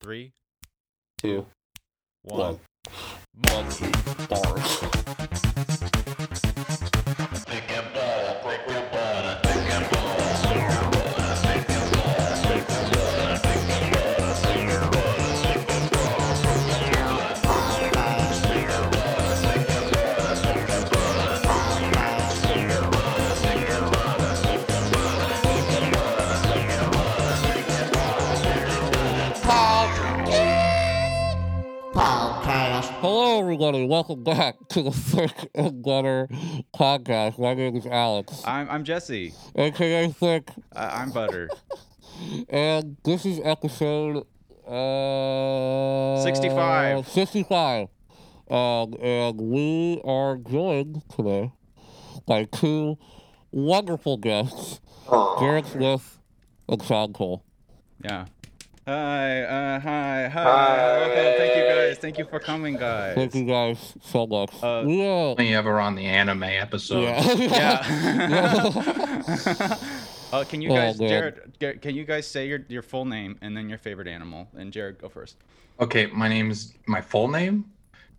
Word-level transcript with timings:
Three, 0.00 0.32
Two. 1.18 1.46
one. 2.22 2.40
One. 2.40 2.60
Monkey. 3.36 3.92
Bars. 4.28 5.42
Everybody. 33.50 33.84
Welcome 33.84 34.22
back 34.22 34.54
to 34.68 34.80
the 34.80 34.92
Thick 34.92 35.50
and 35.56 35.82
Butter 35.82 36.28
podcast. 36.72 37.36
My 37.36 37.52
name 37.54 37.74
is 37.74 37.84
Alex, 37.84 38.44
I'm 38.46 38.70
I'm 38.70 38.84
Jesse. 38.84 39.34
aka 39.56 40.06
Thick, 40.12 40.50
I, 40.72 41.02
I'm 41.02 41.10
Butter. 41.10 41.50
and 42.48 42.96
this 43.02 43.26
is 43.26 43.40
episode 43.42 44.18
uh, 44.68 46.22
65. 46.22 47.08
65. 47.08 47.88
Um, 48.48 48.94
and 49.02 49.40
we 49.40 50.00
are 50.04 50.36
joined 50.36 51.02
today 51.08 51.50
by 52.28 52.44
two 52.44 52.98
wonderful 53.50 54.16
guests, 54.16 54.80
Jared 55.40 55.66
Smith 55.66 56.20
and 56.68 56.80
Sean 56.84 57.12
Cole. 57.12 57.42
Yeah. 58.04 58.26
Hi. 58.86 59.42
Uh, 59.42 59.80
hi. 59.80 60.28
Hi. 60.28 60.28
Hi. 60.28 60.98
Welcome. 60.98 61.14
Thank 61.38 61.56
you 61.56 61.62
guys. 61.64 61.98
Thank 61.98 62.18
you 62.18 62.24
for 62.24 62.40
coming, 62.40 62.76
guys. 62.76 63.14
Thank 63.14 63.34
you 63.34 63.44
guys 63.44 63.94
so 64.02 64.26
much. 64.26 64.50
Uh, 64.62 64.82
we 64.86 65.02
uh, 65.02 65.34
only 65.36 65.54
ever 65.54 65.78
on 65.80 65.94
the 65.94 66.06
anime 66.06 66.44
episode. 66.44 67.02
yeah. 67.02 67.36
Yeah. 67.36 67.82
uh, 70.32 70.44
can 70.44 70.62
you 70.62 70.70
Oh, 70.70 70.74
guys, 70.74 70.98
man. 70.98 71.08
Jared? 71.08 71.52
Gar- 71.60 71.74
Can 71.74 71.94
you 71.94 72.04
guys 72.04 72.26
say 72.26 72.48
your 72.48 72.60
your 72.68 72.82
full 72.82 73.04
name 73.04 73.38
and 73.42 73.56
then 73.56 73.68
your 73.68 73.78
favorite 73.78 74.08
animal? 74.08 74.48
And 74.56 74.72
Jared, 74.72 74.98
go 74.98 75.08
first. 75.08 75.36
Okay, 75.78 76.06
my 76.06 76.28
name's 76.28 76.74
my 76.86 77.00
full 77.00 77.28
name, 77.28 77.64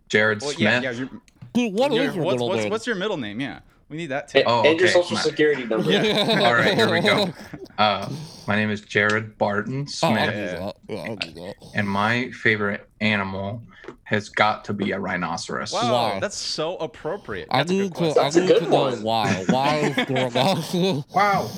Jared 0.10 0.42
Well, 0.42 0.54
yeah, 0.54 0.80
Smith. 0.80 0.84
yeah. 0.84 0.92
Your, 0.92 1.10
Dude, 1.54 1.74
what 1.74 1.92
your- 1.92 2.04
is 2.06 2.16
your 2.16 2.24
what's 2.24 2.36
middle 2.36 2.50
what's 2.50 2.62
name? 2.64 2.72
what's 2.72 2.88
your 2.88 2.96
middle 2.96 3.18
name? 3.18 3.42
Yeah, 3.42 3.60
we 3.92 3.98
need 3.98 4.06
that 4.08 4.30
too. 4.30 4.40
And, 4.40 4.48
Oh, 4.48 4.64
and 4.64 4.80
your 4.80 4.88
okay. 4.88 4.94
social 4.94 5.18
My- 5.18 5.22
security 5.22 5.66
number. 5.66 5.92
All 5.92 6.54
right, 6.56 6.74
here 6.74 6.90
we 6.92 7.02
go. 7.02 7.32
Uh, 7.78 8.08
my 8.48 8.56
name 8.56 8.70
is 8.70 8.82
Jared 8.82 9.38
Barton 9.40 9.86
Oh, 9.88 9.92
Smith, 9.92 10.12
knew 10.36 10.42
Yeah. 10.42 10.56
that. 10.60 10.76
Yeah, 10.88 11.02
I 11.02 11.08
knew 11.08 11.34
that. 11.34 11.56
and 11.74 11.90
my 11.90 12.30
favorite 12.30 12.88
animal 13.00 13.64
has 14.04 14.30
got 14.30 14.66
to 14.66 14.74
be 14.74 14.92
a 14.92 15.00
rhinoceros. 15.00 15.74
Wow, 15.74 15.92
Why? 16.14 16.20
that's 16.20 16.38
so 16.38 16.78
appropriate. 16.78 17.48
I 17.50 17.60
That's 17.60 17.72
a 17.72 17.74
need 17.74 17.80
good 17.82 17.90
to. 17.94 17.98
question. 18.14 18.20
I 18.20 18.24
That's 18.26 18.36
a 18.36 18.40
need 18.42 18.48
good 18.50 18.64
to 18.66 18.70
know 18.70 18.96
why. 18.98 19.46
Why 19.50 19.76
is 19.78 20.06
going 20.06 20.38
on? 20.38 21.04
Wow. 21.16 21.50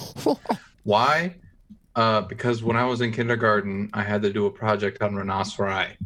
Why? 0.84 1.36
Uh, 1.96 2.22
because 2.22 2.64
when 2.64 2.78
I 2.78 2.86
was 2.86 3.02
in 3.02 3.12
kindergarten, 3.12 3.90
I 3.94 4.04
had 4.04 4.22
to 4.22 4.32
do 4.32 4.46
a 4.46 4.52
project 4.52 5.02
on 5.02 5.14
rhinoceri, 5.14 5.98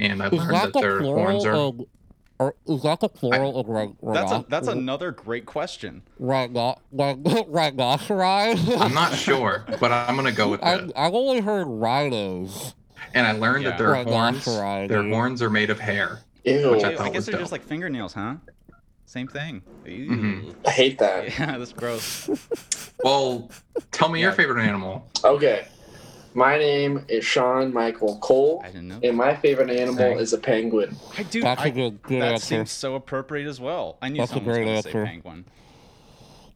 and 0.00 0.22
I 0.22 0.28
learned 0.28 0.50
that 0.54 0.62
that 0.64 0.72
the 0.72 0.80
their 0.80 1.00
horns 1.02 1.44
are. 1.44 1.52
of? 1.54 1.80
Or 2.38 2.54
is 2.66 2.82
that 2.82 3.00
the 3.00 3.08
plural 3.08 3.58
of 3.58 3.66
right? 3.68 3.90
That's 4.02 4.30
a, 4.32 4.44
that's 4.48 4.68
another 4.68 5.10
great 5.10 5.46
question. 5.46 6.02
right. 6.18 6.50
Not 6.50 6.80
like 6.92 7.22
rhinoceri. 7.22 8.78
I'm 8.80 8.92
not 8.94 9.14
sure, 9.14 9.64
but 9.80 9.90
I'm 9.92 10.16
gonna 10.16 10.32
go 10.32 10.48
with 10.50 10.62
I, 10.62 10.86
I've 10.96 11.14
only 11.14 11.40
heard 11.40 11.66
rhinos. 11.66 12.74
And 13.14 13.26
I 13.26 13.32
learned 13.32 13.64
Yeah. 13.64 13.70
that 13.70 13.78
their 13.78 13.94
horns, 14.04 14.44
their 14.44 15.02
horns 15.08 15.40
are 15.42 15.50
made 15.50 15.70
of 15.70 15.80
hair. 15.80 16.20
Ew. 16.44 16.72
Which 16.72 16.84
I 16.84 16.90
I 16.90 17.08
guess 17.08 17.14
was 17.14 17.26
they're 17.26 17.32
dope. 17.32 17.40
just 17.40 17.52
like 17.52 17.62
fingernails, 17.64 18.12
huh? 18.12 18.34
Same 19.06 19.28
thing. 19.28 19.62
Ew. 19.86 20.10
Mhm. 20.10 20.54
I 20.66 20.70
hate 20.70 20.98
that. 20.98 21.26
Yeah, 21.38 21.56
that's 21.58 21.72
gross. 21.72 22.28
Well, 23.02 23.50
tell 23.92 24.08
me 24.10 24.20
your 24.20 24.32
favorite 24.32 24.62
animal. 24.62 25.08
Okay. 25.24 25.66
My 26.36 26.58
name 26.58 27.02
is 27.08 27.24
Sean 27.24 27.72
Michael 27.72 28.18
Cole, 28.18 28.60
I 28.62 28.66
didn't 28.66 28.88
know. 28.88 29.00
and 29.02 29.16
my 29.16 29.34
favorite 29.34 29.70
animal 29.70 29.96
Thanks. 29.96 30.20
is 30.20 30.32
a 30.34 30.38
penguin. 30.38 30.94
I 31.16 31.22
do. 31.22 31.40
That's 31.40 31.62
I, 31.62 31.68
a 31.68 31.70
good 31.70 32.02
good 32.02 32.20
that 32.20 32.32
answer. 32.34 32.44
seems 32.44 32.70
so 32.70 32.94
appropriate 32.94 33.48
as 33.48 33.58
well. 33.58 33.96
I 34.02 34.10
knew 34.10 34.18
That's 34.18 34.32
a 34.32 34.34
someone 34.34 34.48
was 34.48 34.56
great 34.58 34.64
going 34.66 34.76
to 34.76 34.82
say 34.82 34.88
answer. 34.90 35.06
penguin. 35.06 35.44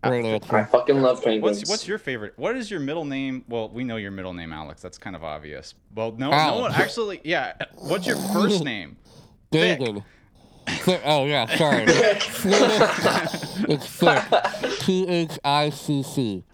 Great 0.03 0.25
I 0.27 0.29
answer. 0.29 0.69
fucking 0.71 1.01
love 1.01 1.25
penguins. 1.25 1.61
What's 1.61 1.71
what's 1.71 1.89
your 1.89 1.97
favorite? 1.97 2.35
What 2.37 2.57
is 2.57 2.71
your 2.71 2.81
middle 2.81 3.07
name? 3.07 3.43
Well, 3.49 3.71
we 3.71 3.83
know 3.85 3.97
your 3.97 4.11
middle 4.11 4.35
name, 4.35 4.53
Alex. 4.53 4.83
That's 4.83 4.99
kind 4.99 5.17
of 5.17 5.25
obvious. 5.25 5.73
Well, 5.95 6.13
no, 6.13 6.29
no 6.29 6.37
Alex. 6.37 6.61
one 6.61 6.73
actually. 6.83 7.21
Yeah. 7.25 7.55
What's 7.77 8.07
your 8.07 8.17
first 8.17 8.63
name? 8.63 8.99
Thick. 9.51 9.79
David. 9.81 10.03
Thick- 10.69 11.01
Oh 11.07 11.25
yeah, 11.25 11.47
sorry. 11.57 11.85
it's 11.89 13.87
thick. 13.87 14.23
T 14.81 15.09
H 15.09 15.39
I 15.43 15.71
C 15.71 16.03
C. 16.03 16.45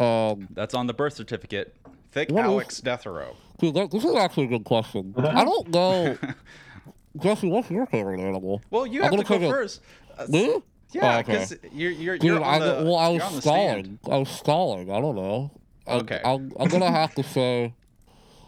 Um, 0.00 0.48
That's 0.50 0.72
on 0.72 0.86
the 0.86 0.94
birth 0.94 1.12
certificate. 1.12 1.76
Thick 2.14 2.30
What 2.30 2.44
is- 2.44 2.50
Alex 2.50 2.80
Deathrow. 2.80 3.34
dude, 3.58 3.74
that, 3.74 3.90
this 3.90 4.04
is 4.04 4.14
actually 4.14 4.44
a 4.44 4.48
good 4.48 4.64
question. 4.64 5.12
I 5.18 5.44
don't 5.44 5.68
know. 5.68 6.16
Jesse, 7.20 7.48
what's 7.48 7.70
your 7.70 7.86
favorite 7.86 8.20
animal? 8.20 8.62
Well, 8.70 8.86
you 8.86 9.02
I'm 9.02 9.12
have 9.12 9.20
to 9.20 9.24
gonna 9.24 9.28
go 9.28 9.38
take 9.40 9.48
a- 9.48 9.52
first. 9.52 9.80
Uh, 10.16 10.26
Me? 10.28 10.58
Yeah, 10.92 11.16
Oh, 11.16 11.18
okay. 11.18 11.32
because 11.32 11.56
you're 11.72 11.90
you're 11.90 12.14
Dude, 12.18 12.24
you're 12.24 12.42
I, 12.44 12.54
on 12.54 12.60
the, 12.60 12.84
well, 12.84 12.96
I 12.96 13.10
you're 13.10 13.22
on 13.22 13.34
was 13.34 13.34
the 13.36 13.40
stalling. 13.42 13.98
I 14.08 14.16
was 14.16 14.28
stalling. 14.30 14.90
I 14.92 15.00
don't 15.00 15.16
know. 15.16 15.50
I, 15.88 15.94
Okay. 15.96 16.20
I'm, 16.24 16.52
I'm 16.58 16.68
gonna 16.68 16.90
have 16.90 17.14
to 17.16 17.22
say, 17.24 17.74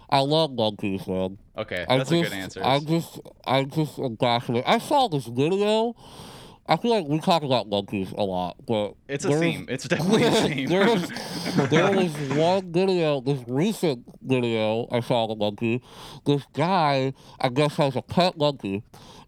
I 0.09 0.21
love 0.21 0.53
monkeys, 0.53 1.07
man. 1.09 1.39
Okay, 1.59 1.85
I 1.89 1.99
that's 1.99 2.11
just, 2.11 2.21
a 2.21 2.31
good 2.31 2.39
answer. 2.39 2.61
I 2.65 2.79
just, 2.79 3.21
I 3.45 3.65
just 3.65 3.99
am 3.99 4.17
fascinated. 4.17 4.65
I 4.69 4.79
saw 4.79 5.09
this 5.09 5.27
video. 5.27 5.97
I 6.69 6.77
feel 6.77 6.91
like 6.91 7.07
we 7.07 7.21
talk 7.21 7.43
about 7.43 7.69
monkeys 7.69 8.13
a 8.17 8.25
lot, 8.25 8.57
but 8.67 8.95
It's 9.09 9.25
a 9.25 9.31
was- 9.31 9.41
theme. 9.41 9.67
It's 9.69 9.87
definitely 9.87 10.25
a 10.25 10.31
theme. 10.49 10.69
there 10.69 10.87
was 10.89 11.09
there 11.71 11.93
was 11.97 12.13
one 12.37 12.73
video, 12.73 13.21
this 13.21 13.41
recent 13.47 14.05
video 14.23 14.89
I 14.91 15.01
saw 15.01 15.27
a 15.31 15.37
monkey. 15.37 15.83
This 16.25 16.43
guy, 16.53 17.13
I 17.41 17.49
guess, 17.51 17.77
has 17.77 17.95
a 17.97 18.03
pet 18.03 18.37
monkey, 18.37 18.83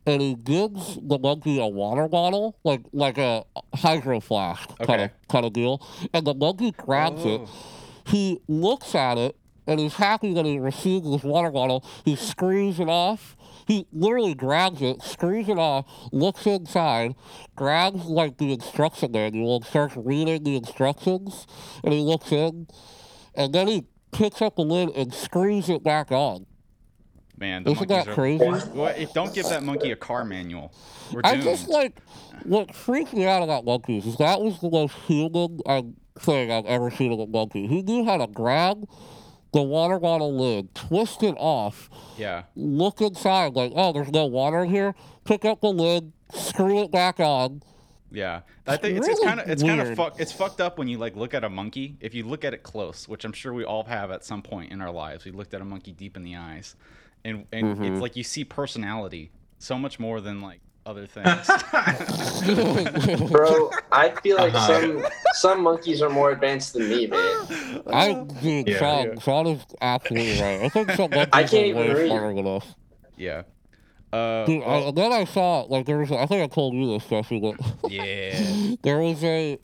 and 0.06 0.20
he 0.20 0.34
gives 0.34 0.98
the 1.00 1.18
monkey 1.18 1.60
a 1.60 1.66
water 1.66 2.08
bottle, 2.08 2.56
like 2.64 2.82
like 2.92 3.18
a 3.18 3.44
hydro 3.74 4.18
flask 4.20 4.68
kind 4.78 4.90
Okay. 4.90 5.04
of 5.04 5.10
kind 5.28 5.46
of 5.46 5.52
deal, 5.52 5.80
and 6.12 6.26
the 6.26 6.34
monkey 6.34 6.72
grabs 6.72 7.24
it. 7.24 7.40
Oh. 7.44 7.48
He 8.06 8.40
looks 8.48 8.94
at 8.94 9.16
it, 9.18 9.36
and 9.66 9.78
he's 9.78 9.94
happy 9.94 10.32
that 10.34 10.44
he 10.46 10.58
received 10.58 11.04
this 11.04 11.22
water 11.22 11.50
bottle. 11.50 11.84
He 12.04 12.16
screws 12.16 12.80
it 12.80 12.88
off. 12.88 13.36
He 13.68 13.86
literally 13.92 14.32
grabs 14.32 14.80
it, 14.80 15.02
screws 15.02 15.46
it 15.46 15.58
off, 15.58 15.84
looks 16.10 16.46
inside, 16.46 17.14
grabs 17.54 18.06
like 18.06 18.38
the 18.38 18.50
instruction 18.50 19.12
manual 19.12 19.56
and 19.56 19.64
starts 19.66 19.94
reading 19.94 20.42
the 20.42 20.56
instructions. 20.56 21.46
And 21.84 21.92
he 21.92 22.00
looks 22.00 22.32
in, 22.32 22.66
and 23.34 23.52
then 23.52 23.68
he 23.68 23.84
picks 24.10 24.40
up 24.40 24.56
the 24.56 24.62
lid 24.62 24.88
and 24.96 25.12
screws 25.12 25.68
it 25.68 25.84
back 25.84 26.10
on. 26.10 26.46
Man, 27.36 27.62
the 27.62 27.72
Isn't 27.72 27.88
that 27.88 28.08
are. 28.08 28.14
crazy? 28.14 28.42
Well, 28.42 28.94
if, 28.96 29.12
don't 29.12 29.34
give 29.34 29.46
that 29.50 29.62
monkey 29.62 29.92
a 29.92 29.96
car 29.96 30.24
manual. 30.24 30.72
We're 31.12 31.20
I 31.22 31.36
just 31.36 31.68
like 31.68 32.00
what 32.44 32.74
freaked 32.74 33.12
me 33.12 33.26
out 33.26 33.42
about 33.42 33.66
monkeys 33.66 34.06
is 34.06 34.16
that 34.16 34.40
was 34.40 34.58
the 34.60 34.70
most 34.70 34.94
human 35.06 35.60
uh, 35.66 35.82
thing 36.18 36.50
I've 36.50 36.64
ever 36.64 36.90
seen 36.90 37.12
of 37.12 37.20
a 37.20 37.26
monkey. 37.26 37.66
He 37.66 37.82
knew 37.82 38.06
how 38.06 38.16
to 38.16 38.26
grab 38.26 38.88
the 39.52 39.62
water 39.62 39.98
bottle 39.98 40.36
lid, 40.36 40.74
twist 40.74 41.22
it 41.22 41.34
off, 41.38 41.88
yeah. 42.16 42.44
look 42.54 43.00
inside 43.00 43.54
like, 43.54 43.72
oh, 43.74 43.92
there's 43.92 44.10
no 44.10 44.26
water 44.26 44.64
here. 44.64 44.94
Pick 45.24 45.44
up 45.44 45.60
the 45.60 45.72
lid, 45.72 46.12
screw 46.34 46.82
it 46.82 46.90
back 46.90 47.18
on. 47.20 47.62
Yeah, 48.10 48.40
I 48.66 48.76
think 48.78 48.96
it's, 48.96 49.06
really 49.06 49.12
it's 49.20 49.24
kind 49.24 49.40
of 49.40 49.48
it's 49.50 49.62
kind 49.62 49.80
of 49.82 49.94
fuck 49.94 50.18
it's 50.18 50.32
fucked 50.32 50.62
up 50.62 50.78
when 50.78 50.88
you 50.88 50.96
like 50.96 51.14
look 51.14 51.34
at 51.34 51.44
a 51.44 51.48
monkey. 51.50 51.96
If 52.00 52.14
you 52.14 52.24
look 52.24 52.42
at 52.42 52.54
it 52.54 52.62
close, 52.62 53.06
which 53.06 53.24
I'm 53.26 53.32
sure 53.34 53.52
we 53.52 53.64
all 53.64 53.84
have 53.84 54.10
at 54.10 54.24
some 54.24 54.40
point 54.40 54.72
in 54.72 54.80
our 54.80 54.90
lives, 54.90 55.26
we 55.26 55.30
looked 55.30 55.52
at 55.52 55.60
a 55.60 55.64
monkey 55.64 55.92
deep 55.92 56.16
in 56.16 56.22
the 56.22 56.36
eyes, 56.36 56.74
and 57.24 57.44
and 57.52 57.66
Mm-hmm. 57.76 57.84
it's 57.84 58.00
like 58.00 58.16
you 58.16 58.24
see 58.24 58.44
personality 58.44 59.30
so 59.58 59.76
much 59.76 59.98
more 60.00 60.22
than 60.22 60.40
like 60.40 60.60
other 60.88 61.06
things. 61.06 61.46
Bro, 63.30 63.70
I 63.92 64.10
feel 64.22 64.36
like 64.38 64.54
Uh-huh. 64.54 64.66
some 64.80 65.04
some 65.34 65.62
monkeys 65.62 66.00
are 66.02 66.08
more 66.10 66.30
advanced 66.32 66.72
than 66.72 66.88
me, 66.88 67.06
man. 67.06 67.82
I 67.86 68.24
dude, 68.40 68.68
Yeah. 68.68 68.78
Sean, 68.78 69.06
Yeah. 69.06 69.20
Sean 69.20 69.46
is 69.48 69.60
absolutely 69.80 70.40
right. 70.40 70.62
I 70.62 70.68
think 70.70 70.90
some 70.92 71.10
monkeys 71.10 71.28
I 71.32 71.42
can't 71.44 71.52
are 71.52 71.66
even 71.82 71.94
way 71.94 72.06
smarter 72.08 72.34
than 72.34 72.46
us. 72.46 72.74
yeah. 73.16 73.42
Uh, 74.10 74.46
Dude, 74.46 74.64
well, 74.64 74.88
and 74.88 74.96
then 74.96 75.12
I 75.12 75.24
saw 75.26 75.60
like 75.68 75.84
there 75.84 75.98
was. 75.98 76.10
I 76.10 76.24
think 76.24 76.42
I 76.42 76.46
told 76.46 76.72
you 76.72 76.86
this, 76.98 77.04
Jesse, 77.04 77.40
but 77.40 77.56
yeah. 77.92 78.74
there 78.82 79.00
was 79.00 79.22
a 79.22 79.58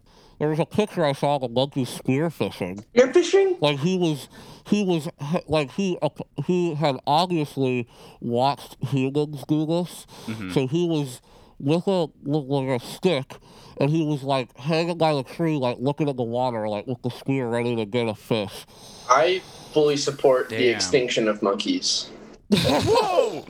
there 0.45 0.51
was 0.51 0.61
a 0.61 0.67
picture 0.67 1.03
I 1.07 1.13
saw 1.15 1.37
of 1.37 1.43
a 1.43 1.49
monkey 1.49 1.87
spearfishing. 1.87 2.85
You're 2.93 3.11
fishing? 3.15 3.57
Like 3.63 3.79
he 3.79 3.97
was, 3.97 4.29
he 4.67 4.85
was 4.85 5.09
like 5.49 5.71
he 5.71 5.97
up- 6.03 6.29
he 6.45 6.75
had 6.75 6.97
obviously 7.07 7.89
watched 8.21 8.77
humans 8.91 9.43
do 9.49 9.65
this, 9.65 10.07
Mhm. 10.27 10.53
so 10.53 10.67
he 10.67 10.87
was 10.87 11.23
with 11.59 11.87
a 11.87 12.09
with 12.23 12.45
like 12.45 12.69
a 12.83 12.85
stick, 12.85 13.37
and 13.81 13.89
he 13.89 14.05
was 14.05 14.23
like 14.23 14.55
hanging 14.59 14.99
by 14.99 15.15
the 15.15 15.23
tree, 15.23 15.57
like 15.57 15.79
looking 15.81 16.11
at 16.11 16.19
the 16.19 16.23
water, 16.23 16.69
like 16.69 16.87
with 16.87 17.01
the 17.01 17.09
spear 17.11 17.49
ready 17.49 17.75
to 17.77 17.87
get 17.87 18.07
a 18.07 18.15
fish. 18.15 18.67
I 19.09 19.41
fully 19.73 19.97
support 19.97 20.51
the 20.51 20.69
extinction 20.69 21.27
of 21.27 21.41
monkeys. 21.41 22.11
Whoa! 22.53 23.47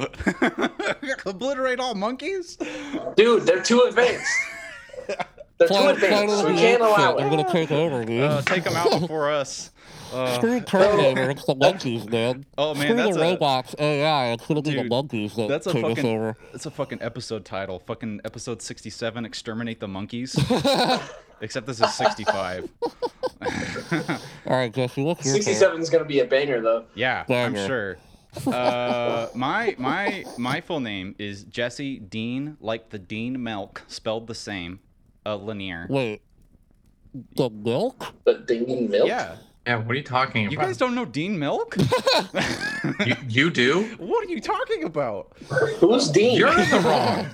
Obliterate 1.26 1.81
all 1.81 1.96
monkeys? 1.96 2.56
Dude, 3.17 3.46
they're 3.46 3.64
too 3.64 3.81
advanced. 3.88 4.31
They're 5.59 5.69
too 5.69 5.75
Planet, 5.75 6.03
advanced. 6.03 6.45
We 6.45 6.51
of 6.51 6.56
the 6.56 6.62
can't 6.62 6.83
Apes 6.83 6.83
allow 6.83 7.09
shit. 7.11 7.19
They're 7.19 7.27
it. 7.27 7.31
gonna 7.31 7.53
take 7.53 7.71
over, 7.71 8.05
dude. 8.05 8.21
Uh, 8.23 8.43
take 8.43 8.65
them 8.65 8.75
out 8.77 9.01
before 9.01 9.31
us. 9.31 9.71
Uh, 10.12 10.37
Screw 10.37 10.61
Terminator, 10.61 11.29
it's 11.31 11.45
the 11.45 11.56
monkeys, 11.56 12.09
man. 12.09 12.47
oh 12.56 12.73
man, 12.73 12.85
Screw 12.85 12.95
that's 12.97 13.17
the 13.17 13.21
a 13.21 13.33
robots, 13.33 13.75
AI, 13.81 14.27
it's 14.33 14.47
gonna 14.47 14.62
be 14.62 14.75
the 14.75 14.85
monkeys 14.85 15.35
that 15.35 15.49
that's 15.49 15.67
a 15.67 15.73
take 15.73 15.83
us 15.85 15.97
fucking 15.97 16.06
over. 16.06 16.37
that's 16.53 16.67
a 16.67 16.71
fucking 16.71 17.03
episode 17.03 17.45
title. 17.45 17.81
Fucking 17.81 18.21
episode 18.25 18.62
sixty-seven. 18.62 19.25
Exterminate 19.25 19.81
the 19.81 19.89
monkeys. 19.89 20.37
Except 21.41 21.67
this 21.67 21.81
is 21.81 21.93
sixty-five. 21.95 22.69
Alright, 24.47 24.73
Jesse, 24.73 25.03
what's 25.03 25.25
your 25.25 25.35
67 25.35 25.81
is 25.81 25.91
going 25.91 26.05
to 26.05 26.09
be 26.09 26.21
a 26.21 26.25
banger, 26.25 26.61
though. 26.61 26.85
Yeah, 26.95 27.25
Banger. 27.25 27.59
I'm 27.61 27.67
sure. 27.67 27.97
Uh, 28.47 29.29
my 29.35 29.75
my 29.79 30.25
my 30.39 30.61
full 30.61 30.81
name 30.81 31.15
is 31.19 31.43
Jesse 31.45 31.99
Dean, 31.99 32.56
like 32.61 32.91
the 32.91 32.99
Dean 32.99 33.43
Milk, 33.43 33.83
spelled 33.89 34.27
the 34.29 34.35
same. 34.35 34.79
Uh, 35.26 35.37
Lanier. 35.37 35.87
Wait. 35.88 36.23
The 37.37 37.49
milk? 37.49 38.12
The 38.25 38.35
dinging 38.35 38.91
milk. 38.91 39.09
Yeah, 39.09 39.37
Yeah, 39.66 39.76
what 39.76 39.93
are 39.93 39.94
you 39.94 40.02
talking 40.02 40.44
about? 40.44 40.52
you 40.52 40.58
guys 40.58 40.76
don't 40.76 40.94
know 40.94 41.06
Dean 41.06 41.38
Milk? 41.38 41.75
you, 43.06 43.16
you 43.28 43.50
do? 43.50 43.84
what 43.96 44.26
are 44.26 44.31
you 44.31 44.38
talking 44.38 44.84
about? 44.84 45.32
Who's 45.78 46.11
Dean? 46.11 46.37
You're 46.37 46.49
in 46.49 46.69
the 46.69 46.81
wrong. 46.81 47.26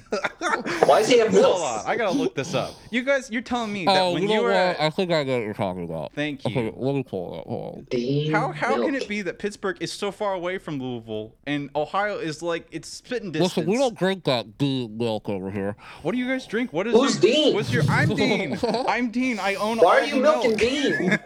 Why 0.88 1.00
is 1.00 1.08
he 1.08 1.18
have 1.18 1.32
milk? 1.32 1.56
Hold 1.56 1.80
on, 1.80 1.86
I 1.86 1.96
gotta 1.96 2.16
look 2.16 2.36
this 2.36 2.54
up. 2.54 2.74
You 2.90 3.02
guys, 3.02 3.32
you're 3.32 3.42
telling 3.42 3.72
me 3.72 3.84
that 3.86 4.00
Oh, 4.00 4.12
when 4.12 4.22
you 4.22 4.28
you, 4.28 4.34
know 4.36 4.42
were 4.44 4.50
what? 4.50 4.56
at, 4.56 4.80
I 4.80 4.90
think 4.90 5.10
I 5.10 5.24
know 5.24 5.38
what 5.38 5.44
you're 5.44 5.54
talking 5.54 5.82
about. 5.84 6.12
thank 6.14 6.44
you. 6.44 6.50
Okay, 6.52 6.64
you. 6.66 6.74
let 6.76 6.94
me 6.94 7.02
pull 7.02 7.34
it 7.34 7.38
up. 7.40 7.46
Hold 7.48 7.76
on. 7.78 7.86
Dean 7.90 8.30
How 8.32 8.52
how 8.52 8.76
can 8.80 8.94
it 8.94 9.08
be 9.08 9.22
that 9.22 9.40
Pittsburgh 9.40 9.78
is 9.80 9.90
so 9.90 10.12
far 10.12 10.34
away 10.34 10.58
from 10.58 10.78
Louisville 10.78 11.34
and 11.48 11.68
Ohio 11.74 12.18
is 12.18 12.42
like 12.42 12.68
it's 12.70 12.88
spitting 12.88 13.32
distance? 13.32 13.56
Listen, 13.56 13.68
we 13.70 13.76
don't 13.76 13.98
drink 13.98 14.22
that 14.24 14.56
deep 14.56 14.90
milk 14.92 15.28
over 15.28 15.50
here. 15.50 15.74
What 16.02 16.12
do 16.12 16.18
you 16.18 16.28
guys 16.28 16.46
drink? 16.46 16.72
What 16.72 16.86
is 16.86 16.92
Who's 16.94 17.14
your, 17.20 17.32
Dean? 17.32 17.54
What's 17.54 17.72
your? 17.72 17.82
I'm 17.88 18.08
Dean. 18.14 18.56
I'm 18.62 19.10
Dean. 19.10 19.40
I 19.40 19.56
own. 19.56 19.78
Why 19.78 19.82
all 19.82 20.02
are 20.02 20.04
you 20.04 20.14
the 20.14 20.20
milking 20.20 20.50
milk. 20.50 20.60
Dean? 20.60 21.18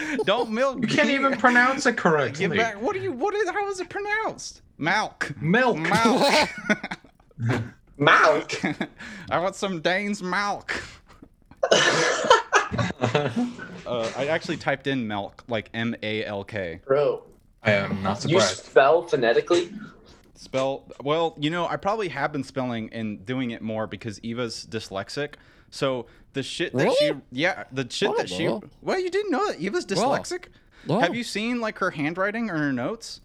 Don't 0.24 0.50
milk. 0.50 0.80
You 0.80 0.88
can't 0.88 1.10
even 1.10 1.36
pronounce 1.36 1.86
it 1.86 1.96
correctly. 1.96 2.48
Get 2.48 2.56
back. 2.56 2.80
What 2.80 2.96
are 2.96 3.00
you? 3.00 3.12
What 3.12 3.34
is? 3.34 3.48
How 3.50 3.68
is 3.70 3.80
it 3.80 3.88
pronounced? 3.88 4.62
Malk. 4.78 5.40
Milk. 5.40 5.76
Malk. 5.76 6.48
Milk. 7.98 8.64
I 9.30 9.38
want 9.38 9.54
some 9.54 9.80
Dane's 9.80 10.22
milk. 10.22 10.82
Uh, 13.84 14.10
I 14.16 14.26
actually 14.28 14.56
typed 14.56 14.86
in 14.86 15.06
milk, 15.06 15.44
like 15.48 15.68
M 15.74 15.94
A 16.02 16.24
L 16.24 16.44
K. 16.44 16.80
Bro, 16.86 17.24
I 17.62 17.72
am 17.72 18.02
not 18.02 18.22
surprised. 18.22 18.30
you 18.30 18.40
surprised. 18.40 18.64
spell 18.64 19.02
phonetically? 19.02 19.72
Spell 20.34 20.84
well, 21.02 21.36
you 21.38 21.50
know, 21.50 21.66
I 21.66 21.76
probably 21.76 22.08
have 22.08 22.32
been 22.32 22.44
spelling 22.44 22.90
and 22.92 23.24
doing 23.26 23.50
it 23.50 23.60
more 23.60 23.86
because 23.86 24.18
Eva's 24.20 24.66
dyslexic. 24.68 25.34
So 25.72 26.06
the 26.34 26.42
shit 26.44 26.72
that 26.74 26.92
she, 26.98 27.12
yeah, 27.32 27.64
the 27.72 27.86
shit 27.90 28.16
that 28.16 28.28
she. 28.28 28.46
Well, 28.80 28.98
you 29.00 29.10
didn't 29.10 29.32
know 29.32 29.48
that 29.48 29.58
Eva's 29.58 29.84
dyslexic. 29.86 30.44
Have 30.88 31.14
you 31.16 31.24
seen 31.24 31.60
like 31.60 31.78
her 31.78 31.90
handwriting 31.90 32.50
or 32.50 32.58
her 32.58 32.72
notes? 32.72 33.20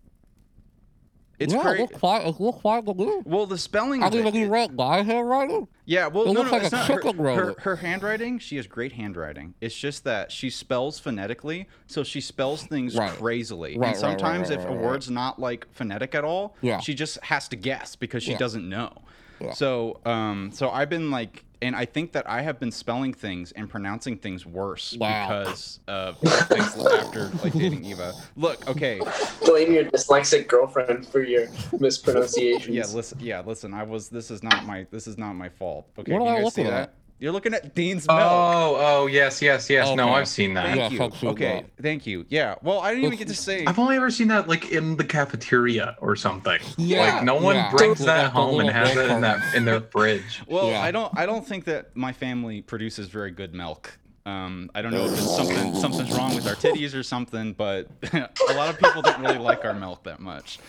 It's 1.40 1.54
yeah, 1.54 1.72
it 1.74 1.80
looks 1.82 1.98
fine. 2.00 2.22
It 2.26 2.40
looks 2.40 2.62
fine 2.62 2.84
to. 2.86 3.22
Well, 3.24 3.46
the 3.46 3.60
spelling. 3.60 4.02
I 4.02 4.10
mean, 4.10 4.22
it- 4.22 4.26
have 4.26 4.34
you 4.36 4.48
read 4.50 4.76
my 4.76 5.04
handwriting? 5.04 5.68
Yeah, 5.86 6.08
well, 6.08 6.24
It 6.24 6.34
no, 6.34 6.40
looks 6.42 6.52
no, 6.52 6.58
like 6.58 6.74
a 6.74 6.78
her, 6.78 6.88
chicken 7.02 7.18
wrote 7.22 7.38
her, 7.38 7.56
her 7.60 7.76
handwriting. 7.76 8.40
She 8.40 8.56
has 8.56 8.66
great 8.66 8.94
handwriting. 8.94 9.54
It's 9.62 9.76
just 9.78 10.04
that 10.06 10.32
she 10.32 10.50
spells 10.50 11.00
phonetically, 11.00 11.68
so 11.86 12.04
she 12.04 12.22
spells 12.22 12.64
things 12.64 12.96
Right. 12.96 13.12
crazily. 13.12 13.78
Right, 13.78 13.90
and 13.90 13.98
sometimes, 13.98 14.50
right, 14.50 14.60
if 14.60 14.66
a 14.66 14.74
word's 14.74 15.12
not 15.12 15.40
like 15.40 15.68
phonetic 15.74 16.16
at 16.16 16.24
all, 16.24 16.56
Yeah. 16.62 16.80
she 16.80 16.96
just 16.96 17.24
has 17.26 17.48
to 17.50 17.56
guess 17.56 17.96
because 17.96 18.24
she 18.24 18.32
Yeah. 18.32 18.38
doesn't 18.40 18.68
know. 18.68 18.92
Yeah. 19.40 19.52
So, 19.54 20.00
um, 20.06 20.52
so 20.54 20.70
I've 20.70 20.90
been 20.90 21.12
like, 21.12 21.44
and 21.62 21.76
I 21.76 21.86
think 21.86 22.12
that 22.12 22.30
I 22.30 22.42
have 22.42 22.60
been 22.60 22.72
spelling 22.72 23.14
things 23.14 23.52
and 23.54 23.68
pronouncing 23.70 24.18
things 24.18 24.46
worse 24.46 24.96
Wow. 25.00 25.28
because 25.28 25.80
of 25.88 26.18
things 26.48 26.76
after 26.86 27.30
like 27.44 27.54
dating 27.54 27.84
Eva. 27.86 28.14
Look, 28.36 28.68
okay, 28.68 29.00
Blame 29.44 29.72
your 29.74 29.86
dyslexic 29.86 30.48
girlfriend 30.48 31.08
for 31.08 31.24
your 31.24 31.48
mispronunciations. 31.80 32.76
yeah, 32.76 32.86
listen, 32.96 33.20
yeah, 33.20 33.42
listen. 33.42 33.74
I 33.74 33.84
was. 33.84 34.10
This 34.10 34.30
is 34.32 34.44
not 34.44 34.66
my. 34.66 34.86
This 34.92 35.08
is 35.08 35.18
not 35.18 35.34
my 35.34 35.50
fault. 35.50 35.88
Okay, 35.98 36.14
What 36.14 36.20
can 36.20 36.28
am 36.28 36.34
you 36.34 36.40
I 36.40 36.44
guys 36.44 36.54
see 36.54 36.62
looking 36.62 36.74
that? 36.76 36.94
At? 37.18 37.24
You're 37.24 37.32
looking 37.32 37.54
at 37.54 37.74
Dean's 37.76 38.08
milk. 38.08 38.20
Oh, 38.22 38.76
oh, 38.80 39.06
yes, 39.08 39.42
yes, 39.42 39.70
yes. 39.70 39.96
No, 39.96 40.10
I've 40.10 40.28
seen 40.28 40.54
that. 40.54 40.66
Thank 40.66 40.78
Yes, 40.78 40.92
you. 40.92 41.04
I've 41.04 41.16
seen 41.16 41.30
Okay, 41.32 41.66
thank 41.82 42.06
you. 42.06 42.26
Yeah. 42.30 42.56
Well, 42.62 42.80
I 42.80 42.92
didn't 42.92 43.06
even 43.06 43.18
get 43.18 43.28
to 43.30 43.34
say. 43.36 43.66
I've 43.66 43.80
only 43.80 43.96
ever 43.96 44.10
seen 44.12 44.28
that 44.30 44.48
like 44.48 44.72
in 44.72 44.96
the 44.98 45.04
cafeteria 45.04 45.96
or 46.00 46.16
something. 46.16 46.60
Yeah, 46.78 47.16
Like 47.16 47.24
no 47.24 47.36
one 47.36 47.56
yeah. 47.56 47.72
brings 47.72 48.00
Like 48.00 48.08
that 48.08 48.24
the 48.26 48.30
home 48.30 48.60
and 48.60 48.70
has 48.70 48.96
it 48.96 49.10
in 49.10 49.22
that 49.22 49.56
in 49.56 49.66
their 49.66 49.82
fridge. 49.82 50.42
Well, 50.48 50.70
Yeah. 50.70 50.82
I 50.82 50.92
don't. 50.92 51.16
I 51.18 51.26
don't 51.26 51.46
think 51.46 51.66
that 51.66 51.96
my 51.96 52.14
family 52.14 52.62
produces 52.62 53.08
very 53.10 53.32
good 53.32 53.54
milk. 53.54 53.98
Um, 54.26 54.70
I 54.76 54.82
don't 54.82 54.92
know 54.92 55.06
if 55.06 55.14
it's 55.14 55.36
something 55.36 55.74
something's 55.76 56.12
wrong 56.18 56.36
with 56.36 56.48
our 56.48 56.56
titties 56.56 56.94
or 56.94 57.02
something, 57.04 57.54
but 57.54 57.88
a 58.14 58.54
lot 58.56 58.70
of 58.70 58.78
people 58.78 59.02
don't 59.02 59.22
really 59.22 59.38
like 59.38 59.64
our 59.64 59.74
milk 59.74 60.04
that 60.04 60.20
much. 60.20 60.60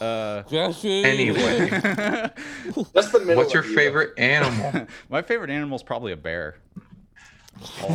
Uh, 0.00 0.42
Jesse. 0.50 1.04
Anyway, 1.04 1.68
That's 1.70 3.10
the 3.10 3.20
middle 3.20 3.36
what's 3.36 3.52
your 3.54 3.62
of 3.62 3.70
you. 3.70 3.76
favorite 3.76 4.18
animal? 4.18 4.86
my 5.10 5.22
favorite 5.22 5.50
animal 5.50 5.76
is 5.76 5.82
probably 5.82 6.12
a 6.12 6.16
bear. 6.16 6.56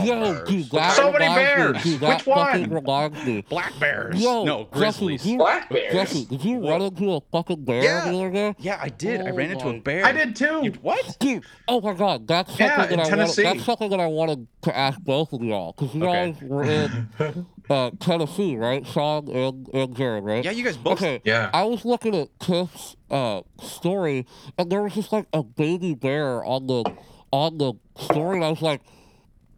Yo, 0.04 0.44
dude, 0.46 0.72
that 0.72 0.96
So 0.96 1.12
many 1.12 1.24
reminds 1.26 1.38
me, 1.38 1.44
bears. 1.44 1.84
Dude, 1.84 2.00
that 2.00 2.18
Which 2.18 2.26
one? 2.26 2.70
reminds 2.72 3.24
me. 3.24 3.46
Black 3.48 3.78
bears. 3.80 4.20
Yo, 4.20 4.44
no, 4.44 4.68
Jesse, 4.76 5.20
you- 5.22 5.38
Black 5.38 5.70
bears. 5.70 5.94
Jesse, 5.94 6.26
did 6.26 6.44
you 6.44 6.68
run 6.68 6.82
into 6.82 7.14
a 7.14 7.22
fucking 7.32 7.64
bear 7.64 7.84
Yeah. 7.84 8.10
the 8.10 8.18
other 8.18 8.32
day? 8.32 8.56
Yeah, 8.58 8.80
I 8.82 8.90
did. 8.90 9.22
I 9.22 9.30
Oh 9.30 9.36
ran 9.36 9.52
into 9.52 9.70
a 9.70 9.80
bear. 9.80 10.04
I 10.04 10.14
did 10.14 10.36
too. 10.36 10.62
You, 10.64 10.72
what? 10.82 11.16
Dude, 11.20 11.44
oh 11.68 11.80
my 11.80 11.94
god, 11.94 12.26
that's 12.28 12.50
something 12.50 12.66
Yeah, 12.66 12.78
that 12.78 12.92
in 12.92 13.00
I 13.00 13.04
wanted, 13.04 13.36
that's 13.36 13.64
something 13.64 13.90
that 13.92 14.00
I 14.00 14.08
wanted 14.08 14.48
to 14.64 14.76
ask 14.76 15.00
both 15.00 15.32
of 15.32 15.44
y'all 15.44 15.74
because 15.78 15.94
you 15.94 16.06
Okay. 16.08 16.32
guys 16.32 16.42
were 16.42 16.64
in 16.64 17.08
uh, 17.72 17.92
Tennessee, 18.00 18.58
right? 18.58 18.86
Sean 18.86 19.30
and, 19.30 19.70
and 19.74 19.96
Jared, 19.96 20.24
right? 20.24 20.44
Yeah, 20.44 20.52
you 20.52 20.64
guys 20.64 20.78
both. 20.78 21.02
Okay. 21.02 21.22
Yeah. 21.24 21.50
I 21.54 21.64
was 21.64 21.86
looking 21.86 22.16
at 22.16 22.28
Tiff's 22.40 22.96
uh, 23.10 23.42
story, 23.62 24.28
and 24.58 24.72
there 24.72 24.84
was 24.84 24.94
just 24.94 25.12
like 25.12 25.28
a 25.34 25.42
baby 25.42 25.96
bear 25.96 26.44
on 26.44 26.68
the 26.68 26.84
on 27.32 27.58
the 27.58 27.74
story, 27.98 28.36
and 28.38 28.46
I 28.46 28.50
was 28.50 28.62
like, 28.62 28.82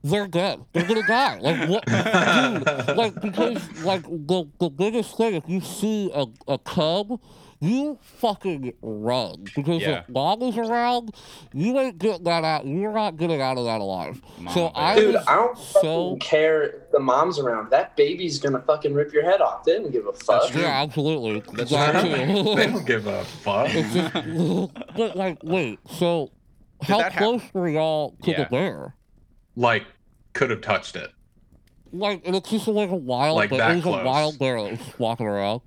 "They're 0.03 0.27
dead. 0.27 0.59
They're 0.73 0.87
gonna 0.87 1.07
die." 1.07 1.39
Like 1.39 1.69
what? 1.69 1.85
Dude, 2.87 2.97
like 2.97 3.19
because 3.19 3.81
like 3.81 4.03
the 4.03 4.47
the 4.59 4.69
biggest 4.69 5.17
thing, 5.17 5.33
if 5.33 5.43
you 5.47 5.59
see 5.59 6.11
a, 6.13 6.25
a 6.47 6.57
cub, 6.59 7.19
you 7.63 7.97
fucking 8.01 8.73
run 8.81 9.45
because 9.55 9.81
Yeah. 9.81 9.99
if 9.99 10.09
mom 10.09 10.41
is 10.43 10.57
around, 10.57 11.15
you 11.53 11.79
ain't 11.79 11.97
getting 11.97 12.23
that 12.25 12.43
out. 12.43 12.65
You're 12.65 12.91
not 12.91 13.15
getting 13.17 13.41
out 13.41 13.57
of 13.57 13.65
that 13.65 13.79
alive. 13.79 14.21
so 14.53 14.71
I 14.75 14.95
Dude, 14.95 15.15
I 15.15 15.35
don't 15.35 15.57
so 15.57 16.17
care 16.17 16.63
if 16.63 16.91
the 16.91 16.99
mom's 16.99 17.39
around. 17.39 17.69
That 17.71 17.95
baby's 17.95 18.39
gonna 18.39 18.59
fucking 18.59 18.93
rip 18.93 19.13
your 19.13 19.23
head 19.23 19.39
off. 19.41 19.63
They 19.63 19.75
don't 19.79 19.91
give 19.91 20.05
a 20.07 20.13
fuck. 20.13 20.49
true. 20.51 20.61
yeah, 20.61 20.81
absolutely. 20.83 21.41
That's 21.53 21.71
That 21.71 22.01
true. 22.01 22.11
they 22.55 22.67
don't 22.67 22.85
give 22.85 23.07
a 23.07 23.23
fuck. 23.23 23.67
It's 23.71 23.93
just, 23.93 24.13
but 24.97 25.15
like, 25.15 25.37
wait. 25.43 25.79
So, 25.89 26.31
how 26.81 26.97
that 26.97 27.13
hap- 27.13 27.21
close 27.23 27.41
were 27.53 27.69
y'all 27.69 28.15
to 28.23 28.31
Yeah. 28.31 28.43
the 28.43 28.49
bear? 28.49 28.95
Like, 29.55 29.85
could 30.33 30.49
have 30.49 30.61
touched 30.61 30.95
it. 30.97 31.11
Like, 31.93 32.23
and 32.25 32.35
it's 32.35 32.49
just 32.49 32.67
like 32.67 32.89
a 32.89 32.95
wild, 32.95 33.37
Like 33.37 33.51
bear. 33.51 33.59
that 33.59 33.71
it 33.71 33.75
was 33.75 33.83
close. 33.83 34.01
a 34.01 34.03
wild 34.03 34.39
bear 34.39 34.61
that 34.61 34.71
was 34.71 34.79
walking 34.99 35.27
around. 35.27 35.61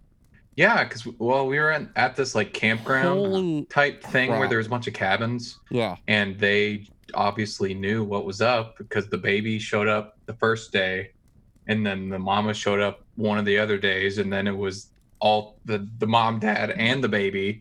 Yeah, 0.56 0.84
because 0.84 1.06
well, 1.18 1.46
we 1.46 1.58
were 1.58 1.72
in, 1.72 1.90
at 1.96 2.16
this 2.16 2.34
like 2.34 2.52
campground 2.54 3.06
Holy 3.06 3.64
type 3.66 4.02
thing 4.02 4.30
where 4.30 4.48
there 4.48 4.58
was 4.58 4.66
a 4.66 4.70
bunch 4.70 4.86
of 4.86 4.94
cabins, 4.94 5.58
Yeah, 5.70 5.96
and 6.08 6.38
they 6.38 6.88
obviously 7.14 7.74
knew 7.74 8.02
what 8.04 8.24
was 8.24 8.40
up 8.40 8.76
because 8.78 9.08
the 9.08 9.18
baby 9.18 9.58
showed 9.58 9.86
up 9.86 10.16
the 10.26 10.34
first 10.34 10.72
day, 10.72 11.10
and 11.66 11.86
then 11.86 12.08
the 12.08 12.18
mama 12.18 12.54
showed 12.54 12.80
up 12.80 13.04
one 13.16 13.38
of 13.38 13.44
the 13.44 13.58
other 13.58 13.76
days, 13.76 14.16
and 14.18 14.32
then 14.32 14.46
it 14.46 14.56
was 14.56 14.88
all 15.20 15.58
the 15.66 15.86
the 15.98 16.06
mom, 16.06 16.38
dad, 16.38 16.70
and 16.70 17.04
the 17.04 17.08
baby 17.08 17.60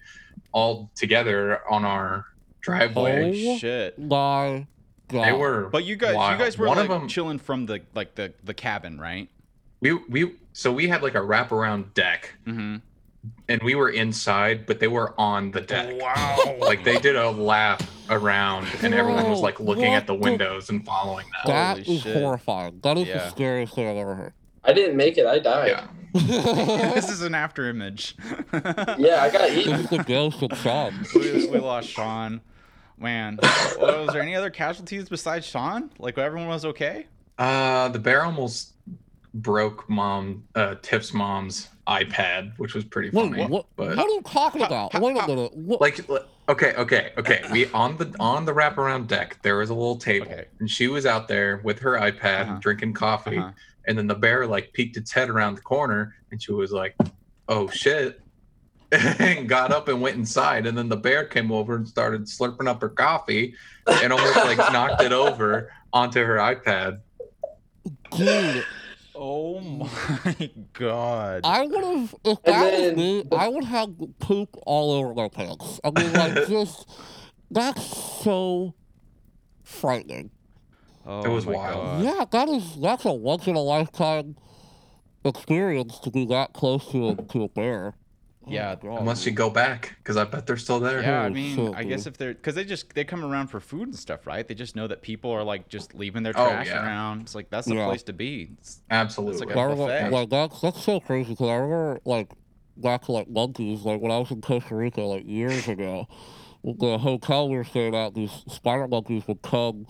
all 0.54 0.90
together 0.96 1.62
on 1.70 1.84
our 1.84 2.26
driveway. 2.62 3.48
Oh. 3.48 3.58
Shit. 3.58 4.00
my 4.00 4.66
god. 5.10 5.26
They 5.26 5.32
were, 5.34 5.70
But 5.70 5.84
you 5.84 5.98
guys, 5.98 6.16
wild. 6.16 6.40
you 6.40 6.46
guys 6.46 6.58
were 6.58 6.68
one 6.68 6.78
like 6.78 6.90
of 6.90 7.00
them. 7.02 7.08
chilling 7.10 7.40
from 7.40 7.66
the 7.66 7.82
like 7.94 8.16
the 8.16 8.34
the 8.44 8.54
cabin, 8.54 9.00
right? 9.00 9.30
We 9.82 9.94
we 9.94 10.36
so 10.54 10.72
we 10.72 10.88
had 10.88 11.04
like 11.04 11.16
a 11.16 11.20
wraparound 11.20 11.94
deck, 11.94 12.34
Mm-hmm. 12.48 12.78
and 13.50 13.62
we 13.64 13.76
were 13.76 13.90
inside, 13.90 14.66
but 14.66 14.80
they 14.80 14.88
were 14.88 15.14
on 15.20 15.52
the 15.52 15.62
deck. 15.62 16.00
Wow. 16.02 16.56
like 16.60 16.84
they 16.84 16.98
did 17.00 17.16
a 17.16 17.30
lap 17.30 17.84
around 18.10 18.68
and 18.84 18.94
everyone 18.94 19.30
was 19.30 19.40
like 19.42 19.60
looking 19.60 19.94
at 19.94 20.06
the 20.08 20.14
the- 20.14 20.20
windows 20.20 20.70
and 20.70 20.86
following 20.86 21.26
that 21.44 21.48
That 21.48 21.86
Holy 21.86 21.98
is 21.98 22.04
shit. 22.04 22.16
horrifying. 22.18 22.80
That 22.84 22.98
is 22.98 23.08
Yeah. 23.08 23.16
the 23.18 23.30
scariest 23.30 23.74
thing 23.74 23.88
I've 23.88 23.98
ever 23.98 24.14
heard. 24.16 24.34
I 24.64 24.74
didn't 24.74 24.96
make 24.96 25.18
it. 25.18 25.26
I 25.26 25.40
died. 25.40 25.70
yeah 25.70 25.88
this 26.94 27.10
is 27.10 27.22
an 27.24 27.36
after 27.36 27.68
image. 27.70 28.16
Yeah, 28.54 29.22
I 29.24 29.30
got 29.32 29.50
eaten. 29.52 29.74
it's 29.82 29.90
the 29.90 30.04
ghost 30.08 30.42
of 30.44 30.58
Sean. 30.60 30.94
we, 31.16 31.48
we 31.48 31.60
lost 31.60 31.90
Sean. 31.90 32.42
Man, 32.98 33.38
well, 33.78 34.06
was 34.06 34.14
there 34.14 34.22
any 34.22 34.36
other 34.36 34.50
casualties 34.50 35.10
besides 35.10 35.46
Sean? 35.46 35.90
Like 36.00 36.18
everyone 36.18 36.48
was 36.48 36.64
okay? 36.66 37.08
uh 37.38 37.90
the 37.90 38.00
bear 38.00 38.24
almost 38.24 38.72
broke 39.36 39.88
mom 39.90 40.44
uh 40.56 40.76
Tiff's 40.82 41.14
mom's 41.14 41.70
iPad, 41.88 42.58
which 42.58 42.74
was 42.74 42.84
pretty 42.84 43.10
Wait, 43.12 43.30
funny. 43.30 43.46
what, 43.46 43.66
but 43.76 43.90
what 43.96 44.00
are 44.08 44.10
you 44.10 44.22
talking 44.24 44.62
How- 44.62 44.68
about? 44.68 44.94
how- 44.94 45.00
Wait 45.02 45.16
a 45.18 45.22
how- 45.22 45.28
minute. 45.28 45.56
What, 45.56 45.82
like 45.82 46.00
okay 46.48 46.74
okay 46.76 47.12
okay 47.18 47.42
we 47.52 47.66
on 47.72 47.98
the 47.98 48.14
on 48.20 48.46
the 48.46 48.54
wraparound 48.54 49.08
deck 49.08 49.38
there 49.44 49.58
was 49.58 49.70
a 49.72 49.74
little 49.74 49.96
table 49.98 50.28
Okay. 50.28 50.46
and 50.60 50.70
she 50.70 50.88
was 50.88 51.06
out 51.08 51.28
there 51.28 51.60
with 51.64 51.80
her 51.80 51.94
ipad 51.94 52.42
Uh-huh. 52.44 52.58
drinking 52.62 52.94
coffee 52.94 53.38
Uh-huh. 53.40 53.52
and 53.88 53.98
then 53.98 54.06
the 54.08 54.14
bear 54.16 54.46
like 54.46 54.72
peeked 54.74 54.96
its 54.96 55.12
head 55.12 55.30
around 55.32 55.56
the 55.56 55.62
corner 55.62 56.14
and 56.32 56.42
she 56.42 56.52
was 56.54 56.72
like 56.72 56.96
oh 57.50 57.68
shit 57.70 58.22
and 58.92 59.50
got 59.50 59.72
up 59.72 59.88
and 59.88 60.00
went 60.00 60.16
inside 60.18 60.68
and 60.68 60.78
then 60.78 60.88
the 60.88 60.96
bear 60.96 61.26
came 61.26 61.52
over 61.52 61.76
and 61.76 61.88
started 61.88 62.26
slurping 62.26 62.68
up 62.68 62.80
her 62.80 62.90
coffee 62.90 63.56
and 63.88 64.14
almost 64.14 64.36
like 64.36 64.58
knocked 64.72 65.02
it 65.02 65.12
over 65.12 65.72
onto 65.94 66.24
her 66.24 66.38
ipad 66.38 67.00
dude, 68.16 68.64
Oh 69.16 69.60
my 69.62 70.50
god. 70.74 71.42
I 71.44 71.66
would 71.66 71.84
have, 71.84 72.16
if 72.26 72.38
And 72.44 72.56
that 72.56 72.74
was 72.74 72.98
me, 72.98 73.24
I 73.32 73.48
would 73.48 73.64
have 73.64 73.90
poop 74.20 74.58
all 74.66 74.92
over 74.92 75.14
my 75.14 75.30
pants. 75.30 75.80
I 75.84 75.92
mean, 75.92 76.12
like, 76.14 76.34
just, 76.48 76.90
that's 77.50 77.84
so 78.24 78.74
frightening. 79.64 80.32
Oh 81.06 81.24
It 81.24 81.30
was 81.30 81.46
wild. 81.46 81.84
God. 81.84 82.04
Yeah, 82.04 82.26
that 82.32 82.50
is, 82.50 82.76
that's 82.82 83.06
a 83.06 83.14
once 83.14 83.48
in 83.48 83.56
a 83.56 83.62
lifetime 83.62 84.36
experience 85.24 86.00
to 86.00 86.12
be 86.12 86.26
that 86.26 86.54
close 86.54 86.86
to 86.92 87.10
a, 87.10 87.16
to 87.16 87.44
a 87.44 87.50
bear. 87.50 87.94
Oh 88.48 88.52
Yeah, 88.52 88.76
my 88.84 88.90
God. 88.90 89.00
unless 89.02 89.26
you 89.26 89.32
go 89.32 89.50
back 89.50 89.96
because 89.98 90.18
i 90.18 90.24
bet 90.24 90.46
they're 90.46 90.58
still 90.58 90.80
there 90.80 91.02
Yeah, 91.02 91.22
I 91.22 91.24
Holy 91.30 91.34
mean, 91.34 91.56
shit, 91.56 91.76
I 91.76 91.84
guess 91.84 92.06
if 92.06 92.18
they're 92.18 92.34
because 92.34 92.56
they 92.56 92.64
just 92.64 92.94
they 92.94 93.04
come 93.04 93.24
around 93.26 93.48
for 93.48 93.60
food 93.60 93.88
and 93.88 93.96
stuff, 93.96 94.28
right? 94.28 94.48
They 94.48 94.54
just 94.54 94.76
know 94.76 94.88
that 94.88 95.02
people 95.02 95.32
are 95.32 95.44
like 95.44 95.68
just 95.68 95.96
leaving 95.96 96.24
their 96.24 96.34
Oh, 96.36 96.46
trash 96.46 96.68
yeah. 96.68 96.84
around. 96.86 97.22
It's 97.22 97.36
like 97.36 97.50
that's 97.50 97.68
the 97.68 97.76
Yeah. 97.76 97.86
place 97.86 98.04
to 98.04 98.14
be. 98.14 98.52
It's, 98.60 98.82
absolutely 98.92 99.54
a 99.54 99.58
I 99.58 99.64
remember, 99.64 99.86
buffet. 99.86 100.12
like 100.12 100.30
that's 100.30 100.62
that's 100.62 100.82
so 100.84 101.00
crazy 101.00 101.32
because 101.32 101.50
I 101.50 101.56
remember 101.56 102.00
like 102.06 102.32
back 102.78 103.04
to 103.06 103.12
like 103.14 103.30
monkeys, 103.30 103.82
like 103.82 104.00
when 104.02 104.12
I 104.12 104.20
was 104.20 104.30
in 104.32 104.42
Costa 104.42 104.76
Rica 104.76 105.02
like 105.02 105.26
years 105.26 105.68
ago, 105.68 106.08
the 106.64 106.98
hotel 106.98 107.50
we 107.50 107.58
were 107.58 107.64
staying 107.64 107.96
at, 107.96 108.14
these 108.14 108.32
spider 108.48 108.88
monkeys 108.88 109.28
would 109.28 109.42
come 109.42 109.88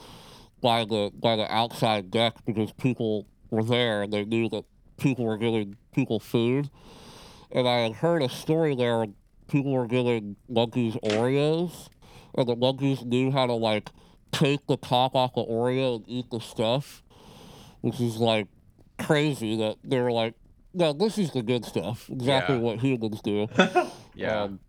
by 0.62 0.86
the 0.86 1.12
by 1.14 1.36
the 1.36 1.54
outside 1.54 2.10
deck 2.10 2.36
because 2.46 2.72
people 2.74 3.28
were 3.50 3.64
there 3.64 4.02
and 4.04 4.14
they 4.14 4.24
knew 4.26 4.50
that 4.50 4.64
people 4.98 5.26
were 5.26 5.38
giving 5.38 5.76
people 5.94 6.20
food. 6.20 6.70
And 7.56 7.68
I 7.70 7.80
had 7.80 7.94
heard 7.94 8.22
a 8.22 8.28
story 8.30 8.76
there 8.76 8.98
where 8.98 9.08
people 9.48 9.72
were 9.72 9.88
giving 9.88 10.36
monkeys 10.50 10.96
Oreos, 10.96 11.88
and 12.38 12.48
the 12.48 12.56
monkeys 12.56 13.04
knew 13.06 13.32
how 13.32 13.48
to 13.48 13.54
like 13.54 13.90
take 14.34 14.68
the 14.68 14.76
top 14.76 15.16
off 15.16 15.34
the 15.36 15.44
Oreo 15.46 15.96
and 15.96 16.06
eat 16.10 16.30
the 16.32 16.42
stuff, 16.42 17.02
which 17.80 18.02
is 18.02 18.18
like 18.18 18.48
crazy 19.00 19.56
that 19.58 19.78
they 19.86 20.02
were 20.02 20.12
like, 20.12 20.34
no, 20.74 20.92
this 20.92 21.18
is 21.18 21.32
the 21.32 21.42
good 21.42 21.64
stuff. 21.64 22.10
Exactly 22.10 22.56
Yeah. 22.58 22.62
what 22.62 22.80
humans 22.80 23.22
do. 23.22 23.48
yeah. 24.16 24.42
Um, 24.44 24.60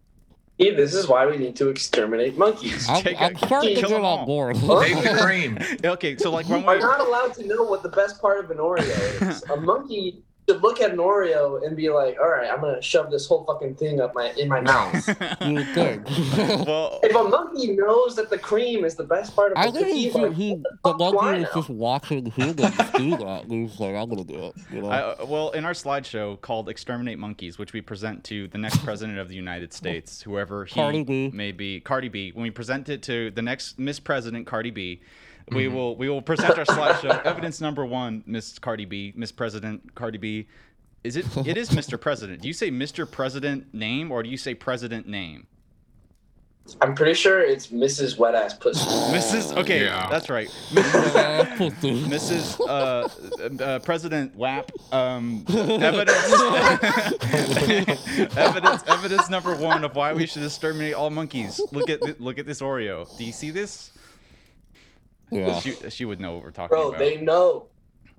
Hey, 0.59 0.75
this 0.75 0.95
is 0.95 1.07
why 1.07 1.27
we 1.27 1.37
need 1.37 1.55
to 1.57 1.69
exterminate 1.69 2.39
monkeys. 2.39 2.89
I'm, 2.89 3.03
Take 3.03 3.21
I'm 3.21 3.37
starting 3.37 3.75
to 3.75 3.81
kill 3.83 3.91
get 3.91 3.97
them 3.97 4.05
on 4.07 4.21
all. 4.21 4.25
board. 4.27 4.57
Take 4.57 5.03
the 5.03 5.19
cream. 5.23 5.59
okay, 5.85 6.17
so 6.17 6.31
like 6.31 6.49
when 6.49 6.65
Are 6.65 6.79
not 6.79 6.99
allowed 7.01 7.35
to 7.35 7.47
know 7.47 7.65
what 7.65 7.83
the 7.83 7.91
best 7.91 8.23
part 8.23 8.43
of 8.43 8.51
an 8.51 8.57
Oreo 8.57 9.29
is. 9.29 9.43
A 9.51 9.57
monkey 9.57 10.23
should 10.49 10.63
look 10.63 10.81
at 10.81 10.93
an 10.93 10.99
Oreo 10.99 11.65
and 11.67 11.77
be 11.77 11.91
like, 11.91 12.17
"All 12.21 12.29
right, 12.29 12.51
I'm 12.51 12.61
gonna 12.61 12.83
shove 12.83 13.11
this 13.11 13.27
whole 13.27 13.45
fucking 13.45 13.77
thing 13.77 14.01
up 14.01 14.15
my 14.15 14.31
in 14.33 14.49
my 14.49 14.61
mouth." 14.61 15.07
you 15.41 15.55
would 15.55 15.69
think. 15.69 16.07
well, 16.67 17.01
if 17.03 17.15
a 17.15 17.25
monkey 17.25 17.73
knows 17.73 18.17
that 18.17 18.31
the 18.31 18.39
cream 18.39 18.85
is 18.85 18.95
the 18.95 19.05
best 19.05 19.35
part 19.35 19.53
of 19.53 19.59
I 19.59 19.71
the 19.71 19.81
think 19.81 19.87
cookie, 19.87 20.09
he, 20.09 20.11
like, 20.11 20.33
he, 20.35 20.51
what 20.53 20.63
the 20.63 20.89
fuck 20.89 20.99
do 20.99 21.05
I 21.05 21.11
monkey 21.13 21.41
was 21.41 21.55
just 21.55 21.69
watching 21.69 22.27
humans 22.27 22.57
do 22.97 23.17
that. 23.17 23.45
And 23.45 23.53
he 23.53 23.63
was 23.63 23.81
like, 23.81 23.95
I'm 23.95 24.09
going 24.09 24.25
to 24.25 24.33
do 24.33 24.45
it. 24.47 24.55
You 24.73 24.83
know? 24.83 24.91
I, 24.91 25.23
well, 25.25 25.51
in 25.51 25.65
our 25.65 25.73
slideshow 25.73 26.41
called 26.41 26.69
"Exterminate 26.69 27.19
Monkeys," 27.19 27.59
which 27.59 27.73
we 27.73 27.81
present 27.81 28.25
to 28.25 28.49
the 28.49 28.59
next 28.59 28.85
president 28.85 29.19
of 29.19 29.29
the 29.29 29.35
United 29.35 29.73
States, 29.73 30.23
whoever 30.23 30.65
he 30.65 30.75
Cardi 30.75 31.05
B. 31.05 31.31
may 31.33 31.53
be, 31.53 31.81
Cardi 31.81 32.09
B. 32.09 32.33
When 32.33 32.43
we 32.43 32.51
present 32.51 32.89
it 32.89 33.03
to 33.05 33.31
the 33.31 33.43
next 33.43 33.79
Miss 33.79 34.01
President, 34.01 34.47
Cardi 34.47 34.71
B, 34.71 35.01
we 35.53 35.69
will 35.69 35.97
we 35.97 36.09
will 36.09 36.23
present 36.23 36.59
our 36.59 36.65
slideshow. 36.65 37.23
Evidence 37.25 37.61
number 37.61 37.85
one, 37.85 38.23
Miss 38.27 38.59
Cardi 38.59 38.85
B, 38.85 39.13
Miss 39.17 39.33
President 39.33 39.95
Cardi 39.95 40.19
B. 40.19 40.47
Is 41.05 41.17
it? 41.17 41.25
It 41.47 41.57
is 41.57 41.71
Mr. 41.71 42.01
President. 42.01 42.43
Do 42.43 42.49
you 42.49 42.55
say 42.55 42.71
Mr. 42.71 43.09
President 43.11 43.73
name 43.73 44.11
or 44.11 44.23
do 44.23 44.29
you 44.29 44.37
say 44.37 44.55
President 44.55 45.07
name? 45.07 45.47
I'm 46.81 46.97
pretty 46.97 47.15
sure 47.15 47.41
it's 47.43 47.69
Mrs. 47.69 48.19
Wet 48.19 48.35
Ass 48.35 48.55
Pussy. 48.55 48.81
Mrs. 49.17 49.57
Okay, 49.57 49.85
Yeah. 49.85 50.09
that's 50.11 50.29
right. 50.29 50.49
Uh, 50.77 51.45
pussy. 51.57 52.03
Mrs. 52.03 52.59
Uh, 52.61 53.63
uh, 53.63 53.79
President 53.79 54.35
WAP. 54.35 54.73
Um, 54.93 55.45
evidence, 55.49 56.33
evidence, 58.37 58.83
evidence 58.89 59.31
number 59.31 59.55
one 59.55 59.85
of 59.85 59.95
why 59.95 60.13
we 60.13 60.27
should 60.27 60.43
exterminate 60.43 60.95
all 60.95 61.11
monkeys. 61.11 61.61
Look 61.71 61.89
at 61.89 62.03
th- 62.03 62.19
look 62.19 62.39
at 62.41 62.47
this 62.47 62.61
Oreo. 62.61 63.07
Do 63.17 63.25
you 63.25 63.33
see 63.33 63.51
this? 63.51 63.93
Yeah. 65.31 65.59
She, 65.61 65.75
she 65.91 66.05
would 66.05 66.21
know 66.21 66.35
what 66.35 66.45
we're 66.45 66.51
talking 66.51 66.77
about. 66.77 66.83
Bro, 66.83 66.89
about. 66.91 66.99
they 66.99 67.17
know. 67.21 67.67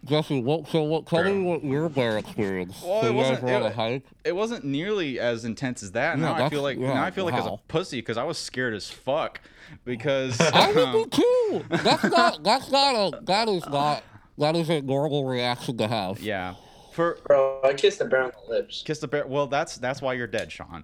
Jesse, 0.06 0.42
what, 0.42 0.68
so 0.68 0.84
what, 0.84 1.06
tell 1.08 1.24
me 1.24 1.42
what 1.44 1.64
your 1.64 1.90
bear 1.90 2.18
experience. 2.20 2.82
Well, 2.86 3.02
so 3.02 3.08
it 3.08 3.14
you 3.14 3.20
guys 3.22 3.30
wasn't- 3.32 3.44
were 3.44 3.54
on 3.56 3.64
it- 3.64 3.66
a 3.66 3.76
hike? 3.76 4.04
It 4.24 4.36
wasn't 4.36 4.64
nearly 4.64 5.20
as 5.20 5.44
intense 5.44 5.82
as 5.84 5.92
that. 5.94 6.18
Yeah, 6.18 6.24
now 6.24 6.30
I 6.34 6.38
that's- 6.38 6.52
feel 6.52 6.62
like 6.62 6.78
yeah, 6.78 6.94
now 6.94 7.04
I 7.04 7.12
feel 7.12 7.26
like 7.26 7.34
as 7.34 7.46
a 7.46 7.50
wow. 7.50 7.60
pussy 7.68 7.98
because 8.00 8.16
I 8.18 8.24
was 8.24 8.38
scared 8.38 8.74
as 8.74 8.90
fuck 8.90 9.42
because 9.86 10.40
I 10.54 10.72
would 10.72 10.78
um, 10.78 10.94
be 11.04 11.10
too. 11.10 11.66
That's 11.70 12.04
not, 12.04 12.44
that's 12.44 12.72
not 12.72 12.96
a, 12.96 13.22
that 13.26 13.50
is 13.50 13.66
not, 13.68 14.04
that 14.38 14.56
is 14.56 14.70
a 14.70 14.82
normal 14.82 15.26
reaction 15.26 15.78
to 15.78 15.88
have. 15.88 16.20
yeah. 16.20 16.54
For 16.98 17.20
Bro, 17.28 17.62
I 17.64 17.74
kissed 17.74 18.02
a 18.02 18.06
bear 18.06 18.24
on 18.24 18.32
the 18.44 18.52
lips. 18.52 18.82
kiss 18.82 18.98
the 18.98 19.08
bear. 19.08 19.28
Well, 19.28 19.46
that's 19.46 19.78
that's 19.78 20.02
why 20.02 20.14
you're 20.14 20.26
dead, 20.26 20.52
Sean. 20.52 20.84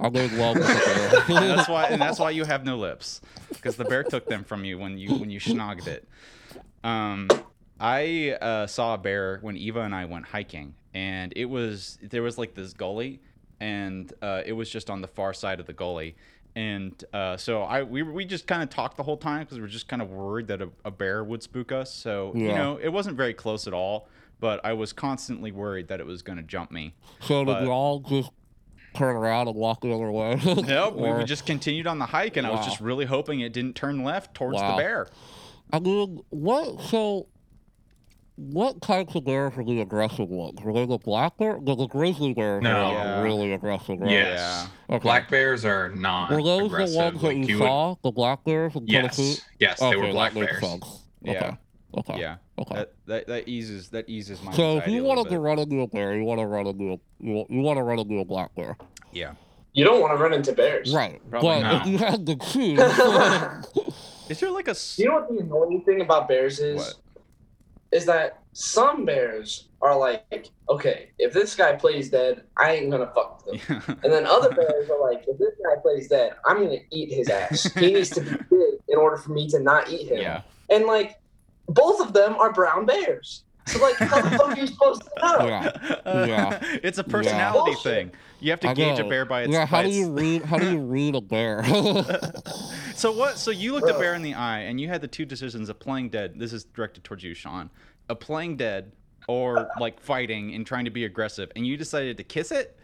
I 0.00 0.08
made 0.08 0.32
love 0.32 0.56
with 0.56 0.66
the 0.66 1.24
that's 1.28 1.68
why 1.68 1.88
and 1.88 2.00
that's 2.00 2.18
why 2.18 2.30
you 2.30 2.44
have 2.44 2.64
no 2.64 2.78
lips 2.78 3.20
because 3.50 3.76
the 3.76 3.84
bear 3.84 4.02
took 4.02 4.24
them 4.24 4.44
from 4.44 4.64
you 4.64 4.78
when 4.78 4.96
you 4.96 5.14
when 5.14 5.28
you 5.28 5.38
schnogged 5.38 5.88
it 5.88 6.08
um 6.84 7.28
i 7.78 8.30
uh, 8.40 8.66
saw 8.66 8.94
a 8.94 8.98
bear 8.98 9.40
when 9.42 9.58
eva 9.58 9.80
and 9.80 9.94
i 9.94 10.06
went 10.06 10.24
hiking 10.24 10.74
and 10.94 11.34
it 11.36 11.44
was 11.44 11.98
there 12.02 12.22
was 12.22 12.38
like 12.38 12.54
this 12.54 12.72
gully 12.72 13.20
and 13.60 14.14
uh, 14.22 14.42
it 14.46 14.52
was 14.54 14.70
just 14.70 14.88
on 14.88 15.02
the 15.02 15.08
far 15.08 15.34
side 15.34 15.60
of 15.60 15.66
the 15.66 15.72
gully 15.74 16.16
and 16.54 17.04
uh, 17.14 17.36
so 17.36 17.62
I 17.62 17.82
we, 17.82 18.02
we 18.02 18.26
just 18.26 18.46
kind 18.46 18.62
of 18.62 18.68
talked 18.68 18.98
the 18.98 19.02
whole 19.02 19.16
time 19.16 19.40
because 19.40 19.56
we 19.56 19.62
were 19.62 19.68
just 19.68 19.88
kind 19.88 20.02
of 20.02 20.10
worried 20.10 20.48
that 20.48 20.60
a, 20.60 20.68
a 20.84 20.90
bear 20.90 21.24
would 21.24 21.42
spook 21.42 21.72
us. 21.72 21.90
So 21.90 22.32
you 22.34 22.48
know 22.48 22.76
it 22.76 22.90
wasn't 22.90 23.16
very 23.16 23.32
close 23.32 23.66
at 23.66 23.72
all, 23.72 24.06
but 24.42 24.60
I 24.64 24.72
was 24.72 24.92
constantly 24.92 25.52
worried 25.52 25.86
that 25.86 26.00
it 26.00 26.04
was 26.06 26.20
going 26.20 26.36
to 26.36 26.42
jump 26.42 26.72
me. 26.72 26.94
So 27.20 27.44
did 27.44 27.52
But- 27.54 27.62
we 27.62 27.68
all 27.68 28.00
just 28.00 28.30
turn 28.92 29.14
around 29.16 29.46
and 29.46 29.56
walk 29.56 29.80
the 29.80 29.94
other 29.94 30.10
way? 30.10 30.34
Nope, 30.44 30.96
we 30.96 31.08
Or- 31.08 31.18
we 31.18 31.24
just 31.24 31.46
continued 31.46 31.86
on 31.86 32.00
the 32.00 32.06
hike, 32.06 32.36
and 32.36 32.44
I 32.46 32.50
was 32.50 32.66
just 32.66 32.80
really 32.80 33.04
hoping 33.06 33.38
it 33.40 33.52
didn't 33.52 33.74
turn 33.76 34.02
left 34.02 34.34
towards 34.34 34.56
Wow. 34.58 34.72
the 34.76 34.82
bear. 34.82 35.06
I 35.72 35.78
mean, 35.78 36.20
what? 36.30 36.80
So, 36.82 37.28
what 38.36 38.82
types 38.82 39.14
of 39.14 39.24
bears 39.24 39.52
are 39.56 39.64
the 39.64 39.80
aggressive 39.80 40.28
ones? 40.28 40.58
Are 40.64 40.72
they 40.72 40.86
the 40.86 40.98
black 40.98 41.36
bear? 41.38 41.58
The, 41.62 41.76
the 41.76 41.86
grizzly 41.86 42.34
bears 42.34 42.64
No. 42.64 42.70
are 42.86 42.92
Yeah. 42.92 43.22
really 43.22 43.52
aggressive, 43.52 44.00
right? 44.00 44.10
Yes. 44.10 44.66
Okay. 44.90 44.98
Black 45.02 45.30
bears 45.30 45.64
are 45.64 45.90
not 45.90 46.30
Were 46.32 46.42
those 46.42 46.66
aggressive. 46.66 46.94
the 46.94 46.98
ones 47.00 47.20
that 47.20 47.26
like 47.28 47.48
you, 47.48 47.58
would- 47.60 47.64
saw? 47.66 47.94
The 48.02 48.10
black 48.10 48.44
bears 48.44 48.74
in 48.74 48.86
Tennessee? 48.88 49.22
Yes. 49.58 49.78
Yes, 49.78 49.80
they 49.80 49.96
were 49.96 50.10
black 50.10 50.34
bears. 50.34 50.60
sense. 50.60 51.04
Yeah. 51.22 51.32
Okay. 51.32 51.56
Okay. 51.98 52.20
Yeah, 52.20 52.36
Okay. 52.58 52.74
that, 52.74 52.92
that 53.06 53.26
that 53.28 53.48
eases 53.48 53.88
that 53.90 54.08
eases 54.08 54.42
my. 54.42 54.52
so 54.52 54.76
if 54.78 54.86
you 54.86 55.00
a 55.00 55.08
little 55.08 55.16
wanted 55.24 55.30
to 55.30 55.40
run 55.40 55.58
into 55.58 55.80
a 55.80 55.86
bear, 55.86 56.14
you 56.14 56.24
want 56.24 56.38
to 56.40 56.46
run 56.46 56.66
into 56.66 56.84
a 56.92 56.98
you, 57.18 57.32
want- 57.34 57.50
you 57.50 57.60
want 57.62 57.78
to 57.78 57.82
run 57.82 57.98
into 57.98 58.18
a 58.18 58.24
black 58.24 58.54
bear, 58.54 58.76
yeah, 59.12 59.32
You 59.72 59.84
don't 59.84 60.00
want 60.02 60.12
to 60.16 60.22
run 60.22 60.32
into 60.34 60.52
bears. 60.52 60.92
right? 60.94 61.20
Probably 61.30 61.48
but 61.48 61.60
not. 61.62 61.86
if 61.86 61.92
you 61.92 61.98
had 61.98 62.26
to 62.26 62.36
choose, 62.52 62.78
is 64.28 64.40
there 64.40 64.50
like 64.50 64.68
a? 64.68 64.76
You 64.96 65.06
know 65.06 65.14
what 65.14 65.28
the 65.30 65.38
annoying 65.38 65.82
thing 65.84 66.00
about 66.02 66.28
bears 66.28 66.58
is? 66.58 66.76
What? 66.76 66.94
Is 67.90 68.06
that 68.06 68.38
some 68.54 69.04
bears 69.04 69.68
are 69.82 69.96
like, 69.98 70.48
okay, 70.68 71.10
if 71.18 71.32
this 71.34 71.54
guy 71.54 71.74
plays 71.74 72.08
dead, 72.10 72.44
I 72.56 72.72
ain't 72.76 72.90
gonna 72.90 73.10
fuck 73.14 73.44
with 73.46 73.60
him. 73.62 73.82
And 74.02 74.12
then 74.12 74.26
other 74.26 74.50
bears 74.54 74.88
are 74.88 75.00
like, 75.00 75.24
if 75.28 75.38
this 75.38 75.54
guy 75.62 75.80
plays 75.80 76.08
dead, 76.08 76.32
I'm 76.46 76.62
gonna 76.64 76.76
eat 76.90 77.12
his 77.12 77.28
ass. 77.28 77.64
He 77.74 77.92
needs 77.94 78.10
to 78.10 78.20
be 78.22 78.30
big 78.50 78.74
in 78.88 78.98
order 78.98 79.16
for 79.16 79.32
me 79.32 79.48
to 79.50 79.58
not 79.58 79.90
eat 79.90 80.08
him. 80.08 80.18
yeah, 80.18 80.42
And 80.70 80.84
like, 80.86 81.18
both 81.68 82.00
of 82.00 82.12
them 82.12 82.34
are 82.34 82.52
brown 82.52 82.86
bears. 82.86 83.44
So 83.66 83.80
like, 83.80 83.96
how 83.96 84.20
the 84.20 84.30
fuck 84.30 84.48
are 84.48 84.58
you 84.58 84.66
supposed 84.66 85.02
to 85.02 85.10
know? 85.22 85.46
yeah. 85.46 85.98
Uh, 86.04 86.24
Yeah. 86.28 86.58
it's 86.82 86.98
a 86.98 87.04
personality 87.04 87.72
Bullshit. 87.72 87.82
thing. 87.82 88.10
You 88.40 88.50
have 88.50 88.58
to 88.60 88.70
I 88.70 88.74
gauge 88.74 88.98
a 88.98 89.04
bear 89.04 89.24
by 89.24 89.42
its. 89.42 89.52
yeah. 89.52 89.66
How 89.66 89.82
do 89.82 89.88
you 89.88 90.10
read? 90.10 90.42
How 90.44 90.58
do 90.58 90.68
you 90.68 90.78
read 90.80 91.14
a 91.14 91.20
bear? 91.20 91.64
so 92.96 93.12
what? 93.12 93.38
So 93.38 93.52
you 93.52 93.72
looked 93.72 93.88
a 93.88 93.96
bear 93.96 94.14
in 94.14 94.22
the 94.22 94.34
eye, 94.34 94.60
and 94.60 94.80
you 94.80 94.88
had 94.88 95.00
the 95.00 95.06
two 95.06 95.24
decisions 95.24 95.68
of 95.68 95.78
playing 95.78 96.08
dead. 96.10 96.40
This 96.40 96.52
is 96.52 96.64
directed 96.64 97.04
towards 97.04 97.22
you, 97.22 97.34
Sean. 97.34 97.70
A 98.08 98.16
playing 98.16 98.56
dead, 98.56 98.90
or 99.28 99.70
like 99.78 100.00
fighting 100.00 100.54
and 100.56 100.66
trying 100.66 100.86
to 100.86 100.90
be 100.90 101.04
aggressive, 101.04 101.52
and 101.54 101.64
you 101.64 101.76
decided 101.76 102.16
to 102.16 102.24
kiss 102.24 102.50
it. 102.50 102.76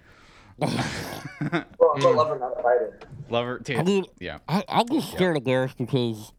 Bro, 0.61 0.69
I'm 0.71 2.05
a 2.05 2.09
lover, 2.11 2.39
not 2.39 2.53
a 2.59 2.63
fighter. 2.63 3.01
Lover, 3.29 3.61
I 3.77 3.83
mean, 3.83 4.05
yeah, 4.21 4.39
I, 4.49 4.65
I'm 4.69 4.89
just 4.89 5.11
scared 5.13 5.37
of 5.37 5.45
bears 5.45 5.73
because 5.75 6.33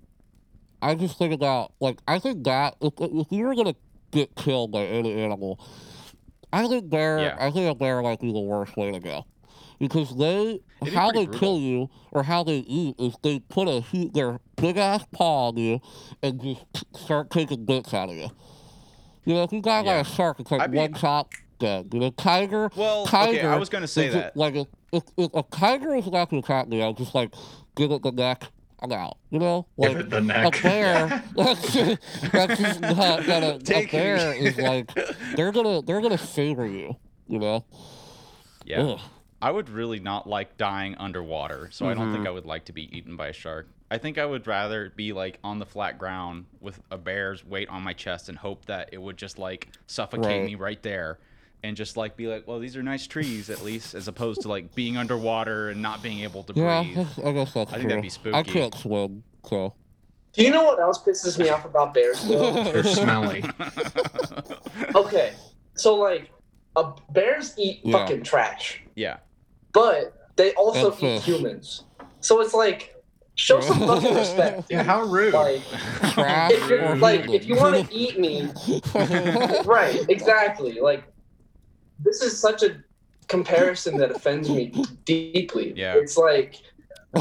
I 0.81 0.95
just 0.95 1.17
think 1.17 1.33
about 1.33 1.73
like 1.79 1.99
I 2.07 2.19
think 2.19 2.43
that 2.45 2.75
if, 2.81 2.93
if 2.99 3.27
you 3.31 3.45
were 3.45 3.55
gonna 3.55 3.75
get 4.11 4.35
killed 4.35 4.71
by 4.71 4.85
any 4.85 5.13
animal. 5.13 5.59
I 6.51 6.67
think 6.67 6.89
bear. 6.89 7.19
Yeah. 7.19 7.37
I 7.39 7.51
think 7.51 7.69
a 7.71 7.75
bear 7.75 8.01
might 8.01 8.19
be 8.19 8.31
the 8.33 8.39
worst 8.39 8.75
way 8.75 8.91
to 8.91 8.99
go, 8.99 9.23
because 9.77 10.17
they 10.17 10.61
be 10.83 10.89
how 10.89 11.11
pretty 11.11 11.27
they 11.27 11.37
kill 11.37 11.59
you 11.59 11.89
or 12.11 12.23
how 12.23 12.43
they 12.43 12.57
eat 12.57 12.95
is 12.99 13.13
they 13.21 13.39
put 13.39 13.67
a 13.67 13.81
hu- 13.81 14.09
their 14.09 14.39
big 14.55 14.77
ass 14.77 15.05
paw 15.11 15.49
on 15.49 15.57
you 15.57 15.79
and 16.23 16.41
just 16.41 16.65
start 16.95 17.29
taking 17.29 17.65
bits 17.65 17.93
out 17.93 18.09
of 18.09 18.15
you. 18.15 18.29
You 19.25 19.35
know, 19.35 19.43
if 19.43 19.51
you 19.51 19.61
got 19.61 19.85
Yeah. 19.85 19.97
like 19.97 20.07
a 20.07 20.09
shark, 20.09 20.39
it's 20.39 20.49
like 20.49 20.61
I'd 20.61 20.71
be- 20.71 20.77
one 20.79 20.93
chop 20.95 21.29
dead. 21.59 21.89
You 21.93 21.99
know, 21.99 22.09
tiger. 22.11 22.71
Well, 22.75 23.03
okay, 23.03 23.11
tiger 23.11 23.49
I 23.49 23.57
was 23.57 23.69
gonna 23.69 23.85
say 23.87 24.07
is 24.07 24.15
a- 24.15 24.17
that. 24.17 24.37
Like 24.37 24.55
if, 24.55 24.67
if, 24.91 25.03
if 25.17 25.29
a 25.35 25.43
tiger 25.43 25.93
is 25.93 26.07
about 26.07 26.31
to 26.31 26.37
attack 26.37 26.67
me, 26.67 26.81
I'll 26.81 26.93
just 26.93 27.13
like 27.13 27.31
give 27.75 27.91
it 27.91 28.01
the 28.01 28.11
neck. 28.11 28.45
I'm 28.81 28.91
out. 28.91 29.17
You 29.29 29.39
know, 29.39 29.65
like 29.77 29.91
Give 29.91 29.99
it 30.01 30.09
the 30.09 30.17
a 30.47 30.51
bear. 30.61 31.23
that's 31.35 31.73
just, 31.73 31.97
that's 32.31 32.59
just 32.59 32.79
not 32.81 33.25
gonna. 33.25 33.55
A 33.55 33.59
Take 33.63 33.87
it. 33.93 33.97
bear 33.97 34.33
is 34.33 34.57
like 34.57 34.91
they're 35.35 35.51
gonna 35.51 35.81
they're 35.81 36.01
gonna 36.01 36.17
savor 36.17 36.65
you. 36.67 36.95
You 37.27 37.39
know. 37.39 37.65
Yeah. 38.65 38.81
Ugh. 38.81 38.99
I 39.41 39.51
would 39.51 39.69
really 39.69 39.99
not 39.99 40.27
like 40.27 40.57
dying 40.57 40.95
underwater, 40.95 41.69
so 41.71 41.87
I 41.87 41.93
don't 41.93 42.05
Mm-hmm. 42.07 42.13
think 42.15 42.27
I 42.27 42.31
would 42.31 42.45
like 42.45 42.65
to 42.65 42.73
be 42.73 42.95
eaten 42.97 43.15
by 43.15 43.27
a 43.27 43.33
shark. 43.33 43.69
I 43.89 43.97
think 43.97 44.17
I 44.17 44.25
would 44.25 44.45
rather 44.47 44.91
be 44.95 45.13
like 45.13 45.39
on 45.43 45.59
the 45.59 45.65
flat 45.65 45.97
ground 45.97 46.45
with 46.59 46.79
a 46.91 46.97
bear's 46.97 47.45
weight 47.45 47.69
on 47.69 47.81
my 47.81 47.93
chest 47.93 48.27
and 48.29 48.37
hope 48.37 48.65
that 48.65 48.89
it 48.91 49.01
would 49.01 49.17
just 49.17 49.39
like 49.39 49.69
suffocate 49.87 50.25
Right. 50.25 50.45
me 50.45 50.55
right 50.55 50.81
there 50.83 51.19
and 51.63 51.75
just 51.75 51.97
like 51.97 52.15
be 52.15 52.27
like, 52.27 52.47
well, 52.47 52.59
these 52.59 52.75
are 52.77 52.83
nice 52.83 53.05
trees 53.07 53.49
at 53.49 53.61
least, 53.63 53.93
as 53.93 54.07
opposed 54.07 54.41
to 54.41 54.47
like 54.47 54.73
being 54.75 54.95
underwater 54.97 55.69
and 55.69 55.81
not 55.81 56.01
being 56.01 56.19
able 56.21 56.43
to 56.43 56.53
Yeah, 56.55 56.83
breathe. 56.83 56.95
that's- 56.97 57.19
I 57.25 57.31
guess 57.33 57.53
that's 57.53 57.71
I 57.73 57.75
true. 57.75 57.79
think 57.81 57.89
that'd 57.89 58.01
be 58.03 58.07
I 58.07 58.41
spooky. 58.43 58.51
can't 58.51 58.75
swim, 58.75 59.23
so. 59.47 59.73
Do 60.33 60.43
you 60.43 60.51
know 60.51 60.63
what 60.63 60.79
else 60.79 61.01
pisses 61.03 61.37
me 61.39 61.49
off 61.49 61.65
about 61.65 61.93
bears? 61.93 62.23
Though? 62.27 62.63
They're 62.71 62.83
smelly. 62.83 63.43
okay, 64.95 65.33
so 65.75 65.95
like, 65.95 66.29
a 66.75 66.91
bears 67.11 67.55
eat 67.57 67.81
Yeah. 67.83 67.91
fucking 67.97 68.23
trash, 68.23 68.81
yeah. 68.95 69.17
but 69.73 70.13
they 70.35 70.53
also 70.53 70.91
And 70.91 71.03
eat 71.03 71.17
fish. 71.17 71.23
humans. 71.25 71.83
So 72.21 72.39
it's 72.41 72.53
like, 72.53 72.95
show 73.35 73.59
some 73.59 73.79
fucking 73.87 74.15
respect. 74.15 74.63
Yeah, 74.69 74.83
how 74.83 75.01
rude. 75.03 75.33
Like, 75.33 75.61
Trash 76.13 76.51
if 76.51 76.69
you're 76.69 76.89
or 76.91 76.95
like, 76.97 77.27
if 77.29 77.45
you 77.47 77.55
want 77.55 77.87
to 77.89 77.93
eat 77.95 78.19
me, 78.19 78.49
right? 79.65 80.05
Exactly. 80.09 80.79
Like, 80.79 81.03
this 82.03 82.21
is 82.21 82.39
such 82.39 82.63
a 82.63 82.77
comparison 83.27 83.97
that 83.97 84.11
offends 84.11 84.49
me 84.49 84.73
deeply. 85.05 85.73
Yeah. 85.75 85.95
It's 85.95 86.17
like, 86.17 86.55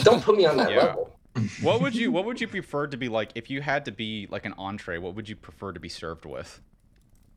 don't 0.02 0.22
put 0.22 0.36
me 0.36 0.46
on 0.46 0.56
that 0.56 0.70
Yeah. 0.70 0.78
level. 0.84 1.14
What 1.62 1.80
would 1.82 1.94
you 1.94 2.10
What 2.10 2.24
would 2.24 2.40
you 2.40 2.48
prefer 2.48 2.88
to 2.88 2.96
be 2.96 3.08
like 3.08 3.30
if 3.36 3.48
you 3.48 3.60
had 3.60 3.84
to 3.84 3.92
be 3.92 4.26
like 4.30 4.44
an 4.44 4.54
entree? 4.58 4.98
What 4.98 5.14
would 5.14 5.28
you 5.28 5.36
prefer 5.36 5.72
to 5.72 5.78
be 5.80 5.88
served 5.88 6.24
with? 6.24 6.60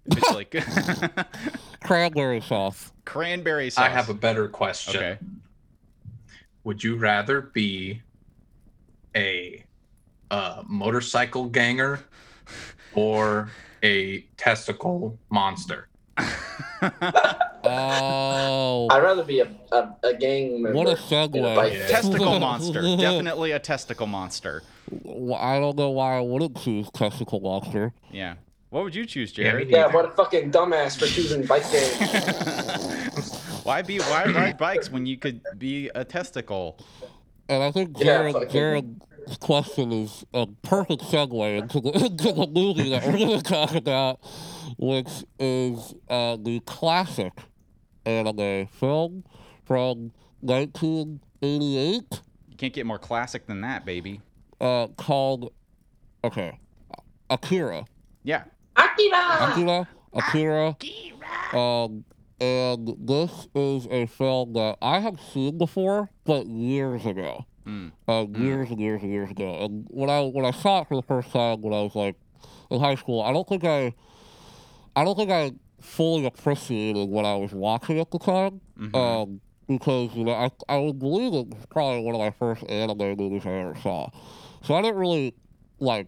If 0.05 0.17
it's 0.17 0.33
like 0.33 0.55
Cranberry 1.83 2.41
sauce. 2.41 2.91
cranberry 3.05 3.69
sauce. 3.69 3.85
I 3.85 3.89
have 3.89 4.09
a 4.09 4.15
better 4.15 4.47
question. 4.47 4.95
Okay. 4.95 5.17
Would 6.63 6.83
you 6.83 6.95
rather 6.95 7.41
be 7.41 8.01
a 9.15 9.63
uh, 10.31 10.63
motorcycle 10.67 11.45
ganger 11.45 11.99
or 12.95 13.49
a 13.83 14.21
testicle 14.37 15.19
monster? 15.29 15.87
Oh. 17.63 18.87
I'd 18.89 19.03
rather 19.03 19.23
be 19.23 19.39
a, 19.39 19.47
a, 19.71 19.95
a 20.03 20.13
gang 20.15 20.61
member. 20.63 20.77
What 20.77 20.87
a 20.87 20.95
than 20.95 21.43
a 21.43 21.47
segue. 21.47 21.71
gang. 21.71 21.87
testicle 21.89 22.39
monster. 22.47 22.81
Definitely 22.81 23.51
a 23.51 23.59
testicle 23.59 24.07
monster. 24.07 24.63
Well, 25.03 25.39
I 25.39 25.59
don't 25.59 25.77
know 25.77 25.91
why 25.91 26.17
I 26.17 26.21
wouldn't 26.21 26.57
choose 26.61 26.89
testicle 26.91 27.39
monster. 27.39 27.93
Yeah. 28.11 28.35
What 28.71 28.83
would 28.85 28.95
you 28.95 29.05
choose, 29.05 29.37
Yeah, 29.37 29.51
Jared? 29.51 29.67
me 29.67 29.73
Yeah, 29.73 29.87
what 29.93 30.05
a 30.05 30.11
fucking 30.11 30.51
dumbass 30.51 30.97
for 30.97 31.05
choosing 31.05 31.45
bike 31.45 31.63
gang. 31.71 33.11
why 33.63 33.81
be 33.81 33.99
why 33.99 34.25
ride 34.25 34.57
bikes 34.57 34.89
when 34.89 35.05
you 35.05 35.17
could 35.17 35.41
be 35.57 35.89
a 35.93 36.03
testicle? 36.05 36.79
And 37.49 37.61
I 37.61 37.71
think 37.71 37.97
Yeah, 37.99 38.05
Jared, 38.05 38.33
fucking- 38.33 38.49
Jared's 38.49 38.87
question 39.39 39.91
is 39.91 40.25
a 40.33 40.47
perfect 40.63 41.03
segue 41.03 41.59
into 41.59 41.79
the, 41.79 41.89
into 42.05 42.31
the 42.33 42.47
movie 42.47 42.89
that 42.91 43.05
we're 43.05 43.17
going 43.17 43.37
to 43.37 43.43
talk 43.43 43.75
about, 43.75 44.19
which 44.77 45.23
is 45.39 45.93
uh, 46.09 46.37
the 46.41 46.59
classic 46.65 47.33
anime 48.05 48.67
film 48.67 49.23
from 49.65 50.11
1988 50.41 52.21
You 52.49 52.57
can't 52.57 52.73
get 52.73 52.85
more 52.85 52.99
classic 52.99 53.47
than 53.47 53.61
that, 53.61 53.85
baby. 53.85 54.21
uh, 54.59 54.87
called, 54.97 55.51
okay, 56.23 56.59
Akira. 57.29 57.85
Yeah. 58.23 58.43
Akira! 58.75 59.51
Akira, 59.51 59.87
Akira. 60.13 60.69
Akira. 60.69 61.55
Um, 61.57 62.05
and 62.39 62.95
this 62.99 63.47
is 63.53 63.87
a 63.91 64.05
film 64.07 64.53
that 64.53 64.77
I 64.81 64.99
have 64.99 65.19
seen 65.33 65.57
before, 65.57 66.09
but 66.25 66.47
years 66.47 67.05
ago. 67.05 67.45
Mm. 67.65 67.91
Uh, 68.07 68.25
years 68.39 68.69
and 68.69 68.79
years 68.79 69.01
and 69.01 69.11
years 69.11 69.29
ago. 69.31 69.53
And 69.63 69.85
when 69.89 70.09
I 70.09 70.21
when 70.21 70.45
I 70.45 70.51
saw 70.51 70.81
it 70.81 70.87
for 70.87 70.95
the 70.95 71.03
first 71.03 71.31
time 71.31 71.61
when 71.61 71.73
I 71.73 71.81
was 71.81 71.95
like 71.95 72.15
in 72.69 72.79
high 72.79 72.95
school, 72.95 73.21
I 73.21 73.31
don't 73.33 73.47
think 73.47 73.63
I, 73.63 73.93
I 74.95 75.03
don't 75.03 75.15
think 75.15 75.29
I 75.31 75.51
fully 75.79 76.25
appreciated 76.25 77.09
what 77.09 77.25
I 77.25 77.35
was 77.35 77.51
watching 77.53 77.99
at 77.99 78.11
the 78.11 78.19
time. 78.19 78.61
Mhm. 78.79 78.95
Um, 78.95 79.41
because 79.67 80.13
you 80.15 80.23
know 80.23 80.33
I 80.33 80.49
I 80.67 80.77
would 80.77 80.99
believe 80.99 81.33
it 81.33 81.47
was 81.47 81.65
probably 81.69 82.01
one 82.03 82.15
of 82.15 82.19
my 82.19 82.31
first 82.31 82.63
anime 82.69 83.15
movies 83.17 83.43
I 83.45 83.51
ever 83.51 83.75
saw. 83.81 84.09
So 84.63 84.73
I 84.73 84.81
didn't 84.81 84.97
really 84.97 85.33
like. 85.79 86.07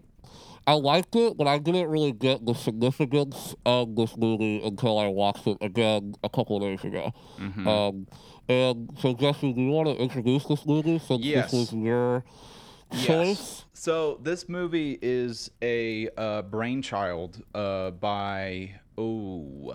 I 0.66 0.74
liked 0.76 1.14
it, 1.18 1.36
but 1.36 1.46
I 1.46 1.58
didn't 1.58 1.90
really 1.90 2.14
get 2.14 2.46
the 2.46 2.54
significance 2.54 3.54
of 3.66 3.98
this 3.98 4.16
movie 4.16 4.62
until 4.64 4.98
I 4.98 5.08
watched 5.08 5.46
it 5.46 5.58
again 5.60 6.16
a 6.24 6.30
couple 6.30 6.56
of 6.56 6.62
days 6.64 6.84
ago. 6.86 7.12
Mhm. 7.38 7.68
Um, 7.68 8.08
and 8.50 8.90
so, 9.00 9.14
Jesse, 9.14 9.54
do 9.54 9.62
you 9.62 9.70
want 9.72 9.88
to 9.88 9.96
introduce 10.02 10.46
this 10.46 10.66
movie 10.66 11.00
since 11.00 11.22
Yes. 11.24 11.52
this 11.52 11.72
was 11.72 11.74
your 11.74 12.24
Yes. 12.92 13.06
choice? 13.06 13.66
So 13.74 14.20
this 14.22 14.48
movie 14.48 15.00
is 15.02 15.50
a 15.62 16.10
uh, 16.18 16.44
brainchild 16.44 17.42
uh, 17.56 17.92
by 17.92 18.72
oh 18.98 19.74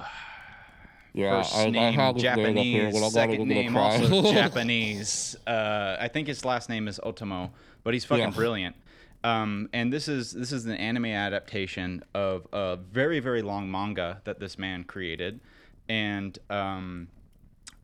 Yeah, 1.14 1.42
first 1.42 1.54
I, 1.56 1.62
I 1.66 1.70
name 1.70 1.94
have 1.94 2.14
his 2.14 2.22
name 2.24 2.56
up 2.58 2.64
here, 2.64 2.90
Japanese, 2.90 3.00
not 3.02 3.12
second 3.12 3.48
name 3.48 3.76
also 3.76 4.22
Japanese. 4.32 5.36
Uh, 5.46 5.96
I 5.98 6.08
think 6.08 6.28
his 6.28 6.44
last 6.44 6.68
name 6.68 6.86
is 6.86 7.00
Otomo, 7.04 7.50
but 7.82 7.92
he's 7.94 8.04
fucking 8.04 8.24
Yeah. 8.24 8.30
brilliant. 8.30 8.76
Um, 9.24 9.68
and 9.72 9.92
this 9.92 10.06
is 10.06 10.30
this 10.30 10.52
is 10.52 10.64
an 10.66 10.74
anime 10.76 11.06
adaptation 11.06 12.04
of 12.14 12.46
a 12.52 12.76
very 12.76 13.18
very 13.18 13.42
long 13.42 13.68
manga 13.68 14.22
that 14.24 14.38
this 14.38 14.58
man 14.58 14.84
created, 14.84 15.40
and 15.88 16.38
um, 16.50 17.08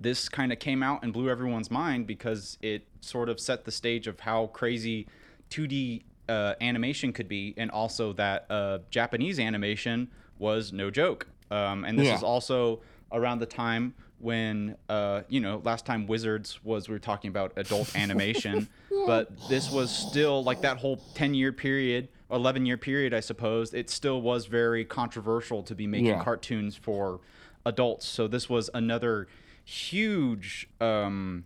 this 0.04 0.28
kind 0.28 0.52
of 0.52 0.58
came 0.60 0.82
out 0.82 1.02
and 1.02 1.12
blew 1.12 1.28
everyone's 1.28 1.70
mind 1.70 2.06
because 2.06 2.58
it 2.62 2.86
sort 3.00 3.28
of 3.28 3.40
set 3.40 3.64
the 3.64 3.72
stage 3.72 4.06
of 4.06 4.20
how 4.20 4.46
crazy 4.48 5.08
2D 5.50 6.02
uh, 6.28 6.54
animation 6.60 7.12
could 7.12 7.28
be, 7.28 7.54
and 7.56 7.70
also 7.70 8.12
that 8.12 8.46
uh, 8.50 8.78
Japanese 8.90 9.40
animation 9.40 10.08
was 10.38 10.72
no 10.72 10.90
joke. 10.90 11.26
Um, 11.50 11.84
and 11.84 11.98
this 11.98 12.06
Yeah. 12.06 12.16
is 12.16 12.22
also 12.22 12.80
around 13.12 13.38
the 13.40 13.46
time 13.46 13.94
when, 14.18 14.76
uh, 14.88 15.22
you 15.28 15.40
know, 15.40 15.60
last 15.64 15.84
time 15.84 16.06
Wizards 16.06 16.60
was 16.64 16.88
we 16.88 16.94
were 16.94 16.98
talking 16.98 17.28
about 17.28 17.52
adult 17.56 17.90
animation, 17.96 18.68
but 19.06 19.30
this 19.48 19.70
was 19.70 19.90
still 19.90 20.42
like 20.44 20.60
that 20.62 20.78
whole 20.78 21.02
10 21.14 21.34
year 21.34 21.52
period, 21.52 22.08
11 22.30 22.64
year 22.66 22.76
period, 22.78 23.12
I 23.14 23.20
suppose. 23.20 23.72
It 23.74 23.90
still 23.90 24.20
was 24.22 24.46
very 24.46 24.84
controversial 24.84 25.62
to 25.64 25.74
be 25.74 25.86
making 25.86 26.06
Yeah. 26.08 26.22
cartoons 26.24 26.76
for 26.76 27.20
adults. 27.66 28.06
So 28.06 28.26
this 28.28 28.48
was 28.48 28.70
another 28.74 29.26
huge 29.64 30.68
um, 30.80 31.44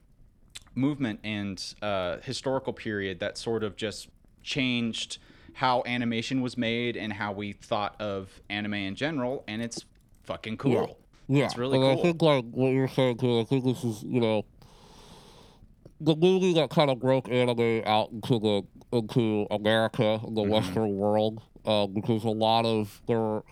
movement 0.74 1.20
and 1.24 1.74
uh, 1.82 2.18
historical 2.18 2.72
period 2.72 3.20
that 3.20 3.38
sort 3.38 3.64
of 3.64 3.76
just 3.76 4.08
changed 4.42 5.18
how 5.54 5.82
animation 5.86 6.40
was 6.40 6.56
made 6.56 6.96
and 6.96 7.12
how 7.12 7.32
we 7.32 7.52
thought 7.52 8.00
of 8.00 8.40
anime 8.48 8.74
in 8.74 8.94
general. 8.94 9.44
And 9.48 9.60
it's 9.62 9.84
fucking 10.24 10.56
cool. 10.58 10.98
Yeah, 11.28 11.38
Yeah, 11.38 11.44
It's 11.46 11.56
really 11.58 11.78
and 11.78 11.98
I 11.98 12.02
think 12.02 12.22
like 12.22 12.44
what 12.50 12.68
you're 12.68 12.88
saying 12.88 13.18
too. 13.18 13.40
I 13.40 13.44
think 13.44 13.64
this 13.64 13.82
is 13.82 14.02
you 14.02 14.20
know 14.20 14.44
the 16.00 16.14
movie 16.14 16.54
that 16.54 16.70
kind 16.70 16.90
of 16.90 17.00
broke 17.00 17.28
anime 17.28 17.82
out 17.86 18.10
into 18.10 18.38
the 18.38 18.62
into 18.96 19.46
America, 19.50 20.20
the 20.22 20.28
Mm-hmm. 20.42 20.50
Western 20.50 20.96
world, 20.96 21.42
uh, 21.66 21.86
because 21.86 22.24
a 22.24 22.28
lot 22.30 22.64
of 22.64 23.00
there. 23.06 23.42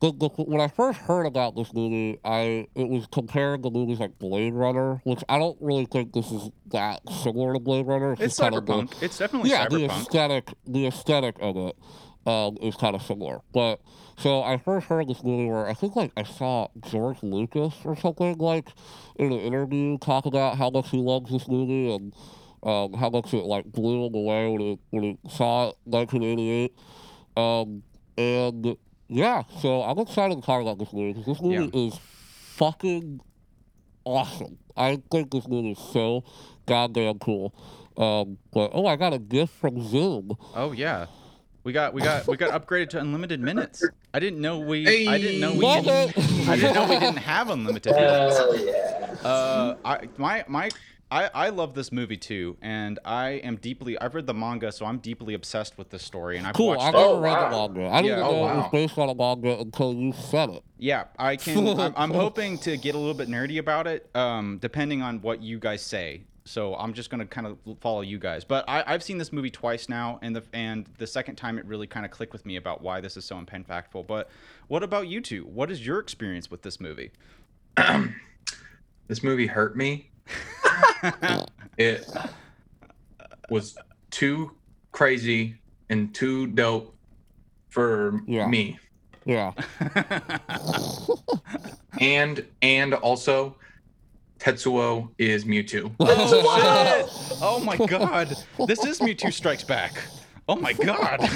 The, 0.00 0.12
the, 0.12 0.28
when 0.44 0.62
I 0.62 0.68
first 0.68 0.98
heard 0.98 1.26
about 1.26 1.56
this 1.56 1.74
movie, 1.74 2.18
I 2.24 2.66
it 2.74 2.88
was 2.88 3.06
comparing 3.12 3.60
the 3.60 3.70
movies 3.70 4.00
like 4.00 4.18
Blade 4.18 4.54
Runner, 4.54 5.02
which 5.04 5.22
I 5.28 5.38
don't 5.38 5.58
really 5.60 5.84
think 5.84 6.14
this 6.14 6.30
is 6.32 6.50
that 6.68 7.02
similar 7.22 7.52
to 7.52 7.60
Blade 7.60 7.86
Runner. 7.86 8.12
It's 8.12 8.20
just 8.20 8.40
kind 8.40 8.54
of 8.54 8.64
the- 8.64 8.72
cyberpunk. 8.72 9.02
It's 9.02 9.18
definitely 9.18 9.50
yeah, 9.50 9.68
the 9.68 9.84
aesthetic, 9.84 10.54
the 10.66 10.86
aesthetic 10.86 11.36
of 11.40 11.56
it 11.58 11.76
um, 12.26 12.56
is 12.62 12.76
kind 12.76 12.96
of 12.96 13.02
similar. 13.02 13.40
But 13.52 13.80
so 14.16 14.42
I 14.42 14.56
first 14.56 14.86
heard 14.86 15.06
this 15.06 15.22
movie 15.22 15.50
where 15.50 15.66
I 15.66 15.74
think 15.74 15.96
like 15.96 16.12
I 16.16 16.22
saw 16.22 16.68
George 16.80 17.22
Lucas 17.22 17.74
or 17.84 17.94
something 17.94 18.38
like 18.38 18.68
in 19.16 19.32
an 19.32 19.38
interview 19.40 19.98
talk 19.98 20.24
about 20.26 20.56
how 20.56 20.70
much 20.70 20.90
he 20.90 20.98
loves 20.98 21.30
this 21.30 21.46
movie 21.46 21.92
and 21.94 22.14
um, 22.62 22.94
how 22.94 23.10
much 23.10 23.32
it 23.34 23.44
like 23.44 23.64
blew 23.64 24.06
him 24.06 24.14
away 24.14 24.48
when 24.48 24.60
he 24.60 24.78
when 24.90 25.02
he 25.02 25.18
saw 25.28 25.68
it 25.68 25.76
1988. 25.84 26.74
Um, 27.36 27.82
and 28.18 28.76
yeah, 29.10 29.42
so 29.60 29.82
I'm 29.82 29.98
excited 29.98 30.36
to 30.36 30.40
talk 30.40 30.62
about 30.62 30.78
this 30.78 30.92
movie 30.92 31.12
because 31.12 31.26
this 31.26 31.42
movie 31.42 31.70
is 31.76 31.98
fucking 32.54 33.20
awesome. 34.04 34.58
I 34.76 35.02
think 35.10 35.32
this 35.32 35.48
movie 35.48 35.72
is 35.72 35.78
so 35.92 36.22
goddamn 36.66 37.18
cool. 37.18 37.52
Um, 37.96 38.38
but 38.52 38.70
oh, 38.72 38.86
I 38.86 38.94
got 38.94 39.12
a 39.12 39.18
gift 39.18 39.52
from 39.54 39.82
Zoom. 39.82 40.36
Oh 40.54 40.70
yeah. 40.70 41.06
We 41.64 41.72
got 41.72 41.92
we 41.92 42.02
got 42.02 42.26
we 42.28 42.36
got 42.36 42.50
upgraded 42.50 42.90
to 42.90 43.00
unlimited 43.00 43.40
minutes. 43.40 43.84
I 44.14 44.20
didn't 44.20 44.40
know 44.40 44.60
we 44.60 45.08
I 45.08 45.18
didn't 45.18 45.40
know 45.40 45.52
we 45.52 45.60
didn't, 45.82 46.16
it. 46.16 46.48
I 46.48 46.56
didn't 46.56 46.74
know 46.74 46.88
we 46.88 46.98
didn't 46.98 47.16
have 47.16 47.50
unlimited 47.50 47.92
minutes. 47.92 48.38
Hell 48.38 48.64
yeah. 48.64 49.16
Uh, 49.28 49.76
I 49.84 50.08
my 50.16 50.44
my 50.48 50.70
I, 51.12 51.28
I 51.34 51.48
love 51.48 51.74
this 51.74 51.90
movie 51.90 52.16
too, 52.16 52.56
and 52.62 52.98
I 53.04 53.30
am 53.42 53.56
deeply. 53.56 53.98
I've 53.98 54.14
read 54.14 54.26
the 54.26 54.34
manga, 54.34 54.70
so 54.70 54.86
I'm 54.86 54.98
deeply 54.98 55.34
obsessed 55.34 55.76
with 55.76 55.90
this 55.90 56.04
story, 56.04 56.38
and 56.38 56.46
I've 56.46 56.54
Cool. 56.54 56.68
watched. 56.68 56.82
I 56.82 56.88
it. 56.90 56.92
never 56.92 57.14
Oh, 57.14 57.20
read 57.20 57.34
the 57.34 57.50
manga. 57.50 57.88
I 57.88 58.02
didn't 58.02 58.18
Yeah. 58.18 58.22
know 58.22 58.30
Oh, 58.44 58.48
it 58.48 58.56
was 58.56 58.68
based 58.70 58.98
on 58.98 59.08
a 59.08 59.14
manga 59.14 59.58
until 59.60 59.92
you 59.92 60.12
said 60.12 60.50
it. 60.50 60.62
Yeah, 60.78 61.04
I 61.18 61.34
can. 61.36 61.66
I'm, 61.80 61.94
I'm 61.96 62.10
hoping 62.12 62.58
to 62.58 62.76
get 62.76 62.94
a 62.94 62.98
little 62.98 63.14
bit 63.14 63.28
nerdy 63.28 63.58
about 63.58 63.86
it, 63.88 64.08
um, 64.14 64.58
depending 64.62 65.02
on 65.02 65.20
what 65.20 65.42
you 65.42 65.58
guys 65.58 65.82
say. 65.82 66.22
So 66.44 66.74
I'm 66.76 66.94
just 66.94 67.10
gonna 67.10 67.26
kind 67.26 67.46
of 67.46 67.58
follow 67.80 68.00
you 68.00 68.18
guys. 68.18 68.44
But 68.44 68.64
I, 68.68 68.82
I've 68.86 69.02
seen 69.02 69.18
this 69.18 69.32
movie 69.32 69.50
twice 69.50 69.88
now, 69.88 70.18
and 70.22 70.34
the 70.34 70.42
and 70.52 70.88
the 70.98 71.06
second 71.06 71.36
time 71.36 71.58
it 71.58 71.64
really 71.66 71.86
kind 71.86 72.04
of 72.06 72.10
clicked 72.12 72.32
with 72.32 72.46
me 72.46 72.56
about 72.56 72.82
why 72.82 73.00
this 73.00 73.16
is 73.16 73.24
so 73.24 73.36
impactful. 73.40 74.06
But 74.06 74.30
what 74.68 74.82
about 74.82 75.06
you 75.08 75.20
two? 75.20 75.42
What 75.44 75.70
is 75.70 75.84
your 75.84 75.98
experience 75.98 76.50
with 76.50 76.62
this 76.62 76.80
movie? 76.80 77.10
this 79.08 79.22
movie 79.22 79.46
hurt 79.48 79.76
me. 79.76 80.10
It 81.78 82.04
was 83.48 83.74
too 84.10 84.52
crazy 84.92 85.54
and 85.88 86.14
too 86.14 86.46
dope 86.48 86.94
for 87.70 88.20
Yeah. 88.26 88.46
me. 88.48 88.78
Yeah. 89.24 89.52
And 92.00 92.44
and 92.62 92.94
also 92.94 93.56
Tetsuo 94.38 95.10
is 95.18 95.44
Mewtwo. 95.44 95.92
oh, 96.00 96.06
oh 96.08 97.36
shit! 97.36 97.38
Oh 97.42 97.60
my 97.60 97.76
god! 97.76 98.28
This 98.66 98.84
is 98.86 99.00
Mewtwo 99.00 99.32
Strikes 99.32 99.64
Back. 99.64 99.92
Oh 100.48 100.56
my 100.56 100.72
god! 100.72 101.20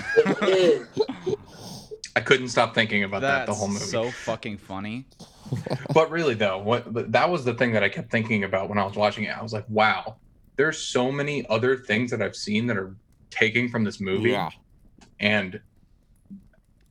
It 2.17 2.21
is. 2.21 2.23
I 2.23 2.27
couldn't 2.27 2.49
stop 2.49 2.75
thinking 2.75 3.05
about 3.05 3.23
that 3.23 3.47
the 3.47 3.55
whole 3.55 3.69
movie. 3.69 3.81
That's 3.81 3.91
so 3.91 4.11
fucking 4.11 4.59
funny. 4.59 5.07
but 5.95 6.11
really 6.11 6.35
though, 6.35 6.59
what 6.59 7.13
that 7.13 7.31
was 7.31 7.45
the 7.45 7.55
thing 7.55 7.73
that 7.73 7.83
I 7.83 7.89
kept 7.89 8.11
thinking 8.11 8.45
about 8.45 8.69
when 8.69 8.79
I 8.79 8.85
was 8.85 8.97
watching 8.97 9.25
it. 9.25 9.37
I 9.37 9.43
was 9.43 9.53
like, 9.53 9.67
wow, 9.69 10.17
there's 10.57 10.79
so 10.79 11.11
many 11.13 11.47
other 11.49 11.77
things 11.77 12.11
that 12.11 12.23
I've 12.23 12.37
seen 12.37 12.67
that 12.69 12.77
are 12.77 12.95
taking 13.31 13.69
from 13.69 13.85
this 13.85 14.01
movie. 14.01 14.31
Yeah. 14.31 14.51
And 15.21 15.61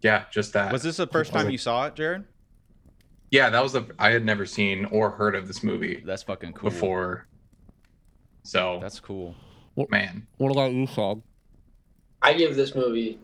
yeah, 0.01 0.25
just 0.31 0.53
that. 0.53 0.71
Was 0.71 0.83
this 0.83 0.97
the 0.97 1.07
first 1.07 1.31
time 1.33 1.49
you 1.49 1.57
saw 1.57 1.88
it, 1.88 1.95
Jared? 1.95 2.25
yeah, 3.33 3.49
that 3.49 3.63
was 3.63 3.73
the 3.73 3.88
I 3.97 4.12
had 4.12 4.23
never 4.23 4.45
seen 4.45 4.86
or 4.86 5.09
heard 5.09 5.33
of 5.36 5.47
this 5.47 5.63
movie 5.63 6.03
That's 6.05 6.21
fucking 6.21 6.53
cool. 6.53 6.69
before. 6.69 7.27
So 8.43 8.77
That's 8.79 8.99
cool. 8.99 9.33
What 9.73 9.89
man, 9.89 10.27
What 10.38 10.51
about 10.51 10.71
you, 10.71 10.86
Sean? 10.86 11.23
I 12.21 12.33
give 12.33 12.55
this 12.55 12.75
movie, 12.75 13.17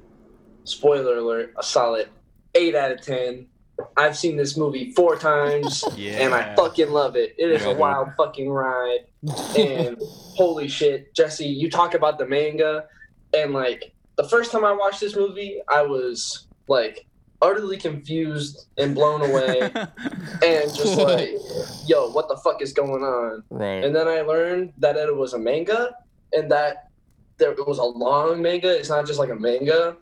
spoiler 0.70 1.18
alert, 1.18 1.54
a 1.58 1.64
solid 1.64 2.10
eight 2.56 2.76
out 2.76 2.92
of 2.92 3.02
ten. 3.02 3.48
I've 3.96 4.18
seen 4.18 4.36
this 4.36 4.58
movie 4.58 4.92
four 4.92 5.16
times, 5.18 5.84
Yeah. 5.96 6.20
and 6.24 6.34
I 6.34 6.54
fucking 6.56 6.92
love 6.92 7.16
it. 7.16 7.34
It 7.38 7.50
is 7.52 7.64
Yeah, 7.64 7.70
a 7.70 7.76
wild 7.76 8.10
fucking 8.18 8.50
ride. 8.50 9.06
And 9.58 9.98
holy 10.36 10.68
shit, 10.68 11.14
Jesse, 11.16 11.46
you 11.48 11.70
talk 11.70 11.94
about 11.94 12.18
the 12.18 12.26
manga, 12.26 12.86
and 13.34 13.54
like 13.54 13.94
the 14.18 14.26
first 14.28 14.52
time 14.52 14.66
I 14.66 14.74
watched 14.74 15.00
this 15.00 15.16
movie, 15.16 15.62
I 15.70 15.82
was 15.84 16.48
like 16.68 17.06
utterly 17.42 17.78
confused 17.78 18.66
and 18.78 18.94
blown 18.94 19.22
away, 19.22 19.62
and 20.44 20.76
just 20.76 20.98
like, 20.98 21.30
yo, 21.88 22.10
what 22.12 22.28
the 22.28 22.36
fuck 22.44 22.62
is 22.62 22.74
going 22.74 23.02
on? 23.04 23.44
right. 23.50 23.84
And 23.86 23.96
then 23.96 24.10
I 24.10 24.22
learned 24.22 24.74
that 24.80 24.98
it 24.98 25.16
was 25.16 25.32
a 25.34 25.40
manga 25.40 25.96
and 26.34 26.52
that 26.52 26.90
there 27.38 27.54
it 27.54 27.66
was 27.66 27.78
a 27.78 27.84
long 27.84 28.42
manga. 28.42 28.78
It's 28.78 28.90
not 28.90 29.08
just 29.08 29.20
like 29.20 29.30
a 29.30 29.36
manga. 29.36 29.96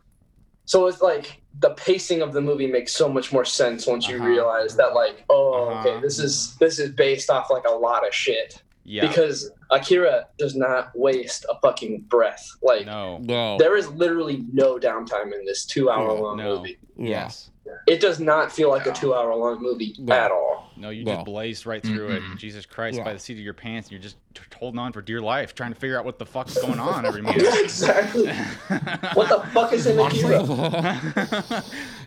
So 0.68 0.86
it's 0.88 1.02
like 1.02 1.42
the 1.60 1.72
pacing 1.72 2.22
of 2.22 2.34
the 2.34 2.42
movie 2.42 2.68
makes 2.68 2.92
so 2.94 3.10
much 3.10 3.34
more 3.34 3.46
sense 3.46 3.88
once 3.88 4.08
you 4.08 4.18
Uh-huh. 4.18 4.28
realize 4.28 4.76
that 4.76 4.94
like, 4.94 5.24
oh, 5.30 5.70
Uh-huh. 5.70 5.90
okay, 5.90 6.02
this 6.02 6.20
is 6.20 6.56
this 6.60 6.78
is 6.78 6.92
based 6.92 7.30
off 7.32 7.50
like 7.50 7.66
a 7.66 7.72
lot 7.72 8.06
of 8.08 8.14
shit. 8.14 8.62
yeah. 8.84 9.08
Because 9.08 9.50
Akira 9.72 10.28
does 10.38 10.56
not 10.56 10.92
waste 10.96 11.46
a 11.50 11.56
fucking 11.62 12.02
breath. 12.08 12.46
Like 12.62 12.86
no. 12.86 13.18
no. 13.20 13.58
there 13.58 13.76
is 13.76 13.88
literally 13.90 14.46
no 14.54 14.78
downtime 14.78 15.34
in 15.34 15.44
this 15.46 15.66
two 15.66 15.90
hour 15.90 16.14
long 16.14 16.38
No. 16.38 16.58
movie. 16.58 16.78
Yeah. 16.98 17.10
Yes. 17.24 17.50
It 17.88 18.00
does 18.02 18.20
not 18.20 18.52
feel 18.52 18.70
like 18.70 18.86
No. 18.86 18.92
a 18.92 18.96
two 18.96 19.14
hour 19.14 19.34
long 19.36 19.62
movie 19.62 19.96
No. 20.00 20.14
at 20.16 20.32
all. 20.32 20.72
No, 20.76 20.90
you 20.90 21.04
No. 21.04 21.14
just 21.16 21.26
blazed 21.26 21.66
right 21.66 21.82
through 21.82 22.10
Mm-mm. 22.10 22.34
it. 22.36 22.38
Jesus 22.38 22.66
Christ, 22.66 22.98
Yeah. 22.98 23.04
by 23.04 23.14
the 23.14 23.20
seat 23.20 23.34
of 23.34 23.40
your 23.40 23.54
pants, 23.54 23.88
and 23.88 23.94
you're 23.94 24.02
just 24.02 24.18
t- 24.36 24.42
holding 24.60 24.78
on 24.80 24.94
for 24.94 25.02
dear 25.02 25.22
life, 25.22 25.56
trying 25.56 25.74
to 25.74 25.80
figure 25.80 25.98
out 25.98 26.06
what 26.06 26.20
the 26.20 26.26
fuck's 26.26 26.56
going 26.62 26.80
on 26.80 27.06
every 27.06 27.22
moment. 27.22 27.44
exactly. 27.64 28.28
What 29.14 29.30
the 29.30 29.42
fuck 29.54 29.74
is 29.74 29.88
in 29.88 29.98
Honestly, 30.00 30.36
Akira? 30.36 31.64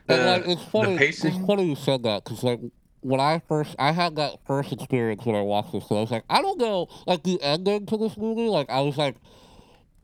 And 0.09 0.21
The- 0.21 0.27
like 0.27 0.43
it's 0.47 0.63
funny, 0.65 0.97
pacing- 0.99 1.35
it's 1.35 1.47
funny 1.47 1.65
you 1.69 1.77
said 1.77 2.03
that 2.05 2.25
because 2.25 2.43
like 2.43 2.61
when 3.03 3.19
I 3.21 3.41
first, 3.49 3.75
I 3.79 3.93
had 3.93 4.17
that 4.17 4.35
first 4.47 4.73
experience 4.73 5.25
when 5.25 5.35
I 5.35 5.41
watched 5.43 5.73
this, 5.73 5.89
and 5.91 5.99
I 5.99 6.01
was 6.03 6.11
like, 6.11 6.25
I 6.29 6.43
don't 6.43 6.59
know, 6.59 6.87
like 7.07 7.23
the 7.23 7.41
ending 7.43 7.87
to 7.87 7.97
this 7.97 8.17
movie, 8.17 8.49
like 8.49 8.69
I 8.71 8.81
was 8.83 8.97
like, 8.99 9.17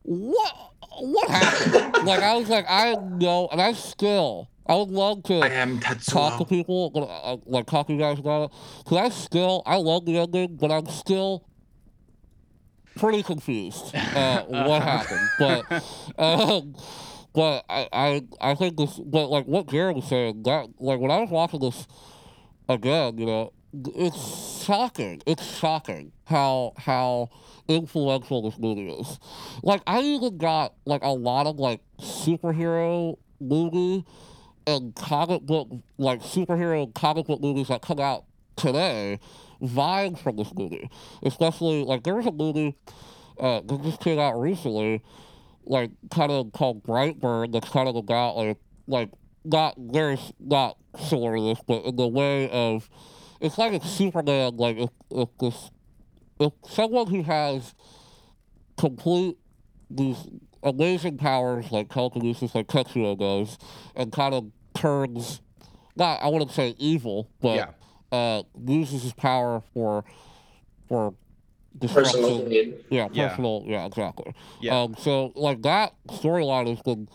what, 0.03 0.55
what 0.99 1.29
happened? 1.29 1.93
like 2.07 2.21
I 2.23 2.35
was 2.37 2.49
like, 2.49 2.65
I 2.69 2.95
know, 2.95 3.49
and 3.53 3.61
I 3.61 3.73
still, 3.75 4.49
I 4.69 4.75
would 4.75 4.89
love 4.89 5.23
to 5.25 5.35
I 5.41 5.49
am 5.49 5.81
talk 5.81 6.39
to 6.39 6.45
people, 6.45 6.93
uh, 6.95 7.37
like 7.47 7.67
talk 7.67 7.87
to 7.87 7.93
you 7.93 7.99
guys 7.99 8.19
about 8.19 8.51
it, 8.51 8.57
because 8.85 8.99
I 8.99 9.09
still, 9.11 9.63
I 9.65 9.77
love 9.77 10.05
the 10.07 10.19
ending, 10.19 10.57
but 10.57 10.71
I'm 10.71 10.87
still 10.87 11.45
pretty 12.97 13.23
confused 13.23 13.95
uh, 13.95 14.43
what 14.45 14.83
happened, 14.93 15.29
but. 15.39 15.83
Um, 16.19 16.75
but 17.35 17.67
I, 17.69 17.87
I 17.93 18.23
I 18.41 18.55
think 18.55 18.79
this 18.79 18.99
but 18.99 19.27
like 19.27 19.45
what 19.45 19.69
Jared 19.69 19.95
was 19.95 20.09
saying 20.09 20.45
that 20.45 20.69
like 20.81 20.99
when 20.99 21.11
I 21.11 21.19
was 21.19 21.29
watching 21.29 21.61
this 21.61 21.87
again 22.67 23.19
you 23.19 23.27
know 23.27 23.53
it's 23.95 24.65
shocking 24.65 25.21
it's 25.27 25.45
shocking 25.45 26.13
how 26.25 26.73
how 26.79 27.29
influential 27.69 28.43
this 28.43 28.59
movie 28.59 28.89
is. 28.89 29.19
Like 29.63 29.83
I 29.87 30.01
even 30.01 30.39
got 30.39 30.75
like 30.85 31.03
a 31.03 31.11
lot 31.11 31.47
of 31.47 31.59
like 31.59 31.81
superhero 32.01 33.19
movie 33.41 34.05
and 34.67 34.95
comic 34.95 35.43
book 35.43 35.69
like 35.99 36.23
superhero 36.23 36.93
comic 36.95 37.27
book 37.27 37.41
movies 37.41 37.69
that 37.69 37.83
come 37.83 38.01
out 38.01 38.25
today 38.57 39.21
vibes 39.63 40.19
from 40.19 40.37
this 40.37 40.53
movie. 40.55 40.91
Especially 41.23 41.85
like 41.85 42.03
there 42.03 42.15
was 42.15 42.27
a 42.27 42.33
movie 42.33 42.77
uh, 43.39 43.61
that 43.65 43.83
just 43.83 44.01
came 44.01 44.19
out 44.19 44.39
recently 44.39 45.03
like 45.67 45.91
kind 46.11 46.31
of 46.31 46.53
called 46.53 46.83
Brightburn 46.83 47.53
that's 47.53 47.69
kind 47.69 47.89
of 47.89 47.97
about 47.97 48.37
like 48.37 48.59
like 48.87 49.11
not 49.45 49.75
very 49.79 50.19
not 50.41 50.77
this, 50.95 51.59
but 51.67 51.85
in 51.85 51.97
the 51.97 52.09
way 52.09 52.49
of 52.51 52.89
it's 53.41 53.59
like 53.59 53.73
a 53.73 53.87
Superman 53.87 54.57
like 54.57 54.77
if, 54.79 54.91
if 55.11 55.29
this 55.39 55.71
if 56.41 56.53
someone 56.69 57.07
who 57.07 57.23
has 57.23 57.75
complete 58.77 59.39
these 59.91 60.29
amazing 60.67 61.17
powers 61.17 61.71
like 61.73 61.89
telekinesis 61.89 62.55
like 62.55 62.67
Tetsuo 62.67 63.17
does 63.19 63.57
and 63.95 64.13
kind 64.13 64.35
of 64.35 64.47
turns 64.75 65.41
not 65.97 66.23
I 66.23 66.29
wouldn't 66.29 66.51
say 66.51 66.75
evil, 66.79 67.31
but 67.41 67.57
Yeah. 67.57 67.71
uh 68.13 68.43
uses 68.67 69.03
his 69.05 69.13
power 69.15 69.63
for 69.73 70.05
for 70.89 71.15
Personal 71.81 72.05
destruction. 72.05 72.49
gain. 72.49 72.75
Yeah, 72.91 73.09
Yeah. 73.13 73.29
personal. 73.29 73.63
Yeah, 73.67 73.85
exactly. 73.87 74.33
Yeah. 74.61 74.81
Um, 74.81 74.95
so 74.99 75.33
like 75.37 75.63
that 75.63 75.95
storyline 76.09 76.69
has 76.69 76.81
been 76.83 77.09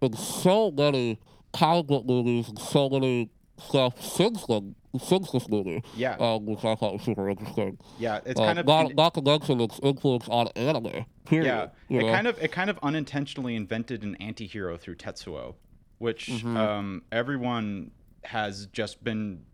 been 0.00 0.14
so 0.14 0.70
many 0.70 1.18
comic 1.52 1.86
book 1.86 2.04
movies 2.06 2.48
and 2.48 2.58
so 2.58 2.88
many 2.90 3.30
stuff 3.58 4.02
since 4.02 4.44
then 4.46 4.74
since 5.00 5.30
this 5.30 5.48
movie, 5.48 5.82
yeah. 5.96 6.16
um, 6.18 6.44
which 6.46 6.64
I 6.64 6.74
thought 6.74 6.92
was 6.94 7.02
super 7.02 7.28
interesting. 7.30 7.78
yeah. 7.98 8.20
It's 8.26 8.38
Uh, 8.38 8.44
kind 8.44 8.58
of 8.58 8.66
not, 8.66 8.94
not 8.94 9.14
to 9.14 9.22
mention 9.22 9.60
its 9.60 9.80
influence 9.82 10.28
on 10.28 10.48
anime. 10.56 11.06
Period. 11.24 11.46
yeah. 11.46 11.68
It 11.98 12.02
know? 12.02 12.12
kind 12.12 12.26
of 12.26 12.38
it 12.42 12.52
kind 12.52 12.68
of 12.70 12.78
unintentionally 12.82 13.56
invented 13.56 14.02
an 14.02 14.16
anti-hero 14.16 14.76
through 14.76 14.96
Tetsuo, 14.96 15.54
which 15.98 16.26
Mhm. 16.28 16.56
um, 16.56 17.02
everyone 17.12 17.90
has 18.24 18.66
just 18.66 19.02
been 19.02 19.44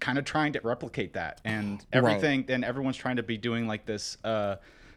kind 0.00 0.18
of 0.18 0.24
trying 0.24 0.52
to 0.54 0.60
replicate 0.62 1.12
that 1.12 1.40
and 1.44 1.74
Right. 1.74 1.84
everything 1.92 2.44
and 2.48 2.64
everyone's 2.64 2.96
trying 2.96 3.16
to 3.16 3.22
be 3.22 3.36
doing 3.36 3.68
like 3.68 3.86
this 3.86 4.16
uh 4.24 4.56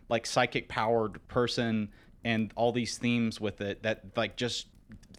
like 0.09 0.25
psychic 0.25 0.67
powered 0.67 1.27
person 1.27 1.89
and 2.23 2.51
all 2.55 2.71
these 2.71 2.97
themes 2.97 3.39
with 3.39 3.61
it 3.61 3.83
that 3.83 4.01
like 4.17 4.35
just 4.35 4.67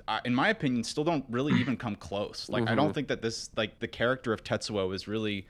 uh, 0.09 0.21
in 0.25 0.35
my 0.35 0.49
opinion 0.51 0.83
still 0.85 1.05
don't 1.05 1.25
really 1.29 1.53
even 1.61 1.77
come 1.77 1.95
close 1.97 2.49
like 2.49 2.69
i 2.69 2.75
don't 2.75 2.91
Mhm. 2.91 2.95
think 2.95 3.09
that 3.09 3.23
this 3.23 3.51
like 3.57 3.79
the 3.81 3.89
character 3.89 4.33
of 4.33 4.43
tetsuo 4.45 4.95
is 4.95 5.07
really 5.09 5.47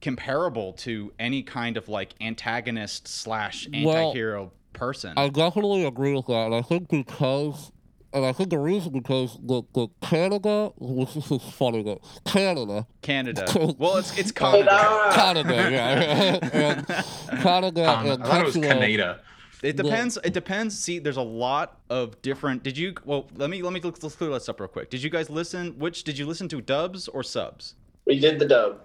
comparable 0.00 0.72
to 0.74 1.12
any 1.18 1.42
kind 1.42 1.76
of 1.76 1.88
like 1.88 2.14
antagonist 2.20 3.06
slash 3.06 3.68
Well, 3.72 3.96
anti-hero 3.96 4.52
person 4.72 5.14
I 5.16 5.28
definitely 5.28 5.84
agree 5.84 6.14
with 6.14 6.26
that, 6.26 6.46
and 6.46 6.54
I 6.54 6.62
think 6.62 6.88
because 6.88 7.72
and 8.12 8.24
I 8.24 8.32
think 8.32 8.50
the 8.50 8.58
reason 8.58 8.92
because 8.92 9.38
the, 9.40 9.62
the 9.72 9.86
Kaneda, 10.02 10.72
which 10.78 11.14
is 11.16 11.42
funny 11.54 11.82
that 11.84 11.98
Canada, 12.24 12.86
Canada. 13.02 13.44
Well, 13.78 13.98
it's 13.98 14.16
it's 14.18 14.32
Canada. 14.32 14.70
Canada. 15.12 15.52
Canada, 15.52 15.70
yeah, 15.70 16.38
and 16.52 16.86
Canada 17.42 17.84
Con- 17.84 18.06
and 18.06 18.22
I 18.22 18.26
thought 18.26 18.40
it 18.40 18.46
was 18.46 18.54
Canada. 18.56 19.20
It 19.62 19.76
The- 19.76 19.82
depends. 19.82 20.18
It 20.24 20.32
depends. 20.32 20.78
See, 20.78 20.98
there's 20.98 21.16
a 21.18 21.22
lot 21.22 21.78
of 21.90 22.20
different. 22.22 22.62
Did 22.62 22.78
you? 22.78 22.94
Well, 23.04 23.26
let 23.36 23.50
me 23.50 23.62
let 23.62 23.72
me 23.72 23.80
let's, 23.80 24.02
let's 24.02 24.16
clear 24.16 24.30
this 24.30 24.48
up 24.48 24.58
real 24.60 24.68
quick. 24.68 24.88
Did 24.90 25.02
you 25.02 25.10
guys 25.10 25.28
listen? 25.28 25.78
Which 25.78 26.04
did 26.04 26.16
you 26.18 26.26
listen 26.26 26.48
to? 26.48 26.60
Dubs 26.60 27.08
or 27.08 27.22
subs? 27.22 27.74
We 28.06 28.18
did 28.18 28.38
the 28.38 28.46
dub. 28.46 28.80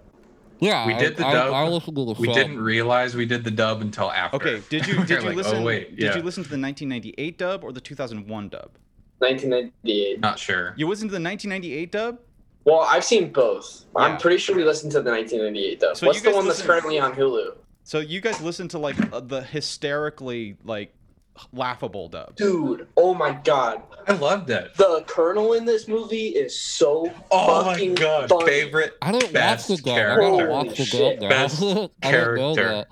Yeah, 0.58 0.86
We 0.86 0.94
did 0.94 1.16
the 1.18 1.26
I, 1.26 1.32
dub. 1.34 1.52
I, 1.52 1.64
I 1.64 1.68
listened 1.68 1.96
to 1.96 2.04
the 2.06 2.12
We 2.18 2.28
sub. 2.28 2.34
didn't 2.34 2.58
realize 2.62 3.14
we 3.14 3.26
did 3.26 3.44
the 3.44 3.50
dub 3.50 3.82
until 3.82 4.10
after. 4.10 4.36
Okay. 4.36 4.62
Did 4.70 4.86
you 4.86 4.94
did 5.04 5.10
you 5.22 5.28
like, 5.28 5.36
listen? 5.36 5.58
Oh 5.58 5.62
wait, 5.62 5.96
Did 5.96 6.14
you 6.14 6.22
listen 6.22 6.42
to 6.44 6.48
the 6.50 6.58
1998 6.60 7.36
dub 7.38 7.62
or 7.64 7.72
the 7.72 7.80
2001 7.80 8.48
dub? 8.48 8.70
1998. 9.18 10.20
Not 10.20 10.38
sure. 10.38 10.74
You 10.76 10.88
listened 10.88 11.10
to 11.10 11.16
the 11.18 11.22
1998 11.22 11.92
dub? 11.92 12.18
Well, 12.64 12.80
I've 12.80 13.04
seen 13.04 13.32
both. 13.32 13.84
Yeah. 13.96 14.02
I'm 14.02 14.18
pretty 14.18 14.38
sure 14.38 14.56
we 14.56 14.64
listened 14.64 14.92
to 14.92 15.00
the 15.02 15.10
1998 15.10 15.80
dub. 15.80 15.96
So 15.96 16.06
What's 16.06 16.20
the 16.20 16.26
guys 16.28 16.34
one 16.36 16.46
that's 16.46 16.62
currently 16.62 16.98
on 16.98 17.14
Hulu? 17.14 17.54
So 17.86 18.00
you 18.00 18.20
guys 18.20 18.40
listen 18.40 18.66
to 18.70 18.80
like 18.80 18.96
uh, 19.12 19.20
the 19.20 19.42
hysterically 19.42 20.56
like 20.64 20.92
laughable 21.52 22.08
dub. 22.08 22.34
Dude, 22.34 22.88
oh 22.96 23.14
my 23.14 23.30
god. 23.44 23.80
I 24.08 24.14
loved 24.14 24.50
it. 24.50 24.74
The 24.74 25.04
Colonel 25.06 25.52
in 25.52 25.64
this 25.64 25.86
movie 25.86 26.30
is 26.30 26.58
so 26.58 27.12
Oh 27.30 27.64
my 27.64 27.74
fucking 27.74 27.94
god, 27.94 28.28
funny. 28.28 28.44
favorite 28.46 28.94
I 29.00 29.12
didn't 29.12 29.32
best 29.32 29.70
watch 29.70 29.78
the 29.78 29.84
dub. 29.84 29.94
I 29.94 29.98
character. 30.00 30.30
gotta 30.36 30.50
watch 30.50 30.76
the 30.78 30.84
shit. 30.84 31.20
dub 31.20 31.22
now. 31.22 31.28
Best 31.28 31.62
I 31.62 31.64
didn't 31.64 31.76
know 31.76 31.90
character. 32.02 32.68
that. 32.68 32.88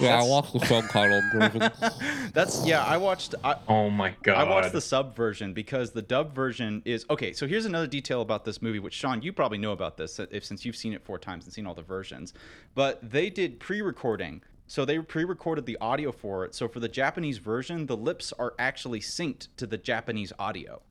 Yeah, 0.00 0.20
I 0.20 0.24
watched 0.24 0.52
the 0.52 0.58
subtitled 0.60 1.32
version. 1.32 2.30
That's 2.32 2.66
yeah. 2.66 2.84
I 2.84 2.96
watched. 2.96 3.34
I, 3.44 3.56
Oh 3.68 3.90
my 3.90 4.14
god. 4.22 4.36
I 4.36 4.44
watched 4.44 4.72
the 4.72 4.80
sub 4.80 5.16
version 5.16 5.52
because 5.52 5.92
the 5.92 6.02
dub 6.02 6.34
version 6.34 6.82
is 6.84 7.06
okay. 7.10 7.32
So 7.32 7.46
here's 7.46 7.64
another 7.64 7.86
detail 7.86 8.20
about 8.20 8.44
this 8.44 8.60
movie, 8.62 8.78
which 8.78 8.94
Sean, 8.94 9.22
you 9.22 9.32
probably 9.32 9.58
know 9.58 9.72
about 9.72 9.96
this 9.96 10.18
if 10.18 10.44
since 10.44 10.64
you've 10.64 10.76
seen 10.76 10.92
it 10.92 11.04
four 11.04 11.18
times 11.18 11.44
and 11.44 11.52
seen 11.52 11.66
all 11.66 11.74
the 11.74 11.82
versions. 11.82 12.34
But 12.74 13.08
they 13.08 13.30
did 13.30 13.60
pre-recording, 13.60 14.42
so 14.66 14.84
they 14.84 14.98
pre-recorded 14.98 15.66
the 15.66 15.78
audio 15.80 16.12
for 16.12 16.44
it. 16.44 16.54
So 16.54 16.68
for 16.68 16.80
the 16.80 16.88
Japanese 16.88 17.38
version, 17.38 17.86
the 17.86 17.96
lips 17.96 18.32
are 18.38 18.54
actually 18.58 19.00
synced 19.00 19.48
to 19.56 19.66
the 19.66 19.78
Japanese 19.78 20.32
audio. 20.38 20.82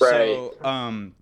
Right. 0.00 0.10
So 0.10 0.54
um, 0.64 1.14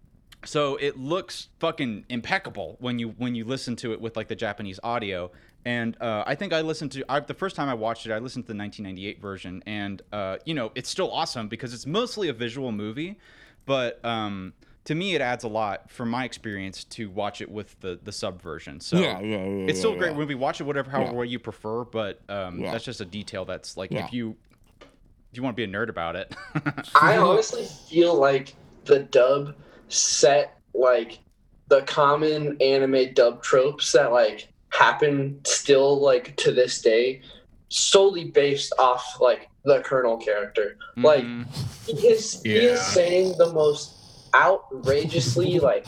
so 0.44 0.76
it 0.76 0.98
looks 0.98 1.48
fucking 1.58 2.04
impeccable 2.08 2.76
when 2.80 2.98
you 2.98 3.08
when 3.10 3.34
you 3.34 3.44
listen 3.44 3.76
to 3.76 3.92
it 3.92 4.00
with 4.00 4.16
like 4.16 4.28
the 4.28 4.36
Japanese 4.36 4.78
audio. 4.82 5.30
And 5.66 6.00
uh, 6.00 6.22
I 6.24 6.36
think 6.36 6.52
I 6.52 6.60
listened 6.60 6.92
to 6.92 7.04
I, 7.08 7.18
the 7.18 7.34
first 7.34 7.56
time 7.56 7.68
I 7.68 7.74
watched 7.74 8.06
it. 8.06 8.12
I 8.12 8.18
listened 8.18 8.44
to 8.44 8.52
the 8.52 8.58
1998 8.58 9.20
version, 9.20 9.64
and 9.66 10.00
uh, 10.12 10.36
you 10.44 10.54
know 10.54 10.70
it's 10.76 10.88
still 10.88 11.10
awesome 11.10 11.48
because 11.48 11.74
it's 11.74 11.86
mostly 11.86 12.28
a 12.28 12.32
visual 12.32 12.70
movie, 12.70 13.18
but 13.66 14.02
um, 14.04 14.52
to 14.84 14.94
me 14.94 15.16
it 15.16 15.20
adds 15.20 15.42
a 15.42 15.48
lot 15.48 15.90
from 15.90 16.08
my 16.08 16.24
experience 16.24 16.84
to 16.84 17.10
watch 17.10 17.40
it 17.40 17.50
with 17.50 17.78
the 17.80 17.98
the 18.04 18.12
sub 18.12 18.40
version. 18.40 18.78
So 18.78 18.96
yeah, 18.96 19.18
yeah, 19.18 19.38
yeah. 19.44 19.66
it's 19.66 19.80
still 19.80 19.94
a 19.94 19.98
great 19.98 20.12
yeah. 20.12 20.18
movie. 20.18 20.36
Watch 20.36 20.60
it 20.60 20.64
whatever 20.64 20.88
however 20.88 21.10
Yeah. 21.10 21.18
way 21.18 21.26
you 21.26 21.40
prefer, 21.40 21.82
but 21.84 22.20
um, 22.28 22.60
Yeah. 22.60 22.70
that's 22.70 22.84
just 22.84 23.00
a 23.00 23.04
detail 23.04 23.44
that's 23.44 23.76
like 23.76 23.90
Yeah. 23.90 24.04
if 24.06 24.12
you 24.12 24.36
if 24.80 25.36
you 25.36 25.42
want 25.42 25.56
to 25.56 25.66
be 25.66 25.70
a 25.70 25.74
nerd 25.74 25.88
about 25.88 26.14
it. 26.14 26.32
I 26.94 27.16
honestly 27.16 27.66
feel 27.90 28.14
like 28.14 28.54
the 28.84 29.00
dub 29.00 29.56
set 29.88 30.60
like 30.74 31.18
the 31.66 31.82
common 31.82 32.56
anime 32.62 33.12
dub 33.14 33.42
tropes 33.42 33.90
that 33.90 34.12
like 34.12 34.46
happen 34.78 35.40
still 35.44 36.00
like 36.00 36.36
to 36.36 36.52
this 36.52 36.80
day 36.82 37.20
solely 37.68 38.24
based 38.24 38.72
off 38.78 39.04
like 39.20 39.48
the 39.64 39.80
colonel 39.80 40.16
character 40.16 40.76
like 40.98 41.24
Mhm. 41.24 41.46
he 41.86 42.08
is 42.08 42.42
he 42.42 42.54
is 42.54 42.80
saying 42.80 43.34
the 43.38 43.52
most 43.52 43.94
outrageously 44.34 45.58
like 45.70 45.86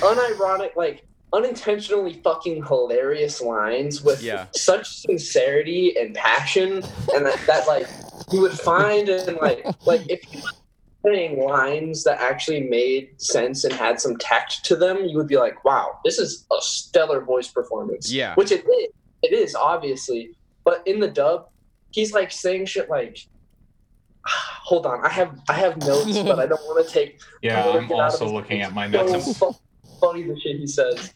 unironic 0.00 0.76
like 0.76 1.04
unintentionally 1.32 2.20
fucking 2.24 2.64
hilarious 2.64 3.40
lines 3.40 4.02
with 4.02 4.22
Yeah. 4.22 4.46
such 4.54 4.86
sincerity 5.00 5.96
and 5.98 6.14
passion 6.14 6.82
and 7.14 7.26
that, 7.26 7.38
that 7.46 7.66
like 7.66 7.86
you 8.30 8.40
would 8.42 8.52
find 8.58 9.08
and 9.08 9.36
like 9.38 9.64
like 9.86 10.02
if 10.08 10.20
you 10.32 10.40
were 10.40 10.50
saying 11.04 11.40
lines 11.42 12.02
that 12.04 12.20
actually 12.20 12.62
made 12.68 13.10
sense 13.20 13.64
and 13.64 13.72
had 13.72 14.00
some 14.00 14.16
tact 14.16 14.64
to 14.64 14.74
them 14.74 15.04
you 15.04 15.16
would 15.16 15.28
be 15.28 15.36
like 15.36 15.64
wow 15.64 15.98
this 16.04 16.18
is 16.18 16.46
a 16.50 16.56
stellar 16.60 17.20
voice 17.20 17.48
performance. 17.48 18.12
Yeah. 18.12 18.34
which 18.34 18.50
it 18.52 18.64
is. 18.66 18.88
It 19.22 19.32
is 19.32 19.54
obviously. 19.54 20.30
But 20.64 20.82
in 20.86 21.00
the 21.00 21.08
dub 21.08 21.48
he's 21.90 22.12
like 22.12 22.30
saying 22.32 22.66
shit 22.66 22.90
like 22.90 23.18
ah, 24.26 24.60
hold 24.62 24.86
on. 24.86 25.04
I 25.04 25.08
have 25.08 25.38
i 25.48 25.54
have 25.54 25.76
notes 25.78 26.18
but 26.18 26.38
i 26.38 26.46
don't 26.46 26.60
want 26.62 26.86
to 26.86 26.92
take 26.92 27.20
Yeah, 27.42 27.62
I 27.62 27.66
wanna 27.66 27.78
I'm 27.80 27.88
get 27.88 27.98
out 27.98 28.14
of 28.14 28.22
also 28.22 28.32
looking 28.34 28.60
at 28.62 28.74
my 28.74 28.86
notes. 28.86 29.36
so 29.38 29.52
fu- 29.52 29.58
funny 30.00 30.22
the 30.22 30.38
shit 30.38 30.56
he 30.58 30.66
says 30.66 31.12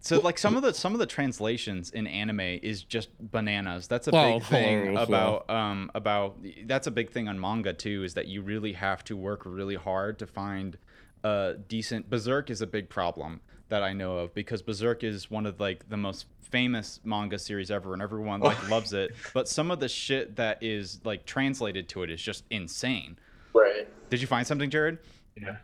So 0.00 0.20
like 0.20 0.38
some 0.38 0.56
of 0.56 0.62
the 0.62 0.74
some 0.74 0.92
of 0.92 0.98
the 0.98 1.06
translations 1.06 1.90
in 1.90 2.06
anime 2.06 2.40
is 2.40 2.82
just 2.82 3.08
bananas. 3.20 3.88
That's 3.88 4.08
a 4.08 4.14
Oh, 4.14 4.38
big 4.38 4.42
thing 4.48 4.62
hilarious, 4.84 4.94
yeah. 4.96 5.02
about 5.02 5.50
um 5.50 5.90
about 5.94 6.36
that's 6.66 6.86
a 6.86 6.90
big 6.90 7.10
thing 7.10 7.28
on 7.28 7.40
manga 7.40 7.72
too 7.72 8.04
is 8.04 8.14
that 8.14 8.26
you 8.28 8.42
really 8.42 8.72
have 8.74 9.02
to 9.04 9.16
work 9.16 9.42
really 9.44 9.76
hard 9.76 10.18
to 10.18 10.26
find 10.26 10.76
a 11.22 11.54
decent 11.68 12.10
Berserk 12.10 12.50
is 12.50 12.60
a 12.60 12.66
big 12.66 12.88
problem 12.90 13.40
that 13.70 13.82
I 13.82 13.92
know 13.94 14.18
of 14.18 14.34
because 14.34 14.60
Berserk 14.62 15.02
is 15.02 15.30
one 15.30 15.46
of 15.46 15.58
like 15.58 15.88
the 15.88 15.96
most 15.96 16.26
famous 16.42 17.00
manga 17.02 17.38
series 17.38 17.70
ever 17.70 17.94
and 17.94 18.02
everyone 18.02 18.40
like 18.40 18.68
loves 18.70 18.92
it. 18.92 19.12
But 19.32 19.48
some 19.48 19.70
of 19.70 19.80
the 19.80 19.88
shit 19.88 20.36
that 20.36 20.62
is 20.62 21.00
like 21.04 21.24
translated 21.24 21.88
to 21.90 22.02
it 22.02 22.10
is 22.10 22.20
just 22.20 22.44
insane. 22.50 23.16
right 23.54 23.88
Did 24.10 24.20
you 24.20 24.26
find 24.26 24.46
something, 24.46 24.68
Jared? 24.68 24.98
Yeah. 25.34 25.56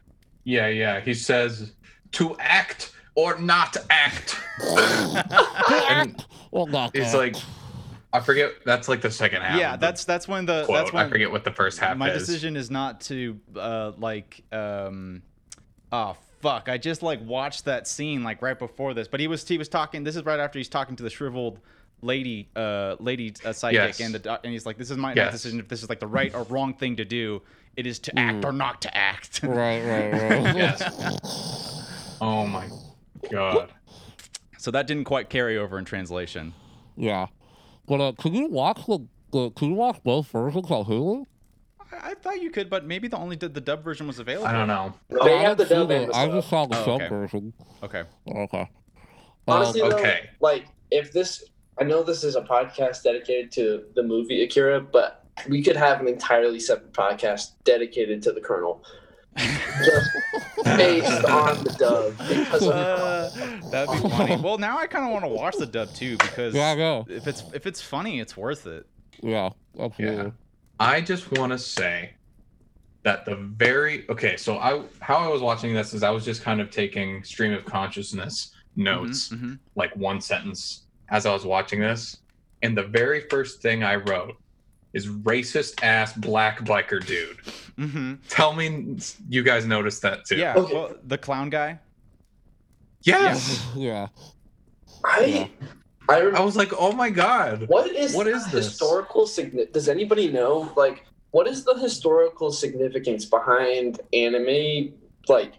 Yeah, 0.44 0.68
yeah. 0.68 1.00
He 1.00 1.12
says 1.12 1.72
to 2.12 2.36
act 2.38 2.92
or 3.14 3.38
not 3.38 3.76
act. 3.90 4.36
and 5.90 6.24
well, 6.50 6.66
not 6.66 6.94
it's 6.94 7.14
like 7.14 7.36
I 8.12 8.20
forget 8.20 8.52
that's 8.64 8.88
like 8.88 9.00
the 9.02 9.10
second 9.10 9.42
half. 9.42 9.58
yeah, 9.58 9.76
that's 9.76 10.04
that's 10.04 10.26
when 10.28 10.46
the 10.46 10.64
quote. 10.64 10.78
that's 10.78 10.92
when 10.92 11.06
I 11.06 11.08
forget 11.08 11.30
what 11.30 11.44
the 11.44 11.52
first 11.52 11.78
half 11.78 11.92
is. 11.92 11.98
my 11.98 12.10
is. 12.10 12.26
decision 12.26 12.56
is 12.56 12.70
not 12.70 13.00
to 13.02 13.38
uh 13.56 13.92
like 13.98 14.42
um 14.52 15.22
oh 15.92 16.16
fuck 16.40 16.68
i 16.70 16.78
just 16.78 17.02
like 17.02 17.20
watched 17.26 17.66
that 17.66 17.86
scene 17.86 18.22
like 18.24 18.40
right 18.40 18.58
before 18.58 18.94
this 18.94 19.06
but 19.08 19.20
he 19.20 19.26
was 19.28 19.46
he 19.46 19.58
was 19.58 19.68
talking 19.68 20.04
this 20.04 20.16
is 20.16 20.24
right 20.24 20.40
after 20.40 20.58
he's 20.58 20.68
talking 20.70 20.96
to 20.96 21.02
the 21.02 21.10
shriveled 21.10 21.58
lady 22.00 22.48
uh 22.56 22.96
lady 22.98 23.34
uh, 23.44 23.52
psychic 23.52 23.74
Yes. 23.78 24.00
and 24.00 24.14
the 24.14 24.40
and 24.42 24.52
he's 24.52 24.64
like 24.64 24.78
this 24.78 24.90
is 24.90 24.96
my 24.96 25.12
Yes. 25.14 25.32
decision 25.32 25.60
if 25.60 25.68
this 25.68 25.82
is 25.82 25.88
like 25.90 26.00
the 26.00 26.06
right 26.06 26.34
or 26.34 26.44
wrong 26.44 26.72
thing 26.72 26.96
to 26.96 27.04
do 27.04 27.42
it 27.76 27.86
is 27.86 27.98
to 27.98 28.18
act 28.18 28.44
or 28.44 28.52
not 28.52 28.80
to 28.82 28.96
act 28.96 29.42
right, 29.42 29.82
right, 29.84 30.12
right. 30.12 30.56
Yes. 30.56 31.76
Oh 32.20 32.46
my 32.46 32.68
god. 33.30 33.72
so 34.58 34.70
that 34.70 34.86
didn't 34.86 35.04
quite 35.04 35.28
carry 35.30 35.56
over 35.58 35.78
in 35.78 35.84
translation 35.84 36.52
yeah, 36.96 37.26
but 37.86 38.00
uh, 38.00 38.12
can 38.12 38.34
you 38.34 38.48
watch 38.48 38.84
the, 38.86 38.98
the 39.32 39.50
can 39.52 39.68
you 39.70 39.74
watch 39.74 40.02
both 40.04 40.26
versions 40.30 40.70
on 40.70 40.84
Hulu? 40.84 41.24
I, 41.92 42.10
I 42.10 42.14
thought 42.14 42.40
you 42.42 42.50
could 42.50 42.68
but 42.68 42.84
maybe 42.84 43.08
the 43.08 43.16
only 43.16 43.36
did 43.36 43.54
the 43.54 43.60
dub 43.60 43.82
version 43.82 44.06
was 44.06 44.18
available 44.18 44.46
I 44.48 44.52
don't 44.52 44.68
know. 44.68 44.92
they 45.24 45.34
I 45.38 45.42
have 45.42 45.56
the 45.56 45.64
dub 45.64 45.90
and 45.90 46.08
the 46.10 46.14
I 46.14 46.24
sub. 46.26 46.32
just 46.32 46.48
saw 46.50 46.66
the 46.66 46.76
Oh, 46.76 46.84
sub 46.84 47.00
okay. 47.00 47.08
version. 47.08 47.52
okay 47.82 48.02
Okay. 48.28 48.68
Honestly, 49.48 49.80
Um, 49.82 49.90
though, 49.90 49.96
Okay. 49.96 50.30
like 50.40 50.66
if 50.90 51.12
this, 51.12 51.42
I 51.80 51.84
know 51.84 52.02
this 52.02 52.22
is 52.24 52.36
a 52.36 52.42
podcast 52.42 53.02
dedicated 53.02 53.50
to 53.52 53.84
the 53.94 54.02
movie 54.02 54.42
Akira, 54.44 54.80
but 54.80 55.24
we 55.48 55.62
could 55.62 55.76
have 55.76 56.00
an 56.00 56.06
entirely 56.08 56.60
separate 56.60 56.92
podcast 56.92 57.52
dedicated 57.64 58.22
to 58.24 58.32
the 58.32 58.40
Colonel, 58.40 58.84
just 59.36 60.10
based 60.64 61.24
on 61.24 61.62
the 61.64 61.74
dub 61.78 62.18
because 62.28 62.62
of 62.62 62.72
uh, 62.72 63.30
that'd 63.70 64.02
be 64.02 64.08
funny 64.10 64.36
well 64.36 64.58
now 64.58 64.78
i 64.78 64.86
kind 64.86 65.04
of 65.06 65.12
want 65.12 65.24
to 65.24 65.28
watch 65.28 65.56
the 65.56 65.66
dub 65.66 65.92
too 65.94 66.16
because 66.18 66.54
yeah, 66.54 66.70
I 66.70 66.74
know. 66.74 67.06
if 67.08 67.26
it's 67.26 67.44
if 67.54 67.66
it's 67.66 67.80
funny 67.80 68.20
it's 68.20 68.36
worth 68.36 68.66
it 68.66 68.86
Yeah, 69.22 69.50
absolutely. 69.78 70.16
Yeah. 70.16 70.30
I 70.78 71.00
just 71.00 71.30
want 71.32 71.52
to 71.52 71.58
say 71.58 72.14
that 73.02 73.24
the 73.24 73.34
very 73.36 74.06
okay. 74.10 74.36
So 74.36 74.58
I 74.58 74.82
how 75.00 75.16
I 75.16 75.28
was 75.28 75.40
watching 75.42 75.72
this 75.74 75.92
is 75.94 76.02
I 76.02 76.10
was 76.10 76.24
just 76.24 76.42
kind 76.42 76.60
of 76.60 76.70
taking 76.70 77.22
stream 77.24 77.52
of 77.52 77.64
consciousness 77.64 78.54
notes, 78.76 79.28
Mhm, 79.30 79.40
mhm. 79.42 79.58
like 79.74 79.94
one 79.96 80.20
sentence 80.20 80.84
as 81.10 81.26
I 81.26 81.32
was 81.32 81.44
watching 81.44 81.80
this, 81.80 82.18
and 82.62 82.76
the 82.76 82.82
very 82.84 83.22
first 83.28 83.60
thing 83.62 83.82
I 83.84 83.96
wrote 83.96 84.36
is 84.92 85.06
racist 85.08 85.82
ass 85.82 86.12
black 86.12 86.60
biker 86.60 87.04
dude. 87.04 87.38
Mm-hmm. 87.78 88.14
Tell 88.28 88.52
me 88.52 88.98
you 89.28 89.42
guys 89.42 89.66
noticed 89.66 90.02
that 90.02 90.24
too. 90.24 90.36
Yeah. 90.36 90.54
Okay. 90.56 90.74
Well, 90.74 90.94
the 91.04 91.18
clown 91.18 91.50
guy. 91.50 91.78
Yes. 93.02 93.66
yeah. 93.76 94.08
I, 95.04 95.24
Yeah. 95.24 95.66
I, 96.08 96.20
I 96.22 96.40
was 96.40 96.56
like, 96.56 96.72
oh 96.76 96.92
my 96.92 97.08
god. 97.08 97.68
what 97.68 97.88
is 97.90 98.14
What 98.14 98.26
is 98.26 98.44
this? 98.50 98.66
historical 98.66 99.26
significance? 99.26 99.72
Does 99.72 99.88
anybody 99.88 100.30
know? 100.30 100.72
Like, 100.76 101.06
what 101.30 101.46
is 101.46 101.64
the 101.64 101.74
historical 101.78 102.50
significance 102.50 103.24
behind 103.24 104.00
anime, 104.12 104.92
like 105.28 105.54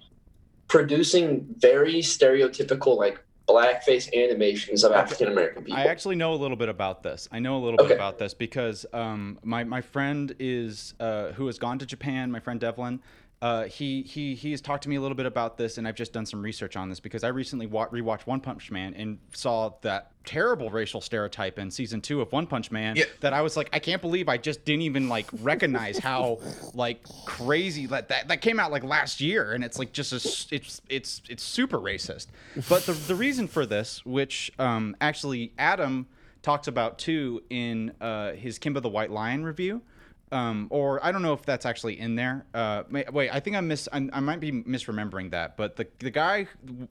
producing 0.67 1.45
very 1.57 1.95
stereotypical 1.95 2.97
like 2.97 3.23
blackface 3.51 4.13
animations 4.13 4.83
of 4.83 4.91
African 4.91 5.27
American 5.27 5.63
people. 5.63 5.79
I 5.79 5.85
actually 5.85 6.15
know 6.15 6.33
a 6.33 6.35
little 6.35 6.57
bit 6.57 6.69
about 6.69 7.03
this. 7.03 7.27
I 7.31 7.39
know 7.39 7.57
a 7.57 7.61
little 7.63 7.77
bit 7.77 7.91
about 7.91 8.17
this 8.17 8.33
because 8.33 8.85
um, 8.93 9.39
my 9.43 9.63
my 9.63 9.81
friend 9.81 10.35
is 10.39 10.93
uh, 10.99 11.31
who 11.33 11.47
has 11.47 11.57
gone 11.59 11.79
to 11.79 11.85
Japan. 11.85 12.31
My 12.31 12.39
friend 12.39 12.59
Devlin. 12.59 13.01
Uh, 13.41 13.63
he 13.63 14.03
he 14.03 14.35
he 14.35 14.51
has 14.51 14.61
talked 14.61 14.83
to 14.83 14.89
me 14.89 14.97
a 14.97 15.01
little 15.01 15.15
bit 15.15 15.25
about 15.25 15.57
this, 15.57 15.79
and 15.79 15.87
I've 15.87 15.95
just 15.95 16.13
done 16.13 16.27
some 16.27 16.43
research 16.43 16.75
on 16.75 16.89
this 16.89 16.99
because 16.99 17.23
I 17.23 17.29
recently 17.29 17.65
wa- 17.65 17.87
rewatched 17.87 18.27
One 18.27 18.39
Punch 18.39 18.69
Man 18.69 18.93
and 18.93 19.17
saw 19.33 19.71
that 19.81 20.11
terrible 20.25 20.69
racial 20.69 21.01
stereotype 21.01 21.57
in 21.57 21.71
season 21.71 22.01
two 22.01 22.21
of 22.21 22.31
One 22.31 22.45
Punch 22.45 22.69
Man. 22.69 22.95
Yeah. 22.95 23.05
That 23.21 23.33
I 23.33 23.41
was 23.41 23.57
like, 23.57 23.69
I 23.73 23.79
can't 23.79 23.99
believe 23.99 24.29
I 24.29 24.37
just 24.37 24.63
didn't 24.63 24.83
even 24.83 25.09
like 25.09 25.25
recognize 25.41 25.97
how 25.97 26.37
like 26.75 27.03
crazy 27.25 27.87
that 27.87 28.09
that, 28.09 28.27
that 28.27 28.41
came 28.41 28.59
out 28.59 28.71
like 28.71 28.83
last 28.83 29.19
year, 29.19 29.53
and 29.53 29.63
it's 29.63 29.79
like 29.79 29.91
just 29.91 30.11
a, 30.13 30.55
it's 30.55 30.81
it's 30.87 31.23
it's 31.27 31.43
super 31.43 31.79
racist. 31.79 32.27
But 32.69 32.85
the 32.85 32.93
the 32.93 33.15
reason 33.15 33.47
for 33.47 33.65
this, 33.65 34.05
which 34.05 34.51
um, 34.59 34.95
actually 35.01 35.51
Adam 35.57 36.05
talks 36.43 36.67
about 36.67 36.99
too 36.99 37.41
in 37.49 37.93
uh, 38.01 38.33
his 38.33 38.59
Kimba 38.59 38.83
the 38.83 38.89
White 38.89 39.09
Lion 39.09 39.43
review. 39.43 39.81
Um, 40.31 40.67
or 40.69 41.03
I 41.05 41.11
don't 41.11 41.21
know 41.23 41.33
if 41.33 41.41
that's 41.43 41.65
actually 41.65 41.99
in 41.99 42.15
there. 42.15 42.45
Uh, 42.53 42.83
wait, 42.89 43.29
I 43.33 43.39
think 43.41 43.57
I 43.57 43.61
miss. 43.61 43.89
I, 43.91 44.07
I 44.13 44.19
might 44.21 44.39
be 44.39 44.51
misremembering 44.51 45.31
that. 45.31 45.57
But 45.57 45.75
the 45.75 45.87
the 45.99 46.09
guy, 46.11 46.47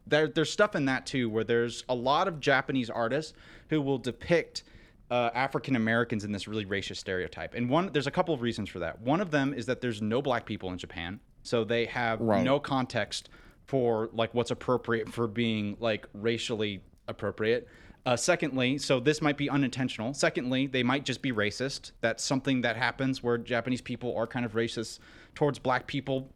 there, 0.06 0.28
there's 0.28 0.50
stuff 0.52 0.74
in 0.74 0.84
that 0.86 1.06
too, 1.06 1.30
where 1.30 1.44
there's 1.44 1.84
a 1.88 1.94
lot 1.94 2.28
of 2.28 2.38
Japanese 2.40 2.90
artists 2.90 3.32
who 3.70 3.80
will 3.80 3.96
depict 3.98 4.64
uh, 5.10 5.30
African 5.34 5.74
Americans 5.74 6.24
in 6.24 6.32
this 6.32 6.46
really 6.46 6.66
racist 6.66 6.98
stereotype. 6.98 7.54
And 7.54 7.70
one, 7.70 7.90
there's 7.92 8.06
a 8.06 8.10
couple 8.10 8.34
of 8.34 8.42
reasons 8.42 8.68
for 8.68 8.78
that. 8.80 9.00
One 9.00 9.20
of 9.22 9.30
them 9.30 9.54
is 9.54 9.64
that 9.66 9.80
there's 9.80 10.02
no 10.02 10.20
black 10.20 10.44
people 10.44 10.70
in 10.70 10.78
Japan, 10.78 11.18
so 11.42 11.64
they 11.64 11.86
have 11.86 12.20
Right. 12.20 12.44
no 12.44 12.60
context 12.60 13.30
for 13.66 14.10
like 14.12 14.34
what's 14.34 14.50
appropriate 14.50 15.08
for 15.08 15.26
being 15.26 15.76
like 15.80 16.06
racially 16.12 16.82
appropriate. 17.08 17.66
Uh, 18.06 18.16
secondly, 18.16 18.78
so 18.78 18.98
this 18.98 19.20
might 19.20 19.36
be 19.36 19.50
unintentional. 19.50 20.14
Secondly, 20.14 20.66
they 20.66 20.82
might 20.82 21.04
just 21.04 21.20
be 21.20 21.32
racist. 21.32 21.92
That's 22.00 22.24
something 22.24 22.62
that 22.62 22.76
happens 22.76 23.22
where 23.22 23.36
Japanese 23.36 23.82
people 23.82 24.16
are 24.16 24.26
kind 24.26 24.46
of 24.46 24.52
racist 24.52 25.00
towards 25.34 25.58
black 25.58 25.86
people 25.86 26.30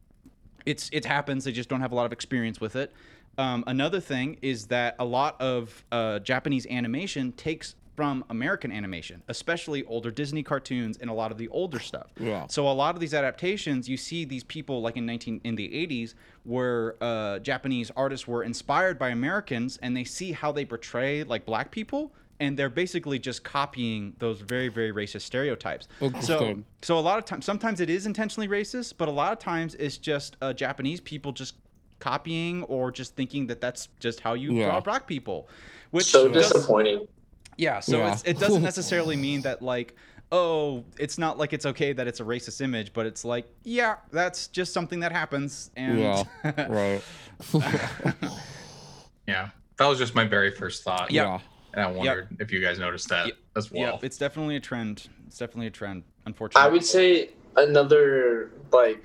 it's 0.66 0.88
it 0.92 1.05
happens. 1.05 1.44
They 1.44 1.53
just 1.53 1.68
don't 1.68 1.81
have 1.81 1.92
a 1.92 1.94
lot 1.94 2.07
of 2.07 2.12
experience 2.12 2.61
with 2.61 2.77
it. 2.77 2.92
Um, 3.37 3.64
another 3.66 4.00
thing 4.00 4.38
is 4.42 4.66
that 4.66 4.94
a 4.98 5.05
lot 5.05 5.40
of 5.40 5.85
uh, 5.90 6.20
Japanese 6.20 6.66
animation 6.68 7.33
takes 7.33 7.74
from 7.94 8.24
American 8.30 8.72
animation, 8.72 9.22
especially 9.28 9.85
older 9.85 10.11
Disney 10.11 10.42
cartoons 10.42 10.96
and 10.98 11.09
a 11.09 11.12
lot 11.12 11.30
of 11.30 11.38
the 11.38 11.48
older 11.48 11.78
stuff. 11.78 12.09
Yeah. 12.18 12.46
So 12.48 12.68
a 12.68 12.72
lot 12.72 12.94
of 12.94 13.00
these 13.00 13.14
adaptations, 13.14 13.88
you 13.88 13.96
see 13.96 14.24
these 14.24 14.42
people 14.44 14.80
like 14.83 14.96
in 14.96 15.07
19 15.07 15.40
in 15.44 15.54
the 15.54 15.68
80s, 15.68 16.14
where 16.42 16.96
uh, 17.00 17.38
Japanese 17.38 17.90
artists 17.96 18.26
were 18.26 18.42
inspired 18.42 18.98
by 18.98 19.11
Americans, 19.11 19.78
and 19.83 19.96
they 19.96 20.04
see 20.04 20.33
how 20.33 20.50
they 20.52 20.64
portray 20.64 21.22
like 21.24 21.46
black 21.46 21.70
people, 21.70 22.12
and 22.40 22.59
they're 22.59 22.68
basically 22.68 23.18
just 23.18 23.44
copying 23.44 24.14
those 24.18 24.40
very 24.40 24.68
very 24.68 24.92
racist 24.92 25.22
stereotypes. 25.22 25.87
So 26.20 26.59
so 26.83 26.98
a 26.98 27.00
lot 27.00 27.18
of 27.18 27.24
times, 27.24 27.44
sometimes 27.44 27.80
it 27.80 27.88
is 27.88 28.07
intentionally 28.07 28.48
racist, 28.48 28.94
but 28.98 29.07
a 29.09 29.12
lot 29.12 29.33
of 29.33 29.38
times 29.38 29.76
it's 29.76 29.98
just 29.98 30.37
uh, 30.42 30.52
Japanese 30.52 31.00
people 31.00 31.30
just 31.33 31.54
copying 32.00 32.64
or 32.64 32.90
just 32.90 33.14
thinking 33.14 33.46
that 33.46 33.61
that's 33.61 33.88
just 34.00 34.20
how 34.20 34.35
you 34.35 34.52
Yeah. 34.52 34.66
draw 34.66 34.80
black 34.80 35.07
people, 35.07 35.48
which 35.92 36.07
so 36.07 36.28
does- 36.28 36.50
disappointing. 36.52 37.07
Yeah. 37.57 37.81
So 37.81 37.99
Yeah. 37.99 38.12
It's, 38.12 38.23
it 38.25 38.38
doesn't 38.38 38.62
necessarily 38.71 39.17
mean 39.17 39.43
that 39.43 39.62
like. 39.62 39.95
Oh, 40.33 40.83
it's 40.99 41.17
not 41.17 41.38
like 41.38 41.53
it's 41.53 41.64
okay 41.67 41.93
that 41.93 42.09
it's 42.09 42.19
a 42.19 42.25
racist 42.25 42.61
image, 42.61 42.93
but 42.93 43.07
it's 43.07 43.25
like, 43.25 43.47
yeah, 43.62 43.97
that's 44.11 44.49
just 44.49 44.73
something 44.73 44.99
that 45.01 45.12
happens. 45.12 45.71
And 45.77 46.01
Yeah, 46.01 46.25
right. 46.69 47.03
Yeah, 49.29 49.51
that 49.77 49.87
was 49.87 49.99
just 49.99 50.14
my 50.14 50.25
very 50.25 50.51
first 50.51 50.83
thought. 50.83 51.11
Yeah. 51.11 51.38
and 51.73 51.83
I 51.83 51.90
wondered 51.90 52.29
if 52.40 52.53
you 52.53 52.61
guys 52.61 52.79
noticed 52.79 53.09
that 53.09 53.27
Yep. 53.27 53.37
as 53.57 53.71
well. 53.71 53.81
yeah, 53.81 53.99
it's 54.03 54.19
definitely 54.19 54.57
a 54.57 54.61
trend. 54.61 55.09
It's 55.27 55.38
definitely 55.38 55.69
a 55.69 55.71
trend. 55.71 56.03
Unfortunately, 56.27 56.69
I 56.69 56.73
would 56.73 56.85
say 56.85 57.31
another 57.57 58.51
like 58.73 59.03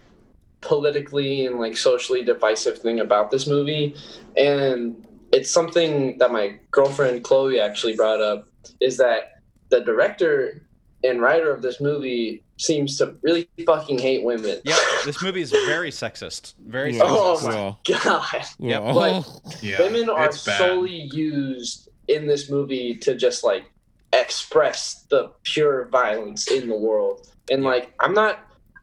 politically 0.61 1.45
and 1.45 1.59
like 1.59 1.77
socially 1.77 2.23
divisive 2.23 2.79
thing 2.79 2.99
about 3.01 3.31
this 3.31 3.47
movie, 3.47 3.95
and 4.35 5.05
it's 5.31 5.51
something 5.51 6.17
that 6.17 6.31
my 6.31 6.59
girlfriend 6.71 7.23
Chloe 7.23 7.59
actually 7.59 7.95
brought 7.95 8.21
up, 8.21 8.47
is 8.81 8.97
that 8.97 9.41
the 9.69 9.81
director 9.81 10.61
and 11.03 11.21
writer 11.21 11.53
of 11.53 11.61
this 11.61 11.79
movie 11.79 12.43
seems 12.57 12.97
to 12.97 13.15
really 13.21 13.49
fucking 13.65 13.99
hate 13.99 14.23
women. 14.23 14.59
yeah, 14.65 14.75
this 15.05 15.21
movie 15.23 15.41
is 15.41 15.51
very 15.51 15.91
sexist. 15.91 16.55
Very 16.67 16.95
Yeah. 16.97 17.03
Oh 17.05 17.39
my 17.41 17.75
yeah. 17.87 17.99
god. 18.03 18.45
Yeah. 18.59 18.79
Like, 18.79 19.25
yeah, 19.61 19.81
women 19.81 20.09
are 20.09 20.31
solely 20.31 21.09
used 21.13 21.89
in 22.09 22.27
this 22.27 22.49
movie 22.49 22.95
to 22.95 23.15
just 23.15 23.43
like 23.43 23.71
express 24.11 25.05
the 25.09 25.31
pure 25.43 25.87
violence 25.89 26.49
in 26.49 26.67
the 26.67 26.75
world 26.75 27.29
and 27.51 27.63
like 27.63 27.93
i'm 27.99 28.13
not 28.13 28.39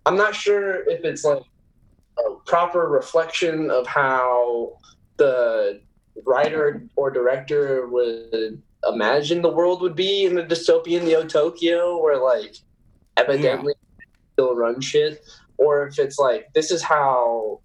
i'm 0.06 0.16
not 0.16 0.35
sure 0.35 0.88
if 0.88 1.04
it's 1.04 1.24
like 1.24 1.42
a 2.18 2.35
proper 2.46 2.88
reflection 2.88 3.70
of 3.70 3.87
how 3.87 4.72
the 5.16 5.80
writer 6.24 6.83
or 6.96 7.11
director 7.11 7.87
would 7.88 8.62
imagine 8.88 9.42
the 9.42 9.50
world 9.50 9.81
would 9.83 9.96
be 9.96 10.24
in 10.24 10.38
a 10.38 10.42
dystopian 10.44 11.05
neo 11.05 11.24
tokyo 11.24 12.00
where 12.02 12.18
like 12.22 12.57
evidently 13.16 13.72
still 14.33 14.55
run 14.55 14.81
shit 14.81 15.24
or 15.59 15.87
if 15.88 15.98
it's 15.98 16.18
like 16.18 16.48
this 16.55 16.70
is 16.70 16.83
how 16.83 17.61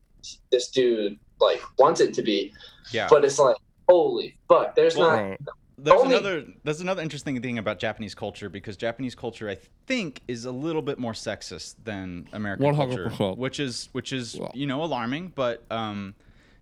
this 0.51 0.69
dude 0.69 1.17
like 1.39 1.61
wants 1.77 1.99
it 2.01 2.13
to 2.13 2.21
be 2.21 2.51
yeah. 2.91 3.07
but 3.09 3.23
it's 3.25 3.37
like 3.39 3.55
holy 3.89 4.37
fuck 4.47 4.75
there's 4.75 4.95
Well, 4.95 5.09
not 5.15 5.21
Right. 5.29 5.39
There's 5.83 5.99
Only- 5.99 6.15
another 6.15 6.45
there's 6.63 6.79
another 6.81 7.01
interesting 7.01 7.41
thing 7.41 7.57
about 7.57 7.79
Japanese 7.79 8.13
culture 8.13 8.49
because 8.49 8.77
Japanese 8.77 9.15
culture 9.15 9.49
I 9.49 9.57
think 9.87 10.21
is 10.27 10.45
a 10.45 10.51
little 10.51 10.83
bit 10.83 10.99
more 10.99 11.13
sexist 11.13 11.73
than 11.83 12.27
American 12.33 12.75
culture, 12.75 13.09
100%. 13.09 13.37
which 13.37 13.59
is 13.59 13.89
which 13.91 14.13
is 14.13 14.35
Yeah. 14.35 14.49
you 14.53 14.67
know 14.67 14.83
alarming, 14.83 15.33
but 15.33 15.63
um, 15.71 16.13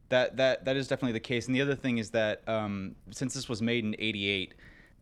that 0.10 0.38
that 0.38 0.66
that 0.66 0.76
is 0.76 0.88
definitely 0.88 1.14
the 1.14 1.20
case. 1.20 1.48
And 1.48 1.56
the 1.56 1.62
other 1.62 1.76
thing 1.76 1.98
is 1.98 2.12
that 2.12 2.48
um, 2.48 2.96
since 3.12 3.34
this 3.34 3.48
was 3.48 3.62
made 3.62 3.84
in 3.84 3.96
'88 3.98 4.54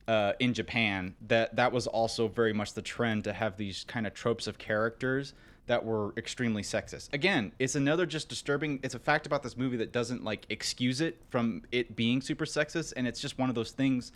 uh, 0.07 0.33
in 0.39 0.53
Japan, 0.53 1.15
that 1.27 1.55
that 1.55 1.71
was 1.71 1.87
also 1.87 2.27
very 2.27 2.53
much 2.53 2.73
the 2.73 2.81
trend 2.81 3.23
to 3.25 3.33
have 3.33 3.57
these 3.57 3.83
kind 3.87 4.05
of 4.05 4.13
tropes 4.13 4.47
of 4.47 4.57
characters 4.57 5.33
that 5.67 5.83
were 5.83 6.13
extremely 6.15 6.61
sexist. 6.61 7.13
Again, 7.13 7.51
it's 7.59 7.75
another 7.75 8.05
just 8.05 8.29
disturbing. 8.29 8.79
It's 8.83 8.95
a 8.95 8.99
fact 8.99 9.25
about 9.25 9.43
this 9.43 9.57
movie 9.57 9.77
that 9.77 9.91
doesn't 9.91 10.23
like 10.23 10.45
excuse 10.49 11.01
it 11.01 11.21
from 11.29 11.63
it 11.71 11.95
being 11.95 12.21
super 12.21 12.45
sexist, 12.45 12.93
and 12.95 13.07
it's 13.07 13.19
just 13.19 13.37
one 13.37 13.49
of 13.49 13.55
those 13.55 13.71
things 13.71 14.11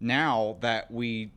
now 0.00 0.56
that 0.60 0.90
we 0.90 1.30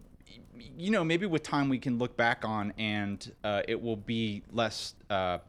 you 0.77 0.91
know 0.91 1.03
maybe 1.03 1.25
with 1.25 1.43
time 1.43 1.69
we 1.69 1.79
can 1.79 1.97
look 1.97 2.15
back 2.15 2.45
on 2.45 2.71
and 2.77 3.31
uh, 3.43 3.61
it 3.67 3.81
will 3.81 3.95
be 3.95 4.43
less 4.51 4.93
uh, 5.09 5.39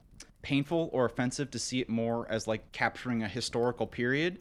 painful 0.43 0.91
or 0.93 1.05
offensive 1.05 1.51
to 1.51 1.59
see 1.59 1.81
it 1.81 1.89
more 1.89 2.27
as 2.31 2.47
like 2.47 2.71
capturing 2.73 3.23
a 3.23 3.29
historical 3.29 3.87
period 3.87 4.39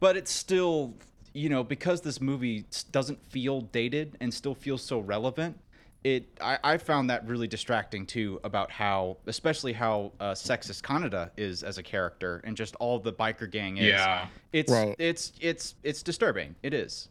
but 0.00 0.16
it's 0.16 0.32
still 0.32 0.94
you 1.32 1.48
know 1.48 1.62
because 1.62 2.00
this 2.00 2.20
movie 2.20 2.64
doesn't 2.90 3.24
feel 3.30 3.60
dated 3.60 4.16
and 4.20 4.32
still 4.32 4.54
feels 4.54 4.82
so 4.82 4.98
relevant 4.98 5.58
it 6.02 6.26
I, 6.40 6.58
I 6.64 6.76
found 6.78 7.08
that 7.10 7.26
really 7.26 7.46
distracting 7.46 8.06
too 8.06 8.40
about 8.44 8.70
how 8.70 9.16
especially 9.26 9.72
how 9.72 10.12
uh, 10.20 10.32
sexist 10.32 10.82
Kaneda 10.82 11.30
is 11.36 11.62
as 11.62 11.78
a 11.78 11.82
character 11.82 12.40
and 12.44 12.56
just 12.56 12.74
all 12.76 12.98
the 12.98 13.12
biker 13.12 13.50
gang 13.50 13.78
is 13.78 13.88
Yeah, 13.88 14.26
it's 14.52 14.70
Right. 14.70 14.94
it's 14.98 15.32
it's 15.40 15.74
it's 15.82 16.02
disturbing 16.02 16.54
it 16.62 16.74
is 16.74 17.08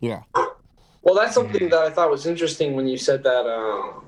Yeah. 0.00 0.22
well 1.02 1.14
that's 1.14 1.34
something 1.34 1.62
Mhm. 1.62 1.70
that 1.70 1.82
i 1.82 1.90
thought 1.90 2.10
was 2.10 2.26
interesting 2.26 2.74
when 2.74 2.86
you 2.86 2.96
said 2.96 3.22
that 3.24 3.46
um 3.46 4.04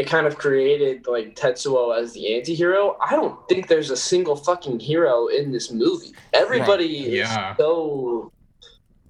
it 0.00 0.06
kind 0.06 0.26
of 0.26 0.38
created 0.38 1.06
like 1.06 1.36
tetsuo 1.36 1.96
as 2.00 2.12
the 2.14 2.34
anti-hero 2.34 2.96
i 3.02 3.14
don't 3.14 3.36
think 3.48 3.68
there's 3.68 3.90
a 3.90 3.96
single 3.96 4.34
fucking 4.34 4.80
hero 4.80 5.26
in 5.26 5.52
this 5.52 5.70
movie 5.70 6.12
everybody 6.32 6.86
Yeah. 6.86 7.50
is 7.52 7.56
so 7.58 8.32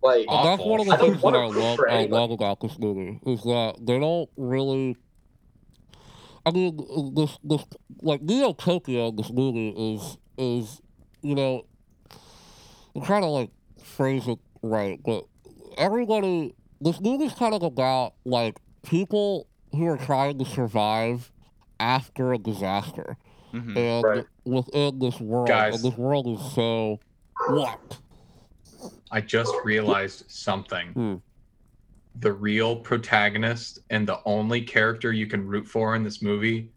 like 0.02 0.24
Awful. 0.28 0.50
That's 0.50 0.62
one 0.68 0.80
of 0.80 0.86
the 0.86 0.92
I 0.94 0.96
things 0.96 1.22
that 1.22 1.34
I 1.34 1.46
love, 1.46 1.78
I 1.88 2.04
love 2.06 2.30
about 2.30 2.60
this 2.60 2.78
movie 2.78 3.20
is 3.26 3.42
that 3.42 3.74
they 3.82 3.98
don't 3.98 4.30
really. 4.38 4.96
I 6.46 6.50
mean, 6.52 6.78
this 7.14 7.36
this 7.44 7.62
like 8.00 8.22
Neo 8.22 8.54
Tokyo. 8.54 9.10
This 9.10 9.30
movie 9.30 9.68
is 9.76 10.16
is 10.38 10.80
you 11.20 11.34
know, 11.34 11.66
I'm 12.96 13.02
trying 13.02 13.20
to 13.20 13.28
like 13.28 13.50
phrase 13.84 14.26
it 14.26 14.38
right, 14.62 14.98
but 15.04 15.26
everybody. 15.76 16.54
This 16.80 16.98
movie's 16.98 17.34
kind 17.34 17.52
of 17.52 17.62
about 17.62 18.14
like 18.24 18.56
people 18.82 19.48
who 19.72 19.86
are 19.86 19.96
trying 19.96 20.38
to 20.38 20.44
survive 20.44 21.30
after 21.78 22.32
a 22.32 22.38
disaster, 22.38 23.16
Mhm. 23.54 23.76
and 23.76 24.04
Right. 24.04 24.24
within 24.44 24.98
this 24.98 25.18
world, 25.20 25.48
Guys. 25.48 25.76
and 25.76 25.84
this 25.92 25.98
world 25.98 26.26
is 26.28 26.52
so 26.52 26.98
what. 27.48 27.98
I 29.10 29.20
just 29.20 29.52
realized 29.64 30.24
something. 30.28 30.88
Hmm. 30.92 31.14
The 32.20 32.32
real 32.32 32.76
protagonist 32.76 33.78
and 33.90 34.06
the 34.06 34.18
only 34.24 34.60
character 34.62 35.12
you 35.12 35.26
can 35.26 35.46
root 35.46 35.66
for 35.66 35.94
in 35.94 36.02
this 36.02 36.20
movie 36.22 36.68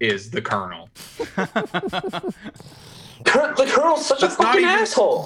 is 0.00 0.30
the 0.30 0.42
Colonel. 0.42 0.88
The 3.24 3.70
colonel's 3.72 4.04
such 4.04 4.20
That's 4.20 4.34
a 4.34 4.36
fucking 4.38 4.62
even- 4.62 4.68
asshole. 4.68 5.24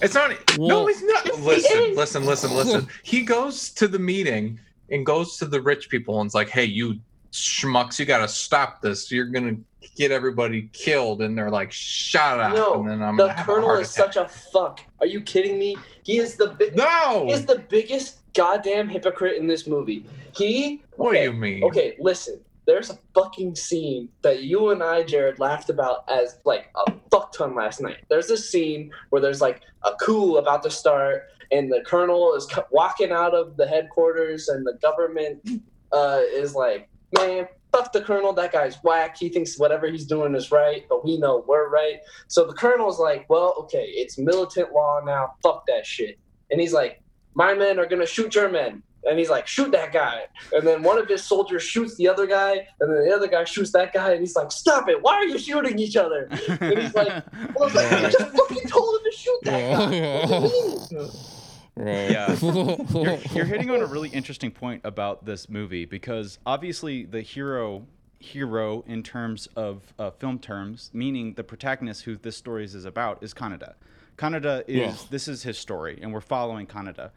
It's 0.00 0.14
not. 0.14 0.30
Well- 0.58 0.68
no, 0.68 0.86
he's 0.86 1.02
not. 1.02 1.26
Listen, 1.40 1.82
is. 1.90 1.96
listen, 1.96 2.24
listen, 2.24 2.54
listen. 2.56 2.88
He 3.02 3.20
goes 3.22 3.68
to 3.72 3.86
the 3.86 3.98
meeting 3.98 4.58
and 4.90 5.04
goes 5.06 5.36
to 5.38 5.46
the 5.46 5.60
rich 5.60 5.88
people 5.88 6.20
and 6.20 6.28
is 6.28 6.34
like, 6.34 6.48
"Hey, 6.48 6.64
you 6.64 6.98
schmucks, 7.32 7.98
you 7.98 8.04
got 8.06 8.18
to 8.18 8.28
stop 8.28 8.80
this. 8.80 9.10
You're 9.10 9.26
gonna 9.26 9.56
get 9.96 10.10
everybody 10.12 10.68
killed." 10.72 11.22
And 11.22 11.36
they're 11.36 11.50
like, 11.50 11.72
"Shut 11.72 12.40
up!" 12.40 12.54
No, 12.54 12.80
and 12.80 12.88
then 12.90 13.02
I'm 13.02 13.16
The 13.16 13.24
gonna 13.24 13.32
have 13.34 13.48
a 13.48 13.52
colonel 13.52 13.74
is 13.76 13.90
attack. 13.92 14.12
such 14.12 14.24
a 14.24 14.28
fuck. 14.28 14.80
Are 15.00 15.06
you 15.06 15.20
kidding 15.20 15.58
me? 15.58 15.76
He 16.02 16.18
is 16.18 16.36
the 16.36 16.48
big. 16.48 16.76
no. 16.76 17.24
He 17.26 17.32
is 17.32 17.46
the 17.46 17.58
biggest 17.68 18.18
goddamn 18.34 18.88
hypocrite 18.88 19.36
in 19.38 19.46
this 19.46 19.66
movie. 19.66 20.04
He. 20.36 20.82
what 20.96 21.12
do 21.12 21.20
you 21.20 21.32
mean? 21.32 21.64
Okay, 21.64 21.96
listen. 21.98 22.40
There's 22.66 22.88
a 22.88 22.98
fucking 23.14 23.56
scene 23.56 24.08
that 24.22 24.42
you 24.44 24.70
and 24.70 24.82
I, 24.82 25.02
Jared, 25.02 25.38
laughed 25.38 25.68
about 25.68 26.08
as 26.08 26.38
like 26.46 26.70
a 26.86 26.92
fuck 27.10 27.30
ton 27.34 27.54
last 27.54 27.82
night. 27.82 27.98
There's 28.08 28.30
a 28.30 28.38
scene 28.38 28.90
where 29.10 29.20
there's 29.20 29.42
like 29.42 29.60
a 29.82 29.92
coup 30.00 30.36
about 30.36 30.62
to 30.62 30.70
start, 30.70 31.24
and 31.54 31.72
the 31.72 31.80
colonel 31.86 32.34
is 32.34 32.48
walking 32.72 33.12
out 33.12 33.32
of 33.32 33.56
the 33.56 33.66
headquarters, 33.66 34.48
and 34.48 34.66
the 34.66 34.74
government 34.82 35.48
uh, 35.92 36.20
is 36.32 36.54
like, 36.54 36.88
man, 37.16 37.46
fuck 37.70 37.92
the 37.92 38.00
colonel. 38.00 38.32
That 38.32 38.52
guy's 38.52 38.76
whack. 38.82 39.16
He 39.16 39.28
thinks 39.28 39.56
whatever 39.58 39.86
he's 39.88 40.04
doing 40.04 40.34
is 40.34 40.50
right, 40.50 40.84
but 40.88 41.04
we 41.04 41.16
know 41.16 41.44
we're 41.46 41.68
right. 41.68 42.00
So 42.26 42.44
the 42.44 42.54
colonel's 42.54 42.98
like, 42.98 43.28
well, 43.28 43.54
okay, 43.60 43.84
it's 43.86 44.18
militant 44.18 44.72
law 44.72 45.00
now. 45.04 45.34
Fuck 45.42 45.64
that 45.68 45.86
shit. 45.86 46.18
And 46.50 46.60
he's 46.60 46.72
like, 46.72 47.00
my 47.34 47.54
men 47.54 47.78
are 47.78 47.86
gonna 47.86 48.06
shoot 48.06 48.34
your 48.34 48.48
men. 48.48 48.82
And 49.06 49.18
he's 49.18 49.28
like, 49.28 49.46
shoot 49.46 49.70
that 49.72 49.92
guy. 49.92 50.22
And 50.52 50.66
then 50.66 50.82
one 50.82 50.98
of 50.98 51.06
his 51.06 51.22
soldiers 51.22 51.62
shoots 51.62 51.94
the 51.96 52.08
other 52.08 52.26
guy, 52.26 52.66
and 52.80 52.90
then 52.90 53.04
the 53.06 53.14
other 53.14 53.28
guy 53.28 53.44
shoots 53.44 53.70
that 53.72 53.92
guy, 53.92 54.12
and 54.12 54.20
he's 54.20 54.34
like, 54.34 54.50
stop 54.50 54.88
it. 54.88 55.02
Why 55.02 55.14
are 55.14 55.24
you 55.24 55.38
shooting 55.38 55.78
each 55.78 55.96
other? 55.96 56.26
And 56.48 56.78
he's 56.78 56.94
like, 56.94 57.22
well, 57.54 57.68
you 57.68 58.08
just 58.10 58.34
fucking 58.34 58.68
told 58.68 58.96
him 58.96 59.00
to 59.04 59.16
shoot 59.16 59.38
that 59.42 60.90
guy. 60.90 61.30
What 61.74 61.84
do 61.84 61.90
you 61.90 61.96
mean? 61.96 62.04
Right. 62.06 62.10
Yeah. 62.10 62.36
you're, 62.94 63.18
you're 63.36 63.44
hitting 63.44 63.70
on 63.70 63.80
a 63.80 63.86
really 63.86 64.08
interesting 64.10 64.50
point 64.50 64.82
about 64.84 65.24
this 65.24 65.48
movie 65.48 65.84
because 65.84 66.38
obviously 66.46 67.04
the 67.04 67.20
hero 67.22 67.86
hero 68.20 68.82
in 68.86 69.02
terms 69.02 69.48
of 69.54 69.82
uh, 69.98 70.10
film 70.10 70.38
terms 70.38 70.90
meaning 70.94 71.34
the 71.34 71.44
protagonist 71.44 72.04
who 72.04 72.16
this 72.16 72.34
story 72.36 72.64
is 72.64 72.86
about 72.86 73.22
is 73.22 73.34
kaneda 73.34 73.74
kaneda 74.16 74.62
is 74.66 74.76
Yeah. 74.76 74.94
this 75.10 75.28
is 75.28 75.42
his 75.42 75.58
story 75.58 75.98
and 76.00 76.10
we're 76.10 76.22
following 76.22 76.66
kaneda 76.66 77.10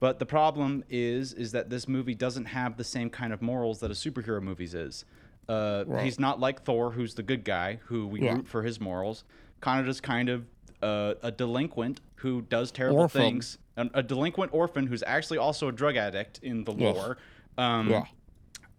but 0.00 0.18
the 0.20 0.24
problem 0.24 0.82
is 0.88 1.34
is 1.34 1.52
that 1.52 1.68
this 1.68 1.86
movie 1.86 2.14
doesn't 2.14 2.46
have 2.46 2.78
the 2.78 2.84
same 2.84 3.10
kind 3.10 3.34
of 3.34 3.42
morals 3.42 3.80
that 3.80 3.90
a 3.90 3.94
superhero 3.94 4.40
movies 4.40 4.72
is 4.72 5.04
uh, 5.50 5.84
Right. 5.86 6.04
he's 6.04 6.18
not 6.18 6.40
like 6.40 6.62
thor 6.62 6.92
who's 6.92 7.12
the 7.12 7.22
good 7.22 7.44
guy 7.44 7.80
who 7.86 8.06
we 8.06 8.22
Yeah. 8.22 8.36
root 8.36 8.48
for 8.48 8.62
his 8.62 8.80
morals 8.80 9.24
kaneda's 9.60 10.00
kind 10.00 10.30
of 10.30 10.46
uh, 10.84 11.14
a 11.22 11.32
delinquent 11.32 12.00
who 12.16 12.42
does 12.42 12.70
terrible 12.70 13.00
Orphan. 13.00 13.20
things 13.20 13.58
an, 13.76 13.90
a 13.94 14.02
delinquent 14.02 14.52
orphan 14.54 14.86
who's 14.86 15.02
actually 15.06 15.38
also 15.38 15.68
a 15.68 15.72
drug 15.72 15.96
addict 15.96 16.38
in 16.42 16.64
the 16.64 16.72
Yes. 16.72 16.94
lore. 16.96 17.16
Um, 17.58 17.90
Yeah. 17.90 18.04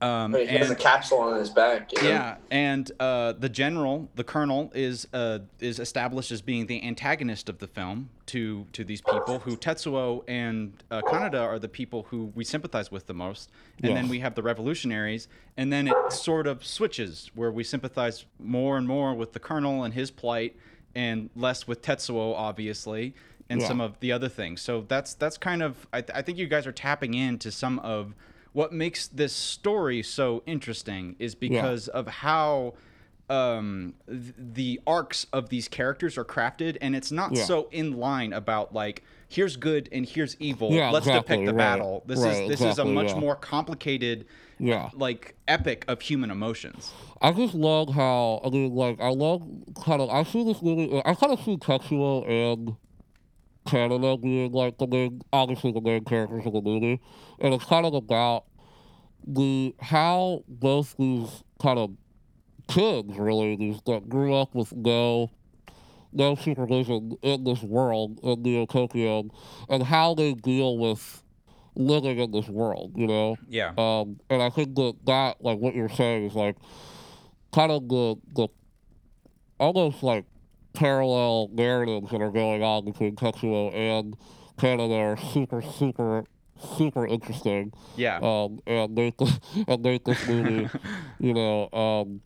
um, 0.02 0.32
Wait, 0.32 0.50
he 0.50 0.56
has 0.58 0.70
a 0.70 0.76
capsule 0.76 1.20
on 1.20 1.38
his 1.40 1.50
back. 1.50 1.92
you 1.92 2.02
know? 2.02 2.08
yeah, 2.10 2.36
and 2.52 2.92
uh, 3.00 3.34
the 3.34 3.50
general, 3.50 4.10
the 4.16 4.24
colonel, 4.24 4.72
is 4.76 5.08
uh, 5.14 5.40
is 5.60 5.80
established 5.80 6.32
as 6.32 6.42
being 6.42 6.68
the 6.68 6.82
antagonist 6.86 7.50
of 7.50 7.58
the 7.60 7.68
film 7.68 8.10
to 8.28 8.66
to 8.74 8.84
these 8.84 9.02
people. 9.02 9.40
Who 9.40 9.58
Tetsuo 9.58 10.24
and 10.28 10.82
uh, 10.92 11.02
Kaneda 11.02 11.42
are 11.42 11.60
the 11.60 11.70
people 11.70 12.04
who 12.10 12.32
we 12.36 12.44
sympathize 12.44 12.92
with 12.92 13.08
the 13.08 13.14
most, 13.14 13.52
and 13.84 13.96
then 13.98 14.08
we 14.08 14.20
have 14.20 14.36
the 14.36 14.44
revolutionaries, 14.44 15.28
and 15.58 15.72
then 15.74 15.88
it 15.88 15.96
sort 16.12 16.48
of 16.48 16.66
switches 16.66 17.32
where 17.36 17.52
we 17.52 17.64
sympathize 17.64 18.26
more 18.40 18.78
and 18.78 18.88
more 18.88 19.14
with 19.14 19.34
the 19.34 19.40
colonel 19.40 19.84
and 19.84 19.94
his 19.94 20.12
plight, 20.12 20.56
and 20.96 21.30
less 21.36 21.68
with 21.68 21.82
Tetsuo, 21.82 22.34
obviously, 22.36 23.14
and 23.50 23.62
Yeah. 23.62 23.68
some 23.68 23.82
of 23.82 24.00
the 24.00 24.12
other 24.12 24.30
things. 24.30 24.62
So 24.62 24.86
that's 24.88 25.14
that's 25.14 25.38
kind 25.38 25.62
of 25.62 25.86
I, 25.94 26.04
I 26.14 26.22
think 26.22 26.38
you 26.38 26.48
guys 26.48 26.66
are 26.66 26.72
tapping 26.72 27.14
into 27.14 27.52
some 27.52 27.80
of 27.80 28.16
what 28.54 28.72
makes 28.72 29.08
this 29.08 29.34
story 29.34 30.02
so 30.02 30.42
interesting 30.46 31.16
is 31.20 31.36
because 31.36 31.88
of 31.90 32.08
how 32.08 32.74
um 33.30 33.96
th- 34.08 34.34
the 34.38 34.80
arcs 34.86 35.26
of 35.34 35.50
these 35.50 35.68
characters 35.68 36.16
are 36.18 36.24
crafted 36.24 36.78
and 36.80 36.96
it's 36.96 37.12
not 37.12 37.36
Yeah. 37.36 37.44
so 37.44 37.68
in 37.72 37.98
line 37.98 38.34
about 38.34 38.72
like 38.74 39.04
here's 39.28 39.58
good 39.58 39.90
and 39.92 40.06
here's 40.08 40.38
evil 40.40 40.72
Yeah, 40.72 40.92
let's 40.92 41.08
exactly, 41.08 41.38
depict 41.38 41.48
the 41.48 41.54
right, 41.54 41.58
battle 41.80 42.04
this 42.06 42.20
right, 42.20 42.44
is 42.44 42.50
this 42.60 42.62
is 42.62 42.78
a 42.80 42.86
much 42.86 43.10
yeah. 43.10 43.20
more 43.20 43.36
complicated 43.36 44.26
Yeah. 44.58 44.90
like 44.94 45.36
epic 45.48 45.84
of 45.88 46.02
human 46.02 46.32
emotions 46.32 46.94
I 47.22 47.32
just 47.32 47.54
love 47.56 47.94
how 47.94 48.42
I 48.46 48.50
mean, 48.50 48.74
like 48.76 49.00
I 49.02 49.10
love 49.10 49.42
kind 49.84 50.02
of 50.02 50.10
I 50.10 50.24
see 50.24 50.44
this 50.44 50.62
movie. 50.62 51.02
I 51.06 51.16
kind 51.16 51.34
of 51.34 51.40
see 51.40 51.58
Tetsuo 51.58 52.28
and 52.30 52.76
Kaneda 53.66 54.22
being 54.22 54.52
like 54.52 54.78
the 54.78 54.86
main, 54.86 55.22
obviously 55.34 55.72
the 55.72 55.82
main 55.82 56.04
characters 56.06 56.46
of 56.46 56.54
the 56.54 56.62
movie, 56.62 57.02
and 57.40 57.54
it's 57.54 57.66
kind 57.66 57.86
of 57.86 57.94
about 57.96 58.46
the 59.26 59.74
how 59.80 60.44
both 60.48 60.96
these 61.00 61.44
kind 61.60 61.80
of 61.80 61.92
kids 62.68 63.18
really 63.18 63.56
these 63.56 63.82
that 63.88 64.08
grew 64.08 64.36
up 64.36 64.54
with 64.54 64.72
no 64.74 65.32
no 66.12 66.36
supervision 66.36 67.18
in 67.24 67.44
this 67.44 67.62
world 67.64 68.20
in 68.24 68.44
Neo 68.44 68.66
Tokyo, 68.68 69.24
and 69.68 69.84
how 69.84 70.14
they 70.14 70.34
deal 70.34 70.78
with 70.78 71.24
living 71.76 72.20
in 72.20 72.32
this 72.32 72.48
world. 72.48 72.94
You 72.96 73.08
know. 73.08 73.38
yeah 73.48 73.74
Um, 73.78 74.20
and 74.30 74.42
I 74.42 74.50
think 74.50 74.76
that 74.76 74.96
that, 75.06 75.42
like 75.42 75.60
what 75.60 75.76
you're 75.76 75.90
saying, 75.90 76.26
is 76.26 76.36
like 76.36 76.56
kind 77.54 77.72
of 77.72 77.88
the 77.88 78.16
the 78.34 78.48
almost 79.60 80.04
like 80.04 80.26
parallel 80.74 81.50
narratives 81.54 82.12
that 82.12 82.22
are 82.22 82.32
going 82.32 82.62
on 82.62 82.86
between 82.86 83.16
Tetsuo 83.16 83.74
and 83.74 84.16
Kaneda 84.58 85.14
are 85.14 85.18
super, 85.18 85.62
super, 85.62 86.26
super 86.78 87.08
interesting. 87.08 87.74
yeah 87.96 88.20
Um, 88.22 88.60
and 88.68 88.94
make 88.94 89.18
this, 89.18 89.40
and 89.68 89.82
make 89.82 90.04
this 90.06 90.28
movie, 90.28 90.70
you 91.20 91.34
know, 91.34 91.70
um, 91.72 92.22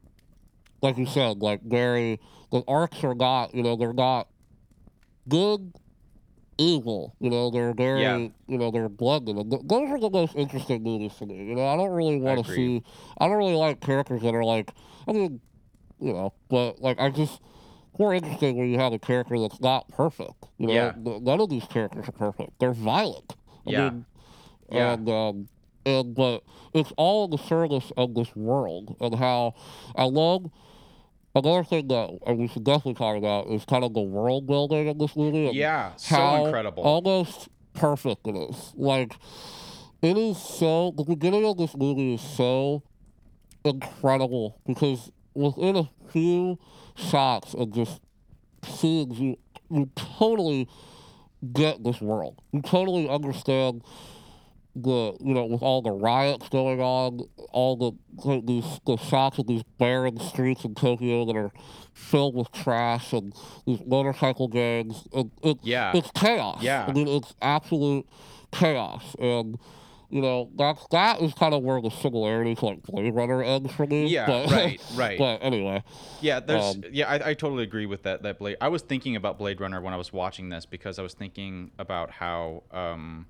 like 0.82 0.97
you 0.97 1.06
said, 1.06 1.39
like 1.39 1.62
very 1.62 2.20
the 2.52 2.64
arcs 2.68 3.04
are 3.04 3.16
not, 3.16 3.54
you 3.54 3.64
know, 3.64 3.76
they're 3.76 3.93
not 3.93 4.28
good, 5.28 5.74
evil. 6.60 7.16
You 7.20 7.30
know, 7.32 7.49
they're 7.49 7.74
very, 7.74 8.01
Yeah. 8.03 8.18
you 8.47 8.57
know, 8.57 8.70
they're 8.70 8.89
blended. 8.89 9.38
And 9.38 9.49
th- 9.49 9.64
those 9.66 9.89
are 9.89 9.99
the 9.99 10.10
most 10.10 10.36
interesting 10.36 10.84
movies 10.84 11.16
to 11.20 11.26
me. 11.26 11.38
You 11.38 11.55
know, 11.55 11.66
I 11.66 11.76
don't 11.76 11.89
really 11.91 12.18
want 12.20 12.45
to 12.45 12.51
see. 12.53 12.84
I 13.18 13.28
don't 13.28 13.38
really 13.38 13.55
like 13.55 13.80
characters 13.80 14.22
that 14.22 14.36
are 14.36 14.43
like, 14.43 14.72
I 15.07 15.14
mean, 15.14 15.41
you 15.99 16.14
know, 16.14 16.34
but 16.49 16.82
like 16.82 16.99
I 16.99 17.10
just. 17.10 17.41
More 17.97 18.14
interesting 18.14 18.55
when 18.55 18.70
you 18.70 18.80
have 18.80 18.93
a 18.93 18.99
character 18.99 19.38
that's 19.38 19.60
not 19.60 19.89
perfect. 19.89 20.45
You 20.57 20.68
know, 20.68 20.74
Yeah. 20.74 20.93
None 20.95 21.41
of 21.41 21.49
these 21.49 21.66
characters 21.66 22.07
are 22.07 22.14
perfect. 22.14 22.57
They're 22.57 22.72
violent. 22.72 23.36
I 23.68 23.72
Yeah. 23.72 23.89
mean, 23.89 24.05
Yeah. 24.72 24.93
and 24.93 25.10
um, 25.10 25.47
and 25.86 26.16
but 26.16 26.43
it's 26.74 26.93
all 26.95 27.26
in 27.26 27.32
the 27.32 27.38
service 27.38 27.91
of 27.97 28.14
this 28.14 28.34
world 28.38 28.95
and 29.01 29.16
how 29.16 29.53
I 29.97 30.05
love 30.05 30.49
another 31.36 31.64
thing 31.64 31.88
that 31.88 32.36
we 32.36 32.48
should 32.48 32.64
definitely 32.64 32.96
talk 32.96 33.18
about 33.18 33.48
is 33.48 33.66
kind 33.66 33.84
of 33.84 33.94
the 33.94 34.02
world 34.02 34.48
building 34.48 34.88
in 34.88 34.98
this 34.98 35.16
movie. 35.16 35.52
yeah 35.54 35.96
so 35.96 36.46
incredible 36.46 36.84
Almost 36.84 37.50
perfect 37.74 38.28
it 38.28 38.36
is. 38.36 38.74
Like 38.76 39.16
it 40.02 40.18
is 40.18 40.38
so 40.42 40.94
the 40.96 41.04
beginning 41.04 41.46
of 41.46 41.58
this 41.58 41.76
movie 41.76 42.16
is 42.16 42.22
so 42.22 42.84
incredible 43.64 44.60
because 44.66 45.12
within 45.34 45.76
a 45.76 45.90
few 46.12 46.58
shots 46.96 47.54
of 47.54 47.72
just 47.72 48.02
scenes 48.64 49.20
you 49.20 49.38
you 49.70 49.90
totally 49.96 50.68
get 51.54 51.84
this 51.84 52.02
world. 52.02 52.42
You 52.52 52.62
totally 52.62 53.08
understand 53.08 53.84
the 54.76 55.18
you 55.20 55.34
know 55.34 55.46
with 55.46 55.62
all 55.62 55.82
the 55.82 55.92
riots 55.92 56.50
going 56.50 56.80
on, 56.80 57.22
all 57.52 57.76
the 57.76 58.42
these 58.42 58.80
the 58.86 58.98
shots 58.98 59.38
of 59.40 59.48
these 59.48 59.64
barren 59.78 60.20
streets 60.20 60.64
in 60.64 60.76
Tokyo 60.76 61.26
that 61.26 61.36
are 61.36 61.52
filled 61.94 62.36
with 62.36 62.52
trash 62.52 63.14
and 63.14 63.34
these 63.66 63.80
motorcycle 63.86 64.48
gangs. 64.48 65.08
And 65.14 65.32
it, 65.44 65.58
yeah 65.64 65.92
it's 65.96 66.12
chaos. 66.12 66.62
Yeah. 66.62 66.86
I 66.88 66.94
mean 66.94 67.08
it's 67.08 67.34
absolute 67.42 68.08
chaos 68.52 69.16
and. 69.20 69.58
You 70.12 70.24
know 70.24 70.50
that's 70.58 70.88
that 70.90 71.22
is 71.22 71.36
kind 71.36 71.54
of 71.54 71.62
where 71.62 71.80
the 71.80 71.92
similarity 71.92 72.56
to 72.56 72.66
like 72.66 72.82
Blade 72.82 73.14
Runner 73.14 73.44
ends 73.44 73.72
for 73.72 73.86
me. 73.86 74.08
yeah 74.08 74.26
but, 74.26 74.50
right 74.50 74.82
right 74.96 75.20
But 75.20 75.44
anyway, 75.44 75.84
Yeah, 76.20 76.40
there's 76.40 76.78
Um, 76.78 76.84
yeah, 76.92 77.08
I, 77.08 77.30
I 77.30 77.34
totally 77.36 77.62
agree 77.62 77.86
with 77.86 78.02
that. 78.02 78.24
That 78.24 78.40
Blade. 78.40 78.58
I 78.60 78.70
was 78.70 78.82
thinking 78.82 79.16
about 79.16 79.38
Blade 79.38 79.62
Runner 79.62 79.80
when 79.80 79.94
I 79.94 79.98
was 79.98 80.12
watching 80.12 80.50
this 80.50 80.66
because 80.66 80.98
I 80.98 81.04
was 81.04 81.14
thinking 81.14 81.70
about 81.78 82.10
how 82.10 82.64
um, 82.72 83.28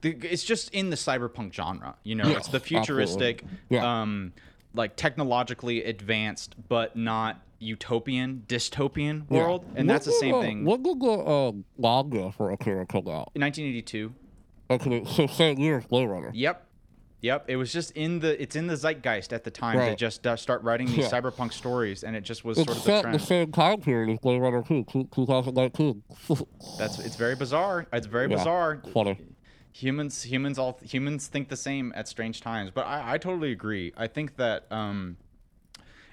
the, 0.00 0.10
it's 0.22 0.44
just 0.44 0.70
in 0.74 0.90
the 0.90 0.96
cyberpunk 0.96 1.52
genre. 1.52 1.96
You 2.04 2.14
know, 2.16 2.28
it's 2.30 2.48
the 2.48 2.60
futuristic, 2.60 3.44
Yeah. 3.70 4.02
um, 4.02 4.32
like 4.74 4.96
technologically 4.96 5.84
advanced 5.84 6.54
but 6.68 6.96
not 6.96 7.40
utopian, 7.60 8.44
dystopian 8.48 9.24
yeah. 9.30 9.38
world, 9.38 9.64
and 9.76 9.88
that's 9.88 10.06
the 10.06 10.12
same 10.12 10.34
uh, 10.34 10.40
thing. 10.42 10.64
What 10.64 10.82
did 10.82 11.00
the 11.00 11.10
uh, 11.12 11.52
manga 11.78 12.32
for 12.32 12.50
Akira 12.50 12.84
come 12.86 13.08
out? 13.08 13.30
In 13.34 13.40
1982. 13.42 14.12
Okay, 14.70 15.04
so 15.04 15.26
same 15.26 15.58
year 15.58 15.78
as 15.78 15.86
Blade 15.86 16.06
Runner. 16.06 16.30
Yep. 16.34 16.66
Yep, 17.20 17.44
it 17.48 17.56
was 17.56 17.72
just 17.72 17.92
in 17.92 18.18
the 18.20 18.40
it's 18.42 18.54
in 18.54 18.66
the 18.66 18.76
zeitgeist 18.76 19.32
at 19.32 19.44
the 19.44 19.50
time 19.50 19.78
to 19.78 19.96
just 19.96 20.26
uh, 20.26 20.36
start 20.36 20.62
writing 20.62 20.86
these 20.88 20.98
Yeah. 20.98 21.08
cyberpunk 21.10 21.54
stories, 21.54 22.04
and 22.04 22.14
it 22.14 22.20
just 22.20 22.44
was 22.44 22.58
It's 22.58 22.66
sort 22.66 22.76
of 22.76 22.84
the 22.84 22.90
set 22.90 22.96
the 22.96 23.08
trend. 23.08 23.20
same 23.22 23.52
time 23.52 23.80
period 23.80 24.12
as 24.12 24.18
Blade 24.18 24.40
Runner 24.40 24.62
2, 24.62 24.84
2019. 25.10 26.02
That's 26.78 26.98
it's 26.98 27.16
very 27.16 27.34
bizarre. 27.34 27.86
It's 27.94 28.06
very 28.06 28.28
Yeah. 28.30 28.36
bizarre. 28.36 28.82
Funny. 28.92 29.18
Humans, 29.78 30.22
humans, 30.22 30.56
all 30.56 30.78
humans 30.84 31.26
think 31.26 31.48
the 31.48 31.56
same 31.56 31.92
at 31.96 32.06
strange 32.06 32.40
times. 32.40 32.70
But 32.72 32.86
I, 32.86 33.14
I 33.14 33.18
totally 33.18 33.50
agree. 33.50 33.92
I 33.96 34.06
think 34.06 34.36
that, 34.36 34.70
um, 34.70 35.16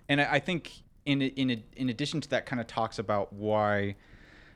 and 0.09 0.19
I, 0.19 0.33
I 0.33 0.39
think 0.39 0.71
in 1.05 1.21
in 1.21 1.61
in 1.77 1.89
addition 1.89 2.21
to 2.21 2.29
that, 2.29 2.47
kind 2.47 2.59
of 2.59 2.65
talks 2.65 2.97
about 2.97 3.31
why 3.33 3.95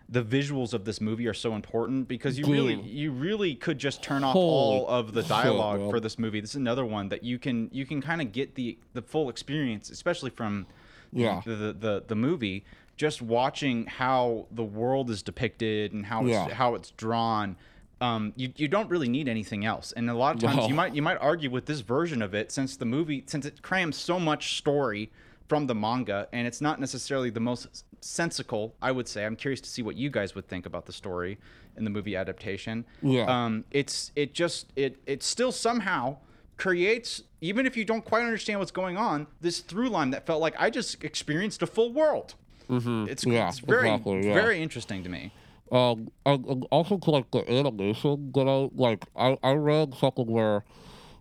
the 0.09 0.23
visuals 0.23 0.73
of 0.73 0.85
this 0.85 0.99
movie 0.99 1.27
are 1.27 1.35
so 1.35 1.53
important 1.53 2.07
because 2.07 2.39
you 2.39 2.47
really 2.47 2.81
you 2.81 3.11
really 3.11 3.53
could 3.53 3.77
just 3.77 4.01
turn 4.01 4.23
off 4.23 4.35
all 4.35 4.87
of 4.87 5.13
the 5.13 5.21
dialogue 5.37 5.87
for 5.91 5.99
this 5.99 6.17
movie. 6.17 6.39
This 6.41 6.51
is 6.51 6.55
another 6.55 6.83
one 6.85 7.09
that 7.09 7.23
you 7.23 7.37
can 7.37 7.69
you 7.71 7.85
can 7.85 8.01
kind 8.01 8.21
of 8.23 8.31
get 8.31 8.55
the 8.55 8.75
the 8.93 9.03
full 9.03 9.29
experience, 9.29 9.91
especially 9.91 10.31
from 10.31 10.65
the- 11.13 11.21
Yeah. 11.21 11.41
the, 11.45 11.55
the 11.55 11.73
the 11.73 12.03
the 12.07 12.15
movie. 12.15 12.65
Just 12.97 13.21
watching 13.21 13.85
how 13.85 14.47
the 14.49 14.63
world 14.63 15.11
is 15.11 15.21
depicted 15.21 15.93
and 15.93 16.05
how 16.07 16.25
it's, 16.25 16.53
how 16.53 16.75
it's 16.75 16.91
drawn, 16.91 17.57
um, 18.01 18.33
you 18.35 18.51
you 18.55 18.67
don't 18.67 18.89
really 18.89 19.09
need 19.09 19.27
anything 19.27 19.65
else. 19.65 19.91
And 19.93 20.09
a 20.09 20.13
lot 20.13 20.35
of 20.35 20.41
times 20.41 20.67
you 20.67 20.73
might 20.75 20.93
you 20.95 21.01
might 21.01 21.17
argue 21.17 21.49
with 21.49 21.65
this 21.65 21.79
version 21.79 22.21
of 22.21 22.33
it 22.33 22.51
since 22.51 22.75
the 22.77 22.85
movie 22.85 23.23
since 23.27 23.45
it 23.45 23.61
crams 23.61 23.95
so 23.95 24.19
much 24.19 24.57
story 24.57 25.11
from 25.47 25.67
the 25.67 25.75
manga 25.75 26.27
and 26.33 26.47
it's 26.47 26.59
not 26.59 26.79
necessarily 26.79 27.29
the 27.29 27.39
most 27.39 27.85
sensical. 28.01 28.75
I 28.81 28.91
would 28.91 29.07
say 29.07 29.25
I'm 29.25 29.35
curious 29.35 29.61
to 29.61 29.69
see 29.69 29.81
what 29.81 29.95
you 29.95 30.09
guys 30.09 30.35
would 30.35 30.47
think 30.47 30.65
about 30.65 30.85
the 30.85 30.93
story 30.93 31.37
in 31.77 31.83
the 31.83 31.89
movie 31.89 32.15
adaptation. 32.15 32.85
Yeah. 33.01 33.25
Um, 33.27 33.63
it's 33.71 34.11
it 34.15 34.33
just 34.33 34.71
it 34.75 34.97
it 35.05 35.23
still 35.23 35.51
somehow 35.51 36.17
creates 36.57 37.21
even 37.41 37.65
if 37.65 37.75
you 37.77 37.85
don't 37.85 38.03
quite 38.03 38.23
understand 38.23 38.59
what's 38.59 38.71
going 38.71 38.97
on 38.97 39.27
this 39.41 39.59
through 39.59 39.89
line 39.89 40.09
that 40.11 40.25
felt 40.25 40.41
like 40.41 40.55
I 40.59 40.69
just 40.69 41.03
experienced 41.03 41.61
a 41.61 41.67
full 41.67 41.91
world. 41.93 42.35
hmm 42.67 43.05
It's, 43.09 43.25
yeah, 43.25 43.49
it's 43.49 43.59
very 43.59 43.89
exactly, 43.89 44.27
yeah. 44.27 44.33
very 44.33 44.61
interesting 44.61 45.03
to 45.03 45.09
me. 45.09 45.31
Um, 45.71 46.09
and, 46.25 46.45
and 46.45 46.67
also 46.71 46.97
to 46.99 47.11
like 47.11 47.31
the 47.31 47.49
animation, 47.51 48.31
you 48.35 48.43
know, 48.43 48.71
like 48.75 49.05
I, 49.15 49.37
I 49.43 49.53
read 49.53 49.95
something 49.95 50.27
where, 50.27 50.63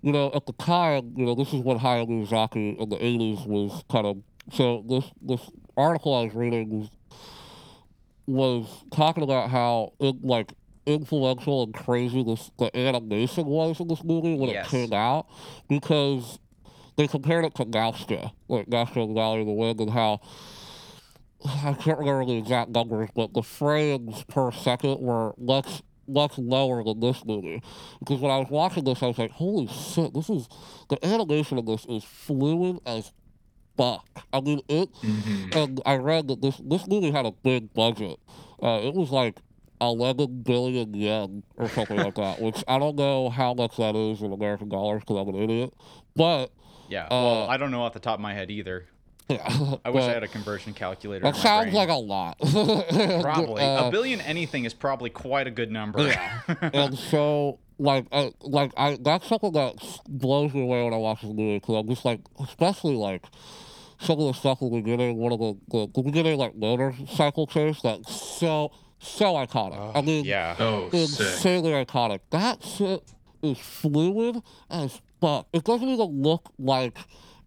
you 0.03 0.13
know, 0.13 0.31
at 0.35 0.47
the 0.47 0.53
time, 0.53 1.15
you 1.17 1.25
know, 1.25 1.35
this 1.35 1.53
is 1.55 1.63
when 1.63 1.79
Hayao 1.79 2.07
Miyazaki 2.07 2.79
in 2.79 2.89
the 2.91 3.03
eighties 3.05 3.41
was 3.47 3.83
kind 3.91 4.07
of 4.07 4.19
so 4.53 4.85
this 4.87 5.05
this 5.23 5.41
article 5.77 6.15
I 6.15 6.25
was 6.25 6.35
reading 6.35 6.81
was, 6.81 6.89
was 8.27 8.85
talking 8.91 9.23
about 9.23 9.51
how 9.51 9.93
it 10.01 10.17
like 10.23 10.53
influential 10.87 11.63
and 11.63 11.73
crazy 11.75 12.23
this 12.23 12.51
the 12.59 12.75
animation 12.77 13.47
was 13.47 13.81
in 13.81 13.89
this 13.89 14.05
movie 14.05 14.35
when 14.37 14.51
Yes. 14.51 14.67
it 14.67 14.71
came 14.71 14.93
out 14.93 15.27
because 15.69 16.39
they 16.97 17.09
compared 17.09 17.45
it 17.45 17.55
to 17.57 17.65
Nausicaa, 17.65 18.31
like 18.49 18.67
and 18.69 19.15
Valley 19.15 19.41
of 19.41 19.47
the 19.47 19.53
Wind, 19.53 19.81
and 19.81 19.91
how 19.91 20.21
I 21.45 21.75
can't 21.75 21.99
remember 21.99 22.25
the 22.25 22.37
exact 22.39 22.71
numbers, 22.71 23.11
but 23.15 23.35
the 23.35 23.43
frames 23.43 24.25
per 24.25 24.51
second 24.53 25.01
were 25.01 25.35
much 25.39 25.83
much 26.07 26.37
lower 26.37 26.85
than 26.85 27.01
this 27.01 27.25
movie. 27.25 27.63
Because 27.99 28.21
when 28.21 28.31
I 28.31 28.37
was 28.39 28.49
watching 28.51 28.85
this, 28.85 29.03
I 29.03 29.07
was 29.07 29.19
like, 29.19 29.31
"Holy 29.31 29.67
shit! 29.67 30.13
This 30.15 30.29
is 30.31 30.49
the 30.89 31.05
animation 31.05 31.59
of 31.59 31.67
this 31.67 31.85
is 31.87 32.05
fluid 32.05 32.79
as 32.87 33.13
fuck." 33.77 34.07
I 34.33 34.41
mean, 34.41 34.61
it. 34.69 34.93
Mhm. 35.03 35.55
And 35.57 35.81
I 35.87 35.97
read 35.97 36.29
that 36.29 36.41
this 36.43 36.59
this 36.65 36.87
movie 36.87 37.11
had 37.11 37.27
a 37.27 37.33
big 37.33 37.73
budget. 37.73 38.19
Uh, 38.63 38.81
it 38.83 38.95
was 38.95 39.11
like 39.11 39.41
eleven 39.81 40.43
billion 40.43 40.95
yen 40.95 41.43
or 41.57 41.69
something 41.69 41.97
like 41.99 42.15
that, 42.15 42.41
which 42.41 42.63
I 42.69 42.79
don't 42.79 42.97
know 42.97 43.29
how 43.31 43.55
much 43.55 43.77
that 43.77 43.97
is 43.97 44.23
in 44.23 44.33
American 44.33 44.69
dollars 44.69 45.01
because 45.01 45.17
I'm 45.17 45.29
an 45.35 45.43
idiot. 45.43 45.73
But 46.17 46.53
Yeah. 46.89 47.05
Uh, 47.07 47.09
well, 47.11 47.49
I 47.51 47.57
don't 47.57 47.71
know 47.71 47.83
off 47.83 47.93
the 47.95 48.01
top 48.01 48.15
of 48.15 48.21
my 48.21 48.35
head 48.35 48.51
either. 48.51 48.87
Yeah, 49.29 49.77
I 49.85 49.91
wish 49.91 50.05
I 50.05 50.13
had 50.13 50.23
a 50.23 50.29
conversion 50.29 50.75
calculator. 50.75 51.23
That 51.23 51.37
sounds 51.37 51.67
brain. 51.67 51.75
like 51.75 51.89
a 51.89 51.95
lot. 51.95 52.39
Probably 52.41 53.63
Uh, 53.65 53.89
a 53.89 53.91
billion 53.91 54.21
anything 54.21 54.65
is 54.65 54.75
probably 54.75 55.09
quite 55.11 55.47
a 55.47 55.51
good 55.51 55.71
number. 55.71 56.07
Yeah. 56.07 56.41
and 56.73 56.99
so 56.99 57.59
like 57.79 58.07
I 58.13 58.33
like 58.41 58.73
I 58.77 58.99
that's 59.01 59.27
something 59.27 59.53
that 59.53 59.75
blows 60.09 60.53
me 60.53 60.63
away 60.63 60.85
when 60.85 60.93
I 60.93 60.97
watch 60.97 61.23
this 61.23 61.31
movie 61.31 61.59
because 61.59 61.77
I'm 61.77 61.89
just 61.89 62.05
like 62.05 62.21
especially 62.43 62.95
like 62.95 63.25
some 63.99 64.19
of 64.21 64.27
the 64.27 64.33
stuff 64.33 64.61
in 64.61 64.71
the 64.71 64.81
beginning 64.81 65.17
one 65.17 65.33
of 65.33 65.39
the 65.39 65.57
the, 65.69 65.89
the 65.95 66.03
beginning 66.03 66.39
like 66.39 66.55
motorcycle 66.57 67.47
chase 67.47 67.81
that's 67.83 68.15
so 68.39 68.73
so 68.99 69.35
iconic. 69.35 69.97
I 69.97 70.03
mean 70.03 70.25
yeah. 70.25 70.57
Oh, 70.59 70.91
sick. 70.91 71.01
insanely 71.01 71.71
iconic. 71.71 72.21
That 72.31 72.63
shit 72.63 73.03
is 73.43 73.59
fluid 73.59 74.43
as 74.71 75.01
fuck. 75.21 75.47
It 75.53 75.65
doesn't 75.65 75.89
even 75.89 76.23
look 76.23 76.53
like 76.59 76.99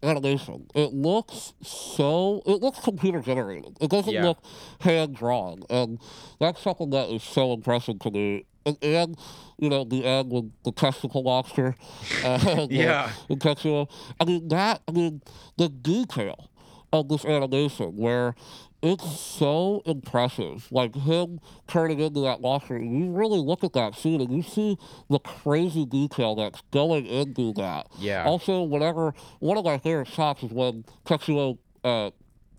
animation. 0.02 0.66
It 0.74 0.92
looks 0.94 1.52
so. 1.62 2.42
It 2.46 2.60
looks 2.62 2.80
computer 2.80 3.20
generated. 3.20 3.76
It 3.80 3.90
doesn't 3.90 4.12
Yeah. 4.12 4.24
look 4.24 4.38
hand 4.80 5.14
drawn, 5.16 5.62
and 5.70 5.98
that's 6.40 6.60
something 6.62 6.90
that 6.90 7.08
is 7.10 7.22
so 7.22 7.52
impressive 7.52 7.98
to 8.00 8.10
me. 8.10 8.44
And, 8.66 8.76
and 8.82 9.16
you 9.58 9.68
know, 9.70 9.84
the 9.84 10.04
end 10.04 10.30
with 10.30 10.50
the 10.64 10.72
testicle 10.72 11.22
monster. 11.22 11.74
And, 12.24 12.70
Yeah. 12.70 13.04
Uh, 13.04 13.32
in 13.32 13.38
Tetsuo. 13.38 13.88
I 14.20 14.24
mean 14.24 14.48
that. 14.48 14.82
I 14.86 14.92
mean 14.92 15.22
the 15.56 15.68
detail 15.68 16.47
of 16.92 17.08
this 17.08 17.24
animation 17.24 17.96
where 17.96 18.34
it's 18.82 19.18
so 19.20 19.82
impressive. 19.86 20.70
Like 20.70 20.94
him 20.94 21.40
turning 21.66 22.00
into 22.00 22.20
that 22.20 22.40
monster. 22.40 22.78
You 22.78 23.10
really 23.10 23.40
look 23.40 23.64
at 23.64 23.72
that 23.72 23.94
scene 23.94 24.20
and 24.20 24.34
you 24.34 24.42
see 24.42 24.78
the 25.10 25.18
crazy 25.18 25.84
detail 25.84 26.36
that's 26.36 26.62
going 26.70 27.06
into 27.06 27.52
that. 27.54 27.88
Yeah. 27.98 28.24
Also, 28.24 28.62
whenever 28.62 29.14
one 29.40 29.58
of 29.58 29.64
my 29.64 29.78
favorite 29.78 30.08
shots 30.08 30.42
is 30.42 30.50
when 30.50 30.84
Tetsuo 31.04 31.58
uh, 31.84 32.10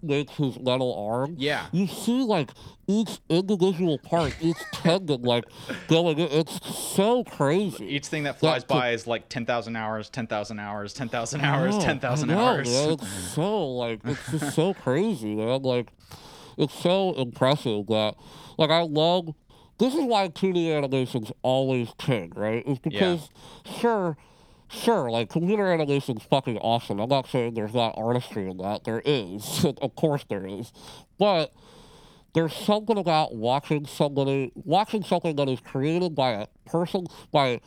makes 0.02 0.34
his 0.34 0.60
metal 0.60 1.08
arm. 1.10 1.36
Yeah. 1.38 1.66
You 1.72 1.88
see 1.88 2.24
like 2.24 2.52
each 2.88 3.20
individual 3.30 3.98
part, 4.00 4.36
each 4.42 4.58
tendon, 4.72 5.22
like 5.22 5.46
going. 5.88 6.20
It's 6.20 6.60
so 6.76 7.24
crazy. 7.24 7.86
Each 7.86 8.08
thing 8.08 8.24
that 8.24 8.40
flies 8.40 8.64
That 8.64 8.68
could- 8.68 8.80
by 8.80 8.92
is 8.92 9.08
like 9.08 9.30
10,000 9.30 9.76
hours, 9.76 10.10
10,000 10.10 10.60
hours, 10.60 10.94
10,000 10.94 11.42
I 11.42 11.46
hours, 11.46 11.76
know, 11.78 11.82
10,000 11.82 12.30
I 12.30 12.34
know, 12.34 12.40
hours. 12.46 12.70
Man. 12.70 12.90
It's 12.94 13.08
so 13.34 13.68
like 13.68 14.00
it's 14.06 14.32
just 14.32 14.56
so 14.56 14.74
crazy, 14.74 15.36
man. 15.36 15.62
Like 15.62 15.90
it's 16.58 16.74
so 16.74 17.14
impressive 17.14 17.88
that 17.88 18.16
like 18.58 18.70
I 18.70 18.82
love. 18.82 19.34
This 19.78 19.94
is 19.96 20.02
why 20.04 20.28
2D 20.28 20.76
animation's 20.76 21.32
always 21.42 21.88
king, 21.98 22.34
right? 22.36 22.64
It's 22.68 22.80
because 22.80 23.30
sure, 23.80 24.18
sure, 24.70 25.10
like 25.10 25.30
computer 25.30 25.72
animation's 25.72 26.24
fucking 26.24 26.58
awesome. 26.58 27.00
I'm 27.00 27.10
not 27.10 27.28
saying 27.28 27.54
there's 27.56 27.74
not 27.74 27.96
artistry 27.98 28.50
in 28.50 28.58
that. 28.58 28.84
There 28.84 29.02
is, 29.06 29.66
of 29.82 29.96
course 29.96 30.26
there 30.30 30.46
is, 30.46 30.72
but 31.18 31.52
there's 32.34 32.54
something 32.56 32.98
about 32.98 33.34
watching 33.36 33.86
somebody 33.88 34.52
watching 34.56 35.04
something 35.04 35.36
that 35.38 35.50
is 35.50 35.60
created 35.62 36.14
by 36.16 36.32
a 36.32 36.48
person 36.66 37.08
by 37.32 37.60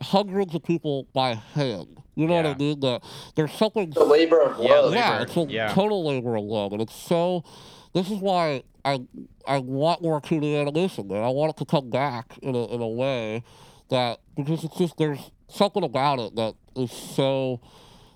hundreds 0.00 0.54
of 0.54 0.62
people 0.62 1.06
by 1.12 1.34
hand. 1.34 2.00
You 2.14 2.26
know 2.26 2.34
what 2.34 2.46
I 2.46 2.54
mean? 2.54 2.80
That 2.80 3.02
there's 3.34 3.52
something 3.52 3.90
The 3.90 4.04
labor 4.04 4.40
of 4.40 4.58
Yeah, 4.62 4.74
love. 4.80 4.94
yeah, 4.94 5.10
labor, 5.18 5.22
it's 5.24 5.36
a 5.36 5.40
yeah. 5.52 5.68
total 5.74 6.06
labor 6.06 6.36
of 6.36 6.44
love, 6.44 6.72
and 6.72 6.80
it's 6.80 6.94
so. 6.94 7.44
This 7.92 8.10
is 8.10 8.18
why 8.18 8.62
I 8.84 9.00
I 9.46 9.58
want 9.58 10.02
more 10.02 10.20
2D 10.20 10.58
animation, 10.60 11.08
man. 11.08 11.22
I 11.24 11.28
want 11.28 11.50
it 11.50 11.56
to 11.58 11.64
come 11.64 11.90
back 11.90 12.38
in 12.42 12.54
a 12.54 12.64
in 12.66 12.80
a 12.82 12.88
way 12.88 13.42
that 13.90 14.20
because 14.36 14.64
it's 14.64 14.76
just 14.76 14.96
there's 14.98 15.30
something 15.48 15.84
about 15.84 16.18
it 16.18 16.36
that 16.36 16.54
is 16.76 16.90
so 16.92 17.60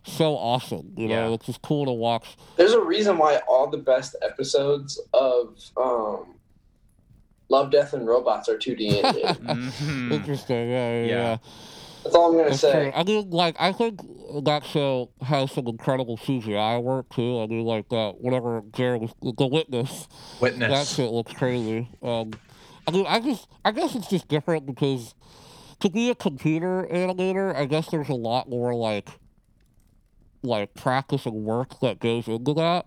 so 0.02 0.34
awesome. 0.36 0.92
You 0.96 1.08
know, 1.08 1.28
Yeah. 1.28 1.34
it's 1.34 1.46
just 1.46 1.60
cool 1.62 1.84
to 1.84 1.92
watch. 1.92 2.36
There's 2.56 2.72
a 2.72 2.80
reason 2.80 3.18
why 3.18 3.36
all 3.48 3.68
the 3.68 3.76
best 3.76 4.16
episodes 4.22 4.98
of 5.12 5.58
um, 5.76 6.36
Love, 7.50 7.70
Death, 7.70 7.92
and 7.92 8.06
Robots 8.06 8.48
are 8.48 8.56
2D 8.56 9.02
animated. 9.04 9.44
Mhm. 9.44 10.12
Interesting, 10.12 10.70
yeah, 10.70 11.00
yeah. 11.00 11.04
Yeah. 11.04 11.06
yeah. 11.16 11.36
That's 12.02 12.14
all 12.16 12.30
I'm 12.30 12.36
gonna 12.38 12.48
That's 12.48 12.60
say. 12.60 12.72
true. 12.72 12.92
I 12.94 13.04
mean, 13.04 13.28
like, 13.28 13.56
I 13.60 13.72
think 13.72 14.00
that 14.44 14.64
show 14.64 15.10
has 15.20 15.52
some 15.52 15.66
incredible 15.66 16.16
CGI 16.16 16.78
work 16.82 17.10
too. 17.10 17.40
I 17.42 17.46
mean, 17.46 17.64
like 17.66 17.90
that, 17.90 18.14
whatever 18.20 18.62
Jared 18.72 19.02
was, 19.02 19.10
the 19.20 19.46
witness, 19.46 20.08
witness 20.40 20.70
that 20.70 20.86
shit 20.86 21.10
looks 21.12 21.34
crazy. 21.34 21.90
Um, 22.02 22.30
I 22.86 22.90
mean, 22.92 23.04
I 23.06 23.20
just, 23.20 23.48
I 23.66 23.72
guess 23.72 23.94
it's 23.94 24.08
just 24.08 24.28
different 24.28 24.64
because 24.64 25.14
to 25.80 25.90
be 25.90 26.10
a 26.10 26.14
computer 26.14 26.86
animator, 26.90 27.54
I 27.54 27.64
guess 27.66 27.88
there's 27.90 28.08
a 28.08 28.14
lot 28.14 28.48
more 28.48 28.74
like, 28.74 29.08
like 30.42 30.74
practice 30.74 31.26
and 31.26 31.44
work 31.44 31.80
that 31.80 31.98
goes 32.00 32.28
into 32.28 32.54
that. 32.54 32.86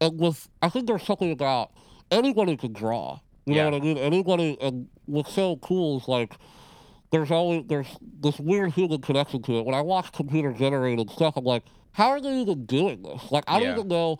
And 0.00 0.18
with, 0.18 0.48
I 0.62 0.68
think 0.68 0.86
there's 0.86 1.02
something 1.04 1.30
about 1.30 1.72
anybody 2.10 2.56
can 2.56 2.72
draw. 2.72 3.20
You 3.46 3.54
Yeah. 3.54 3.64
know 3.64 3.70
what 3.70 3.82
I 3.82 3.84
mean? 3.84 3.98
Anybody, 3.98 4.58
and 4.60 4.88
what's 5.06 5.32
so 5.32 5.56
cool 5.56 5.98
is 5.98 6.08
like, 6.08 6.36
there's 7.10 7.30
always 7.30 7.64
there's 7.66 7.86
this 8.20 8.40
weird 8.40 8.72
human 8.72 9.00
connection 9.00 9.40
to 9.42 9.58
it. 9.58 9.64
When 9.64 9.74
I 9.74 9.82
watch 9.82 10.10
computer 10.12 10.52
generated 10.52 11.10
stuff, 11.10 11.36
I'm 11.36 11.44
like, 11.44 11.62
how 11.92 12.08
are 12.08 12.20
they 12.20 12.40
even 12.40 12.66
doing 12.66 13.02
this? 13.02 13.30
Like, 13.30 13.44
I 13.46 13.60
don't 13.60 13.70
even 13.70 13.88
know 13.88 14.18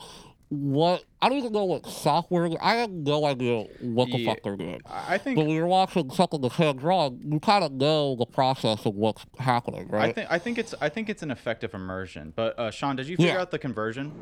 what 0.51 1.05
I 1.23 1.29
don't 1.29 1.39
even 1.39 1.53
know 1.53 1.65
what 1.65 1.87
software. 1.87 2.49
I 2.61 2.75
have 2.77 2.91
no 2.91 3.25
idea 3.25 3.65
what 3.81 4.11
the 4.11 4.19
Yeah. 4.19 4.31
fuck 4.35 4.43
they're 4.43 4.57
doing. 4.57 4.81
I 4.87 5.15
I 5.15 5.19
think 5.19 5.37
But 5.37 5.47
when 5.47 5.55
you're 5.55 5.67
watching 5.67 6.11
something 6.11 6.41
that's 6.41 6.55
hand 6.57 6.79
drawn, 6.81 7.21
you 7.25 7.41
kind 7.41 7.65
of 7.65 7.73
know 7.73 8.15
the 8.17 8.27
process 8.27 8.85
of 8.87 8.95
what's 8.95 9.25
happening, 9.39 9.89
right? 9.89 10.11
I 10.11 10.13
think 10.13 10.29
I 10.31 10.39
think 10.39 10.59
it's 10.59 10.75
I 10.81 10.89
think 10.89 11.09
it's 11.09 11.23
an 11.23 11.31
effective 11.31 11.75
immersion. 11.75 12.33
But 12.37 12.59
uh, 12.59 12.71
Sean, 12.71 12.97
did 12.97 13.09
you 13.09 13.17
figure 13.17 13.33
Yeah. 13.33 13.41
out 13.41 13.51
the 13.51 13.59
conversion? 13.59 14.13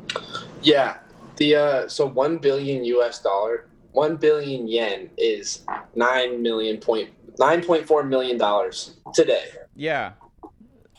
Yeah. 0.61 0.97
The 1.37 1.55
uh 1.55 1.87
so 1.87 2.05
one 2.05 2.37
billion 2.37 2.83
US 2.85 3.21
dollar, 3.21 3.67
one 3.91 4.15
billion 4.17 4.67
yen 4.67 5.09
is 5.17 5.65
nine 5.95 6.41
million 6.41 6.77
point 6.77 7.09
nine 7.39 7.63
point 7.63 7.85
four 7.85 8.03
million 8.03 8.37
dollars 8.37 8.95
today. 9.13 9.45
Yeah, 9.75 10.11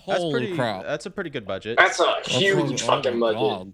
that's 0.06 0.18
Holy 0.20 0.32
pretty. 0.40 0.56
crap! 0.56 0.82
That's 0.82 1.06
a 1.06 1.10
pretty 1.10 1.30
good 1.30 1.46
budget. 1.46 1.78
That's 1.78 2.00
a 2.00 2.02
That's 2.02 2.28
huge 2.28 2.56
really- 2.56 2.74
oh 2.74 2.78
fucking 2.78 3.16
my 3.18 3.32
budget. 3.32 3.40
God. 3.40 3.72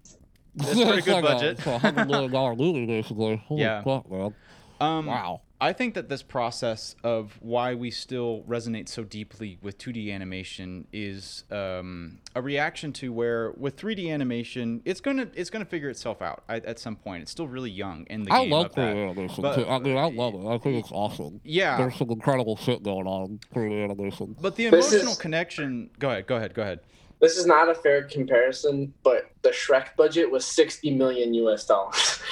That's 0.55 0.73
pretty 0.73 0.91
It's 0.97 1.05
good 1.05 1.13
like 1.13 1.23
budget. 1.23 1.43
A, 1.43 1.51
it's 1.51 1.65
a 1.65 1.77
hundred 1.79 2.07
million 2.07 2.31
dollar 2.31 2.55
movie, 2.55 2.85
basically. 2.85 3.37
Holy 3.47 3.61
Yeah. 3.61 3.83
fuck, 3.83 4.09
man! 4.11 4.33
Um, 4.79 5.05
Wow. 5.05 5.41
I 5.63 5.73
think 5.73 5.93
that 5.93 6.09
this 6.09 6.23
process 6.23 6.95
of 7.03 7.37
why 7.39 7.75
we 7.75 7.91
still 7.91 8.43
resonate 8.49 8.89
so 8.89 9.03
deeply 9.03 9.59
with 9.61 9.77
2D 9.77 10.11
animation 10.11 10.87
is 10.91 11.43
um, 11.51 12.17
a 12.35 12.41
reaction 12.41 12.91
to 12.93 13.13
where 13.13 13.51
with 13.51 13.77
3D 13.77 14.09
animation, 14.11 14.81
it's 14.85 14.99
gonna 15.01 15.27
it's 15.35 15.51
gonna 15.51 15.65
figure 15.65 15.89
itself 15.89 16.19
out 16.23 16.43
at, 16.49 16.65
at 16.65 16.79
some 16.79 16.95
point. 16.95 17.21
It's 17.21 17.29
still 17.31 17.47
really 17.47 17.69
young 17.69 18.07
in 18.09 18.23
the 18.23 18.33
I 18.33 18.41
game. 18.41 18.49
love 18.51 18.65
of 18.65 18.75
that. 18.75 18.95
3D 18.95 19.03
animation. 19.11 19.41
But- 19.43 19.55
too. 19.57 19.67
I 19.67 19.77
mean, 19.77 19.97
I 19.97 20.09
love 20.09 20.33
it. 20.33 20.47
I 20.47 20.57
think 20.57 20.83
it's 20.83 20.91
awesome. 20.91 21.39
Yeah, 21.43 21.77
There's 21.77 21.95
some 21.95 22.09
incredible 22.09 22.57
shit 22.57 22.81
going 22.81 23.05
on 23.05 23.29
in 23.29 23.39
3D 23.53 23.83
animation. 23.83 24.35
but 24.41 24.55
the 24.55 24.65
emotional 24.65 25.11
is- 25.11 25.17
connection. 25.19 25.91
Go 25.99 26.09
ahead. 26.09 26.25
Go 26.25 26.37
ahead. 26.37 26.55
Go 26.55 26.63
ahead. 26.63 26.79
This 27.21 27.37
is 27.37 27.45
not 27.45 27.69
a 27.69 27.75
fair 27.75 28.03
comparison, 28.03 28.93
but 29.03 29.29
the 29.43 29.49
Shrek 29.49 29.95
budget 29.95 30.29
was 30.31 30.43
sixty 30.43 30.89
million 30.95 31.33
US 31.35 31.65
dollars. 31.65 32.19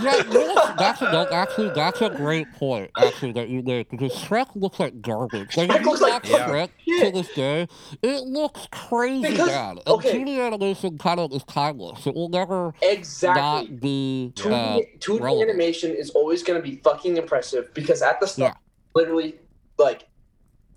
Yeah, 0.00 0.22
what? 0.28 0.76
that's 0.78 1.02
a, 1.02 1.06
that, 1.06 1.32
actually 1.32 1.70
that's 1.70 2.00
a 2.00 2.10
great 2.10 2.50
point. 2.52 2.90
Actually, 2.96 3.32
that 3.32 3.48
you 3.48 3.62
made 3.62 3.88
because 3.88 4.12
Shrek 4.12 4.48
looks 4.54 4.78
like 4.78 5.00
garbage. 5.02 5.56
Like 5.56 5.68
Shrek 5.70 5.84
looks 5.84 6.00
like 6.00 6.24
Yeah. 6.28 6.48
Shrek 6.48 6.68
Yeah. 6.84 7.04
to 7.04 7.10
this 7.12 7.28
day, 7.34 7.68
it 8.02 8.24
looks 8.24 8.68
crazy 8.70 9.30
Because- 9.30 9.48
bad. 9.48 9.70
And 9.78 9.88
okay. 9.88 10.12
2D 10.22 10.44
animation 10.46 10.98
kind 10.98 11.18
of 11.20 11.32
is 11.32 11.42
timeless. 11.44 12.06
It 12.06 12.14
will 12.14 12.28
never 12.28 12.72
exactly. 12.82 13.40
not 13.40 13.80
be. 13.80 14.32
2D, 14.36 14.52
Uh, 14.52 14.80
2D 15.00 15.20
relevant. 15.20 15.50
animation 15.50 15.92
is 15.92 16.10
always 16.10 16.42
going 16.42 16.60
to 16.60 16.68
be 16.68 16.76
fucking 16.76 17.16
impressive 17.16 17.72
because 17.74 18.02
at 18.02 18.20
the 18.20 18.26
start, 18.26 18.54
Yeah. 18.54 19.00
literally, 19.00 19.36
like 19.78 20.06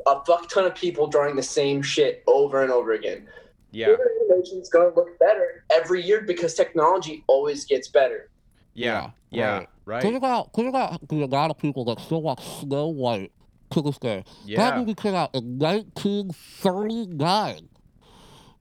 a 0.07 0.23
fuck 0.25 0.49
ton 0.49 0.65
of 0.65 0.75
people 0.75 1.07
drawing 1.07 1.35
the 1.35 1.43
same 1.43 1.81
shit 1.81 2.23
over 2.27 2.61
and 2.63 2.71
over 2.71 2.93
again. 2.93 3.27
Yeah. 3.71 3.87
2D 3.87 3.97
animation 4.29 4.59
is 4.59 4.69
going 4.69 4.89
to 4.91 4.95
look 4.95 5.17
better 5.19 5.63
every 5.71 6.03
year 6.03 6.21
because 6.21 6.53
technology 6.53 7.23
always 7.27 7.65
gets 7.65 7.87
better. 7.87 8.29
Yeah. 8.73 9.11
Yeah, 9.29 9.39
Yeah. 9.39 9.57
right. 9.57 9.67
Right. 9.85 10.01
think 10.01 10.15
about 10.15 10.53
think 10.53 10.69
about 10.69 11.07
the 11.09 11.23
amount 11.23 11.51
of 11.51 11.57
people 11.57 11.83
that 11.85 11.99
still 11.99 12.21
watch 12.21 12.41
Snow 12.61 12.87
White 12.87 13.31
to 13.71 13.81
this 13.81 13.97
day. 13.97 14.23
Yeah. 14.45 14.57
That 14.69 14.77
movie 14.77 14.93
came 14.95 15.13
out 15.15 15.33
in 15.35 15.57
1939. 15.59 17.69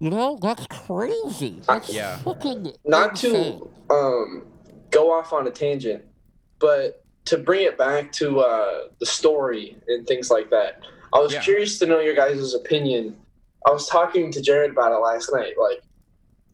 You 0.00 0.10
know, 0.10 0.38
that's 0.42 0.66
crazy. 0.66 1.60
That's 1.68 1.92
Yeah. 1.92 2.16
fucking 2.18 2.72
Not 2.84 3.10
insane. 3.12 3.60
to 3.88 3.94
um, 3.94 4.46
go 4.90 5.12
off 5.12 5.32
on 5.32 5.46
a 5.46 5.50
tangent, 5.50 6.04
but 6.58 7.04
to 7.26 7.38
bring 7.38 7.64
it 7.64 7.78
back 7.78 8.10
to 8.12 8.40
uh, 8.40 8.88
the 8.98 9.06
story 9.06 9.76
and 9.86 10.04
things 10.06 10.30
like 10.30 10.50
that. 10.50 10.80
I 11.12 11.18
was 11.20 11.32
Yeah. 11.32 11.42
curious 11.42 11.78
to 11.78 11.86
know 11.86 12.00
your 12.00 12.14
guys' 12.14 12.54
opinion. 12.54 13.16
I 13.66 13.70
was 13.70 13.86
talking 13.88 14.30
to 14.32 14.40
Jared 14.40 14.70
about 14.72 14.92
it 14.92 14.98
last 14.98 15.30
night. 15.32 15.54
Like, 15.58 15.82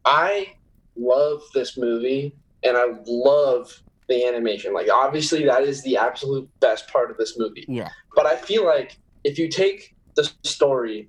I 0.05 0.55
love 0.97 1.43
this 1.55 1.77
movie 1.77 2.35
and 2.63 2.77
I 2.77 2.87
love 3.07 3.83
the 4.09 4.27
animation. 4.27 4.75
Like, 4.75 4.91
obviously, 4.91 5.45
that 5.45 5.63
is 5.63 5.83
the 5.83 5.97
absolute 5.97 6.49
best 6.61 6.89
part 6.89 7.11
of 7.11 7.17
this 7.17 7.39
movie. 7.39 7.65
Yeah. 7.69 7.89
But 8.15 8.27
I 8.27 8.37
feel 8.37 8.65
like 8.65 8.99
if 9.25 9.39
you 9.39 9.49
take 9.49 9.95
the 10.17 10.29
story 10.45 11.09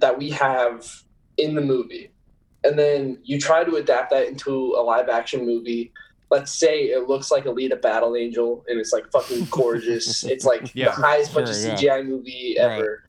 that 0.00 0.18
we 0.18 0.30
have 0.30 1.04
in 1.38 1.54
the 1.54 1.60
movie 1.60 2.10
and 2.64 2.78
then 2.78 3.18
you 3.22 3.38
try 3.38 3.62
to 3.64 3.76
adapt 3.76 4.10
that 4.10 4.26
into 4.26 4.74
a 4.76 4.82
live 4.82 5.08
action 5.08 5.46
movie, 5.46 5.92
let's 6.30 6.52
say 6.58 6.84
it 6.86 7.08
looks 7.08 7.30
like 7.30 7.44
Alita 7.44 7.80
Battle 7.80 8.16
Angel 8.16 8.64
and 8.68 8.78
it's 8.80 8.92
like 8.92 9.10
fucking 9.12 9.46
gorgeous. 9.50 10.24
it's 10.24 10.44
like 10.44 10.74
Yeah. 10.74 10.86
the 10.86 10.90
highest 10.92 11.32
budget 11.34 11.54
Sure, 11.56 11.66
yeah. 11.70 11.76
CGI 11.76 12.06
movie 12.06 12.56
ever. 12.58 13.08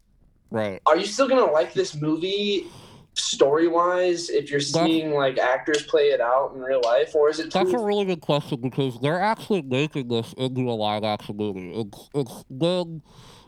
Right. 0.52 0.82
Are 0.86 0.96
you 0.98 1.06
still 1.06 1.28
gonna 1.28 1.52
like 1.52 1.74
this 1.74 1.96
movie 2.00 2.68
story 3.16 3.68
wise 3.68 4.30
if 4.30 4.52
you're 4.52 4.60
That's- 4.60 4.86
seeing 4.86 5.12
like 5.14 5.40
actors 5.40 5.82
play 5.84 6.10
it 6.10 6.22
out 6.22 6.54
in 6.54 6.62
real 6.62 6.82
life, 6.86 7.16
or 7.16 7.30
is 7.30 7.40
it 7.40 7.52
That's 7.52 7.72
a 7.74 7.80
really 7.80 8.06
good 8.06 8.22
question 8.22 8.62
because 8.62 9.00
they're 9.02 9.20
actually 9.20 9.64
making 9.64 10.08
this 10.10 10.34
into 10.38 10.70
a 10.70 10.74
live 10.74 11.04
action 11.04 11.36
movie. 11.38 11.74
It's 11.74 12.10
it's 12.14 12.44
been 12.52 13.02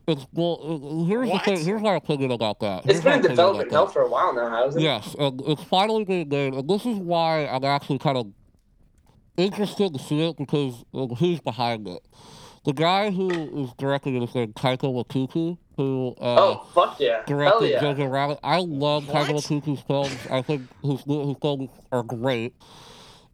it's 0.08 0.26
well. 0.34 1.06
Here's 1.08 1.30
What? 1.30 1.46
the 1.46 1.56
thing. 1.56 1.64
Here's 1.66 1.84
my 1.84 1.94
opinion 1.96 2.32
about 2.32 2.60
that. 2.62 2.80
it's 2.86 2.94
Here's 2.94 3.04
been 3.04 3.12
my 3.12 3.18
in 3.20 3.20
about 3.26 3.30
development 3.30 3.70
that. 3.70 3.76
hell 3.76 3.88
for 3.88 4.02
a 4.02 4.10
while 4.10 4.34
now, 4.34 4.50
hasn't 4.66 4.82
it? 4.84 4.86
Yes, 4.88 5.16
and 5.20 5.40
it's 5.46 5.64
finally 5.66 6.04
being 6.04 6.28
made, 6.28 6.56
and 6.56 6.68
this 6.68 6.84
is 6.88 6.98
why 6.98 7.46
I'm 7.46 7.64
actually 7.64 8.00
kind 8.00 8.18
of 8.18 8.26
interested 9.40 9.94
to 9.94 10.00
see 10.00 10.22
it 10.22 10.38
because 10.38 10.84
of 10.94 11.18
who's 11.18 11.40
behind 11.40 11.88
it. 11.88 12.02
The 12.66 12.74
guy 12.74 13.10
who 13.10 13.64
is 13.64 13.72
directing 13.78 14.16
it 14.16 14.24
is 14.24 14.36
named 14.36 14.54
Taika 14.54 14.82
Waititi, 14.84 15.58
who 15.78 16.14
uh, 16.20 16.36
Oh 16.38 16.68
fuck 16.74 17.00
yeah. 17.00 17.16
Hell 17.16 17.24
directed 17.26 17.70
yeah. 17.70 17.82
Jojo 17.82 18.12
Rabbit. 18.12 18.40
I 18.44 18.58
love 18.60 19.06
Taika 19.06 19.34
What? 19.34 19.44
Waititi's 19.44 19.82
films. 19.82 20.18
I 20.30 20.42
think 20.42 20.64
his 20.84 21.02
his 21.06 21.36
films 21.42 21.70
are 21.92 22.04
great, 22.04 22.54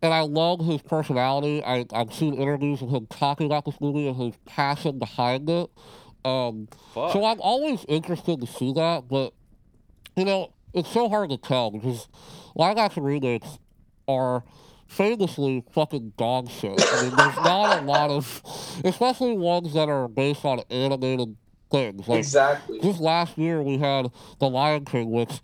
and 0.04 0.14
I 0.14 0.22
love 0.22 0.64
his 0.64 0.82
personality. 0.84 1.64
I 1.64 1.86
I've 1.92 2.14
seen 2.14 2.36
interviews 2.36 2.84
of 2.84 2.90
him 2.90 3.08
talking 3.08 3.48
about 3.48 3.66
this 3.66 3.82
movie 3.82 4.08
and 4.08 4.16
his 4.16 4.36
passion 4.46 5.00
behind 5.00 5.50
it. 5.50 5.70
Um, 6.24 6.68
Fuck. 6.94 7.14
so 7.14 7.26
I'm 7.26 7.42
always 7.42 7.84
interested 7.88 8.42
to 8.42 8.48
see 8.48 8.74
that, 8.74 9.08
but 9.10 9.34
you 10.16 10.24
know, 10.24 10.54
it's 10.74 10.92
so 10.92 11.10
hard 11.10 11.32
to 11.32 11.38
tell 11.38 11.72
because 11.72 12.08
live 12.56 12.78
action 12.78 13.04
remakes 13.04 13.58
are 14.08 14.44
famously 14.88 15.64
fucking 15.72 16.14
dog 16.18 16.50
shit. 16.50 16.82
I 16.82 17.02
mean, 17.04 17.16
there's 17.16 17.36
not 17.38 17.80
a 17.80 17.82
lot 17.82 18.10
of, 18.10 18.42
especially 18.84 19.38
ones 19.38 19.74
that 19.74 19.90
are 19.90 20.08
based 20.08 20.46
on 20.46 20.62
animated 20.70 21.36
things. 21.72 22.08
Like 22.08 22.20
exactly. 22.20 22.80
just 22.80 23.00
last 23.00 23.38
year, 23.38 23.62
we 23.62 23.78
had 23.78 24.12
The 24.40 24.50
Lion 24.50 24.86
King, 24.86 25.12
which 25.12 25.42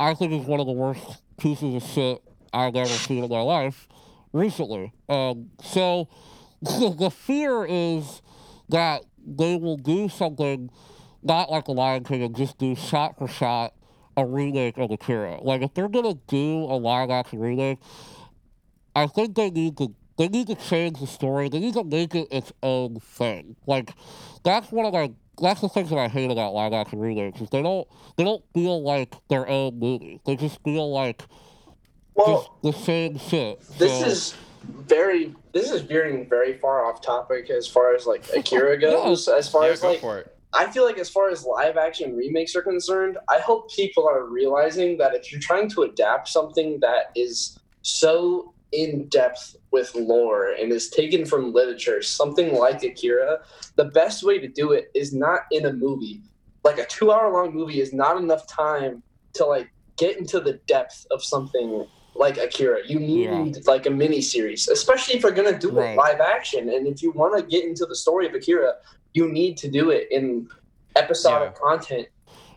I 0.00 0.14
think 0.14 0.32
is 0.32 0.46
one 0.46 0.60
of 0.60 0.66
the 0.66 0.72
worst 0.72 1.22
pieces 1.38 1.74
of 1.74 1.88
shit 1.88 2.22
I've 2.52 2.76
ever 2.76 2.88
seen 2.88 3.24
in 3.24 3.30
my 3.30 3.40
life 3.40 3.88
recently. 4.32 4.92
Um, 5.08 5.50
so 5.62 6.08
the 6.62 7.10
fear 7.10 7.66
is 7.68 8.22
that 8.68 9.02
they 9.26 9.56
will 9.56 9.76
do 9.76 10.08
something 10.08 10.70
not 11.22 11.50
like 11.50 11.66
The 11.66 11.72
Lion 11.72 12.04
King 12.04 12.22
and 12.22 12.36
just 12.36 12.58
do 12.58 12.74
shot 12.74 13.18
for 13.18 13.28
shot 13.28 13.74
a 14.18 14.26
remake 14.26 14.76
of 14.78 14.90
Akira. 14.90 15.38
Like 15.42 15.62
if 15.62 15.72
they're 15.74 15.88
gonna 15.88 16.14
do 16.26 16.64
a 16.64 16.76
live 16.76 17.08
action 17.10 17.38
remake, 17.38 17.78
I 18.96 19.06
think 19.06 19.36
they 19.36 19.50
need 19.50 19.76
to 19.78 19.94
they 20.18 20.28
need 20.28 20.48
to 20.48 20.56
change 20.56 20.98
the 20.98 21.06
story. 21.06 21.48
They 21.48 21.60
need 21.60 21.74
to 21.74 21.84
make 21.84 22.14
it 22.16 22.26
its 22.32 22.52
own 22.62 22.98
thing. 23.00 23.54
Like 23.66 23.92
that's 24.42 24.72
one 24.72 24.86
of 24.86 24.92
my 24.92 25.12
that's 25.40 25.60
the 25.60 25.68
things 25.68 25.90
that 25.90 25.98
I 25.98 26.08
hate 26.08 26.32
about 26.32 26.52
live 26.52 26.72
action 26.72 26.98
remakes 26.98 27.40
is 27.40 27.48
they 27.50 27.62
don't 27.62 27.86
they 28.16 28.24
don't 28.24 28.42
feel 28.54 28.82
like 28.82 29.14
their 29.28 29.48
own 29.48 29.78
movie. 29.78 30.20
They 30.26 30.34
just 30.34 30.60
feel 30.64 30.92
like 30.92 31.22
Well, 32.14 32.58
just 32.62 32.62
the 32.78 32.84
same 32.84 33.18
shit. 33.18 33.60
this 33.78 34.00
So- 34.00 34.06
is 34.06 34.34
very 34.66 35.32
this 35.52 35.70
is 35.70 35.82
veering 35.82 36.28
very 36.28 36.58
far 36.58 36.84
off 36.84 37.00
topic 37.00 37.48
as 37.50 37.68
far 37.68 37.94
as 37.94 38.04
like 38.04 38.28
Akira 38.36 38.76
goes. 38.80 39.28
As 39.28 39.48
far 39.48 39.66
yeah, 39.66 39.72
as 39.74 39.80
go 39.80 39.90
like 39.90 40.00
for 40.00 40.18
it. 40.18 40.34
I 40.54 40.70
feel 40.70 40.84
like 40.84 40.98
as 40.98 41.10
far 41.10 41.30
as 41.30 41.44
live 41.44 41.76
action 41.76 42.16
remakes 42.16 42.56
are 42.56 42.62
concerned, 42.62 43.18
I 43.28 43.38
hope 43.38 43.70
people 43.70 44.08
are 44.08 44.24
realizing 44.24 44.96
that 44.98 45.14
if 45.14 45.30
you're 45.30 45.40
trying 45.40 45.68
to 45.70 45.82
adapt 45.82 46.28
something 46.28 46.78
that 46.80 47.06
is 47.14 47.58
so 47.82 48.54
in 48.72 49.08
depth 49.08 49.56
with 49.72 49.94
lore 49.94 50.52
and 50.52 50.72
is 50.72 50.88
taken 50.90 51.24
from 51.26 51.52
literature, 51.52 52.02
something 52.02 52.54
like 52.54 52.82
Akira, 52.82 53.38
the 53.76 53.86
best 53.86 54.22
way 54.24 54.38
to 54.38 54.48
do 54.48 54.72
it 54.72 54.86
is 54.94 55.14
not 55.14 55.40
in 55.50 55.66
a 55.66 55.72
movie. 55.72 56.22
Like 56.64 56.78
a 56.78 56.86
two 56.86 57.12
hour 57.12 57.30
long 57.32 57.54
movie 57.54 57.80
is 57.80 57.92
not 57.92 58.16
enough 58.16 58.46
time 58.46 59.02
to 59.34 59.44
like 59.44 59.68
get 59.96 60.18
into 60.18 60.40
the 60.40 60.60
depth 60.66 61.06
of 61.10 61.22
something 61.22 61.86
like 62.14 62.36
Akira. 62.36 62.80
You 62.86 62.98
need 63.00 63.66
like 63.66 63.86
a 63.86 63.90
mini 63.90 64.20
series, 64.20 64.68
especially 64.68 65.14
if 65.14 65.22
you're 65.22 65.32
gonna 65.32 65.58
do 65.58 65.70
Right. 65.70 65.90
it 65.90 65.96
live 65.96 66.20
action. 66.20 66.68
And 66.68 66.86
if 66.86 67.02
you 67.02 67.12
want 67.12 67.36
to 67.38 67.42
get 67.46 67.64
into 67.64 67.86
the 67.86 67.94
story 67.94 68.26
of 68.26 68.34
Akira, 68.34 68.74
you 69.14 69.30
need 69.30 69.56
to 69.58 69.68
do 69.70 69.90
it 69.90 70.08
in 70.10 70.48
episodic 70.96 71.54
content. 71.54 72.08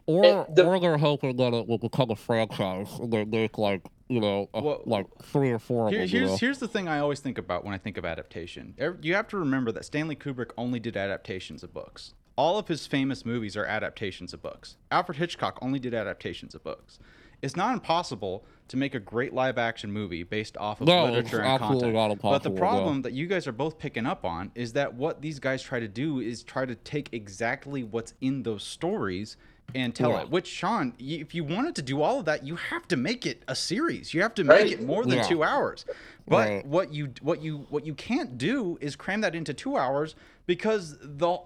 or 0.08 0.48
the- 0.56 0.66
or 0.66 0.80
they're 0.80 0.98
hoping 0.98 1.38
that 1.38 1.54
it 1.54 1.68
will 1.68 1.78
become 1.78 2.10
a 2.12 2.16
franchise 2.16 2.90
and 3.00 3.14
they 3.14 3.24
make 3.24 3.58
like 3.58 3.82
you 4.10 4.20
know 4.20 4.50
a, 4.54 4.62
Well, 4.62 4.82
like 4.86 5.06
three 5.24 5.52
or 5.52 5.60
four 5.60 5.86
of 5.88 5.92
Here, 5.94 6.02
them. 6.02 6.10
you 6.10 6.22
know? 6.22 6.28
here's 6.28 6.40
here's 6.40 6.58
the 6.60 6.68
thing 6.68 6.88
I 6.88 7.00
always 7.00 7.20
think 7.20 7.38
about 7.38 7.64
when 7.64 7.74
I 7.74 7.78
think 7.78 7.98
of 7.98 8.04
adaptation. 8.06 8.74
You 9.02 9.14
have 9.16 9.28
to 9.30 9.38
remember 9.38 9.72
that 9.72 9.86
Stanley 9.86 10.16
Kubrick 10.16 10.52
only 10.58 10.80
did 10.80 10.98
adaptations 10.98 11.64
of 11.64 11.74
books. 11.74 12.14
All 12.36 12.58
of 12.58 12.68
his 12.68 12.88
famous 12.88 13.26
movies 13.26 13.56
are 13.56 13.66
adaptations 13.66 14.34
of 14.34 14.42
books. 14.42 14.76
Alfred 14.90 15.18
Hitchcock 15.18 15.60
only 15.62 15.80
did 15.80 15.94
adaptations 15.94 16.56
of 16.56 16.64
books. 16.64 16.98
it's 17.42 17.56
not 17.56 17.74
impossible 17.74 18.44
to 18.72 18.78
make 18.78 18.96
a 18.96 19.00
great 19.00 19.34
live 19.34 19.58
action 19.58 19.92
movie 19.92 20.24
based 20.24 20.56
off 20.56 20.80
of 20.80 20.88
No, 20.88 21.04
literature 21.06 21.42
and 21.42 21.60
content. 21.60 21.94
not 21.94 22.08
but 22.08 22.12
impossible. 22.14 22.40
the 22.40 22.56
yeah. 22.56 22.60
problem 22.70 23.02
that 23.02 23.12
you 23.12 23.28
guys 23.28 23.46
are 23.46 23.52
both 23.52 23.78
picking 23.78 24.06
up 24.06 24.24
on 24.24 24.50
is 24.56 24.72
that 24.74 24.94
what 24.94 25.22
these 25.22 25.40
guys 25.40 25.62
try 25.62 25.80
to 25.82 25.90
do 25.90 26.22
is 26.22 26.42
try 26.42 26.66
to 26.66 26.76
take 26.76 27.10
exactly 27.12 27.84
what's 27.84 28.14
in 28.22 28.44
those 28.44 28.64
stories 28.64 29.36
and 29.76 29.94
tell 29.94 30.12
Yeah. 30.12 30.22
it. 30.22 30.30
Which 30.30 30.48
Sean, 30.48 30.94
if 31.00 31.36
you 31.36 31.44
wanted 31.44 31.76
to 31.76 31.82
do 31.82 32.02
all 32.02 32.20
of 32.20 32.26
that, 32.26 32.46
you 32.46 32.56
have 32.56 32.88
to 32.88 32.96
make 32.98 33.26
it 33.26 33.44
a 33.50 33.56
series. 33.56 34.14
You 34.14 34.22
have 34.22 34.34
to 34.36 34.44
make 34.46 34.58
Right. 34.58 34.72
it 34.72 34.82
more 34.82 35.04
than 35.04 35.18
Yeah. 35.18 35.24
two 35.28 35.44
hours. 35.44 35.86
But 36.28 36.50
Right. 36.50 36.66
what 36.66 36.94
you 36.94 37.14
what 37.22 37.42
you 37.42 37.68
what 37.70 37.86
you 37.86 37.94
can't 37.94 38.38
do 38.38 38.78
is 38.80 38.96
cram 38.96 39.20
that 39.22 39.36
into 39.36 39.54
two 39.54 39.76
hours 39.76 40.16
because 40.46 40.98
the 41.02 41.38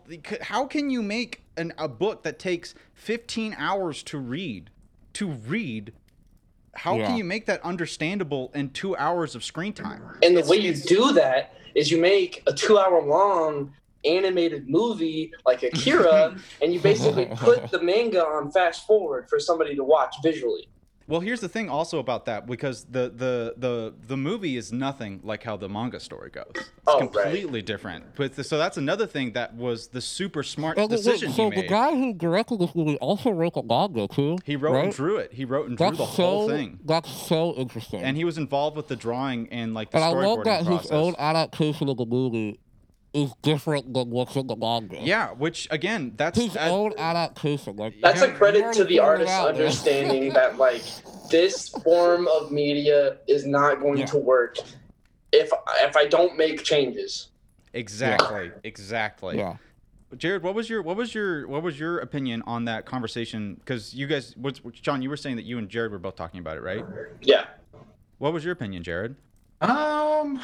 how 0.41 0.67
can 0.67 0.91
you 0.91 1.01
make 1.01 1.41
an, 1.57 1.73
a 1.79 1.87
book 1.87 2.21
that 2.23 2.37
takes 2.37 2.75
15 2.93 3.55
hours 3.57 4.03
to 4.03 4.19
read 4.19 4.69
to 5.13 5.27
read 5.31 5.91
how 6.75 6.97
Yeah. 6.97 7.07
can 7.07 7.17
you 7.17 7.23
make 7.23 7.45
that 7.47 7.61
understandable 7.63 8.51
in 8.53 8.69
two 8.69 8.95
hours 8.97 9.35
of 9.35 9.43
screen 9.43 9.73
time 9.73 10.01
And 10.23 10.35
the 10.35 10.39
It's- 10.41 10.49
way 10.49 10.57
you 10.57 10.73
do 10.73 11.13
that 11.13 11.53
is 11.73 11.91
you 11.91 11.99
make 11.99 12.43
a 12.47 12.53
two 12.53 12.77
hour 12.77 13.01
long 13.01 13.73
animated 14.05 14.69
movie 14.69 15.31
like 15.47 15.63
Akira, 15.63 16.35
and 16.61 16.73
you 16.73 16.79
basically 16.79 17.25
put 17.37 17.71
the 17.71 17.81
manga 17.81 18.23
on 18.23 18.51
fast 18.51 18.85
forward 18.85 19.27
for 19.29 19.39
somebody 19.39 19.75
to 19.75 19.83
watch 19.83 20.15
visually. 20.21 20.67
Well, 21.07 21.19
here's 21.19 21.39
the 21.39 21.49
thing 21.49 21.69
also 21.69 21.99
about 21.99 22.25
that 22.25 22.47
because 22.47 22.85
the 22.85 23.09
the 23.15 23.53
the 23.57 23.93
the 24.07 24.17
movie 24.17 24.57
is 24.57 24.73
nothing 24.73 25.19
like 25.23 25.43
how 25.43 25.55
the 25.55 25.69
manga 25.69 25.99
story 25.99 26.31
goes. 26.31 26.51
It's 26.55 26.69
Oh, 26.87 26.99
right. 26.99 27.11
completely 27.11 27.61
different. 27.61 28.15
But 28.15 28.35
the, 28.35 28.43
so 28.43 28.57
that's 28.57 28.77
another 28.77 29.05
thing 29.05 29.33
that 29.33 29.53
was 29.55 29.87
the 29.89 30.01
super 30.01 30.41
smart 30.41 30.77
And 30.79 30.89
wait, 30.89 30.97
decision 30.97 31.31
so 31.31 31.51
he 31.51 31.61
the 31.61 31.67
guy 31.67 31.91
who 31.95 32.13
directed 32.13 32.59
this 32.59 32.73
movie 32.73 32.97
also 32.97 33.29
wrote 33.29 33.53
the 33.53 33.61
manga 33.63 34.07
too. 34.07 34.37
he 34.43 34.55
wrote 34.55 34.73
right? 34.73 34.85
and 34.85 34.93
drew 34.93 35.17
it. 35.17 35.31
He 35.31 35.45
wrote 35.45 35.67
and 35.69 35.77
drew 35.77 35.87
That's 35.87 35.97
the 35.99 36.05
so 36.07 36.23
whole 36.23 36.47
thing. 36.49 36.79
that's 36.83 37.09
so 37.27 37.53
interesting. 37.53 38.01
And 38.01 38.17
he 38.17 38.23
was 38.23 38.37
involved 38.39 38.75
with 38.75 38.87
the 38.87 38.95
drawing 38.95 39.47
and 39.49 39.75
like 39.75 39.91
the 39.91 39.97
and 39.97 40.05
I 40.05 40.09
love 40.09 40.43
that 40.45 40.63
process. 40.65 40.83
his 40.83 40.91
own 40.91 41.15
adaptation 41.19 41.87
of 41.89 41.97
the 41.97 42.05
movie 42.07 42.59
is 43.15 43.33
different 43.41 43.93
than 43.93 44.09
what's 44.11 44.35
in 44.35 44.45
the 44.47 44.55
manga. 44.55 44.97
yeah, 45.01 45.31
which 45.31 45.67
again, 45.71 46.13
that's 46.17 46.37
His 46.37 46.55
uh, 46.57 46.69
own 46.69 46.93
adaptation, 46.97 47.77
like 47.77 47.95
That's 48.01 48.21
Yeah, 48.21 48.27
a 48.27 48.33
credit 48.33 48.73
to 48.73 48.83
the 48.83 48.99
already 48.99 49.25
figured 49.25 49.29
artist's 49.29 49.31
it 49.31 49.39
out, 49.39 49.45
man. 49.45 49.61
understanding 49.61 50.33
that 50.33 50.57
like 50.67 50.83
this 51.31 51.69
form 51.69 52.27
of 52.27 52.51
media 52.51 53.17
is 53.27 53.45
not 53.47 53.79
going 53.79 53.99
Yeah. 53.99 54.05
to 54.07 54.17
work 54.17 54.57
if 55.31 55.49
if 55.81 55.95
I 55.95 56.05
don't 56.07 56.37
make 56.37 56.63
changes. 56.63 57.29
exactly, 57.73 58.51
exactly. 58.63 59.37
yeah. 59.37 59.57
Jared, 60.17 60.43
what 60.43 60.53
was 60.53 60.69
your 60.69 60.81
what 60.81 60.95
was 60.95 61.15
your 61.15 61.47
what 61.47 61.63
was 61.63 61.79
your 61.79 61.99
opinion 61.99 62.43
on 62.45 62.65
that 62.65 62.85
conversation? 62.85 63.55
Because 63.55 63.93
you 63.93 64.07
guys, 64.07 64.33
what's, 64.37 64.59
John, 64.81 65.01
you 65.01 65.09
were 65.09 65.17
saying 65.17 65.37
that 65.37 65.45
you 65.45 65.57
and 65.57 65.67
Jared 65.67 65.91
were 65.91 65.99
both 65.99 66.15
talking 66.15 66.39
about 66.39 66.57
it, 66.57 66.61
right? 66.63 66.85
Yeah. 67.21 67.45
What 68.17 68.31
was 68.33 68.43
your 68.45 68.53
opinion, 68.53 68.83
Jared? 68.83 69.15
Um, 69.61 70.39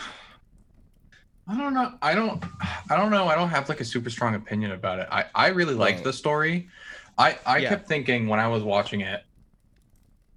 I 1.47 1.57
don't 1.57 1.73
know. 1.73 1.93
I 2.01 2.13
don't. 2.15 2.43
I 2.89 2.95
don't 2.97 3.11
know. 3.11 3.27
I 3.27 3.35
don't 3.35 3.49
have 3.49 3.67
like 3.69 3.81
a 3.81 3.85
super 3.85 4.09
strong 4.09 4.35
opinion 4.35 4.71
about 4.71 4.99
it. 4.99 5.07
I 5.11 5.25
I 5.35 5.47
really 5.47 5.73
liked 5.73 5.97
Right. 5.97 6.03
the 6.05 6.13
story. 6.13 6.69
I 7.17 7.37
I 7.45 7.57
Yeah. 7.57 7.69
kept 7.69 7.87
thinking 7.87 8.27
when 8.27 8.39
I 8.39 8.47
was 8.47 8.63
watching 8.63 9.01
it, 9.01 9.23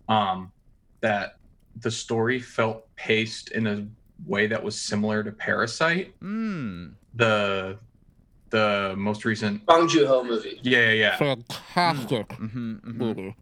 um, 0.08 0.50
that 1.00 1.36
the 1.80 1.90
story 1.90 2.40
felt 2.40 2.86
paced 2.96 3.50
in 3.52 3.66
a 3.66 3.86
way 4.26 4.46
that 4.46 4.62
was 4.62 4.80
similar 4.80 5.22
to 5.22 5.32
Parasite, 5.32 6.14
Hmm. 6.20 6.88
the 7.14 7.78
the 8.50 8.94
most 8.96 9.24
recent. 9.24 9.66
Bong 9.66 9.88
Joon 9.88 10.06
Ho 10.06 10.22
movie. 10.22 10.60
Yeah, 10.62 10.90
yeah, 10.90 10.92
yeah. 10.92 11.16
Fantastic 11.16 12.28
Mm-hmm, 12.28 12.72
mm-hmm. 12.76 12.98
movie. 12.98 13.36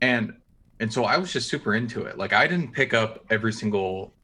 and 0.00 0.34
and 0.80 0.90
so 0.92 1.04
I 1.04 1.18
was 1.18 1.30
just 1.32 1.48
super 1.50 1.74
into 1.74 2.02
it. 2.04 2.16
Like 2.16 2.32
I 2.32 2.46
didn't 2.46 2.72
pick 2.72 2.94
up 2.94 3.24
every 3.30 3.52
single 3.52 4.14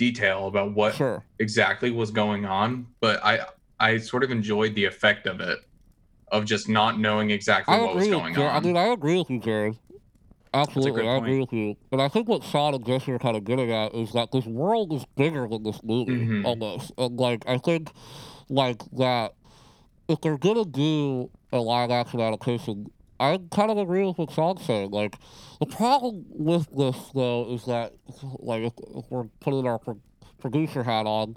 detail 0.00 0.46
about 0.46 0.72
what 0.74 0.94
Sure. 0.94 1.22
exactly 1.38 1.90
was 1.90 2.10
going 2.10 2.46
on, 2.46 2.86
but 3.00 3.22
I 3.22 3.46
I 3.78 3.98
sort 3.98 4.24
of 4.24 4.30
enjoyed 4.30 4.74
the 4.74 4.86
effect 4.86 5.26
of 5.26 5.40
it, 5.40 5.58
of 6.32 6.46
just 6.46 6.68
not 6.68 6.98
knowing 6.98 7.30
exactly 7.30 7.74
I 7.74 7.78
what 7.82 7.94
was 7.94 8.04
agree 8.06 8.14
with 8.16 8.22
going 8.22 8.34
Jared. 8.34 8.52
I 8.56 8.60
mean, 8.60 8.76
I 8.78 8.86
agree 8.86 9.18
with 9.18 9.30
you, 9.30 9.38
Jared. 9.40 9.76
Absolutely, 10.52 11.02
I 11.06 11.18
point. 11.18 11.26
agree 11.26 11.40
with 11.40 11.52
you. 11.52 11.76
And 11.92 12.02
I 12.02 12.08
think 12.08 12.28
what 12.28 12.42
Sean 12.42 12.74
and 12.74 12.84
Jesse 12.84 13.12
are 13.12 13.18
kind 13.20 13.36
of 13.36 13.44
getting 13.44 13.70
at 13.70 13.94
is 13.94 14.12
that 14.14 14.32
this 14.32 14.46
world 14.46 14.92
is 14.92 15.04
bigger 15.16 15.46
than 15.46 15.62
this 15.62 15.80
movie, 15.84 16.12
Mhm. 16.12 16.44
almost. 16.44 16.92
And 16.98 17.20
like, 17.20 17.44
I 17.46 17.58
think, 17.58 17.92
like 18.48 18.82
that, 18.92 19.34
if 20.08 20.20
they're 20.22 20.38
gonna 20.38 20.64
do 20.64 21.30
a 21.52 21.58
live 21.60 21.90
action 21.90 22.20
adaptation, 22.20 22.86
I 23.20 23.38
kind 23.50 23.70
of 23.70 23.78
agree 23.78 24.04
with 24.04 24.18
what 24.18 24.30
Sean's 24.30 24.64
saying. 24.64 24.90
Like, 24.90 25.16
the 25.60 25.66
problem 25.66 26.24
with 26.30 26.66
this 26.76 26.96
though 27.14 27.52
is 27.52 27.66
that, 27.66 27.92
like, 28.38 28.62
if, 28.62 28.72
if 28.96 29.04
we're 29.10 29.24
putting 29.40 29.66
our 29.66 29.78
pro- 29.78 30.00
producer 30.40 30.82
hat 30.82 31.06
on, 31.06 31.36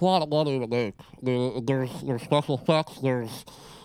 a 0.00 0.04
lot 0.04 0.22
of 0.22 0.28
money 0.28 0.60
to 0.60 0.66
make. 0.66 0.94
I 1.00 1.24
mean, 1.24 1.64
there's 1.64 1.90
there's 2.02 2.22
special 2.22 2.58
effects. 2.58 3.00
There's 3.00 3.44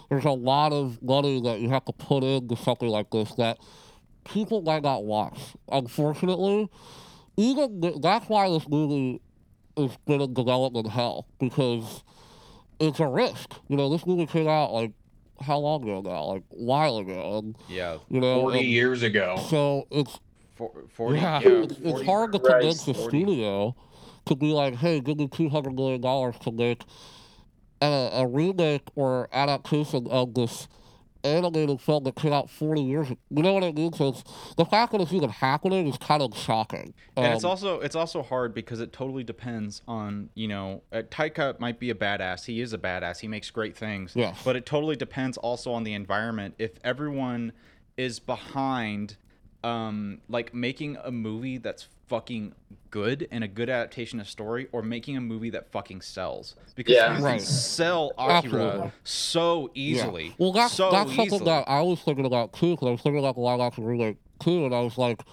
there's 0.10 0.26
a 0.26 0.32
lot 0.32 0.74
of 0.74 1.02
money 1.02 1.42
that 1.42 1.60
you 1.60 1.70
have 1.70 1.86
to 1.86 1.94
put 1.94 2.24
into 2.24 2.56
something 2.56 2.90
like 2.90 3.10
this 3.10 3.34
that 3.36 3.58
people 4.26 4.62
might 4.62 4.84
not 4.84 5.06
watch. 5.06 5.40
Unfortunately, 5.72 6.70
even 7.38 7.82
th- 7.82 7.96
that's 8.02 8.28
why 8.30 8.50
this 8.50 8.68
movie 8.68 9.22
is 9.76 9.96
been 10.06 10.22
in 10.22 10.34
development 10.34 10.90
hell 10.90 11.26
because 11.40 12.04
it's 12.80 13.00
a 13.00 13.08
risk. 13.08 13.56
You 13.68 13.78
know, 13.78 13.90
this 13.90 14.06
movie 14.06 14.28
came 14.28 14.48
out 14.48 14.72
like 14.72 14.92
how 15.42 15.58
long 15.58 15.84
ago 15.84 16.02
now? 16.02 16.26
Like 16.26 16.44
a 16.52 16.56
while 16.56 16.98
ago, 16.98 17.40
and 17.40 17.56
Yeah. 17.70 17.98
you 18.10 18.20
know, 18.22 18.42
Forty 18.42 18.60
and 18.60 18.68
years 18.68 19.04
ago. 19.04 19.38
so 19.50 19.88
it's 19.92 20.20
For, 20.56 20.72
40, 20.94 21.20
yeah, 21.20 21.40
yeah. 21.42 21.50
it's, 21.50 21.78
it's 21.80 22.02
hard 22.06 22.32
to 22.34 22.40
Christ, 22.40 22.60
convince 22.60 22.84
the 22.86 22.94
40. 22.94 23.08
studio 23.24 23.76
to 24.26 24.36
be 24.36 24.54
like, 24.54 24.76
hey, 24.76 25.00
give 25.00 25.18
me 25.18 25.28
two 25.28 25.50
hundred 25.50 25.74
million 25.76 26.00
dollars 26.02 26.36
to 26.44 26.52
make 26.52 26.84
a, 27.82 28.10
a 28.14 28.28
remake 28.28 28.84
or 28.96 29.28
adaptation 29.34 30.08
of 30.08 30.34
this 30.34 30.68
animated 31.24 31.80
film 31.82 32.04
that 32.04 32.16
came 32.16 32.34
out 32.34 32.50
forty 32.50 32.82
years 32.82 33.08
ago. 33.10 33.20
You 33.30 33.44
know 33.44 33.54
what 33.54 33.64
I 33.64 33.72
mean? 33.72 33.94
So 33.94 34.16
the 34.58 34.66
fact 34.66 34.92
that 34.92 35.02
it's 35.02 35.14
even 35.14 35.30
happening 35.30 35.88
is 35.88 35.98
kind 35.98 36.22
of 36.22 36.38
shocking. 36.38 36.94
and 37.18 37.34
it's 37.34 37.44
Um, 37.44 37.50
also 37.52 37.80
it's 37.80 37.96
also 37.96 38.22
hard 38.22 38.54
because 38.54 38.80
it 38.80 38.94
totally 38.94 39.24
depends 39.24 39.82
on 39.88 40.30
you 40.36 40.48
know 40.48 40.84
uh, 40.92 41.04
Taika 41.10 41.60
might 41.60 41.80
be 41.80 41.90
a 41.90 41.96
badass. 41.96 42.46
He 42.46 42.62
is 42.62 42.74
a 42.74 42.78
badass. 42.78 43.20
He 43.20 43.28
makes 43.28 43.50
great 43.50 43.76
things. 43.78 44.14
Yes. 44.16 44.40
But 44.44 44.56
it 44.56 44.66
totally 44.66 44.96
depends 44.96 45.38
also 45.38 45.72
on 45.72 45.84
the 45.84 45.94
environment. 45.94 46.56
If 46.60 46.72
everyone 46.84 47.54
is 47.98 48.20
behind, 48.20 49.18
um, 49.64 50.20
like 50.28 50.54
making 50.54 50.98
a 51.04 51.12
movie 51.12 51.58
that's 51.58 51.88
fucking 52.14 52.53
good 52.91 53.28
and 53.32 53.43
a 53.43 53.47
good 53.47 53.70
adaptation 53.72 54.20
of 54.20 54.30
story, 54.30 54.68
or 54.72 54.84
making 54.84 55.18
a 55.18 55.22
movie 55.22 55.49
that 55.49 55.72
fucking 55.72 55.99
sells 55.99 56.55
because 56.76 56.93
Yeah. 56.93 57.18
you 57.18 57.24
can 57.24 57.39
sell 57.39 58.11
Akira 58.20 58.36
Absolutely. 58.36 58.91
so 59.03 59.72
yeah. 59.74 59.82
easily. 59.95 60.36
Well, 60.38 60.51
that's 60.51 60.76
so 60.76 60.91
that's 60.91 61.09
something 61.09 61.26
easily. 61.26 61.45
that 61.45 61.68
I 61.68 61.82
was 61.82 61.99
thinking 62.01 62.28
about 62.28 62.53
too, 62.53 62.72
because 62.76 62.88
I 62.88 62.91
was 62.91 63.01
thinking 63.01 63.18
about 63.18 63.34
the 63.34 63.41
live 63.41 63.59
action 63.59 63.84
remake 63.84 64.18
too, 64.39 64.66
and 64.66 64.76
I 64.76 64.82
was 64.82 64.99
like, 64.99 65.24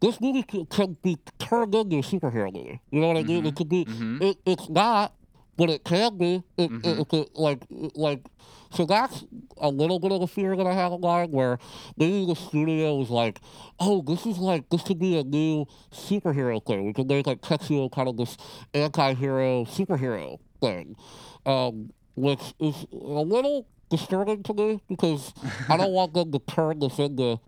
this 0.00 0.20
movie 0.20 0.42
could 0.42 1.00
be 1.00 1.16
turned 1.38 1.74
into 1.74 1.96
a 1.96 2.02
superhero 2.02 2.52
movie. 2.52 2.80
You 2.90 3.00
know 3.00 3.08
what 3.08 3.16
I 3.16 3.22
mean? 3.22 3.44
Mhm. 3.44 3.48
It 3.48 3.56
could 3.56 3.68
be. 3.70 3.86
Mhm. 3.86 4.22
It, 4.22 4.36
it's 4.44 4.68
not, 4.68 5.14
but 5.56 5.70
it 5.70 5.84
can 5.84 6.18
be. 6.18 6.42
It, 6.58 6.70
Mhm. 6.70 6.84
it, 6.84 6.98
it 7.00 7.08
could, 7.08 7.28
like 7.34 7.60
like. 7.94 8.20
So 8.76 8.84
that's 8.84 9.24
a 9.56 9.70
little 9.70 9.98
bit 9.98 10.12
of 10.12 10.20
a 10.20 10.26
fear 10.26 10.54
that 10.54 10.66
I 10.66 10.74
have 10.74 10.92
in 10.92 11.00
mind, 11.00 11.32
where 11.32 11.58
maybe 11.96 12.26
the 12.26 12.34
studio 12.34 12.96
was 12.96 13.08
like, 13.08 13.40
"Oh, 13.80 14.02
this 14.02 14.26
is 14.26 14.36
like 14.38 14.68
this 14.68 14.82
could 14.82 14.98
be 14.98 15.18
a 15.18 15.24
new 15.24 15.64
superhero 15.90 16.64
thing. 16.64 16.84
We 16.84 16.92
could 16.92 17.08
make 17.08 17.26
like 17.26 17.40
Tetsuo 17.40 17.90
kind 17.90 18.08
of 18.08 18.16
this 18.18 18.36
anti-hero 18.74 19.64
superhero 19.64 20.38
thing," 20.60 20.94
um, 21.46 21.90
which 22.16 22.54
is 22.60 22.86
a 22.92 22.96
little 22.96 23.66
disturbing 23.88 24.42
to 24.42 24.52
me 24.52 24.80
because 24.88 25.32
I 25.68 25.76
don't 25.78 25.92
want 25.92 26.12
them 26.12 26.30
to 26.32 26.38
turn 26.40 26.80
this 26.80 26.98
into, 26.98 27.40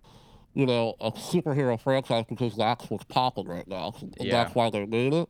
you 0.55 0.65
know, 0.65 0.95
a 0.99 1.11
superhero 1.11 1.79
franchise 1.79 2.25
because 2.27 2.55
that's 2.55 2.89
what's 2.89 3.03
popping 3.03 3.47
right 3.47 3.67
now. 3.67 3.93
And 4.01 4.15
Yeah. 4.19 4.43
That's 4.43 4.55
why 4.55 4.69
they 4.71 4.85
made 4.85 5.13
it. 5.13 5.29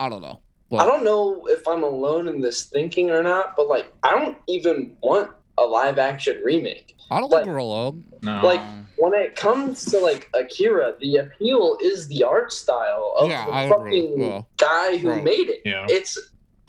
I 0.00 0.08
don't 0.08 0.22
know. 0.22 0.40
I 0.80 0.86
don't 0.86 1.04
know 1.04 1.46
if 1.48 1.66
I'm 1.68 1.82
alone 1.82 2.28
in 2.28 2.40
this 2.40 2.64
thinking 2.64 3.10
or 3.10 3.22
not, 3.22 3.56
but 3.56 3.68
like 3.68 3.92
I 4.02 4.10
don't 4.12 4.36
even 4.48 4.96
want 5.02 5.30
a 5.58 5.64
live 5.64 5.98
action 5.98 6.40
remake. 6.44 6.96
I 7.10 7.20
don't 7.20 7.28
But- 7.30 7.38
think 7.38 7.46
you're 7.48 7.56
alone. 7.58 8.04
No. 8.22 8.40
Like 8.42 8.60
when 8.96 9.12
it 9.14 9.36
comes 9.36 9.84
to 9.86 9.98
like 9.98 10.30
Akira, 10.34 10.94
the 11.00 11.16
appeal 11.16 11.76
is 11.82 12.08
the 12.08 12.22
art 12.24 12.52
style 12.52 13.14
of 13.18 13.28
Yeah, 13.28 13.46
the 13.46 13.52
I 13.54 13.68
fucking 13.68 14.20
yeah. 14.20 14.42
guy 14.56 14.96
who 14.96 15.10
Right. 15.10 15.24
made 15.24 15.48
it. 15.50 15.60
yeah. 15.64 15.86
It's 15.90 16.18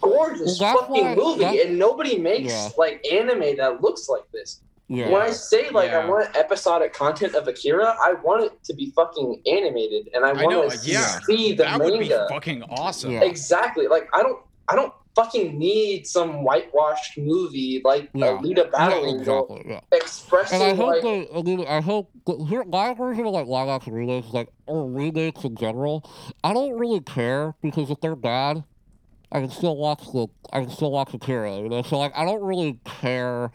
gorgeous 0.02 0.60
Well, 0.60 0.78
fucking 0.80 1.04
why- 1.06 1.16
movie, 1.16 1.62
and 1.62 1.78
nobody 1.80 2.18
makes 2.18 2.52
Yeah. 2.52 2.70
like 2.78 3.06
anime 3.10 3.56
that 3.58 3.82
looks 3.82 4.10
like 4.10 4.30
this. 4.34 4.60
Yeah. 4.94 5.10
When 5.10 5.22
I 5.22 5.32
say 5.32 5.70
like 5.70 5.90
Yeah. 5.92 6.00
I 6.00 6.06
want 6.06 6.36
episodic 6.36 6.94
content 6.94 7.34
of 7.36 7.48
Akira, 7.48 7.96
I 8.04 8.14
want 8.14 8.44
it 8.44 8.64
to 8.66 8.74
be 8.74 8.92
fucking 8.96 9.42
animated, 9.48 10.10
and 10.14 10.24
I 10.24 10.30
I 10.30 10.34
want 10.34 10.50
know, 10.52 10.70
to 10.70 10.78
yeah. 10.84 11.20
see 11.22 11.54
the 11.54 11.64
that 11.64 11.80
would 11.80 12.00
be 12.00 12.10
fucking 12.10 12.64
awesome. 12.64 13.12
Yeah. 13.12 13.24
Exactly. 13.24 13.88
Like 13.88 14.08
I 14.14 14.22
don't, 14.22 14.40
I 14.70 14.76
don't 14.76 14.94
fucking 15.16 15.58
need 15.58 16.08
some 16.08 16.44
whitewashed 16.44 17.18
movie 17.18 17.82
like 17.84 18.10
Yeah. 18.14 18.38
Alita 18.38 18.72
Battle 18.72 19.06
yeah, 19.06 19.20
exactly. 19.20 19.66
Yeah. 19.68 19.80
expressing 19.92 20.62
And 20.62 20.72
I 20.72 20.76
hope 20.76 20.88
like 20.88 21.02
they, 21.02 21.28
I 21.36 21.42
mean, 21.42 21.66
I 21.68 21.82
hope 21.82 22.12
here 22.48 22.64
live 22.68 22.98
version 22.98 23.26
of 23.26 23.34
like 23.34 23.48
live 23.48 23.70
action 23.70 23.94
remakes, 23.94 24.28
like 24.32 24.50
or 24.68 24.90
remakes 24.90 25.44
in 25.44 25.56
general. 25.56 26.10
I 26.44 26.54
don't 26.54 26.78
really 26.78 27.00
care 27.00 27.56
because 27.62 27.90
if 27.90 28.00
they're 28.02 28.16
bad, 28.16 28.64
I 29.32 29.40
can 29.40 29.50
still 29.50 29.76
watch 29.76 30.04
the 30.14 30.28
I 30.52 30.62
can 30.62 30.70
still 30.70 30.92
watch 30.92 31.14
Akira. 31.14 31.58
You 31.58 31.70
know, 31.70 31.82
so 31.82 31.98
like 31.98 32.16
I 32.16 32.26
don't 32.26 32.44
really 32.44 32.80
care 32.86 33.52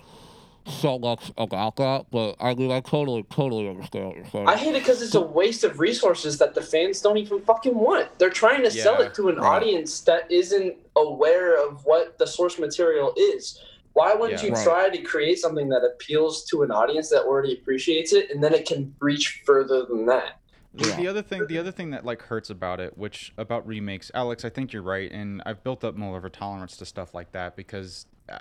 so 0.69 0.99
much 0.99 1.33
about 1.37 1.77
that. 1.77 2.07
But 2.11 2.37
I 2.41 2.55
mean, 2.55 2.71
I 2.71 2.81
totally 2.81 3.23
totally 3.25 3.69
understand 3.69 4.07
what 4.09 4.17
you're 4.17 4.27
saying. 4.27 4.49
I 4.49 4.57
hate 4.57 4.75
it 4.75 4.81
because 4.81 5.03
it's 5.03 5.15
a 5.15 5.21
waste 5.21 5.65
of 5.65 5.81
resources 5.81 6.39
that 6.39 6.55
the 6.55 6.63
fans 6.63 7.01
don't 7.01 7.17
even 7.19 7.41
fucking 7.41 7.75
want. 7.75 8.19
They're 8.19 8.31
trying 8.31 8.63
to 8.63 8.71
sell 8.71 9.01
it 9.01 9.15
to 9.15 9.29
an 9.29 9.37
right. 9.37 9.57
audience 9.57 10.01
that 10.03 10.31
isn't 10.31 10.77
aware 10.97 11.57
of 11.67 11.85
what 11.85 12.19
the 12.19 12.27
source 12.27 12.59
material 12.59 13.13
is. 13.17 13.61
Why 13.95 14.15
wouldn't 14.15 14.43
Yeah. 14.43 14.49
you 14.51 14.55
Right. 14.55 14.65
try 14.65 14.89
to 14.91 15.03
create 15.03 15.39
something 15.39 15.69
that 15.71 15.83
appeals 15.85 16.45
to 16.47 16.63
an 16.63 16.71
audience 16.71 17.09
that 17.11 17.23
already 17.25 17.55
appreciates 17.55 18.13
it, 18.13 18.31
and 18.31 18.43
then 18.43 18.55
it 18.55 18.67
can 18.67 18.95
reach 19.01 19.43
further 19.45 19.85
than 19.87 20.07
that? 20.07 20.39
The, 20.75 20.89
Yeah. 20.89 20.97
the 20.97 21.09
other 21.09 21.23
thing, 21.23 21.47
the 21.47 21.59
other 21.59 21.73
thing 21.73 21.91
that 21.91 22.05
like 22.05 22.23
hurts 22.23 22.51
about 22.51 22.79
it, 22.79 22.97
which 22.97 23.33
about 23.39 23.67
remakes, 23.67 24.11
Alex, 24.15 24.45
I 24.45 24.51
think 24.51 24.73
you're 24.73 24.83
right, 24.83 25.11
and 25.11 25.43
I've 25.47 25.65
built 25.65 25.83
up 25.83 25.97
more 25.97 26.17
of 26.19 26.25
a 26.25 26.31
tolerance 26.31 26.77
to 26.77 26.85
stuff 26.87 27.15
like 27.15 27.33
that 27.33 27.57
because 27.57 28.07
uh, 28.29 28.39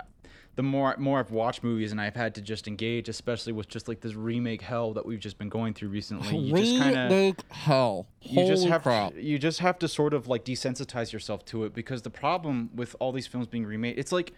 the 0.58 0.62
more 0.64 0.92
more 0.98 1.20
I've 1.20 1.30
watched 1.30 1.62
movies 1.62 1.92
and 1.92 2.00
I've 2.00 2.16
had 2.16 2.34
to 2.34 2.40
just 2.40 2.66
engage, 2.66 3.08
especially 3.08 3.52
with 3.52 3.68
just 3.68 3.86
like 3.86 4.00
this 4.00 4.14
remake 4.16 4.60
hell 4.60 4.92
that 4.94 5.06
we've 5.06 5.20
just 5.20 5.38
been 5.38 5.48
going 5.48 5.72
through 5.72 5.90
recently. 5.90 6.36
You 6.36 6.52
just 6.56 6.82
kind 6.82 6.96
of 6.96 7.10
Remake 7.12 7.36
hell. 7.52 8.08
you 8.22 8.44
just 8.44 8.62
Holy 8.62 8.72
have 8.72 8.82
crap. 8.82 9.12
you 9.16 9.38
just 9.38 9.60
have 9.60 9.78
to 9.78 9.86
sort 9.86 10.14
of 10.14 10.26
like 10.26 10.44
desensitize 10.44 11.12
yourself 11.12 11.44
to 11.44 11.62
it 11.62 11.74
because 11.74 12.02
the 12.02 12.10
problem 12.10 12.70
with 12.74 12.96
all 12.98 13.12
these 13.12 13.28
films 13.28 13.46
being 13.46 13.64
remade, 13.64 13.96
it's 14.00 14.10
like. 14.10 14.32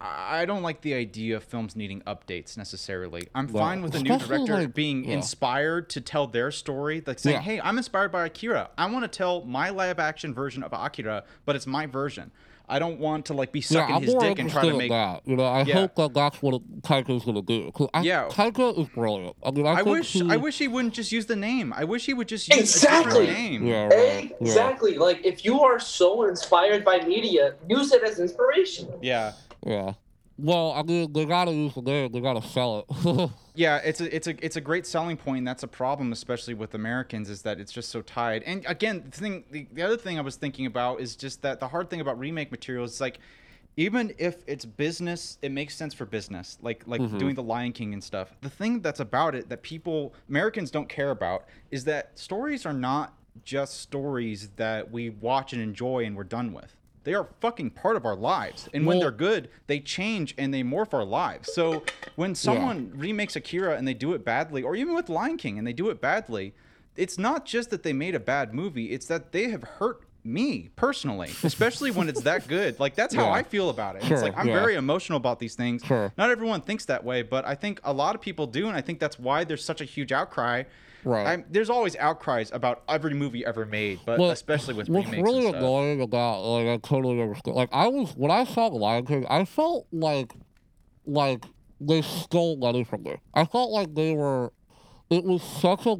I 0.00 0.42
I 0.42 0.44
don't 0.44 0.62
like 0.62 0.82
the 0.82 0.94
idea 0.94 1.36
of 1.36 1.42
films 1.42 1.74
needing 1.74 2.02
updates 2.02 2.56
necessarily. 2.56 3.26
I'm 3.34 3.48
Well, 3.48 3.64
fine 3.64 3.82
with 3.82 3.94
a 3.96 4.00
new 4.02 4.16
director 4.16 4.54
like- 4.54 4.72
being 4.74 5.04
yeah. 5.04 5.14
inspired 5.14 5.90
to 5.90 6.00
tell 6.00 6.28
their 6.28 6.50
story, 6.52 7.02
like 7.04 7.18
saying, 7.18 7.34
Yeah. 7.36 7.42
"Hey, 7.42 7.60
I'm 7.60 7.76
inspired 7.78 8.12
by 8.12 8.24
Akira. 8.26 8.70
I 8.78 8.88
want 8.90 9.02
to 9.02 9.08
tell 9.08 9.44
my 9.44 9.70
live 9.70 9.98
action 9.98 10.32
version 10.32 10.62
of 10.62 10.72
Akira, 10.72 11.24
but 11.44 11.56
it's 11.56 11.66
my 11.66 11.86
version. 11.86 12.30
I 12.68 12.78
don't 12.78 12.98
want 12.98 13.26
to 13.26 13.34
like 13.34 13.52
be 13.52 13.60
Yeah, 13.60 13.64
sucking 13.66 13.94
I'm 13.96 14.02
his 14.02 14.12
more 14.12 14.20
dick 14.22 14.38
and 14.38 14.50
try 14.50 14.62
to 14.62 14.68
in 14.70 14.76
make." 14.78 14.90
that. 14.90 15.22
You 15.26 15.36
know, 15.36 15.44
I 15.44 15.62
Yeah. 15.62 15.74
hope 15.74 15.94
that 15.96 16.14
that's 16.14 16.42
what 16.42 16.60
Taika's 16.82 17.24
gonna 17.24 17.42
do. 17.42 17.72
I, 17.94 18.02
Yeah. 18.02 18.28
Taika 18.30 18.78
is 18.78 18.88
brilliant. 18.88 19.36
I 19.44 19.50
mean, 19.50 19.66
I, 19.66 19.78
I 19.80 19.82
wish 19.82 20.12
he, 20.12 20.22
I 20.30 20.36
wish 20.36 20.58
he 20.58 20.68
wouldn't 20.68 20.94
just 20.94 21.10
use 21.12 21.26
the 21.26 21.36
name. 21.36 21.72
I 21.72 21.84
wish 21.84 22.06
he 22.06 22.14
would 22.14 22.28
just 22.28 22.48
use 22.48 22.58
Exactly. 22.58 23.24
a 23.24 23.26
different 23.26 23.38
name. 23.50 23.66
Yeah, 23.66 23.86
right. 23.88 24.30
Yeah. 24.30 24.36
Exactly. 24.40 24.98
Like 24.98 25.24
if 25.24 25.44
you 25.44 25.60
are 25.62 25.78
so 25.80 26.24
inspired 26.24 26.84
by 26.84 27.00
media, 27.00 27.54
use 27.68 27.92
it 27.92 28.02
as 28.02 28.18
inspiration. 28.20 28.88
Yeah. 29.02 29.32
Yeah. 29.66 29.94
Well, 30.38 30.72
I 30.72 30.82
mean, 30.84 31.12
they 31.12 31.24
gotta 31.24 31.52
use 31.52 31.74
the 31.74 31.82
name. 31.82 32.12
They 32.12 32.20
gotta 32.20 32.42
sell 32.46 32.86
it. 32.88 33.30
Yeah, 33.54 33.78
it's 33.78 34.00
a 34.00 34.14
it's 34.14 34.28
a 34.28 34.36
it's 34.44 34.54
a 34.54 34.60
great 34.60 34.86
selling 34.86 35.16
point. 35.16 35.44
That's 35.44 35.64
a 35.64 35.68
problem, 35.68 36.12
especially 36.12 36.54
with 36.54 36.74
Americans, 36.74 37.28
is 37.28 37.42
that 37.42 37.58
it's 37.58 37.72
just 37.72 37.88
so 37.90 38.02
tied. 38.02 38.44
And 38.44 38.64
again, 38.68 39.02
the 39.10 39.18
thing, 39.18 39.44
the, 39.50 39.66
the 39.72 39.82
other 39.82 39.96
thing 39.96 40.16
I 40.16 40.20
was 40.20 40.36
thinking 40.36 40.66
about 40.66 41.00
is 41.00 41.16
just 41.16 41.42
that 41.42 41.58
the 41.58 41.66
hard 41.66 41.90
thing 41.90 42.00
about 42.00 42.20
remake 42.20 42.52
materials 42.52 42.92
is 42.94 43.00
like, 43.00 43.18
even 43.76 44.14
if 44.16 44.44
it's 44.46 44.64
business, 44.64 45.38
it 45.42 45.50
makes 45.50 45.74
sense 45.74 45.92
for 45.92 46.06
business, 46.06 46.56
like 46.62 46.84
like 46.86 47.00
Mm-hmm. 47.00 47.18
doing 47.18 47.34
the 47.34 47.42
Lion 47.42 47.72
King 47.72 47.94
and 47.94 48.04
stuff. 48.04 48.32
The 48.42 48.48
thing 48.50 48.80
that's 48.80 49.00
about 49.00 49.34
it 49.34 49.48
that 49.48 49.62
people 49.64 50.14
Americans 50.28 50.70
don't 50.70 50.88
care 50.88 51.10
about 51.10 51.46
is 51.72 51.82
that 51.86 52.16
stories 52.16 52.64
are 52.64 52.72
not 52.72 53.12
just 53.44 53.80
stories 53.80 54.50
that 54.54 54.88
we 54.92 55.10
watch 55.10 55.52
and 55.52 55.60
enjoy 55.60 56.04
and 56.04 56.16
we're 56.16 56.22
done 56.22 56.52
with. 56.52 56.76
They 57.04 57.14
are 57.14 57.28
fucking 57.40 57.70
part 57.70 57.96
of 57.96 58.04
our 58.04 58.16
lives. 58.16 58.68
And 58.74 58.86
when 58.86 58.98
they're 58.98 59.10
good, 59.10 59.48
they 59.66 59.80
change 59.80 60.34
and 60.36 60.52
they 60.52 60.62
morph 60.62 60.92
our 60.92 61.04
lives. 61.04 61.52
So 61.54 61.82
when 62.16 62.34
someone 62.34 62.92
remakes 62.94 63.36
Akira 63.36 63.76
and 63.76 63.86
they 63.86 63.94
do 63.94 64.12
it 64.12 64.24
badly, 64.24 64.62
or 64.62 64.76
even 64.76 64.94
with 64.94 65.08
Lion 65.08 65.36
King 65.36 65.58
and 65.58 65.66
they 65.66 65.72
do 65.72 65.88
it 65.90 66.00
badly, 66.00 66.54
it's 66.96 67.18
not 67.18 67.46
just 67.46 67.70
that 67.70 67.82
they 67.82 67.92
made 67.92 68.14
a 68.14 68.20
bad 68.20 68.52
movie, 68.52 68.86
it's 68.86 69.06
that 69.06 69.32
they 69.32 69.50
have 69.50 69.62
hurt 69.62 70.02
me 70.24 70.68
personally, 70.76 71.30
especially 71.42 71.90
when 71.90 72.08
it's 72.08 72.22
that 72.22 72.46
good. 72.48 72.78
Like 72.80 72.94
that's 72.94 73.14
how 73.14 73.26
Yeah. 73.26 73.32
I 73.32 73.42
feel 73.42 73.70
about 73.70 73.96
it. 73.96 74.04
Sure, 74.04 74.14
it's 74.14 74.22
like 74.22 74.36
I'm 74.36 74.48
yeah. 74.48 74.58
very 74.58 74.74
emotional 74.74 75.16
about 75.16 75.38
these 75.38 75.54
things. 75.54 75.82
Sure. 75.84 76.12
Not 76.18 76.30
everyone 76.30 76.60
thinks 76.60 76.84
that 76.86 77.04
way, 77.04 77.22
but 77.22 77.46
I 77.46 77.54
think 77.54 77.80
a 77.84 77.92
lot 77.92 78.14
of 78.14 78.20
people 78.20 78.46
do, 78.46 78.66
and 78.68 78.76
I 78.76 78.80
think 78.80 78.98
that's 78.98 79.18
why 79.18 79.44
there's 79.44 79.64
such 79.64 79.80
a 79.80 79.84
huge 79.84 80.12
outcry. 80.12 80.64
Right. 81.04 81.26
I'm, 81.26 81.44
there's 81.50 81.70
always 81.70 81.94
outcries 81.96 82.50
about 82.52 82.82
every 82.88 83.14
movie 83.14 83.44
ever 83.46 83.64
made, 83.64 84.00
but 84.04 84.18
Well, 84.18 84.30
especially 84.30 84.74
with 84.74 84.88
What's 84.88 85.06
remakes 85.06 85.24
really 85.24 85.46
and 85.46 85.48
stuff. 85.50 85.62
annoying 85.62 86.00
about 86.00 86.42
like 86.42 86.66
I 86.66 86.76
totally 86.78 87.20
understand. 87.22 87.56
Like 87.56 87.68
I 87.72 87.88
was 87.88 88.12
when 88.16 88.30
I 88.30 88.44
saw 88.44 88.68
the 88.68 88.76
Lion 88.76 89.06
King, 89.06 89.26
I 89.28 89.44
felt 89.44 89.86
like 89.92 90.34
like 91.06 91.44
they 91.80 92.02
stole 92.02 92.56
money 92.56 92.84
from 92.84 93.04
me. 93.04 93.16
I 93.34 93.44
felt 93.44 93.70
like 93.70 93.94
they 93.94 94.14
were. 94.14 94.52
It 95.10 95.24
was 95.24 95.42
such 95.42 95.86
a 95.86 95.96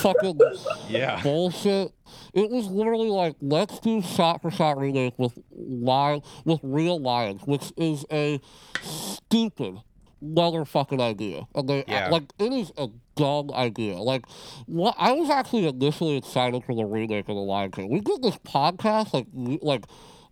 fucking 0.00 0.40
Yeah. 0.88 1.20
bullshit. 1.22 1.92
It 2.32 2.48
was 2.50 2.68
literally 2.68 3.10
like 3.10 3.36
let's 3.42 3.78
do 3.80 4.00
shot 4.00 4.40
for 4.40 4.50
shot 4.50 4.78
remake 4.78 5.12
with 5.18 5.38
lion 5.54 6.22
with 6.46 6.60
real 6.62 6.98
lions, 6.98 7.42
which 7.44 7.70
is 7.76 8.06
a 8.10 8.40
stupid 8.80 9.76
motherfucking 10.22 11.00
idea. 11.00 11.46
And 11.54 11.68
they, 11.68 11.84
Yeah. 11.86 12.08
like 12.08 12.24
it 12.38 12.52
is 12.52 12.72
a 12.76 12.88
dumb 13.16 13.50
idea. 13.52 13.96
Like 13.96 14.24
what 14.66 14.94
I 14.98 15.12
was 15.12 15.30
actually 15.30 15.66
initially 15.66 16.16
excited 16.16 16.64
for 16.64 16.74
the 16.74 16.84
remake 16.86 17.28
of 17.28 17.34
the 17.36 17.40
Lion 17.42 17.70
King. 17.70 17.90
We 17.90 18.00
did 18.00 18.22
this 18.22 18.36
podcast 18.38 19.12
like 19.12 19.26
like 19.62 19.84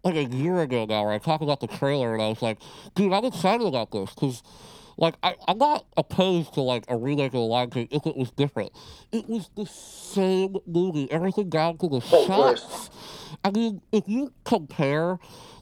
like 0.02 0.16
a 0.16 0.24
year 0.24 0.60
ago 0.60 0.84
now 0.84 1.04
where 1.04 1.12
I 1.12 1.18
talked 1.18 1.42
about 1.42 1.60
the 1.60 1.66
trailer 1.66 2.12
and 2.12 2.22
I 2.22 2.28
was 2.28 2.42
like, 2.42 2.58
dude, 2.94 3.12
I'm 3.12 3.24
excited 3.24 3.66
about 3.66 3.90
this 3.90 4.14
because 4.14 4.42
like 4.96 5.14
I, 5.22 5.34
I'm 5.48 5.58
not 5.58 5.86
opposed 5.96 6.54
to 6.54 6.60
like 6.60 6.84
a 6.88 6.96
remake 6.96 7.28
of 7.28 7.32
the 7.32 7.38
Lion 7.40 7.70
King 7.70 7.88
if 7.90 8.06
it 8.06 8.16
was 8.16 8.30
different. 8.30 8.70
It 9.12 9.28
was 9.28 9.50
the 9.56 9.66
same 9.66 10.56
movie, 10.66 11.10
everything 11.10 11.48
down 11.48 11.78
to 11.78 11.88
the 11.88 12.00
Oh, 12.12 12.28
worse. 12.40 12.60
shots. 12.62 12.90
I 13.44 13.50
mean, 13.50 13.80
if 13.92 14.04
you 14.08 14.32
compare 14.44 15.18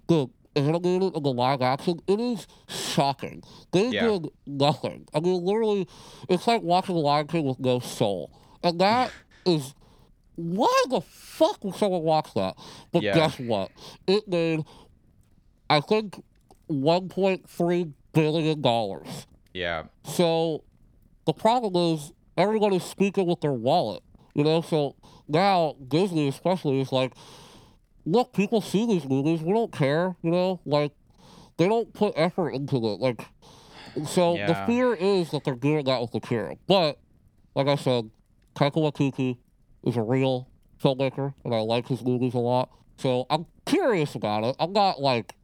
the 0.08 0.28
animated 0.56 1.14
the 1.14 1.32
live 1.32 1.62
action, 1.62 2.00
it 2.06 2.20
is 2.20 2.46
shocking. 2.68 3.42
They 3.72 3.88
Yeah. 3.88 4.08
did 4.18 4.28
nothing. 4.46 5.06
I 5.14 5.20
mean, 5.20 5.44
literally, 5.44 5.88
it's 6.28 6.46
like 6.46 6.62
watching 6.62 6.96
Lion 6.96 7.26
King 7.26 7.44
with 7.44 7.58
no 7.60 7.78
soul, 7.80 8.30
and 8.62 8.80
that 8.80 9.12
is 9.46 9.74
why 10.36 10.84
the 10.88 11.00
fuck 11.00 11.62
would 11.64 11.74
someone 11.74 12.02
watch 12.02 12.32
that? 12.34 12.56
But 12.90 13.02
Yeah. 13.02 13.14
guess 13.14 13.38
what? 13.38 13.70
It 14.06 14.26
made, 14.28 14.64
I 15.68 15.80
think, 15.80 16.22
1.3 16.70 17.92
billion 18.12 18.60
dollars. 18.60 19.26
Yeah. 19.54 19.84
So 20.04 20.64
the 21.26 21.32
problem 21.32 21.76
is 21.76 22.12
everyone 22.36 22.72
is 22.72 22.82
speaking 22.82 23.26
with 23.26 23.40
their 23.40 23.52
wallet, 23.52 24.02
you 24.34 24.44
know. 24.44 24.60
So 24.62 24.96
now 25.28 25.76
Disney, 25.88 26.28
especially, 26.28 26.80
is 26.80 26.92
like, 26.92 27.12
look, 28.04 28.32
people 28.32 28.60
see 28.60 28.86
these 28.86 29.04
movies, 29.04 29.40
we 29.42 29.52
don't 29.52 29.72
care, 29.72 30.16
you 30.22 30.30
know. 30.30 30.60
Like 30.64 30.92
they 31.56 31.68
don't 31.68 31.92
put 31.92 32.14
effort 32.16 32.50
into 32.50 32.76
it, 32.76 33.00
like. 33.00 33.26
So 34.06 34.38
the 34.38 34.54
fear 34.66 34.94
is 34.94 35.32
that 35.32 35.44
they're 35.44 35.54
doing 35.54 35.84
that 35.84 36.00
with 36.00 36.14
Akira, 36.14 36.56
but 36.66 36.98
like 37.54 37.68
I 37.68 37.76
said, 37.76 38.08
Taika 38.54 38.76
Waititi 38.76 39.36
is 39.84 39.96
a 39.96 40.02
real 40.02 40.48
filmmaker, 40.82 41.34
and 41.44 41.54
I 41.54 41.58
like 41.58 41.88
his 41.88 42.02
movies 42.02 42.32
a 42.32 42.38
lot. 42.38 42.70
So 42.96 43.26
I'm 43.28 43.44
curious 43.66 44.14
about 44.14 44.44
it. 44.44 44.56
I'm 44.58 44.72
not 44.72 45.00
like, 45.00 45.34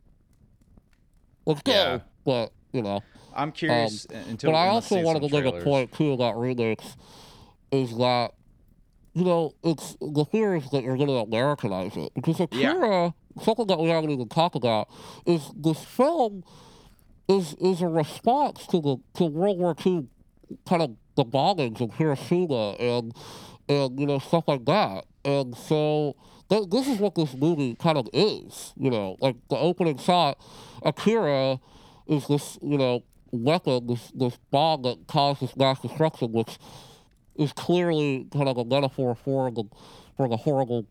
let's 1.44 1.60
go, 1.62 1.72
Yeah. 1.72 1.98
but 2.24 2.52
you 2.72 2.82
know. 2.82 3.02
I'm 3.34 3.52
curious 3.52 4.06
um, 4.10 4.16
until 4.30 4.52
But 4.52 4.58
I 4.58 4.68
also 4.68 5.00
wanted 5.02 5.28
to 5.28 5.42
make 5.42 5.44
a 5.44 5.60
point 5.60 5.92
too 5.92 6.12
about 6.12 6.38
remakes, 6.38 6.96
is 7.70 7.96
that 7.98 8.32
you 9.18 9.24
know 9.24 9.54
it's 9.64 9.96
the 10.00 10.24
fear 10.30 10.54
is 10.54 10.70
that 10.70 10.84
you're 10.84 10.96
going 10.96 11.08
to 11.08 11.14
Americanize 11.14 11.96
it 11.96 12.12
because 12.14 12.38
Akira, 12.38 13.14
something 13.42 13.66
that 13.66 13.78
we 13.80 13.88
haven't 13.88 14.10
even 14.10 14.28
talked 14.28 14.54
about, 14.54 14.88
is 15.26 15.50
this 15.56 15.82
film 15.84 16.44
is 17.28 17.54
is 17.54 17.82
a 17.82 17.88
response 17.88 18.66
to 18.68 18.80
the 18.80 18.96
to 19.14 19.24
World 19.24 19.58
War 19.58 19.74
II 19.84 20.06
kind 20.68 20.82
of 20.82 20.96
the 21.16 21.24
bombings 21.24 21.80
of 21.80 21.94
Hiroshima 21.94 22.72
and 22.78 23.12
and 23.68 23.98
you 23.98 24.06
know 24.06 24.20
stuff 24.20 24.44
like 24.46 24.64
that, 24.66 25.04
and 25.24 25.56
so. 25.56 26.16
Th- 26.50 26.66
this 26.70 26.88
is 26.88 26.98
what 26.98 27.14
this 27.14 27.34
movie 27.34 27.74
kind 27.74 27.98
of 27.98 28.08
is, 28.14 28.72
you 28.78 28.90
know, 28.90 29.18
like 29.20 29.36
the 29.50 29.56
opening 29.58 29.98
shot. 29.98 30.38
Akira 30.82 31.60
is 32.06 32.26
this, 32.26 32.58
you 32.62 32.78
know, 32.78 33.02
weapon, 33.32 33.86
this 33.86 34.10
this 34.14 34.38
bomb 34.50 34.80
that 34.80 35.06
causes 35.06 35.54
mass 35.56 35.78
destruction, 35.80 36.32
which 36.32 36.58
is 37.38 37.52
clearly 37.52 38.26
kind 38.32 38.48
of 38.48 38.58
a 38.58 38.64
metaphor 38.64 39.14
for 39.14 39.50
the 39.50 39.64
for 40.16 40.28
the 40.28 40.36
horrible 40.36 40.86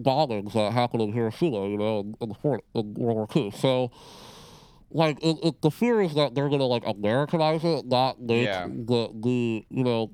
bombings 0.00 0.54
that 0.54 0.72
happened 0.72 1.02
in 1.02 1.12
Hiroshima, 1.12 1.68
you 1.68 1.76
know, 1.76 2.00
in, 2.00 2.14
in, 2.22 2.28
the, 2.30 2.34
fort- 2.34 2.64
in 2.74 2.94
World 2.94 3.16
War 3.16 3.28
II. 3.36 3.50
So, 3.50 3.90
like, 4.90 5.22
it, 5.22 5.36
it, 5.42 5.62
the 5.62 5.70
fear 5.70 6.00
is 6.00 6.14
that 6.14 6.34
they're 6.34 6.48
gonna 6.48 6.64
like 6.64 6.82
Americanize 6.86 7.62
it, 7.64 7.86
not 7.86 8.20
make 8.20 8.46
Yeah. 8.46 8.66
the 8.66 9.10
the 9.14 9.66
you 9.70 9.84
know. 9.84 10.10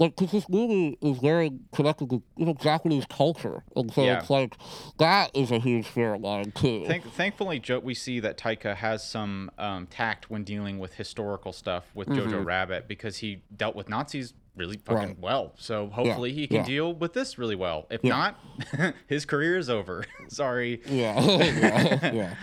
like 0.00 0.16
because 0.16 0.32
this 0.32 0.48
movie 0.48 0.98
is 1.02 1.18
very 1.18 1.50
connected 1.72 2.08
to 2.10 2.22
you 2.36 2.46
know 2.46 2.54
Japanese 2.54 3.04
culture, 3.06 3.62
and 3.76 3.92
so 3.92 4.02
Yeah. 4.02 4.18
it's 4.18 4.30
like 4.30 4.56
that 4.98 5.30
is 5.36 5.50
a 5.52 5.58
huge 5.58 5.86
fair 5.86 6.16
line 6.18 6.50
too. 6.52 6.84
Thank, 6.86 7.04
thankfully, 7.12 7.60
jo- 7.60 7.78
we 7.80 7.94
see 7.94 8.18
that 8.20 8.38
Taika 8.38 8.74
has 8.76 9.06
some 9.06 9.50
um, 9.58 9.86
tact 9.86 10.30
when 10.30 10.42
dealing 10.42 10.78
with 10.80 10.94
historical 10.94 11.52
stuff 11.52 11.84
with 11.94 12.08
Jojo 12.08 12.32
Mhm. 12.42 12.44
Rabbit 12.46 12.88
because 12.88 13.18
he 13.18 13.42
dealt 13.54 13.76
with 13.76 13.88
Nazis 13.90 14.32
really 14.56 14.76
fucking 14.78 15.08
Right. 15.08 15.18
well. 15.20 15.52
So 15.56 15.88
hopefully 15.88 16.32
he 16.32 16.46
can 16.46 16.58
yeah. 16.58 16.64
deal 16.64 16.92
with 16.94 17.12
this 17.14 17.38
really 17.38 17.56
well. 17.56 17.86
If 17.90 18.00
Yeah. 18.04 18.34
not, 18.76 18.94
his 19.06 19.24
career 19.24 19.56
is 19.56 19.70
over. 19.70 20.04
Sorry. 20.28 20.82
yeah, 20.86 21.20
yeah, 21.24 22.12
yeah. 22.12 22.34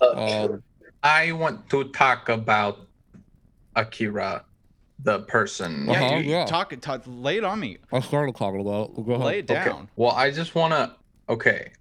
Uh, 0.00 0.46
Um, 0.50 0.62
I 1.02 1.32
want 1.32 1.68
to 1.70 1.84
talk 1.84 2.28
about 2.28 2.80
Akira, 3.76 4.44
the 4.98 5.20
person. 5.20 5.86
Yeah, 5.86 5.92
Uh-huh, 6.04 6.16
dude, 6.18 6.26
yeah. 6.26 6.44
talk, 6.46 6.78
talk, 6.80 7.02
lay 7.06 7.36
it 7.38 7.44
on 7.44 7.60
me. 7.60 7.78
I 7.92 8.00
started 8.00 8.34
talking 8.36 8.60
about 8.60 8.90
it. 8.90 9.06
Go 9.06 9.12
ahead. 9.14 9.26
Lay 9.26 9.38
it 9.40 9.50
Okay. 9.50 9.64
down. 9.64 9.88
Well, 9.96 10.12
I 10.12 10.30
just 10.30 10.54
want 10.54 10.72
to. 10.74 10.94
Okay. 11.28 11.72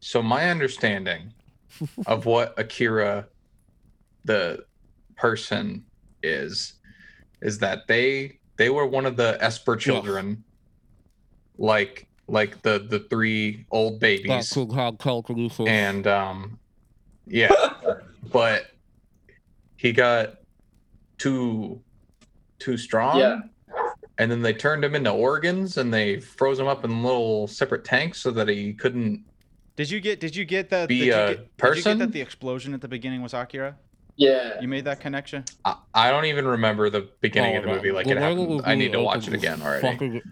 So, 0.00 0.20
my 0.22 0.50
understanding 0.50 1.32
of 2.06 2.26
what 2.26 2.54
Akira, 2.58 3.26
the 4.24 4.64
person, 5.16 5.84
is, 6.22 6.74
is 7.40 7.58
that 7.58 7.86
they 7.88 8.38
they 8.56 8.70
were 8.70 8.86
one 8.86 9.06
of 9.06 9.16
the 9.16 9.36
Esper 9.40 9.76
children, 9.76 10.44
like 11.58 12.06
like 12.26 12.62
the 12.62 12.86
the 12.88 13.00
three 13.00 13.66
old 13.70 14.00
babies, 14.00 14.52
could 14.52 14.72
have 14.72 14.98
telekinesis. 14.98 15.66
and 15.66 16.06
um, 16.06 16.58
yeah, 17.26 17.52
but 18.32 18.70
he 19.76 19.92
got 19.92 20.36
too 21.18 21.80
too 22.58 22.76
strong. 22.76 23.18
Yeah. 23.18 23.40
And 24.16 24.30
then 24.30 24.42
they 24.42 24.52
turned 24.52 24.84
him 24.84 24.94
into 24.94 25.10
organs 25.10 25.76
and 25.76 25.92
they 25.92 26.20
froze 26.20 26.60
him 26.60 26.68
up 26.68 26.84
in 26.84 27.02
little 27.02 27.48
separate 27.48 27.84
tanks 27.84 28.20
so 28.20 28.30
that 28.30 28.48
he 28.48 28.72
couldn't 28.72 29.24
Did 29.74 29.90
you 29.90 30.00
get? 30.00 30.20
Did 30.20 30.36
you 30.36 30.44
get 30.44 30.70
that? 30.70 30.88
Be 30.88 31.00
did 31.00 31.06
you 31.06 31.12
a 31.12 31.16
get, 31.16 31.56
Did 31.56 31.76
you 31.76 31.82
get 31.82 31.98
that 31.98 32.12
the 32.12 32.20
explosion 32.20 32.74
at 32.74 32.80
the 32.80 32.86
beginning 32.86 33.22
was 33.22 33.34
Akira? 33.34 33.76
Yeah. 34.16 34.60
You 34.60 34.68
made 34.68 34.84
that 34.84 35.00
connection. 35.00 35.44
I, 35.64 35.76
I 35.94 36.10
don't 36.10 36.24
even 36.26 36.46
remember 36.46 36.90
the 36.90 37.08
beginning 37.20 37.54
Oh, 37.54 37.58
of 37.58 37.62
the 37.64 37.68
no. 37.70 37.74
movie 37.76 37.90
like 37.92 38.06
The 38.06 38.12
it 38.12 38.18
happened. 38.18 38.62
I 38.64 38.74
need 38.74 38.92
to 38.92 39.00
watch 39.02 39.26
it 39.28 39.34
again 39.34 39.58
is 39.60 39.62
already. 39.64 39.82
Fucking, 39.82 40.22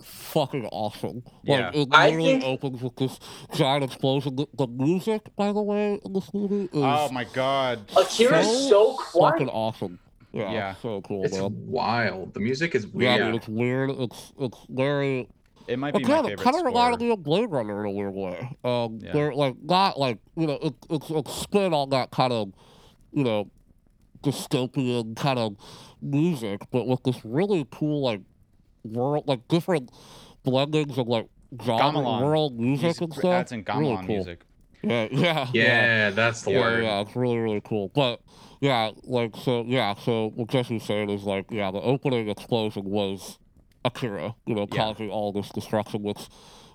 fucking 0.00 0.66
awesome. 0.66 1.22
Yeah. 1.42 1.66
Like, 1.66 1.74
it 1.76 1.88
literally 1.90 2.32
think- 2.32 2.44
opens 2.44 2.82
with 2.82 2.96
this 2.96 3.18
giant 3.54 3.84
explosion. 3.84 4.36
The, 4.36 4.46
the 4.56 4.66
music, 4.66 5.34
by 5.36 5.52
the 5.52 5.62
way, 5.62 6.00
in 6.04 6.12
this 6.12 6.32
movie 6.32 6.64
is 6.64 6.68
Oh 6.74 7.08
my 7.12 7.24
god. 7.24 7.80
Akira's 7.96 8.68
so 8.68 8.96
fucking 9.12 9.46
quiet. 9.46 9.48
awesome. 9.52 9.98
Yeah, 10.32 10.52
Yeah. 10.52 10.74
so 10.82 11.00
cool, 11.02 11.24
It's 11.24 11.36
man. 11.36 11.66
wild. 11.68 12.34
The 12.34 12.40
music 12.40 12.74
is 12.74 12.86
Yeah, 12.94 13.16
weird. 13.16 13.26
dude, 13.26 13.34
it's 13.36 13.48
weird. 13.48 13.90
It's 13.90 14.32
it's 14.38 14.58
very 14.68 15.28
It 15.66 15.78
might 15.78 15.94
be 15.94 16.02
again. 16.02 16.10
my 16.10 16.18
It 16.18 16.22
favorite. 16.30 16.44
kind 16.44 16.56
of 16.56 16.64
reminded 16.66 16.98
score. 16.98 17.06
me 17.08 17.12
of 17.14 17.22
Blade 17.22 17.50
Runner 17.50 17.80
in 17.80 17.86
a 17.86 17.94
weird 17.94 18.14
way. 18.14 18.56
Um, 18.62 18.98
Yeah. 19.02 19.12
they're 19.12 19.32
like 19.32 19.54
not 19.62 19.98
like 19.98 20.18
you 20.36 20.46
know 20.46 20.58
it, 20.62 20.74
it's 20.90 21.08
a 21.10 21.22
spin 21.30 21.72
on 21.72 21.88
that 21.90 22.10
kind 22.10 22.32
of 22.34 22.52
you 23.12 23.24
know 23.24 23.50
dystopian 24.22 25.16
kind 25.16 25.38
of 25.38 25.56
music, 26.02 26.60
but 26.70 26.86
with 26.86 27.02
this 27.04 27.24
really 27.24 27.66
cool 27.70 28.02
like 28.02 28.20
world 28.84 29.24
like 29.26 29.46
different 29.48 29.90
blendings 30.44 30.98
of 30.98 31.06
like 31.08 31.26
genre 31.62 31.82
Gamelan. 32.02 32.22
world 32.22 32.58
music 32.58 32.86
He's- 32.86 32.98
and 33.00 33.12
stuff. 33.12 33.22
That's 33.22 33.52
in 33.52 33.64
really 33.76 33.96
cool. 33.96 34.02
music. 34.06 34.40
Yeah, 34.82 35.08
yeah, 35.10 35.48
yeah, 35.52 36.10
that's 36.10 36.42
the 36.42 36.52
yeah, 36.52 36.60
word. 36.60 36.84
yeah, 36.84 37.00
it's 37.00 37.16
really, 37.16 37.38
really 37.38 37.60
cool. 37.60 37.90
But 37.94 38.20
yeah, 38.60 38.90
like 39.02 39.34
so, 39.36 39.64
yeah. 39.66 39.94
So 39.94 40.30
what 40.36 40.48
Jesse's 40.48 40.84
saying 40.84 41.10
is 41.10 41.24
like, 41.24 41.46
yeah, 41.50 41.72
the 41.72 41.80
opening 41.80 42.28
explosion 42.28 42.84
was 42.84 43.38
Akira, 43.84 44.36
you 44.46 44.54
know, 44.54 44.68
Yeah. 44.72 44.76
causing 44.84 45.10
all 45.10 45.32
this 45.32 45.48
destruction, 45.50 46.02
which, 46.04 46.28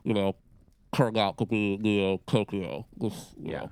you 0.03 0.13
know, 0.13 0.35
turned 0.93 1.17
out 1.17 1.37
to 1.37 1.45
be 1.45 1.77
Neo 1.77 2.19
Tokyo. 2.27 2.85
This, 2.97 3.33
you 3.41 3.51
Yeah. 3.51 3.59
know, 3.59 3.69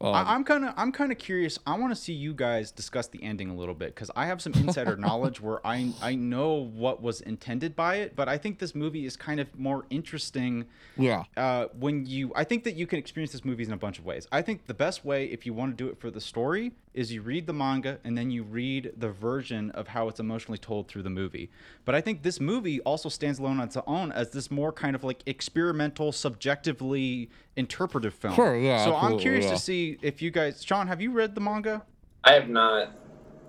um, 0.00 0.14
I, 0.14 0.34
I'm 0.34 0.44
kind 0.44 0.64
of 0.64 0.74
I'm 0.76 0.92
kind 0.92 1.10
of 1.10 1.18
curious. 1.18 1.58
I 1.66 1.76
want 1.78 1.94
to 1.94 2.00
see 2.00 2.12
you 2.12 2.34
guys 2.34 2.70
discuss 2.70 3.06
the 3.08 3.22
ending 3.22 3.48
a 3.48 3.54
little 3.54 3.74
bit 3.74 3.94
because 3.94 4.10
I 4.14 4.26
have 4.26 4.42
some 4.42 4.52
insider 4.54 4.96
knowledge 4.96 5.40
where 5.40 5.66
I 5.66 5.92
I 6.02 6.14
know 6.14 6.52
what 6.52 7.00
was 7.00 7.22
intended 7.22 7.74
by 7.74 7.96
it, 7.96 8.14
but 8.14 8.28
I 8.28 8.36
think 8.36 8.58
this 8.58 8.74
movie 8.74 9.06
is 9.06 9.16
kind 9.16 9.40
of 9.40 9.58
more 9.58 9.86
interesting 9.88 10.66
yeah, 10.98 11.24
uh, 11.36 11.66
when 11.78 12.04
you 12.04 12.32
I 12.36 12.44
think 12.44 12.64
that 12.64 12.76
you 12.76 12.86
can 12.86 12.98
experience 12.98 13.32
this 13.32 13.44
movie 13.44 13.64
in 13.64 13.72
a 13.72 13.76
bunch 13.76 13.98
of 13.98 14.04
ways. 14.04 14.28
I 14.30 14.42
think 14.42 14.66
the 14.66 14.74
best 14.74 15.04
way 15.04 15.26
if 15.26 15.46
you 15.46 15.54
want 15.54 15.76
to 15.76 15.82
do 15.82 15.90
it 15.90 15.98
for 15.98 16.10
the 16.10 16.20
story 16.20 16.72
is 16.96 17.12
you 17.12 17.22
read 17.22 17.46
the 17.46 17.52
manga 17.52 17.98
and 18.02 18.16
then 18.16 18.30
you 18.30 18.42
read 18.42 18.92
the 18.96 19.10
version 19.10 19.70
of 19.72 19.88
how 19.88 20.08
it's 20.08 20.18
emotionally 20.18 20.58
told 20.58 20.88
through 20.88 21.02
the 21.02 21.10
movie. 21.10 21.50
But 21.84 21.94
I 21.94 22.00
think 22.00 22.22
this 22.22 22.40
movie 22.40 22.80
also 22.80 23.08
stands 23.08 23.38
alone 23.38 23.60
on 23.60 23.66
its 23.66 23.76
own 23.86 24.10
as 24.12 24.30
this 24.30 24.50
more 24.50 24.72
kind 24.72 24.96
of 24.96 25.04
like 25.04 25.22
experimental, 25.26 26.10
subjectively 26.10 27.30
interpretive 27.54 28.14
film. 28.14 28.34
Sure, 28.34 28.56
yeah, 28.56 28.84
So 28.84 28.96
I'm 28.96 29.18
curious 29.18 29.44
yeah. 29.44 29.52
to 29.52 29.58
see 29.58 29.98
if 30.02 30.22
you 30.22 30.30
guys, 30.30 30.64
Sean, 30.64 30.88
have 30.88 31.00
you 31.00 31.12
read 31.12 31.34
the 31.34 31.40
manga? 31.40 31.82
I 32.24 32.32
have 32.32 32.48
not. 32.48 32.92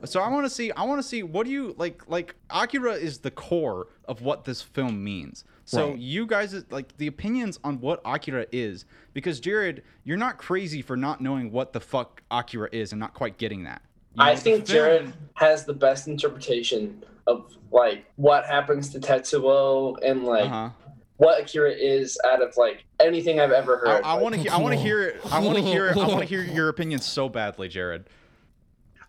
So 0.05 0.21
I 0.21 0.29
want 0.29 0.45
to 0.45 0.49
see. 0.49 0.71
I 0.71 0.83
want 0.83 0.99
to 1.01 1.07
see 1.07 1.23
what 1.23 1.45
do 1.45 1.51
you 1.51 1.73
like? 1.77 2.07
Like 2.07 2.35
Akira 2.49 2.93
is 2.93 3.19
the 3.19 3.31
core 3.31 3.87
of 4.05 4.21
what 4.21 4.43
this 4.45 4.61
film 4.61 5.03
means. 5.03 5.43
So 5.65 5.89
Right. 5.89 5.97
you 5.97 6.25
guys 6.25 6.55
like 6.69 6.95
the 6.97 7.07
opinions 7.07 7.59
on 7.63 7.79
what 7.81 8.01
Akira 8.05 8.45
is 8.51 8.85
because 9.13 9.39
Jared, 9.39 9.83
you're 10.03 10.17
not 10.17 10.37
crazy 10.37 10.81
for 10.81 10.95
not 10.95 11.19
knowing 11.21 11.51
what 11.51 11.73
the 11.73 11.79
fuck 11.79 12.21
Akira 12.31 12.69
is 12.71 12.91
and 12.93 12.99
not 12.99 13.13
quite 13.13 13.37
getting 13.37 13.63
that. 13.63 13.81
You 14.15 14.23
I 14.23 14.33
know, 14.33 14.39
think 14.39 14.65
Jared 14.65 15.13
has 15.35 15.65
the 15.65 15.73
best 15.73 16.07
interpretation 16.07 17.03
of 17.27 17.53
like 17.71 18.05
what 18.15 18.45
happens 18.45 18.89
to 18.89 18.99
Tetsuo 18.99 19.97
and 20.03 20.23
like 20.23 20.45
Uh-huh. 20.45 20.69
what 21.17 21.41
Akira 21.41 21.71
is 21.71 22.17
out 22.25 22.41
of 22.41 22.55
like 22.55 22.85
anything 22.99 23.39
I've 23.39 23.51
ever 23.51 23.77
heard. 23.77 24.03
I 24.03 24.13
Like, 24.13 24.21
want 24.23 24.35
to. 24.35 24.41
Hear, 24.41 24.51
I 24.53 24.57
want 24.57 24.73
to 24.75 24.79
hear 24.81 25.01
it. 25.03 25.19
I 25.31 25.39
want 25.39 25.57
to 25.57 25.63
hear. 25.63 25.89
I 25.91 26.07
want 26.07 26.19
to 26.19 26.25
hear 26.25 26.41
your 26.43 26.69
opinion 26.69 26.99
so 27.01 27.27
badly, 27.27 27.67
Jared. 27.67 28.05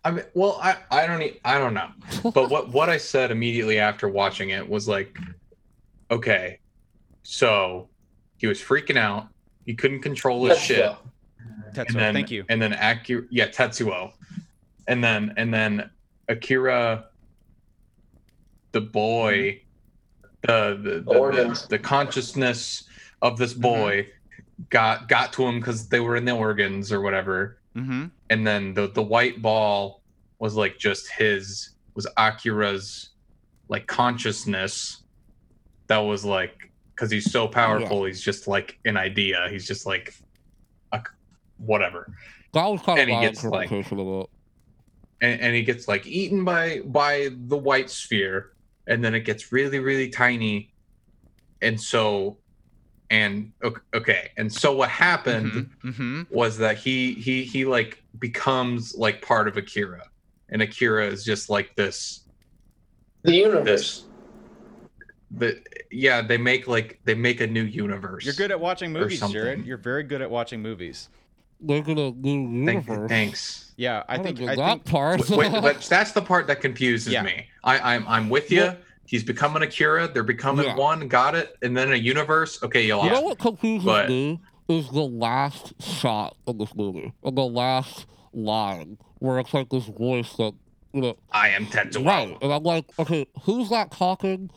I 0.03 0.11
mean, 0.11 0.23
well, 0.33 0.59
I, 0.61 0.77
I 0.89 1.07
don't 1.07 1.21
e- 1.21 1.39
I 1.43 1.57
don't 1.57 1.73
know, 1.73 1.89
but 2.33 2.49
what 2.49 2.69
what 2.69 2.89
I 2.89 2.97
said 2.97 3.31
immediately 3.31 3.79
after 3.79 4.07
watching 4.07 4.49
it 4.51 4.67
was 4.67 4.87
like, 4.87 5.17
okay, 6.09 6.59
so 7.23 7.89
he 8.37 8.47
was 8.47 8.59
freaking 8.61 8.97
out, 8.97 9.27
he 9.65 9.75
couldn't 9.75 10.01
control 10.01 10.45
his 10.45 10.57
Tetsuo. 10.57 10.61
shit, 10.65 10.91
Tetsuo, 11.73 11.85
and 11.89 11.95
then 11.99 12.13
thank 12.13 12.31
you. 12.31 12.45
and 12.49 12.61
then 12.61 12.73
Akira, 12.73 13.23
yeah, 13.29 13.47
Tetsuo, 13.49 14.13
and 14.87 15.03
then 15.03 15.33
and 15.35 15.53
then 15.53 15.89
Akira, 16.29 17.05
the 18.71 18.81
boy, 18.81 19.61
the 20.43 20.79
the 20.81 20.89
the, 20.91 20.99
the, 21.01 21.19
Organs. 21.19 21.67
the 21.67 21.79
consciousness 21.79 22.85
of 23.21 23.37
this 23.37 23.51
Mm-hmm. 23.53 23.61
boy 23.61 24.07
got 24.69 25.09
got 25.09 25.33
to 25.33 25.43
him 25.45 25.59
because 25.59 25.89
they 25.89 25.99
were 25.99 26.15
in 26.15 26.23
the 26.25 26.31
organs 26.31 26.91
or 26.91 27.01
whatever 27.01 27.58
Mm-hmm. 27.75 28.05
and 28.31 28.47
then 28.47 28.73
the 28.73 28.87
the 28.87 29.01
white 29.03 29.41
ball 29.41 30.01
was 30.39 30.55
like 30.55 30.77
just 30.79 31.07
his 31.11 31.69
was 31.93 32.07
Akira's 32.17 33.09
like 33.67 33.85
consciousness 33.85 35.03
that 35.87 35.99
was 35.99 36.25
like 36.25 36.71
because 36.95 37.11
he's 37.11 37.31
so 37.31 37.47
powerful 37.47 38.05
he's 38.05 38.21
just 38.21 38.47
like 38.47 38.79
an 38.85 38.97
idea 38.97 39.47
he's 39.51 39.67
just 39.67 39.85
like 39.85 40.15
a, 40.93 41.01
whatever 41.57 42.11
that 42.53 42.65
was 42.65 42.81
kind 42.81 42.99
of 42.99 43.03
And 43.07 43.11
he 43.11 43.21
gets, 43.21 43.43
like- 43.43 43.71
interpretation 43.71 43.99
of 43.99 44.21
it. 44.23 44.29
and, 45.21 45.41
and 45.41 45.55
he 45.55 45.61
gets 45.61 45.87
like 45.87 46.07
eaten 46.07 46.43
by 46.43 46.79
by 46.85 47.29
the 47.47 47.57
white 47.57 47.91
sphere 47.91 48.53
and 48.87 49.03
then 49.03 49.13
it 49.13 49.21
gets 49.21 49.51
really 49.51 49.77
really 49.79 50.09
tiny 50.09 50.73
and 51.61 51.79
so 51.79 52.38
and 53.11 53.51
ok- 53.63 53.81
okay 53.93 54.31
and 54.37 54.51
so 54.51 54.73
what 54.75 54.89
happened 54.89 55.69
Mm-hmm. 55.83 56.23
was 56.29 56.57
that 56.59 56.77
he 56.77 57.13
he 57.13 57.43
he 57.43 57.65
like 57.65 58.03
becomes 58.19 58.95
like 58.95 59.21
part 59.21 59.47
of 59.47 59.57
Akira, 59.57 60.03
and 60.49 60.61
Akira 60.61 61.07
is 61.07 61.23
just 61.23 61.49
like 61.49 61.75
this. 61.75 62.21
the 63.23 63.33
universe. 63.33 64.05
The 65.31 65.61
yeah, 65.91 66.21
they 66.21 66.37
make 66.37 66.67
like 66.67 66.99
they 67.05 67.13
make 67.13 67.39
a 67.41 67.47
new 67.47 67.63
universe. 67.63 68.25
You're 68.25 68.33
good 68.33 68.51
at 68.51 68.59
watching 68.59 68.91
movies, 68.91 69.21
Jared. 69.31 69.63
You're 69.65 69.77
very 69.77 70.03
good 70.03 70.21
at 70.21 70.29
watching 70.31 70.61
movies. 70.61 71.09
They're 71.61 71.81
gonna 71.81 72.11
do 72.11 72.65
Thank, 72.65 72.87
universe. 72.87 73.09
thanks. 73.09 73.71
Yeah, 73.75 74.03
I 74.09 74.15
I 74.15 74.23
think. 74.23 74.37
think 74.39 74.49
I 74.49 74.55
that 74.55 74.69
think. 74.71 74.85
part. 74.85 75.29
Wait, 75.29 75.51
but 75.51 75.81
that's 75.81 76.13
the 76.13 76.21
part 76.21 76.47
that 76.47 76.61
confuses 76.61 77.13
Yeah. 77.13 77.21
me. 77.23 77.45
I, 77.63 77.95
I'm 77.95 78.07
I'm 78.07 78.29
with 78.29 78.49
you. 78.51 78.61
Well- 78.61 78.77
He's 79.09 79.23
becoming 79.23 79.63
Akira. 79.63 80.07
They're 80.07 80.21
becoming 80.21 80.65
Yeah. 80.67 80.75
one. 80.75 81.07
Got 81.07 81.33
it. 81.33 81.57
And 81.63 81.75
then 81.75 81.91
a 81.91 81.95
universe. 81.95 82.61
Okay, 82.61 82.85
you 82.85 83.01
You 83.01 83.09
know 83.09 83.21
what 83.21 83.39
confuses 83.39 83.83
But- 83.83 84.07
me 84.07 84.39
is 84.67 84.87
the 84.89 85.01
last 85.01 85.73
shot 85.81 86.37
of 86.45 86.59
this 86.59 86.75
movie, 86.75 87.11
and 87.23 87.35
the 87.35 87.43
last 87.43 88.05
line 88.33 88.99
where 89.17 89.39
it's 89.39 89.51
like 89.51 89.69
this 89.69 89.85
voice 89.85 90.33
that 90.33 90.53
you 90.93 91.01
know, 91.01 91.15
I 91.31 91.49
am 91.49 91.65
Tetsuo. 91.65 92.05
right? 92.05 92.37
And 92.41 92.53
I'm 92.53 92.61
like, 92.63 92.85
okay, 92.99 93.25
who's 93.43 93.69
that 93.69 93.89
talking? 93.91 94.51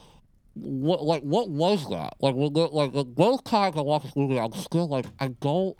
What 0.55 1.03
like 1.03 1.23
what 1.23 1.49
was 1.49 1.89
that? 1.89 2.15
Like 2.21 2.35
when 2.35 2.53
the, 2.53 2.67
like 2.67 2.93
both 3.15 3.45
times 3.45 3.75
I 3.79 3.81
watch 3.81 4.03
this 4.03 4.15
movie, 4.17 4.39
I'm 4.39 4.53
still 4.53 4.87
like 4.87 5.07
I 5.19 5.29
don't 5.29 5.75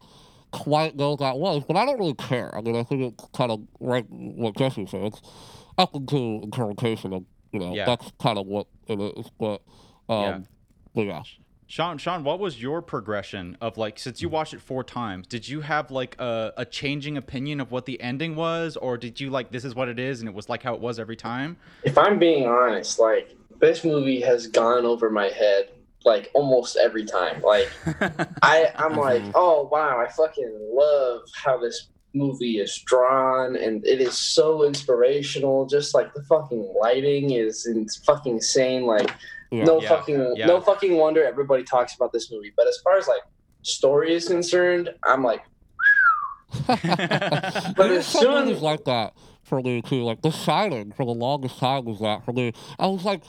quite 0.51 0.97
know 0.97 1.11
what 1.11 1.21
that 1.21 1.37
was, 1.39 1.63
but 1.69 1.77
I 1.77 1.85
don't 1.85 1.99
really 1.99 2.15
care. 2.15 2.57
I 2.57 2.63
mean, 2.63 2.77
I 2.77 2.85
think 2.85 3.03
it's 3.03 3.29
kind 3.35 3.51
of 3.53 3.61
like 3.81 4.07
what 4.09 4.57
Jesse 4.57 4.87
said. 4.87 5.05
It's 5.05 5.21
up 5.77 5.95
into 5.95 6.41
interpretation 6.43 7.13
of 7.13 7.25
You 7.53 7.61
know, 7.61 7.75
Yeah. 7.75 7.85
that's 7.87 8.11
kind 8.21 8.39
of 8.39 8.47
what 8.47 8.67
it 8.89 8.99
is. 8.99 9.31
But 9.39 9.63
um, 10.09 10.21
Yeah. 10.23 10.39
but 10.95 11.03
yeah. 11.03 11.23
Sean, 11.67 11.97
Sean, 11.97 12.23
what 12.23 12.39
was 12.39 12.61
your 12.61 12.83
progression 12.83 13.57
of 13.63 13.79
like 13.79 13.99
since 13.99 14.21
you 14.21 14.29
watched 14.29 14.53
it 14.53 14.61
four 14.61 14.85
times? 14.85 15.27
Did 15.27 15.49
you 15.49 15.63
have 15.63 15.91
like 15.91 16.17
a, 16.21 16.53
a 16.59 16.65
changing 16.67 17.17
opinion 17.17 17.61
of 17.61 17.71
what 17.71 17.87
the 17.87 17.99
ending 18.03 18.37
was, 18.37 18.77
or 18.77 18.99
did 18.99 19.21
you 19.21 19.31
like 19.31 19.53
this 19.53 19.65
is 19.65 19.75
what 19.75 19.89
it 19.89 19.99
is 19.99 20.21
and 20.21 20.29
it 20.29 20.35
was 20.35 20.49
like 20.51 20.63
how 20.63 20.75
it 20.75 20.81
was 20.81 20.99
every 20.99 21.17
time? 21.17 21.57
If 21.83 21.97
I'm 21.97 22.19
being 22.19 22.47
honest, 22.47 22.99
like 22.99 23.35
this 23.61 23.85
movie 23.85 24.21
has 24.21 24.49
gone 24.49 24.85
over 24.85 25.09
my 25.09 25.29
head 25.29 25.71
like 26.05 26.31
almost 26.35 26.77
every 26.77 27.07
time. 27.07 27.41
Like 27.41 27.71
I, 28.43 28.71
I'm 28.77 28.97
like, 28.99 29.23
Mhm. 29.23 29.33
oh 29.35 29.69
wow, 29.73 29.99
I 29.99 30.11
fucking 30.11 30.71
love 30.75 31.21
how 31.43 31.57
this 31.59 31.89
movie 32.15 32.59
is 32.59 32.77
drawn, 32.87 33.57
and 33.57 33.85
it 33.87 34.01
is 34.01 34.17
so 34.17 34.65
inspirational. 34.65 35.67
Just 35.67 35.95
like 35.95 36.13
the 36.15 36.23
fucking 36.25 36.75
lighting 36.81 37.31
is 37.33 37.67
in 37.67 37.87
fucking 38.07 38.35
insane. 38.35 38.85
Like 38.87 39.11
Yeah. 39.51 39.65
no 39.65 39.81
Yeah, 39.81 39.89
fucking 39.89 40.35
yeah. 40.37 40.47
no 40.47 40.61
fucking 40.61 40.97
wonder 40.97 41.25
everybody 41.25 41.65
talks 41.65 41.95
about 41.95 42.13
this 42.13 42.31
movie. 42.31 42.53
But 42.57 42.67
as 42.69 42.79
far 42.85 42.97
as 42.99 43.07
like 43.09 43.23
story 43.63 44.13
is 44.15 44.29
concerned, 44.29 44.91
I'm 45.05 45.23
like, 45.23 45.43
but 46.67 46.81
But 46.83 47.77
There's 47.77 47.99
as 47.99 48.07
some 48.07 48.23
soon- 48.23 48.45
movies 48.47 48.63
like 48.63 48.85
that 48.85 49.15
for 49.43 49.61
me 49.63 49.83
too. 49.83 50.03
Like 50.05 50.23
The 50.23 50.31
Shining 50.31 50.93
for 50.93 51.05
the 51.05 51.13
longest 51.13 51.59
time 51.59 51.85
was 51.85 52.01
that 52.01 52.25
for 52.25 52.33
me. 52.33 52.53
I 52.79 52.87
was 52.87 53.05
like, 53.05 53.23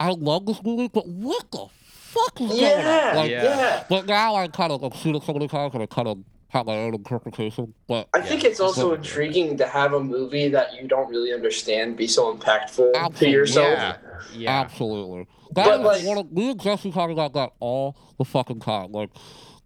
I 0.00 0.10
love 0.10 0.46
this 0.46 0.62
movie, 0.62 0.88
but 0.88 1.06
what 1.06 1.50
the 1.50 1.66
fuck 1.82 2.40
is 2.40 2.48
going 2.50 2.60
yeah, 2.60 3.10
on? 3.10 3.16
Like, 3.16 3.30
Yeah. 3.30 3.42
yeah. 3.44 3.84
But 3.88 4.06
now 4.06 4.34
I 4.36 4.48
kind 4.48 4.72
of 4.72 4.82
I've 4.84 4.96
seen 4.96 5.14
it 5.14 5.22
so 5.22 5.32
many 5.32 5.48
times 5.48 5.74
and 5.74 5.82
I 5.82 5.86
kind 5.86 6.08
of 6.08 6.18
have 6.50 6.66
my 6.66 6.76
own 6.78 6.94
interpretation. 6.94 7.74
But 7.86 8.08
I 8.14 8.20
think 8.22 8.44
it's 8.44 8.60
also 8.60 8.80
So- 8.90 8.94
intriguing 8.94 9.56
to 9.58 9.66
have 9.66 9.92
a 9.92 10.00
movie 10.00 10.48
that 10.48 10.74
you 10.80 10.88
don't 10.88 11.08
really 11.08 11.32
understand 11.32 11.96
be 11.96 12.06
so 12.06 12.34
impactful 12.34 13.16
to 13.18 13.28
yourself. 13.28 13.66
yeah, 13.78 13.96
yeah, 14.34 14.50
Absolutely. 14.60 15.26
That 15.54 15.66
But, 15.66 15.96
is 15.96 16.04
like- 16.04 16.06
one 16.08 16.18
of 16.18 16.32
me 16.32 16.50
and 16.50 16.60
Jesse 16.60 16.90
talk 16.90 17.10
about 17.10 17.34
that 17.34 17.52
all 17.60 17.96
the 18.18 18.24
fucking 18.24 18.60
time. 18.60 18.92
Like 18.92 19.10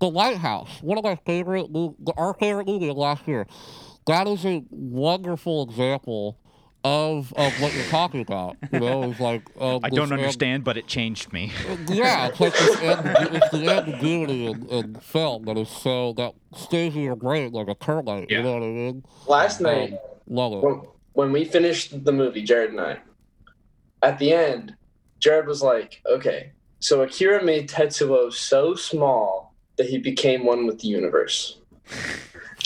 the 0.01 0.11
Lighthouse, 0.11 0.83
one 0.83 0.99
of 0.99 1.05
my 1.05 1.17
favorite, 1.25 1.69
our 2.17 2.35
favorite 2.35 2.67
movie 2.67 2.89
of 2.89 2.97
last 2.97 3.27
year. 3.29 3.47
That 4.07 4.27
is 4.27 4.45
a 4.45 4.65
wonderful 4.71 5.63
example 5.63 6.37
of 6.85 7.33
of 7.35 7.53
what 7.61 7.73
you're 7.75 7.85
talking 7.85 8.21
about. 8.21 8.57
You 8.73 8.81
know, 8.81 9.03
it's 9.11 9.21
like 9.21 9.43
um, 9.61 9.81
I 9.85 9.89
don't 9.91 10.09
amb- 10.09 10.13
understand, 10.15 10.65
but 10.65 10.77
it 10.77 10.87
changed 10.87 11.33
me. 11.33 11.53
yeah, 11.89 12.29
it's 12.29 12.41
like 12.41 12.53
this 12.53 12.77
ambigu- 12.77 13.35
it's 13.35 13.51
the 13.51 13.69
ambiguity 13.71 14.47
in, 14.47 14.67
in 14.69 14.95
film 14.97 15.45
that 15.45 15.57
is 15.57 15.69
so 15.69 16.13
that 16.15 16.35
stays 16.57 16.95
in 16.95 17.03
your 17.03 17.17
brain 17.17 17.53
like 17.53 17.69
a 17.69 17.75
termite. 17.75 18.31
Yeah. 18.31 18.39
You 18.39 18.43
know 18.45 18.53
what 18.55 18.63
I 18.63 18.67
mean? 18.67 19.05
Last 19.27 19.61
Um, 19.61 19.65
night, 19.67 19.95
Love 20.27 20.53
it. 20.55 20.63
when, 20.65 20.81
when 21.13 21.33
we 21.33 21.45
finished 21.45 22.05
the 22.05 22.13
movie, 22.13 22.43
Jared 22.43 22.71
and 22.71 22.81
I, 22.81 22.99
at 24.03 24.19
the 24.19 24.33
end, 24.33 24.75
Jared 25.21 25.47
was 25.47 25.63
like, 25.63 26.01
okay, 26.07 26.53
so 26.81 27.03
Akira 27.03 27.45
made 27.45 27.69
Tetsuo 27.69 28.33
so 28.33 28.75
small 28.75 29.55
that 29.77 29.87
he 29.89 29.99
became 29.99 30.45
one 30.45 30.67
with 30.67 30.81
the 30.81 30.89
universe. 30.89 31.59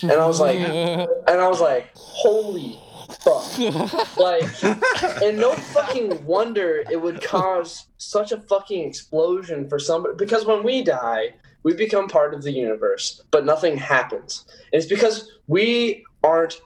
And 0.02 0.12
I 0.12 0.26
was 0.26 0.40
like, 0.40 0.58
and 0.58 1.08
I 1.40 1.48
was 1.48 1.60
like, 1.60 1.90
holy 1.94 2.78
fuck. 3.06 4.16
Like, 4.18 4.62
and 5.22 5.38
no 5.38 5.52
fucking 5.54 6.24
wonder 6.24 6.82
it 6.90 7.00
would 7.00 7.22
cause 7.22 7.86
such 7.98 8.32
a 8.32 8.40
fucking 8.40 8.86
explosion 8.86 9.68
for 9.68 9.78
somebody. 9.78 10.14
Because 10.16 10.44
when 10.44 10.62
we 10.62 10.82
die, 10.82 11.34
we 11.62 11.74
become 11.74 12.08
part 12.08 12.34
of 12.34 12.42
the 12.42 12.52
universe, 12.52 13.22
but 13.30 13.44
nothing 13.44 13.76
happens. 13.76 14.44
And 14.72 14.80
it's 14.80 14.86
because 14.86 15.32
we 15.46 16.04
aren't 16.22 16.60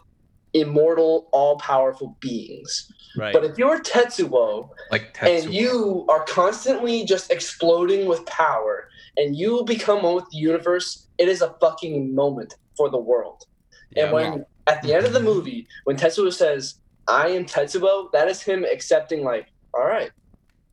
immortal, 0.52 1.28
all 1.32 1.58
powerful 1.58 2.16
beings. 2.20 2.92
right. 3.16 3.32
But 3.32 3.44
if 3.44 3.56
you're 3.56 3.80
Tetsuo 3.80 4.68
Like 4.90 5.14
Tetsuo. 5.14 5.44
and 5.44 5.54
you 5.54 6.06
are 6.08 6.24
constantly 6.24 7.04
just 7.04 7.30
exploding 7.30 8.06
with 8.08 8.24
power 8.26 8.88
and 9.16 9.36
you 9.36 9.64
become 9.64 10.02
one 10.02 10.16
with 10.16 10.28
the 10.30 10.38
universe, 10.38 11.06
it 11.18 11.28
is 11.28 11.40
a 11.42 11.54
fucking 11.60 12.14
moment 12.14 12.56
for 12.76 12.90
the 12.90 12.98
world. 12.98 13.44
yeah. 13.92 14.04
And 14.04 14.12
when 14.12 14.46
at 14.70 14.82
the 14.82 14.94
end 14.94 15.04
of 15.04 15.12
the 15.12 15.20
movie, 15.20 15.66
when 15.84 15.96
Tetsuo 15.96 16.32
says, 16.32 16.76
I 17.08 17.28
am 17.28 17.44
Tetsuo, 17.44 18.10
that 18.12 18.28
is 18.28 18.40
him 18.40 18.64
accepting, 18.64 19.24
like, 19.24 19.48
all 19.74 19.84
right, 19.84 20.12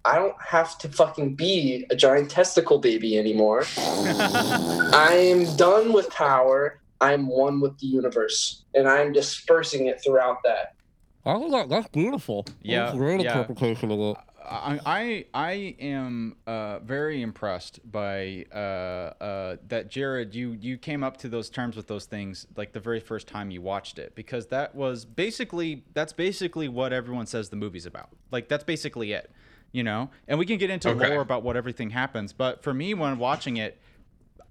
I 0.06 0.16
don't 0.16 0.40
have 0.40 0.78
to 0.80 0.90
fucking 0.90 1.36
be 1.36 1.86
a 1.90 1.96
giant 1.96 2.30
testicle 2.30 2.78
baby 2.78 3.18
anymore. 3.18 3.64
I 3.78 5.18
am 5.34 5.58
done 5.58 5.94
with 5.94 6.10
power. 6.12 6.80
I'm 7.02 7.28
one 7.28 7.60
with 7.60 7.78
the 7.80 7.88
universe. 7.88 8.64
And 8.76 8.88
I'm 8.88 9.12
dispersing 9.14 9.88
it 9.88 10.02
throughout 10.04 10.38
that. 10.44 10.76
I 11.26 11.40
think 11.40 11.52
that, 11.52 11.70
that's 11.70 11.88
beautiful. 11.90 12.46
Yeah, 12.62 12.84
That's 12.84 12.96
a 12.96 12.98
great 12.98 13.22
yeah. 13.22 13.32
interpretation 13.32 13.92
of 13.92 14.00
it. 14.00 14.18
I 14.50 14.80
I 14.86 15.26
I 15.34 15.52
am 15.80 16.38
uh, 16.48 16.80
very 16.80 17.22
impressed 17.22 17.80
by 17.92 18.46
uh, 18.54 18.58
uh, 18.58 19.58
that 19.68 19.90
Jared. 19.90 20.34
You 20.34 20.52
you 20.60 20.78
came 20.78 21.04
up 21.04 21.18
to 21.18 21.30
those 21.30 21.50
terms 21.50 21.76
with 21.76 21.88
those 21.88 22.06
things 22.06 22.48
like 22.56 22.74
the 22.74 22.80
very 22.80 23.00
first 23.00 23.28
time 23.28 23.52
you 23.52 23.62
watched 23.62 24.00
it 24.00 24.16
because 24.16 24.48
that 24.48 24.74
was 24.76 25.06
basically 25.06 25.84
that's 25.94 26.14
basically 26.14 26.68
what 26.68 26.94
everyone 26.94 27.26
says 27.28 27.50
the 27.50 27.56
movie's 27.58 27.86
about. 27.86 28.10
Like 28.32 28.48
that's 28.48 28.64
basically 28.64 29.12
it, 29.14 29.32
you 29.72 29.84
know. 29.84 30.10
And 30.28 30.40
we 30.40 30.46
can 30.46 30.58
get 30.58 30.70
into 30.70 30.90
Okay. 30.90 31.10
lore 31.10 31.22
about 31.22 31.44
what 31.44 31.58
everything 31.58 31.90
happens. 31.92 32.34
But 32.34 32.64
for 32.64 32.74
me, 32.74 32.94
when 32.94 33.18
watching 33.18 33.58
it, 33.58 33.80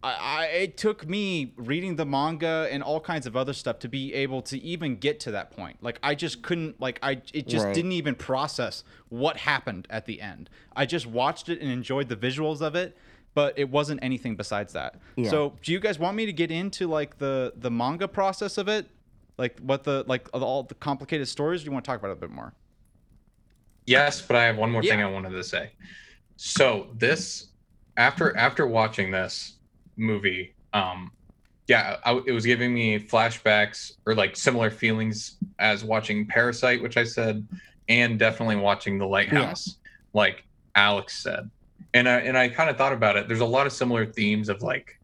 I, 0.07 0.42
I 0.42 0.44
it 0.46 0.76
took 0.76 1.09
me 1.09 1.52
reading 1.57 1.96
the 1.96 2.07
manga 2.07 2.68
and 2.70 2.82
all 2.82 3.00
kinds 3.00 3.26
of 3.26 3.36
other 3.36 3.52
stuff 3.52 3.78
to 3.80 3.88
be 3.88 4.14
able 4.14 4.42
to 4.42 4.59
even 4.62 4.96
get 4.96 5.20
to 5.20 5.30
that 5.32 5.50
point. 5.50 5.76
Like 5.82 5.98
I 6.02 6.14
just 6.14 6.42
couldn't 6.42 6.80
like 6.80 6.98
I 7.02 7.20
it 7.34 7.48
just 7.48 7.66
Right. 7.66 7.74
didn't 7.74 7.92
even 7.92 8.14
process 8.14 8.84
what 9.09 9.36
happened 9.38 9.86
at 9.90 10.07
the 10.07 10.20
end. 10.20 10.48
I 10.74 10.86
just 10.86 11.07
watched 11.07 11.48
it 11.48 11.61
and 11.61 11.70
enjoyed 11.70 12.09
the 12.09 12.16
visuals 12.16 12.61
of 12.62 12.74
it, 12.74 12.96
but 13.34 13.59
it 13.59 13.68
wasn't 13.70 14.00
anything 14.02 14.36
besides 14.36 14.72
that. 14.74 15.00
Yeah. 15.16 15.30
So, 15.30 15.54
do 15.62 15.72
you 15.72 15.80
guys 15.80 15.98
want 15.98 16.16
me 16.16 16.26
to 16.26 16.32
get 16.32 16.50
into 16.50 16.86
like 16.86 17.18
the 17.18 17.52
the 17.57 17.70
manga 17.70 18.09
process 18.09 18.59
of 18.59 18.68
it? 18.68 18.86
Like 19.38 19.59
what 19.61 19.84
the 19.84 20.04
like 20.07 20.28
all 20.32 20.62
the 20.62 20.74
complicated 20.74 21.28
stories? 21.28 21.61
Or 21.62 21.64
do 21.64 21.68
you 21.70 21.72
want 21.72 21.84
to 21.84 21.90
talk 21.90 21.98
about 21.98 22.11
it 22.11 22.18
a 22.18 22.20
bit 22.20 22.30
more? 22.30 22.54
Yes, 23.86 24.20
but 24.20 24.36
I 24.36 24.44
have 24.44 24.57
one 24.57 24.70
more 24.70 24.82
thing 24.82 25.02
I 25.02 25.07
wanted 25.11 25.30
to 25.30 25.44
say. 25.44 25.72
So 26.36 26.88
this, 26.94 27.48
after 27.96 28.36
after 28.36 28.66
watching 28.66 29.11
this 29.11 29.55
movie, 29.97 30.55
um, 30.72 31.11
yeah, 31.68 31.97
I, 32.05 32.20
it 32.26 32.32
was 32.32 32.47
giving 32.47 32.72
me 32.72 32.99
flashbacks 32.99 33.92
or 34.07 34.14
like 34.14 34.36
similar 34.36 34.70
feelings 34.70 35.36
as 35.59 35.82
watching 35.82 36.26
Parasite, 36.26 36.80
which 36.82 36.97
I 36.97 37.05
said, 37.05 37.47
and 37.88 38.18
definitely 38.18 38.57
watching 38.57 38.99
The 38.99 39.07
Lighthouse, 39.07 39.76
like 40.12 40.44
Alex 40.76 41.22
said. 41.22 41.51
And 41.94 42.09
I 42.09 42.20
and 42.20 42.36
I 42.38 42.49
kind 42.49 42.70
of 42.70 42.76
thought 42.76 42.92
about 42.92 43.16
it. 43.16 43.26
There's 43.26 43.40
a 43.40 43.44
lot 43.47 43.66
of 43.66 43.72
similar 43.72 44.07
themes 44.07 44.49
of 44.49 44.62
like 44.62 44.99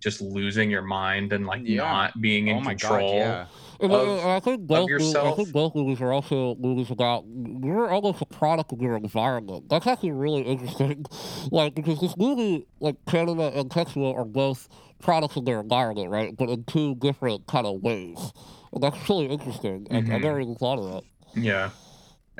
just 0.00 0.20
losing 0.20 0.70
your 0.70 0.82
mind 0.82 1.32
and 1.32 1.46
like 1.46 1.60
Yeah. 1.64 1.82
not 1.82 2.20
being 2.20 2.48
in 2.48 2.58
oh 2.58 2.62
control. 2.62 3.10
god, 3.12 3.14
yeah. 3.16 3.46
And, 3.80 3.92
of- 3.92 4.08
and 4.08 4.30
I 4.30 4.40
think 4.40 4.66
both 4.66 4.90
movies, 4.90 5.14
I 5.14 5.32
think 5.32 5.52
both 5.52 5.74
movies 5.74 6.00
are 6.00 6.12
also 6.12 6.56
movies 6.56 6.90
about 6.90 7.24
you're 7.28 7.90
almost 7.90 8.20
a 8.20 8.26
product 8.26 8.72
of 8.72 8.80
your 8.80 8.96
environment. 8.96 9.68
That's 9.68 9.86
actually 9.86 10.12
really 10.12 10.42
interesting. 10.42 11.06
like 11.52 11.74
because 11.74 12.00
this 12.00 12.16
movie, 12.16 12.66
like 12.80 12.96
Kaneda 13.06 13.56
and 13.56 13.70
Tetsuo 13.70 14.14
are 14.16 14.24
both 14.24 14.68
products 15.00 15.36
of 15.36 15.44
their 15.44 15.60
environment, 15.60 16.10
right? 16.10 16.36
But 16.36 16.48
in 16.48 16.64
two 16.64 16.96
different 16.96 17.46
kind 17.46 17.66
of 17.66 17.80
ways. 17.82 18.32
And 18.72 18.82
that's 18.82 19.08
really 19.08 19.26
interesting. 19.26 19.86
I, 19.90 19.98
I 19.98 20.00
never 20.18 20.40
even 20.40 20.56
thought 20.56 20.78
of 20.78 20.92
that. 20.92 21.40
Yeah. 21.40 21.70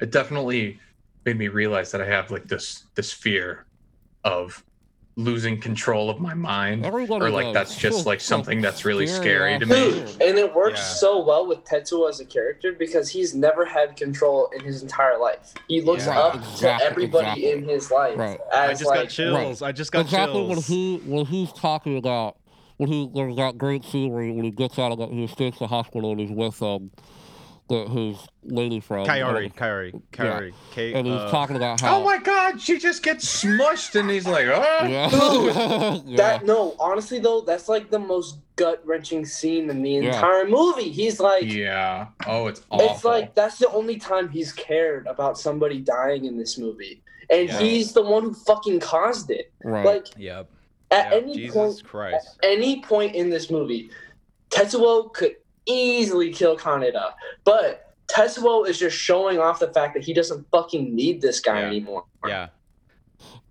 It 0.01 0.11
definitely 0.11 0.79
made 1.25 1.39
me 1.39 1.49
realize 1.49 1.93
that 1.93 2.01
I 2.01 2.07
have 2.07 2.31
like 2.31 2.49
this 2.49 2.85
this 2.95 3.13
fear 3.13 3.67
of 4.25 4.65
losing 5.19 5.61
control 5.61 6.09
of 6.09 6.21
my 6.21 6.33
mind. 6.33 6.87
Everybody 6.87 7.25
Or 7.25 7.31
like 7.31 7.47
does. 7.47 7.55
that's 7.55 7.77
just 7.77 8.07
like 8.07 8.21
something 8.33 8.61
that's 8.63 8.85
really 8.85 9.09
scary 9.09 9.59
to 9.59 9.67
me. 9.67 9.99
and 10.21 10.39
it 10.39 10.55
works 10.55 10.79
Yeah. 10.79 10.85
so 10.85 11.25
well 11.25 11.45
with 11.45 11.65
Tetsuo 11.65 12.09
as 12.09 12.21
a 12.21 12.25
character 12.25 12.73
because 12.73 13.11
he's 13.11 13.35
never 13.35 13.65
had 13.65 13.97
control 13.97 14.49
in 14.57 14.61
his 14.65 14.81
entire 14.81 15.19
life. 15.19 15.55
He 15.67 15.81
looks 15.81 16.07
Yeah. 16.07 16.21
up 16.21 16.35
exactly, 16.37 16.61
to 16.79 16.85
everybody 16.85 17.27
exactly. 17.47 17.51
in 17.51 17.69
his 17.69 17.91
life 17.91 18.17
Right. 18.17 18.39
I 18.55 18.69
just 18.69 18.87
like 18.87 19.01
got 19.03 19.09
chills. 19.11 19.61
I 19.61 19.73
just 19.73 19.91
got 19.91 20.03
exactly 20.03 20.41
when 20.43 20.51
chills. 20.63 20.67
he 20.69 21.03
when 21.05 21.27
he's 21.27 21.53
talking 21.53 21.99
about 21.99 22.37
when 22.77 22.89
he 22.89 23.11
there's 23.13 23.35
that 23.37 23.59
great 23.59 23.85
scene 23.85 24.13
where 24.13 24.23
he, 24.23 24.31
when 24.31 24.45
he 24.45 24.53
gets 24.53 24.79
out 24.79 24.93
of 24.93 24.99
the 24.99 25.09
he 25.09 25.25
escapes 25.25 25.59
the 25.59 25.67
hospital 25.67 26.13
and 26.13 26.21
he's 26.21 26.31
with 26.31 26.63
um 26.63 26.93
the, 27.69 27.87
his 27.89 28.17
lady 28.45 28.81
friend 28.81 29.07
Kyori, 29.09 29.53
Kyori, 29.55 30.03
Kyori, 30.13 30.53
K. 30.73 30.95
and 30.95 31.07
he's 31.07 31.15
uh, 31.17 31.31
talking 31.31 31.57
about 31.57 31.81
how 31.81 31.99
Oh 32.01 32.05
my 32.05 32.19
god, 32.19 32.61
she 32.61 32.79
just 32.79 33.03
gets 33.03 33.43
smushed 33.45 33.99
and 33.99 34.09
he's 34.11 34.27
like, 34.27 34.47
oh 34.47 34.87
yeah, 34.87 36.01
yeah. 36.07 36.17
that. 36.17 36.45
No, 36.47 36.75
honestly 36.81 37.19
though, 37.19 37.43
that's 37.43 37.69
like 37.69 37.91
the 37.91 37.99
most 37.99 38.39
gut 38.57 38.81
wrenching 38.87 39.25
scene 39.25 39.69
in 39.71 39.83
the 39.83 39.91
Yeah. 39.91 40.15
entire 40.15 40.47
movie. 40.49 40.91
He's 40.91 41.21
like, 41.21 41.45
Yeah. 41.45 42.07
Oh, 42.27 42.47
it's 42.49 42.63
awful. 42.71 42.91
it's 42.91 43.05
like 43.05 43.35
that's 43.35 43.59
the 43.59 43.69
only 43.71 43.97
time 43.99 44.29
he's 44.29 44.53
cared 44.53 45.07
about 45.07 45.39
somebody 45.39 45.79
dying 45.81 46.25
in 46.25 46.39
this 46.39 46.59
movie, 46.59 47.03
and 47.31 47.49
Yeah. 47.49 47.59
he's 47.59 47.93
the 47.93 48.03
one 48.03 48.23
who 48.25 48.35
fucking 48.35 48.81
caused 48.81 49.31
it. 49.31 49.53
right. 49.63 49.85
Like 49.85 50.07
Yep. 50.17 50.49
at 50.91 51.13
yep. 51.13 51.23
any 51.23 51.35
Jesus 51.35 51.55
point, 51.55 51.85
Christ. 51.85 52.39
at 52.43 52.49
any 52.51 52.81
point 52.83 53.15
in 53.15 53.29
this 53.31 53.51
movie, 53.51 53.91
Tetsuo 54.51 55.13
could 55.13 55.37
easily 55.69 56.33
kill 56.33 56.57
Kaneda, 56.57 57.13
but 57.45 57.95
Tetsuo 58.09 58.67
is 58.67 58.79
just 58.79 58.97
showing 58.97 59.39
off 59.39 59.61
the 59.61 59.73
fact 59.73 59.95
that 59.95 60.03
he 60.03 60.13
doesn't 60.15 60.47
fucking 60.51 60.95
need 60.95 61.21
this 61.21 61.41
guy 61.41 61.61
Yeah. 61.61 61.67
anymore. 61.67 62.05
Yeah. 62.27 62.49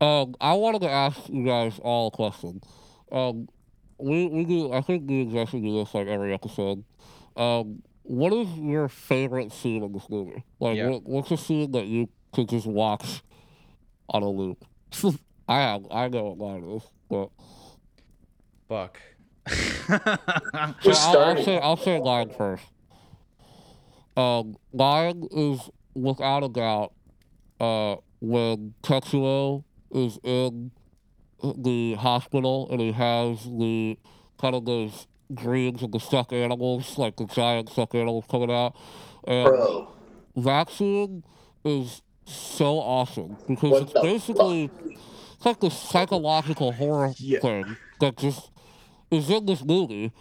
Um, 0.02 0.35
I 0.41 0.53
wanted 0.53 0.81
to 0.81 0.89
ask 0.89 1.19
you 1.30 1.45
guys 1.45 1.80
all 1.80 2.07
a 2.07 2.11
question. 2.11 2.61
Um, 3.11 3.48
we 3.99 4.27
we 4.27 4.45
do. 4.45 4.72
I 4.73 4.81
think 4.81 5.10
we 5.10 5.22
exactly 5.22 5.60
do 5.61 5.73
this 5.77 5.94
like 5.94 6.07
every 6.07 6.34
episode. 6.34 6.84
Um, 7.35 7.81
what 8.03 8.31
is 8.34 8.48
your 8.57 8.88
favorite 8.88 9.52
scene 9.52 9.84
in 9.84 9.91
this 9.91 10.10
movie? 10.10 10.44
Like, 10.60 10.77
Yeah. 10.77 10.89
what, 10.89 11.03
what's 11.03 11.31
a 11.31 11.38
scene 11.38 11.72
that 11.72 11.85
you 11.88 12.10
could 12.34 12.48
just 12.49 12.65
watch 12.68 13.22
on 14.10 14.23
a 14.23 14.30
loop? 14.30 14.64
I 15.49 15.60
have. 15.61 15.85
I 15.91 16.07
know 16.10 16.34
what 16.34 16.38
mine 16.38 16.69
is, 16.72 16.84
but 17.10 17.30
Buck. 18.68 18.99
Who's 19.49 20.86
Well, 20.86 20.98
I'll, 21.18 21.19
I'll 21.38 21.44
say 21.44 21.60
I'll 21.60 21.78
say 21.78 21.99
Lion 21.99 22.30
first. 22.30 22.64
Um, 24.15 24.57
Lion 24.74 25.28
is 25.32 25.69
without 25.94 26.44
a 26.44 26.49
doubt 26.49 26.94
uh, 27.60 27.98
when 28.19 28.74
Tetsuo 28.84 29.64
is 29.91 30.19
in 30.24 30.72
the 31.41 31.94
hospital 31.95 32.68
and 32.72 32.82
he 32.82 32.91
has 32.91 33.44
the 33.44 33.98
kind 34.40 34.56
of 34.56 34.65
those 34.65 35.07
dreams 35.34 35.84
of 35.84 35.91
the 35.91 35.99
stuck 35.99 36.34
animals, 36.34 36.98
like 36.98 37.15
the 37.18 37.26
giant 37.26 37.69
stuck 37.69 37.94
animals 37.94 38.26
coming 38.30 38.52
out. 38.52 38.76
And 39.28 39.45
Bro, 39.45 39.91
that 40.38 40.69
scene 40.69 41.24
is 41.64 42.02
so 42.26 42.78
awesome 42.80 43.38
because 43.48 43.72
What 43.72 43.82
it's 43.84 43.94
the 43.94 44.02
basically 44.02 44.72
it's 45.36 45.45
like 45.45 45.60
this 45.60 45.78
psychological 45.78 46.72
horror 46.72 47.14
Yeah. 47.18 47.40
thing 47.40 47.78
that 47.99 48.18
just 48.18 48.49
is 49.12 49.30
in 49.30 49.46
this 49.46 49.64
movie, 49.64 50.12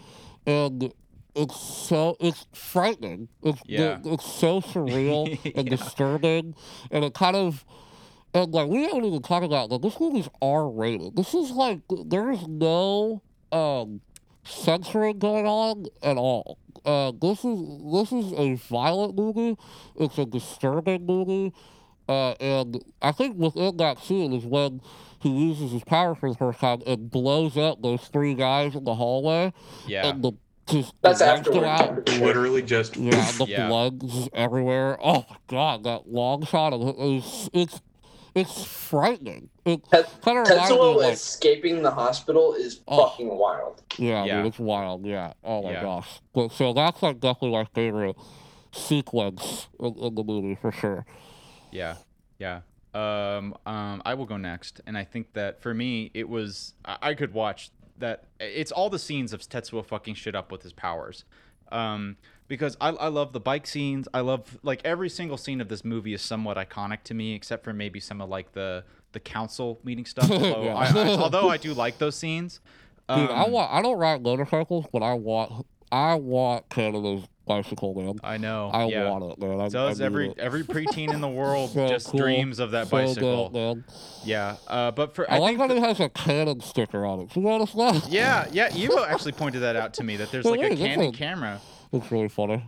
and 0.45 0.91
it's 1.35 1.59
so 1.59 2.15
it's 2.19 2.45
frightening. 2.53 3.29
It's 3.43 3.61
Yeah. 3.65 3.99
it's 4.05 4.25
so 4.31 4.61
surreal 4.61 5.27
and 5.55 5.69
Yeah. 5.69 5.77
disturbing, 5.77 6.55
and 6.91 7.05
it 7.05 7.13
kind 7.13 7.35
of. 7.35 7.65
And 8.33 8.53
like 8.53 8.67
we 8.67 8.83
haven't 8.83 9.05
even 9.05 9.21
talked 9.21 9.45
about 9.45 9.71
like 9.71 9.81
this 9.81 9.99
movie's 9.99 10.29
R 10.41 10.69
rated. 10.69 11.15
This 11.15 11.33
is 11.33 11.51
like 11.51 11.79
there's 12.05 12.45
no 12.47 13.21
um 13.51 14.01
censoring 14.43 15.17
going 15.19 15.45
on 15.47 15.85
at 16.03 16.17
all. 16.17 16.57
Uh, 16.85 17.11
this 17.19 17.43
is 17.43 17.59
this 17.91 18.11
is 18.11 18.33
a 18.33 18.55
violent 18.55 19.15
movie. 19.15 19.57
It's 19.95 20.17
a 20.17 20.25
disturbing 20.25 21.05
movie, 21.05 21.53
uh, 22.07 22.31
and 22.33 22.83
I 23.01 23.11
think 23.11 23.37
within 23.37 23.77
that 23.77 23.99
scene 23.99 24.33
is 24.33 24.45
when 24.45 24.81
he 25.19 25.29
uses 25.29 25.71
his 25.71 25.83
power 25.83 26.15
for 26.15 26.29
the 26.29 26.35
first 26.37 26.59
time 26.59 26.81
and 26.85 27.09
blows 27.09 27.57
up 27.57 27.81
those 27.81 28.01
three 28.07 28.33
guys 28.33 28.75
in 28.75 28.83
the 28.83 28.95
hallway, 28.95 29.53
yeah. 29.87 30.07
and 30.07 30.23
the 30.23 30.33
just 30.67 30.93
That's 31.01 31.19
the 31.19 31.25
lights 31.25 31.81
out. 31.81 32.09
Literally 32.19 32.61
just 32.61 32.97
Yeah, 32.97 33.11
the 33.37 33.45
Yeah. 33.47 33.67
blood 33.69 34.03
is 34.03 34.27
everywhere. 34.33 34.97
Oh 35.01 35.25
my 35.29 35.37
god, 35.47 35.83
that 35.85 36.09
long 36.11 36.45
shot 36.45 36.73
of 36.73 36.81
it 36.89 36.95
is 36.99 37.49
it's 37.53 37.81
it's 38.35 38.65
frightening. 38.65 39.49
It 39.65 39.83
Tet- 39.89 40.13
kind 40.21 40.37
of 40.39 40.47
reminds 40.47 40.69
me 40.69 40.75
of 40.77 40.81
Tetsuo 40.81 40.95
like 40.97 41.13
escaping 41.13 41.81
the 41.81 41.89
hospital 41.91 42.53
is 42.53 42.81
Oh. 42.87 43.07
fucking 43.07 43.35
wild. 43.35 43.81
Yeah, 43.97 44.25
Yeah. 44.25 44.37
dude, 44.37 44.47
it's 44.47 44.59
wild. 44.59 45.05
Yeah. 45.05 45.33
Oh 45.43 45.63
my 45.63 45.71
Yeah. 45.71 45.81
gosh. 45.83 46.19
But 46.33 46.51
so 46.51 46.73
that's 46.73 47.01
like 47.01 47.19
definitely 47.21 47.57
my 47.57 47.65
favorite 47.73 48.15
sequence 48.73 49.67
in, 49.79 49.95
in 49.97 50.15
the 50.15 50.23
movie 50.23 50.55
for 50.55 50.71
sure. 50.71 51.05
Yeah, 51.71 51.95
yeah. 52.39 52.61
Um, 52.93 53.55
um, 53.65 54.01
I 54.05 54.13
will 54.13 54.25
go 54.25 54.37
next, 54.37 54.81
and 54.87 54.97
I 54.97 55.03
think 55.03 55.33
that 55.33 55.61
for 55.61 55.73
me, 55.73 56.09
it 56.13 56.27
was 56.27 56.73
I, 56.85 56.97
I 57.01 57.13
could 57.13 57.33
watch 57.33 57.69
that. 57.99 58.25
It's 58.39 58.71
all 58.71 58.89
the 58.89 58.99
scenes 58.99 59.33
of 59.33 59.41
Tetsuo 59.41 59.85
fucking 59.85 60.15
shit 60.15 60.35
up 60.35 60.51
with 60.51 60.63
his 60.63 60.73
powers, 60.73 61.25
um, 61.71 62.17
because 62.47 62.75
I, 62.81 62.89
I 62.89 63.07
love 63.09 63.33
the 63.33 63.39
bike 63.39 63.67
scenes. 63.67 64.07
I 64.13 64.21
love 64.21 64.57
like 64.63 64.81
every 64.83 65.09
single 65.09 65.37
scene 65.37 65.61
of 65.61 65.67
this 65.67 65.85
movie 65.85 66.13
is 66.13 66.21
somewhat 66.21 66.57
iconic 66.57 67.03
to 67.03 67.13
me, 67.13 67.33
except 67.33 67.63
for 67.63 67.73
maybe 67.73 67.99
some 67.99 68.21
of 68.21 68.29
like 68.29 68.53
the 68.53 68.83
the 69.11 69.19
council 69.19 69.79
meeting 69.83 70.05
stuff. 70.05 70.29
Although, 70.31 70.63
Yeah. 70.63 70.75
I, 70.75 70.85
I, 70.87 71.07
although 71.17 71.49
I 71.49 71.57
do 71.57 71.73
like 71.73 71.97
those 71.97 72.15
scenes. 72.15 72.59
Dude, 73.09 73.29
I 73.29 73.43
um, 73.43 73.51
want 73.51 73.71
I 73.71 73.81
don't 73.81 73.97
ride 73.97 74.21
motorcycles, 74.21 74.85
but 74.91 75.01
I 75.03 75.13
want 75.13 75.65
I 75.91 76.15
want 76.15 76.67
Kaneda's 76.69 77.27
bicycle, 77.47 77.93
man. 77.95 78.19
I 78.23 78.37
know. 78.37 78.69
I 78.73 78.85
yeah. 78.85 79.09
want 79.09 79.23
it, 79.31 79.39
man. 79.39 79.59
I, 79.61 79.69
So 79.69 79.85
I 79.85 79.89
does 79.89 80.01
every 80.01 80.29
it. 80.29 80.37
every 80.39 80.63
preteen 80.73 81.13
in 81.13 81.21
the 81.21 81.27
world 81.29 81.71
So 81.71 81.87
just 81.87 82.07
cool. 82.07 82.19
dreams 82.19 82.59
of 82.59 82.71
that 82.71 82.87
So 82.87 82.91
bicycle. 82.97 83.49
good, 83.49 83.59
man. 83.59 83.85
Yeah. 84.23 84.57
Uh, 84.67 84.91
but 84.91 85.15
for 85.15 85.29
I, 85.31 85.35
I, 85.35 85.39
like 85.39 85.57
that- 85.57 85.71
it 85.71 85.79
has 85.79 85.99
a 85.99 86.09
Canon 86.09 86.61
sticker 86.61 87.05
on 87.05 87.21
it. 87.21 87.35
You 87.35 87.41
notice 87.41 87.73
that? 87.73 88.07
Yeah, 88.09 88.47
yeah. 88.51 88.69
Evo 88.69 89.07
actually 89.09 89.31
pointed 89.33 89.61
that 89.61 89.75
out 89.75 89.93
to 89.95 90.03
me 90.03 90.17
that 90.17 90.31
there's 90.31 90.45
like 90.45 90.59
a 90.61 90.75
Canon 90.75 91.11
camera. 91.13 91.59
It's 91.93 92.11
really 92.11 92.29
funny. 92.29 92.63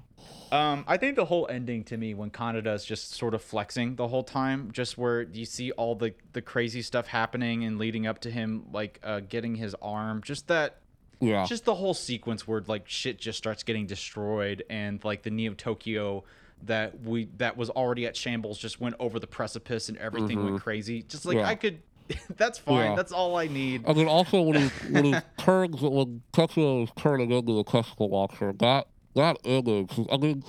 Um, 0.52 0.84
I 0.88 0.98
think 0.98 1.16
the 1.16 1.26
whole 1.26 1.48
ending 1.48 1.84
to 1.86 1.98
me 1.98 2.16
when 2.16 2.32
Kaneda 2.32 2.74
is 2.74 2.84
just 2.84 3.12
sort 3.14 3.36
of 3.36 3.44
flexing 3.44 3.98
the 3.98 4.08
whole 4.08 4.24
time, 4.24 4.72
just 4.72 4.98
where 4.98 5.22
you 5.22 5.46
see 5.46 5.70
all 5.74 5.94
the 5.94 6.16
the 6.34 6.42
crazy 6.42 6.82
stuff 6.82 7.06
happening 7.06 7.66
and 7.66 7.78
leading 7.78 8.08
up 8.08 8.20
to 8.22 8.32
him 8.32 8.66
like 8.74 9.00
uh, 9.04 9.20
getting 9.20 9.54
his 9.54 9.76
arm, 9.80 10.24
just 10.24 10.48
that, 10.48 10.78
Yeah. 11.22 11.46
just 11.46 11.66
the 11.66 11.76
whole 11.76 11.94
sequence 11.94 12.48
where 12.48 12.64
like 12.68 12.88
shit 12.88 13.20
just 13.20 13.38
starts 13.38 13.64
getting 13.64 13.86
destroyed 13.86 14.64
and 14.70 15.04
like 15.04 15.24
the 15.24 15.30
Neo 15.30 15.54
Tokyo 15.54 16.24
that 16.64 17.00
we 17.02 17.30
that 17.38 17.58
was 17.58 17.70
already 17.70 18.06
at 18.06 18.16
shambles 18.16 18.58
just 18.58 18.82
went 18.82 18.96
over 19.00 19.20
the 19.20 19.28
precipice 19.28 19.90
and 19.90 19.98
everything 19.98 20.44
went 20.44 20.62
crazy. 20.62 21.04
Just 21.04 21.26
like 21.26 21.38
Mm-hmm. 21.38 21.46
Yeah. 21.46 21.50
I 21.50 21.56
could, 21.56 21.82
that's 22.38 22.58
fine. 22.58 22.92
Yeah. 22.92 22.96
That's 22.96 23.12
all 23.12 23.36
I 23.38 23.48
need. 23.48 23.84
I 23.88 23.94
mean, 23.94 24.08
also 24.08 24.42
when 24.42 24.62
he 24.62 24.68
when 24.92 25.06
he 25.06 25.16
turns 25.38 25.82
when 25.82 26.22
Tetsuo 26.34 26.84
is 26.84 26.90
turning 26.98 27.32
into 27.32 27.54
the 27.54 27.64
testicle 27.64 28.10
launcher, 28.10 28.54
that 28.60 28.88
that 29.16 29.38
image, 29.44 29.92
I 30.12 30.18
mean, 30.18 30.44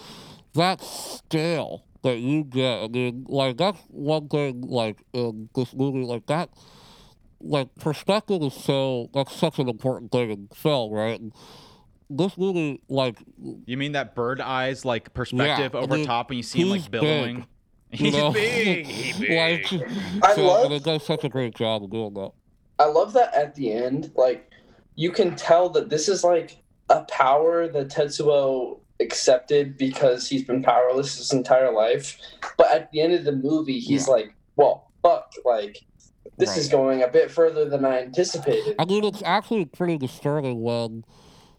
that 0.54 0.80
scale 0.80 1.84
that 2.02 2.18
you 2.18 2.44
get. 2.44 2.82
I 2.84 2.88
mean, 2.88 3.26
like 3.28 3.56
that's 3.56 3.80
one 3.88 4.28
thing. 4.28 4.62
Like 4.62 5.02
in 5.12 5.48
this 5.54 5.74
movie, 5.74 6.04
like 6.04 6.26
that, 6.26 6.50
like 7.40 7.74
perspective 7.76 8.42
is 8.42 8.54
so 8.54 9.08
that's 9.14 9.34
such 9.34 9.58
an 9.58 9.68
important 9.68 10.12
thing 10.12 10.30
in 10.30 10.48
film, 10.54 10.92
right? 10.92 11.18
And 11.20 11.32
this 12.08 12.36
movie, 12.36 12.82
like 12.88 13.18
You 13.66 13.76
mean 13.76 13.92
that 13.92 14.14
bird 14.14 14.40
eyes 14.40 14.84
like 14.84 15.12
perspective 15.14 15.74
I 15.74 15.78
over 15.78 15.96
mean, 15.96 16.06
top 16.06 16.30
and 16.30 16.38
you 16.38 16.42
see 16.42 16.60
him 16.62 16.70
like 16.70 16.90
billowing? 16.90 17.46
you 17.92 18.04
He's 18.06 18.12
know, 18.14 18.32
big. 18.32 18.86
He's 18.86 19.18
big. 19.20 19.72
like, 19.72 19.82
I 20.22 20.34
so, 20.34 20.46
love- 20.46 20.64
and 20.66 20.74
it 20.74 20.84
does 20.84 21.04
such 21.04 21.24
a 21.24 21.28
great 21.28 21.54
job 21.54 21.82
of 21.84 21.90
doing 21.90 22.14
that. 22.14 22.30
I 22.78 22.86
love 22.86 23.12
that 23.14 23.34
at 23.34 23.54
the 23.54 23.72
end, 23.72 24.10
like 24.16 24.50
you 24.96 25.10
can 25.12 25.36
tell 25.36 25.68
that 25.70 25.88
this 25.88 26.08
is 26.08 26.24
like 26.24 26.56
a 26.88 27.02
power 27.04 27.68
that 27.68 27.88
Tetsuo 27.88 28.80
accepted 29.00 29.78
because 29.78 30.28
he's 30.28 30.44
been 30.44 30.62
powerless 30.62 31.16
his 31.18 31.32
entire 31.32 31.72
life. 31.72 32.18
But 32.58 32.70
at 32.70 32.90
the 32.90 33.00
end 33.00 33.12
of 33.14 33.24
the 33.24 33.32
movie, 33.32 33.78
he's 33.80 34.06
Yeah. 34.06 34.14
like, 34.14 34.34
"Well, 34.56 34.90
fuck! 35.02 35.32
Like 35.44 35.78
this 36.40 36.56
is 36.56 36.68
going 36.68 37.02
a 37.02 37.08
bit 37.08 37.30
further 37.30 37.68
than 37.68 37.84
I 37.84 38.02
anticipated." 38.02 38.74
I 38.78 38.84
mean, 38.84 39.04
it's 39.04 39.22
actually 39.22 39.66
pretty 39.66 39.98
disturbing 39.98 40.62
when 40.62 41.04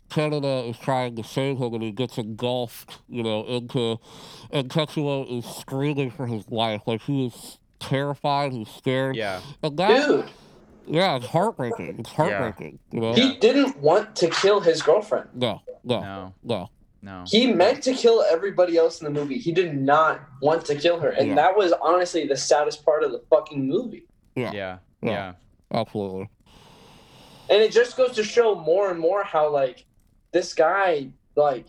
Kaneda 0.10 0.70
is 0.70 0.78
trying 0.78 1.16
to 1.16 1.24
save 1.24 1.58
him 1.58 1.74
and 1.74 1.82
he 1.82 1.92
gets 1.92 2.18
engulfed, 2.18 3.00
you 3.08 3.24
know, 3.24 3.46
into. 3.46 3.98
And 4.52 4.70
Tetsuo 4.70 5.26
is 5.40 5.46
screaming 5.46 6.12
for 6.12 6.28
his 6.28 6.50
life. 6.50 6.82
Like, 6.86 7.02
he 7.04 7.28
is 7.28 7.60
terrified, 7.80 8.52
he's 8.52 8.70
scared. 8.70 9.16
Yeah. 9.16 9.40
And 9.64 9.78
that, 9.78 10.06
Dude, 10.06 10.26
yeah, 10.86 11.16
it's 11.16 11.28
heartbreaking. 11.28 12.00
It's 12.00 12.12
heartbreaking, 12.12 12.80
you 12.92 13.00
know? 13.00 13.14
he 13.14 13.38
didn't 13.38 13.78
want 13.78 14.16
to 14.18 14.30
kill 14.30 14.60
his 14.60 14.82
girlfriend. 14.82 15.30
No, 15.34 15.62
no, 15.84 16.00
No. 16.02 16.34
no. 16.44 16.70
No. 17.04 17.24
He 17.26 17.52
meant 17.52 17.82
to 17.86 17.94
kill 17.96 18.24
everybody 18.30 18.78
else 18.78 19.02
in 19.02 19.12
the 19.12 19.20
movie. 19.20 19.40
He 19.40 19.52
did 19.52 19.76
not 19.76 20.22
want 20.40 20.66
to 20.66 20.76
kill 20.76 21.00
her, 21.00 21.10
and 21.10 21.30
Yeah. 21.30 21.36
that 21.36 21.58
was 21.58 21.74
honestly 21.82 22.28
the 22.28 22.38
saddest 22.38 22.86
part 22.86 23.04
of 23.04 23.12
the 23.12 23.24
fucking 23.30 23.68
movie. 23.68 24.06
Yeah, 24.36 24.52
Yeah. 24.52 24.78
Yeah. 25.02 25.10
Yeah. 25.12 25.34
absolutely. 25.80 26.30
and 27.50 27.62
it 27.62 27.72
just 27.72 27.98
goes 27.98 28.12
to 28.14 28.24
show 28.24 28.56
more 28.56 28.90
and 28.92 29.00
more 29.00 29.24
how 29.24 29.50
like 29.50 29.86
this 30.32 30.54
guy 30.54 31.08
like 31.36 31.66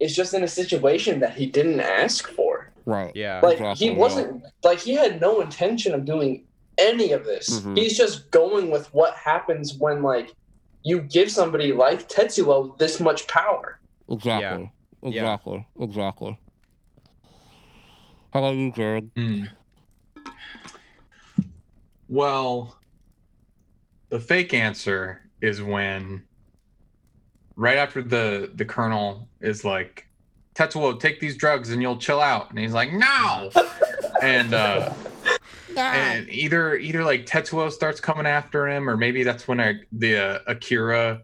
is 0.00 0.14
just 0.14 0.34
in 0.34 0.42
a 0.42 0.48
situation 0.48 1.20
that 1.20 1.34
he 1.36 1.46
didn't 1.46 1.80
ask 1.80 2.28
for 2.28 2.72
Right. 2.84 3.12
Yeah. 3.14 3.40
like 3.42 3.54
Exactly, 3.58 3.88
he 3.88 3.94
wasn't 3.94 4.42
like 4.62 4.78
he 4.78 4.94
had 4.94 5.20
no 5.20 5.40
intention 5.40 5.92
of 5.94 6.04
doing 6.04 6.44
any 6.78 7.12
of 7.12 7.24
this 7.24 7.60
Mhm. 7.60 7.76
he's 7.76 7.96
just 7.96 8.30
going 8.30 8.70
with 8.70 8.92
what 8.94 9.14
happens 9.14 9.74
when 9.74 10.02
like 10.02 10.34
you 10.82 11.00
give 11.00 11.30
somebody 11.30 11.72
like 11.72 12.08
tetsuo 12.08 12.76
this 12.78 13.00
much 13.00 13.26
power 13.26 13.78
Exactly. 14.08 14.70
Yeah. 15.02 15.08
Exactly. 15.10 15.66
Exactly. 15.80 16.38
How 18.32 18.40
about 18.40 18.54
you, 18.54 18.70
Jared? 18.72 19.10
Hmm. 19.16 19.44
Well, 22.08 22.76
the 24.08 24.20
fake 24.20 24.54
answer 24.54 25.22
is 25.40 25.62
when 25.62 26.22
right 27.56 27.76
after 27.76 28.02
the 28.02 28.50
the 28.54 28.64
colonel 28.64 29.28
is 29.40 29.64
like, 29.64 30.06
Tetsuo, 30.54 30.98
take 30.98 31.20
these 31.20 31.36
drugs 31.36 31.70
and 31.70 31.82
you'll 31.82 31.98
chill 31.98 32.20
out. 32.20 32.50
And 32.50 32.58
he's 32.58 32.72
like, 32.72 32.92
No. 32.92 33.50
and 34.22 34.54
uh 34.54 34.92
and 35.76 36.28
either 36.30 36.76
either 36.76 37.04
like 37.04 37.26
Tetsuo 37.26 37.70
starts 37.70 38.00
coming 38.00 38.26
after 38.26 38.68
him, 38.68 38.88
or 38.88 38.96
maybe 38.96 39.22
that's 39.22 39.46
when 39.46 39.60
uh, 39.60 39.74
the 39.92 40.16
uh, 40.16 40.38
Akira 40.46 41.22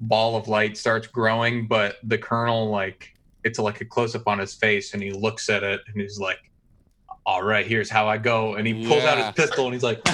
ball 0.00 0.36
of 0.36 0.48
light 0.48 0.76
starts 0.76 1.06
growing. 1.06 1.66
But 1.66 1.96
the 2.02 2.18
colonel 2.18 2.68
like 2.70 3.14
it's 3.44 3.58
like 3.58 3.80
a 3.80 3.84
close 3.84 4.14
up 4.14 4.26
on 4.26 4.38
his 4.38 4.54
face, 4.54 4.94
and 4.94 5.02
he 5.02 5.12
looks 5.12 5.48
at 5.48 5.62
it, 5.62 5.80
and 5.86 6.00
he's 6.00 6.18
like, 6.18 6.38
"All 7.26 7.42
right, 7.42 7.66
here's 7.66 7.88
how 7.90 8.08
I 8.08 8.18
go," 8.18 8.54
and 8.54 8.66
he 8.66 8.86
pulls 8.86 9.04
out 9.04 9.18
his 9.18 9.30
pistol, 9.46 9.64
and 9.66 9.74
he's 9.74 9.82
like, 9.82 10.00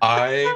"I, 0.00 0.54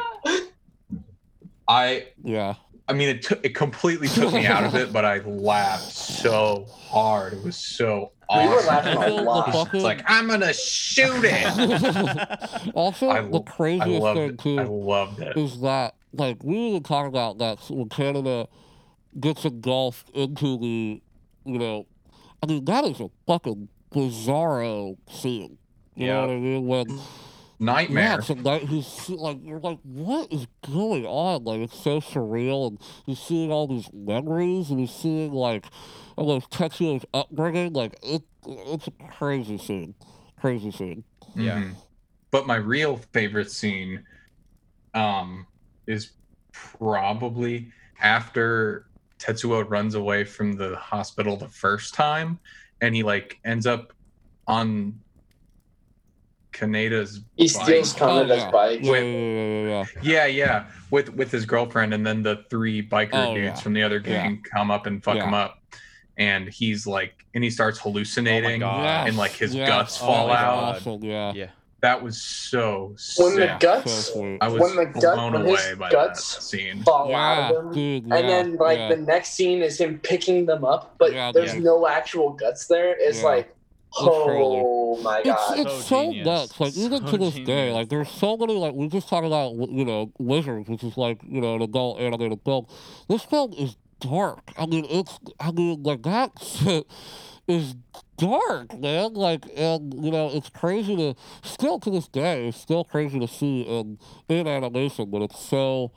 I." 1.66 2.06
yeah. 2.22 2.54
I 2.90 2.94
mean, 2.94 3.10
it 3.10 3.20
took 3.22 3.44
it 3.44 3.54
completely 3.54 4.08
took 4.08 4.32
me 4.32 4.46
out 4.46 4.64
of 4.64 4.74
it, 4.74 4.94
but 4.94 5.04
I 5.04 5.18
laughed 5.18 5.92
so 5.92 6.64
hard. 6.70 7.34
It 7.34 7.44
was 7.44 7.54
so 7.56 8.12
We 8.34 8.36
were 8.48 8.54
awesome. 8.54 8.66
laughing 8.66 8.96
a 8.96 9.00
I 9.00 9.04
feel 9.06 9.16
the 9.18 9.22
lot. 9.24 9.52
fucking- 9.52 9.74
It's 9.80 9.84
like 9.84 10.02
I'm 10.06 10.26
gonna 10.26 10.54
shoot 10.54 11.20
it. 11.24 12.70
also, 12.74 13.10
I 13.10 13.20
the 13.20 13.28
lo- 13.28 13.44
I 13.46 13.50
craziest 13.50 14.02
thing 14.14 14.30
it. 14.30 14.38
too 14.38 14.58
I 14.58 14.64
loved 14.64 15.20
it. 15.20 15.36
is 15.36 15.60
that 15.60 15.96
like 16.14 16.42
we 16.42 16.56
even 16.56 16.82
talk 16.82 17.06
about 17.06 17.36
that 17.38 17.58
when 17.68 17.90
Kaneda 17.90 18.46
gets 19.20 19.44
engulfed 19.44 20.08
into 20.14 20.56
the, 20.56 21.02
you 21.44 21.58
know, 21.58 21.84
I 22.42 22.46
mean 22.46 22.64
that 22.66 22.84
is 22.84 23.00
a 23.00 23.10
fucking 23.26 23.68
bizarro 23.92 24.96
scene. 25.10 25.58
You 25.94 26.06
know 26.06 26.14
Yeah. 26.14 26.20
what 26.20 26.30
I 26.30 26.36
mean? 26.38 26.66
When 26.66 26.88
yeah, 26.90 26.96
Nightmare. 27.60 28.18
it's 28.20 28.30
a 28.30 28.34
night. 28.36 28.62
He's 28.62 29.08
like 29.10 29.38
you're 29.42 29.58
like, 29.60 29.78
what 29.82 30.32
is 30.32 30.46
going 30.70 31.04
on? 31.06 31.44
Like 31.44 31.60
it's 31.60 31.78
so 31.78 32.00
surreal, 32.00 32.68
and 32.68 32.78
he's 33.04 33.18
seeing 33.18 33.50
all 33.50 33.66
these 33.66 33.88
memories, 33.92 34.70
and 34.70 34.78
he's 34.78 34.92
seeing 34.92 35.32
like 35.32 35.66
all 36.16 36.28
those 36.28 36.46
Tetsuo's 36.46 37.04
upbringing. 37.12 37.72
Like 37.72 37.98
it, 38.02 38.22
it's 38.46 38.86
a 38.86 38.92
crazy 39.10 39.58
scene, 39.58 39.94
crazy 40.40 40.70
scene. 40.70 41.02
Yeah. 41.34 41.58
Mhm. 41.62 41.74
But 42.30 42.46
my 42.46 42.56
real 42.56 42.98
favorite 43.12 43.50
scene 43.50 44.04
um 44.94 45.46
is 45.86 46.12
probably 46.52 47.72
after 48.00 48.86
Tetsuo 49.18 49.68
runs 49.68 49.94
away 49.94 50.24
from 50.24 50.52
the 50.56 50.76
hospital 50.76 51.36
the 51.36 51.48
first 51.48 51.94
time 51.94 52.38
and 52.80 52.94
he 52.94 53.02
like 53.02 53.38
ends 53.44 53.66
up 53.66 53.92
on 54.46 54.98
Kaneda's 56.52 57.20
He 57.36 57.46
steals 57.48 57.92
bike. 57.92 58.02
Kaneda's 58.02 58.38
yeah. 58.38 58.50
bike. 58.50 58.80
Yeah, 58.82 58.90
Wait. 58.90 59.86
yeah, 60.02 60.26
yeah, 60.26 60.64
with 60.90 61.10
with 61.14 61.30
his 61.30 61.44
girlfriend, 61.44 61.94
and 61.94 62.04
then 62.06 62.22
the 62.22 62.44
three 62.50 62.82
biker 62.86 63.10
Oh, 63.12 63.34
dudes 63.34 63.44
yeah. 63.46 63.54
from 63.62 63.74
the 63.74 63.82
other 63.82 64.00
gang 64.00 64.42
come 64.42 64.70
up 64.70 64.86
and 64.86 65.02
fuck 65.04 65.16
Yeah. 65.16 65.28
him 65.28 65.34
up, 65.34 65.58
and 66.16 66.48
he's 66.48 66.86
like, 66.86 67.24
and 67.34 67.44
he 67.44 67.50
starts 67.50 67.78
hallucinating, 67.78 68.60
God. 68.60 69.06
And 69.08 69.16
like 69.16 69.32
his 69.32 69.54
yes. 69.54 69.68
guts 69.68 69.98
Oh, 70.02 70.06
fall 70.06 70.30
out. 70.32 70.76
Awesome, 70.76 71.04
yeah. 71.04 71.32
yeah. 71.34 71.50
That 71.80 72.02
was 72.02 72.20
so 72.20 72.96
When 73.18 73.36
the 73.36 73.56
guts 73.60 74.06
So. 74.12 74.36
I 74.40 74.48
was 74.48 74.60
when 74.60 74.74
the 74.76 74.86
gut- 74.86 75.14
blown 75.14 75.32
when 75.34 75.46
his 75.46 75.64
away 75.66 75.74
by 75.74 75.90
guts 75.90 76.34
that 76.34 76.42
scene. 76.42 76.82
fall 76.82 77.08
yeah, 77.08 77.16
out 77.48 77.54
of 77.54 77.66
him. 77.66 77.72
dude. 77.72 78.02
and 78.04 78.28
then 78.28 78.56
like 78.56 78.78
yeah. 78.78 78.88
the 78.88 78.96
next 78.96 79.30
scene 79.34 79.62
is 79.62 79.80
him 79.80 80.00
picking 80.00 80.46
them 80.46 80.64
up, 80.64 80.96
but 80.98 81.12
Yeah, 81.12 81.30
there's 81.30 81.54
yeah. 81.54 81.60
no 81.60 81.86
actual 81.86 82.30
guts 82.30 82.66
there. 82.66 82.96
It's 82.98 83.18
Yeah. 83.20 83.26
like, 83.26 83.54
oh 84.00 85.00
my 85.02 85.18
It's, 85.18 85.26
god. 85.28 85.58
it's 85.60 85.72
So 85.86 86.10
so 86.10 86.10
nuts. 86.10 86.58
Like 86.60 86.76
even 86.76 87.06
So 87.06 87.12
to 87.12 87.18
this 87.18 87.34
day, 87.34 87.72
like 87.72 87.88
there's 87.88 88.10
so 88.10 88.36
many. 88.36 88.54
Like 88.54 88.74
we 88.74 88.88
just 88.88 89.08
talked 89.08 89.26
about, 89.26 89.54
you 89.54 89.84
know, 89.84 90.12
Wizards, 90.18 90.68
which 90.68 90.82
is 90.82 90.96
like 90.96 91.20
you 91.28 91.40
know 91.40 91.54
an 91.54 91.62
adult 91.62 92.00
animated 92.00 92.40
film. 92.44 92.66
This 93.08 93.22
film 93.22 93.52
is 93.52 93.76
dark. 94.00 94.40
I 94.56 94.66
mean, 94.66 94.84
it's. 94.90 95.18
I 95.40 95.52
mean, 95.52 95.82
like 95.84 96.02
that 96.02 96.32
shit 96.42 96.86
is 97.48 97.74
dark, 98.18 98.78
man. 98.78 99.14
Like, 99.14 99.46
and 99.56 99.92
you 99.94 100.10
know, 100.10 100.30
it's 100.32 100.50
crazy 100.50 100.94
to 100.96 101.14
still 101.42 101.80
to 101.80 101.90
this 101.90 102.06
day. 102.06 102.48
It's 102.48 102.60
still 102.60 102.84
crazy 102.84 103.18
to 103.18 103.26
see 103.26 103.62
in 103.62 103.98
in 104.28 104.46
animation, 104.46 105.10
but 105.10 105.22
it's 105.22 105.40
so. 105.40 105.90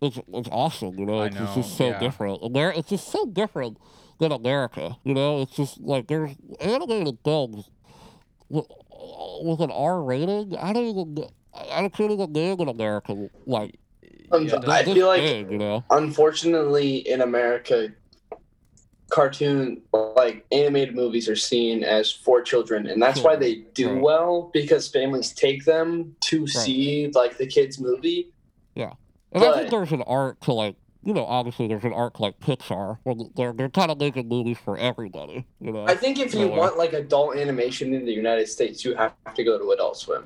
It's, 0.00 0.16
it's 0.32 0.48
awesome, 0.52 0.96
you 0.96 1.04
know. 1.06 1.22
It's, 1.22 1.34
know, 1.34 1.42
it's 1.42 1.54
just 1.56 1.76
so 1.76 1.88
yeah. 1.88 1.98
different. 1.98 2.40
Amer- 2.44 2.72
it's 2.76 2.88
just 2.88 3.08
so 3.10 3.26
different 3.26 3.78
than 4.20 4.30
America, 4.30 4.96
you 5.02 5.12
know. 5.12 5.42
It's 5.42 5.56
just 5.56 5.80
like 5.80 6.06
there's 6.06 6.30
animated 6.60 7.18
films 7.24 7.68
with, 8.48 8.66
with 9.42 9.60
an 9.60 9.72
R 9.72 10.00
rating. 10.04 10.56
I 10.56 10.72
don't 10.72 10.84
even. 10.84 11.24
I 11.52 11.84
I 11.84 11.88
can't 11.88 12.12
even 12.12 12.32
name 12.32 12.60
an 12.60 12.68
American 12.68 13.28
like. 13.44 13.74
Um, 14.30 14.46
Yeah, 14.46 14.60
I 14.68 14.84
feel 14.84 15.08
like 15.08 15.20
big, 15.20 15.50
you 15.50 15.58
know. 15.58 15.82
unfortunately 15.90 16.98
in 16.98 17.20
America, 17.20 17.88
cartoon 19.10 19.80
like 20.16 20.44
animated 20.52 20.94
movies 20.94 21.28
are 21.28 21.36
seen 21.36 21.82
as 21.84 22.10
for 22.12 22.42
children, 22.42 22.86
and 22.86 23.00
that's 23.02 23.20
why 23.22 23.36
they 23.36 23.56
do 23.74 23.92
Right. 23.92 24.02
well 24.02 24.50
because 24.52 24.88
families 24.88 25.32
take 25.32 25.64
them 25.64 26.14
to 26.24 26.46
see 26.46 27.10
like 27.14 27.38
the 27.38 27.46
kids 27.46 27.78
movie. 27.80 28.30
Yeah 28.74 28.92
and 29.32 29.44
I 29.44 29.58
think 29.58 29.70
there's 29.70 29.92
an 29.92 30.02
art 30.02 30.40
to 30.42 30.52
like, 30.52 30.76
you 31.02 31.12
know, 31.12 31.24
obviously 31.24 31.68
there's 31.68 31.84
an 31.84 31.92
art 31.92 32.14
to 32.14 32.22
like 32.22 32.38
Pixar 32.40 32.98
where 33.02 33.14
they're 33.36 33.52
they're 33.52 33.68
kind 33.68 33.90
of 33.90 33.98
making 33.98 34.28
movies 34.28 34.58
for 34.62 34.76
everybody, 34.78 35.46
you 35.60 35.72
know. 35.72 35.84
I 35.86 35.94
think 35.94 36.18
if 36.18 36.34
you 36.34 36.48
Yeah. 36.48 36.56
want 36.58 36.76
like 36.78 36.92
adult 36.92 37.36
animation 37.36 37.92
in 37.94 38.04
the 38.04 38.12
United 38.12 38.48
States, 38.48 38.84
you 38.84 38.94
have 38.94 39.12
to 39.34 39.44
go 39.44 39.58
to 39.58 39.70
Adult 39.72 39.96
Swim. 39.96 40.24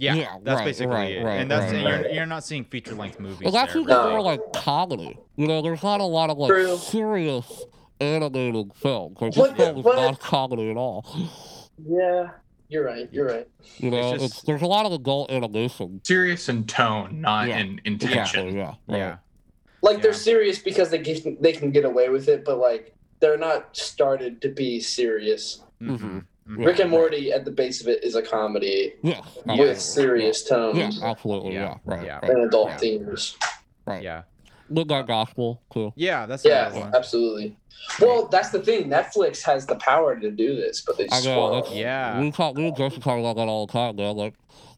Yeah, 0.00 0.14
Yeah, 0.14 0.36
that's 0.44 0.58
right, 0.58 0.64
basically 0.64 0.94
right, 0.94 1.12
it. 1.16 1.24
right, 1.24 1.40
and 1.40 1.50
that's 1.50 1.72
right, 1.72 1.82
you're, 1.82 2.02
right. 2.02 2.14
you're 2.14 2.26
not 2.26 2.44
seeing 2.44 2.64
feature 2.64 2.94
length 2.94 3.18
movies. 3.18 3.40
Well, 3.42 3.50
that's 3.52 3.72
there, 3.72 3.82
even 3.82 3.96
No. 3.96 4.10
more 4.10 4.20
like 4.20 4.40
comedy. 4.52 5.18
You 5.36 5.48
know, 5.48 5.60
there's 5.60 5.82
not 5.82 6.00
a 6.00 6.04
lot 6.04 6.30
of 6.30 6.38
like 6.38 6.50
True. 6.52 6.76
serious 6.76 7.64
animated 8.00 8.72
films. 8.74 9.16
Like 9.20 9.34
this 9.34 9.52
film 9.56 9.78
is 9.78 9.84
what- 9.84 9.96
not 9.96 10.20
comedy 10.20 10.70
at 10.70 10.76
all. 10.76 11.04
Yeah, 11.86 12.30
you're 12.68 12.84
right. 12.84 13.08
You're 13.12 13.26
right. 13.26 13.48
You 13.78 13.90
know, 13.90 14.14
It's 14.14 14.24
it's, 14.24 14.42
there's 14.42 14.62
a 14.62 14.66
lot 14.66 14.84
of 14.86 14.92
adult 14.92 15.30
animation. 15.30 16.00
Serious 16.04 16.48
in 16.48 16.64
tone, 16.64 17.20
not 17.20 17.48
Yeah, 17.48 17.58
in 17.58 17.80
intention. 17.84 18.48
Exactly. 18.48 18.56
Yeah. 18.56 18.74
right. 18.88 18.98
yeah, 18.98 19.16
Like 19.82 20.02
they're 20.02 20.12
serious 20.12 20.58
because 20.58 20.90
they 20.90 20.98
get, 20.98 21.40
they 21.42 21.52
can 21.52 21.70
get 21.70 21.84
away 21.84 22.08
with 22.08 22.28
it, 22.28 22.44
but 22.44 22.58
like 22.58 22.94
they're 23.20 23.38
not 23.38 23.76
started 23.76 24.40
to 24.42 24.48
be 24.48 24.80
serious. 24.80 25.62
Mhm, 25.80 25.98
Mhm. 25.98 26.24
mhm. 26.48 26.58
Yeah, 26.60 26.66
Rick 26.66 26.78
and 26.80 26.90
right. 26.90 26.98
Morty 26.98 27.32
at 27.32 27.44
the 27.44 27.50
base 27.52 27.80
of 27.80 27.88
it 27.88 28.02
is 28.02 28.14
a 28.16 28.22
comedy 28.22 28.94
Yeah. 29.02 29.20
Yeah. 29.46 29.56
with 29.58 29.70
absolutely. 29.70 29.74
serious 29.76 30.44
tones 30.44 30.78
Yeah. 30.78 30.90
Absolutely. 31.10 31.54
Yeah, 31.54 31.60
Yeah. 31.62 31.76
Right. 31.84 32.04
yeah. 32.06 32.18
And 32.22 32.42
adult 32.44 32.68
yeah. 32.70 32.76
themes. 32.78 33.36
Right. 33.86 34.02
yeah, 34.02 34.22
Midnight 34.70 35.06
Gospel 35.06 35.62
Cool. 35.70 35.92
yeah. 35.96 36.26
That's 36.26 36.44
Yeah, 36.44 36.90
absolutely. 36.94 37.56
Well, 38.00 38.28
that's 38.28 38.50
the 38.50 38.60
thing. 38.60 38.88
Netflix 38.88 39.42
has 39.42 39.66
the 39.66 39.76
power 39.76 40.18
to 40.18 40.30
do 40.30 40.56
this, 40.56 40.80
but 40.82 40.98
they 40.98 41.08
I 41.10 41.16
know. 41.16 41.20
spoil 41.20 41.62
That's. 41.62 41.74
Yeah. 41.74 42.20
We 42.20 42.30
talk. 42.30 42.56
Me 42.56 42.68
and 42.68 42.76
Jesse 42.76 43.00
talk 43.00 43.18
about 43.18 43.36
that 43.36 43.48
all 43.48 43.66
the 43.66 43.72
time, 43.72 43.96
man. 43.96 44.16
Like 44.16 44.34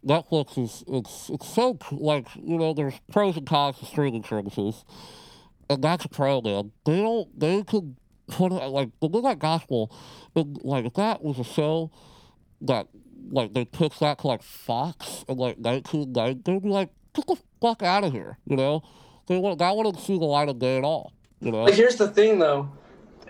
Netflix 0.06 0.58
is 0.62 0.84
it's 0.86 1.30
it's 1.30 1.48
so 1.48 1.78
like 1.92 2.26
you 2.36 2.58
know 2.58 2.72
there's 2.72 2.94
pros 3.10 3.36
and 3.36 3.46
cons 3.46 3.78
to 3.78 3.86
streaming 3.86 4.24
services, 4.24 4.84
and 5.68 5.82
that's 5.82 6.04
a 6.04 6.08
pro, 6.08 6.40
man. 6.40 6.72
They 6.86 7.00
don't. 7.00 7.38
They 7.38 7.62
could 7.62 7.96
put 8.28 8.52
it 8.52 8.66
like 8.66 8.90
the 9.00 9.08
Midnight 9.08 9.38
Gospel, 9.38 9.92
and, 10.34 10.58
like 10.62 10.84
if 10.84 10.94
that 10.94 11.22
was 11.22 11.38
a 11.38 11.44
show 11.44 11.90
that 12.62 12.88
like 13.30 13.54
they 13.54 13.64
took 13.64 13.98
that 13.98 14.18
to 14.20 14.26
like 14.26 14.42
Fox 14.42 15.24
in 15.28 15.36
like 15.36 15.56
1990, 15.58 16.42
they'd 16.44 16.62
be 16.62 16.68
like, 16.68 16.90
get 17.14 17.26
the 17.26 17.36
fuck 17.60 17.82
out 17.82 18.04
of 18.04 18.12
here, 18.12 18.38
you 18.46 18.56
know. 18.56 18.82
They 19.30 19.38
would 19.38 19.60
that 19.60 19.76
wouldn't 19.76 20.00
see 20.00 20.18
the 20.18 20.24
light 20.24 20.48
of 20.48 20.58
day 20.58 20.76
at 20.76 20.82
all, 20.82 21.12
you 21.40 21.52
know. 21.52 21.64
But 21.64 21.74
here's 21.74 21.94
the 21.94 22.08
thing, 22.08 22.40
though, 22.40 22.68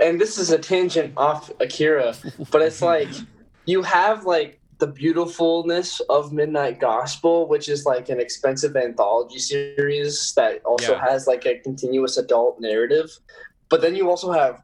and 0.00 0.18
this 0.18 0.38
is 0.38 0.50
a 0.50 0.56
tangent 0.56 1.12
off 1.18 1.50
Akira, 1.60 2.14
but 2.50 2.62
it's 2.62 2.80
like 2.80 3.10
you 3.66 3.82
have 3.82 4.24
like 4.24 4.62
the 4.78 4.86
beautifulness 4.86 6.00
of 6.08 6.32
Midnight 6.32 6.80
Gospel, 6.80 7.46
which 7.48 7.68
is 7.68 7.84
like 7.84 8.08
an 8.08 8.18
expensive 8.18 8.76
anthology 8.76 9.38
series 9.38 10.32
that 10.36 10.64
also 10.64 10.94
Yeah. 10.94 11.06
has 11.06 11.26
like 11.26 11.44
a 11.44 11.58
continuous 11.58 12.16
adult 12.16 12.58
narrative. 12.60 13.10
But 13.68 13.82
then 13.82 13.94
you 13.94 14.08
also 14.08 14.32
have 14.32 14.62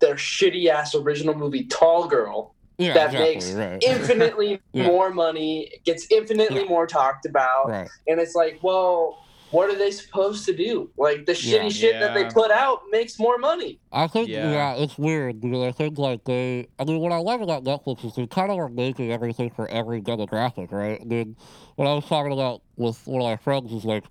their 0.00 0.16
shitty 0.16 0.66
ass 0.66 0.94
original 0.94 1.34
movie 1.34 1.64
Tall 1.64 2.06
Girl, 2.08 2.54
yeah, 2.76 2.92
that 2.92 3.06
exactly, 3.14 3.34
makes 3.34 3.52
right. 3.52 3.82
infinitely 3.96 4.60
Yeah. 4.74 4.86
more 4.86 5.08
money, 5.08 5.72
gets 5.86 6.06
infinitely 6.10 6.64
more 6.64 6.86
talked 6.86 7.24
about, 7.24 7.68
right. 7.68 7.88
and 8.06 8.20
it's 8.20 8.34
like, 8.34 8.58
well, 8.62 9.16
what 9.52 9.70
are 9.70 9.76
they 9.78 9.90
supposed 9.90 10.44
to 10.46 10.56
do? 10.56 10.90
Like 10.96 11.24
the 11.26 11.32
shitty 11.32 11.62
Yeah. 11.64 11.68
shit 11.68 12.00
that 12.00 12.14
they 12.14 12.24
put 12.24 12.50
out 12.50 12.80
makes 12.90 13.18
more 13.18 13.38
money. 13.38 13.78
I 13.92 14.06
think 14.08 14.28
Yeah. 14.28 14.50
yeah. 14.50 14.74
it's 14.74 14.98
weird 14.98 15.40
because 15.40 15.62
I 15.62 15.70
think 15.72 15.98
like 15.98 16.24
they 16.24 16.66
I 16.78 16.84
mean 16.84 16.98
what 17.00 17.12
I 17.12 17.18
love 17.18 17.40
about 17.40 17.62
Netflix 17.64 18.04
is 18.04 18.14
they 18.16 18.26
kind 18.26 18.50
of 18.50 18.58
are 18.58 18.68
making 18.68 19.12
everything 19.12 19.50
for 19.50 19.68
every 19.68 20.00
demographic, 20.02 20.72
right? 20.72 21.00
I 21.00 21.04
mean 21.04 21.36
what 21.76 21.86
I 21.86 21.94
was 21.94 22.04
talking 22.06 22.32
about 22.32 22.62
with 22.76 23.06
one 23.06 23.20
of 23.20 23.26
my 23.26 23.36
friends 23.36 23.72
is 23.72 23.84
like 23.84 24.04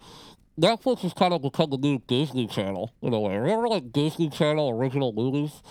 Netflix 0.59 0.99
has 0.99 1.13
kind 1.13 1.33
of 1.33 1.41
become 1.41 1.69
the 1.71 1.77
new 1.77 1.99
Disney 2.07 2.45
Channel 2.47 2.91
in 3.01 3.13
a 3.13 3.19
way. 3.19 3.35
Remember 3.37 3.67
like 3.67 3.91
Disney 3.91 4.29
Channel 4.29 4.69
original 4.69 5.11
movies? 5.11 5.61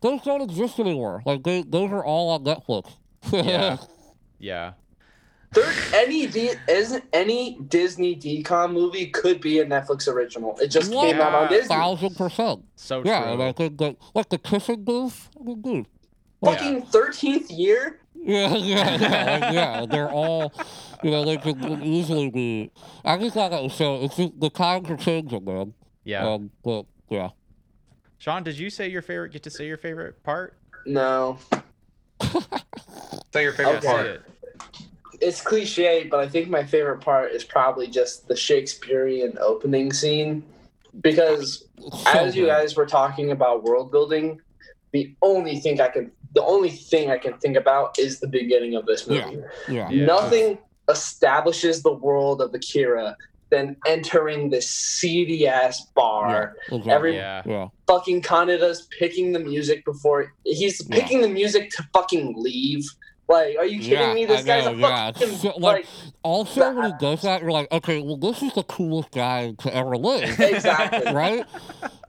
Those 0.00 0.22
don't 0.22 0.40
exist 0.42 0.80
anymore. 0.80 1.22
Like 1.24 1.44
they 1.44 1.62
those 1.62 1.92
are 1.92 2.04
all 2.04 2.30
on 2.30 2.44
Netflix. 2.44 2.90
Yeah. 3.30 3.76
Yeah. 4.40 4.72
There, 5.52 5.72
any 5.94 6.26
D, 6.26 6.52
isn't 6.68 7.04
any 7.12 7.58
Disney 7.68 8.16
DCOM 8.16 8.72
movie 8.72 9.08
could 9.08 9.40
be 9.40 9.58
a 9.60 9.66
Netflix 9.66 10.08
original. 10.12 10.56
It 10.58 10.68
just 10.68 10.90
came 10.90 11.20
out 11.20 11.34
on 11.34 11.42
Yeah. 11.44 11.48
Disney. 11.58 11.68
Thousand 11.68 12.16
percent. 12.16 12.64
So 12.76 13.02
Yeah, 13.04 13.22
true. 13.22 13.32
and 13.34 13.42
I 13.42 13.52
think 13.52 13.78
that 13.78 13.96
like 14.14 14.28
the 14.30 14.38
kissing 14.38 14.82
booth, 14.82 15.28
I 15.38 15.54
dude. 15.54 15.86
like, 16.40 16.58
Fucking 16.58 16.82
thirteenth 16.86 17.50
year. 17.50 17.98
Yeah, 18.14 18.54
yeah, 18.54 18.96
yeah, 18.96 19.32
like, 19.40 19.52
yeah. 19.54 19.86
They're 19.86 20.08
all, 20.10 20.52
you 21.02 21.10
know, 21.10 21.24
they 21.24 21.36
could 21.38 21.82
easily 21.82 22.30
be. 22.30 22.70
I 23.04 23.18
just 23.18 23.34
thought 23.34 23.50
that 23.50 23.62
was 23.62 23.74
so. 23.74 23.96
It's 24.02 24.16
just, 24.16 24.38
the 24.40 24.48
times 24.48 24.88
are 24.90 24.96
changing, 24.96 25.44
man. 25.44 25.74
yeah. 26.04 26.26
Um, 26.26 26.50
but 26.64 26.86
Yeah. 27.10 27.30
Sean, 28.18 28.44
did 28.44 28.56
you 28.58 28.70
say 28.70 28.88
your 28.88 29.02
favorite? 29.02 29.32
Get 29.32 29.42
to 29.42 29.50
say 29.50 29.66
your 29.66 29.76
favorite 29.76 30.22
part? 30.22 30.56
No, 30.86 31.38
Say 33.32 33.42
your 33.42 33.52
favorite 33.52 33.78
Okay. 33.78 33.86
Say 33.88 33.92
part. 33.92 34.22
It. 35.14 35.22
it's 35.28 35.40
cliche, 35.40 36.06
but 36.10 36.20
I 36.20 36.28
think 36.28 36.48
my 36.48 36.64
favorite 36.64 37.00
part 37.00 37.32
is 37.32 37.44
probably 37.44 37.86
just 37.86 38.28
the 38.28 38.36
Shakespearean 38.36 39.36
opening 39.40 39.92
scene 39.92 40.42
because 41.00 41.64
So 41.90 42.10
as 42.10 42.36
you 42.36 42.46
guys 42.46 42.76
were 42.76 42.86
talking 42.86 43.30
about 43.32 43.64
world 43.64 43.90
building, 43.90 44.40
the 44.92 45.14
only 45.22 45.58
thing 45.58 45.80
I 45.80 45.88
can 45.88 46.12
the 46.34 46.42
only 46.44 46.70
thing 46.70 47.10
I 47.10 47.18
can 47.18 47.34
think 47.38 47.56
about 47.56 47.98
is 47.98 48.18
the 48.20 48.26
beginning 48.26 48.74
of 48.74 48.86
this 48.86 49.06
movie. 49.06 49.42
Yeah. 49.68 49.90
Yeah. 49.90 50.06
Nothing 50.06 50.58
establishes 50.88 51.82
the 51.82 51.92
world 51.92 52.40
of 52.40 52.54
Akira 52.54 53.16
than 53.50 53.76
entering 53.86 54.48
this 54.48 54.68
seedy 54.70 55.46
ass 55.46 55.84
bar. 55.94 56.56
Exactly. 56.68 56.90
Every 56.92 57.14
Yeah. 57.16 57.42
yeah. 57.44 57.68
fucking 57.86 58.22
Kaneda's 58.22 58.88
picking 58.98 59.32
the 59.32 59.38
music 59.40 59.84
before 59.84 60.32
he's 60.44 60.80
Yeah. 60.88 60.96
picking 60.98 61.20
the 61.20 61.28
music 61.28 61.70
to 61.72 61.82
fucking 61.92 62.34
leave. 62.38 62.84
Like, 63.32 63.56
are 63.58 63.64
you 63.66 63.78
kidding 63.80 63.98
Yeah, 63.98 64.14
me? 64.14 64.24
This 64.26 64.42
I 64.42 64.44
guy's 64.44 64.64
know, 64.66 64.72
a 64.72 64.76
yeah. 64.76 65.12
fucking 65.12 65.28
So, 65.36 65.48
like, 65.48 65.60
like 65.60 65.86
Also, 66.22 66.72
when 66.74 66.86
he 66.92 66.92
does 67.00 67.22
that, 67.22 67.40
you're 67.42 67.50
like, 67.50 67.70
okay, 67.72 68.00
well, 68.02 68.16
this 68.16 68.42
is 68.42 68.52
the 68.54 68.62
coolest 68.64 69.10
guy 69.10 69.52
to 69.58 69.74
ever 69.74 69.96
live. 69.96 70.38
Exactly. 70.40 71.12
right? 71.12 71.44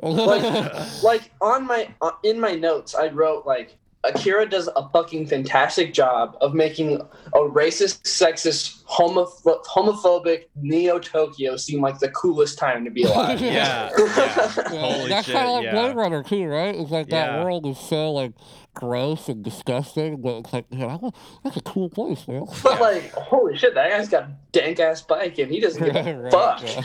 like 0.02 0.44
like 1.04 1.32
on 1.42 1.66
my 1.66 1.88
uh, 2.02 2.12
in 2.24 2.38
my 2.40 2.54
notes 2.56 2.94
i 2.94 3.08
wrote 3.08 3.46
like 3.46 3.78
akira 4.04 4.46
does 4.46 4.68
a 4.76 4.90
fucking 4.90 5.26
fantastic 5.26 5.94
job 5.94 6.36
of 6.42 6.54
making 6.54 6.96
a 7.00 7.38
racist 7.40 8.02
sexist 8.02 8.84
homoph- 8.84 9.42
homophobic 9.66 10.48
neo 10.56 11.00
tokyo 11.00 11.56
seem 11.56 11.80
like 11.80 11.98
the 12.00 12.10
coolest 12.12 12.58
time 12.60 12.84
to 12.84 12.92
be 12.92 13.04
alive 13.10 13.40
Yeah. 13.40 13.90
yeah. 13.98 14.54
Yeah, 14.58 14.70
Holy 14.70 15.08
that's 15.10 15.26
shit. 15.28 15.36
kind 15.36 15.48
of 15.48 15.54
like 15.56 15.64
yeah. 15.64 15.72
Blade 15.72 15.96
Runner 15.96 16.22
too, 16.24 16.48
right? 16.50 16.76
It's 16.76 16.92
like 16.92 17.08
that 17.10 17.42
world 17.46 17.66
is 17.66 17.80
so 17.80 18.12
like 18.12 18.34
gross 18.74 19.30
and 19.30 19.44
disgusting, 19.44 20.22
but 20.22 20.38
it's 20.40 20.54
like, 20.54 20.72
man, 20.72 20.90
I 20.90 21.10
that's 21.44 21.58
a 21.58 21.62
cool 21.62 21.90
place, 21.90 22.28
man. 22.28 22.46
but 22.64 22.80
like 22.82 23.12
holy 23.14 23.58
shit 23.58 23.74
that 23.76 23.90
guy's 23.90 24.10
got 24.10 24.24
a 24.24 24.32
dank 24.52 24.80
ass 24.80 25.02
bike 25.02 25.38
and 25.38 25.52
he 25.52 25.60
doesn't 25.60 25.84
give 25.84 25.96
a 25.96 26.14
Right, 26.22 26.32
fuck 26.32 26.64
yeah. 26.64 26.84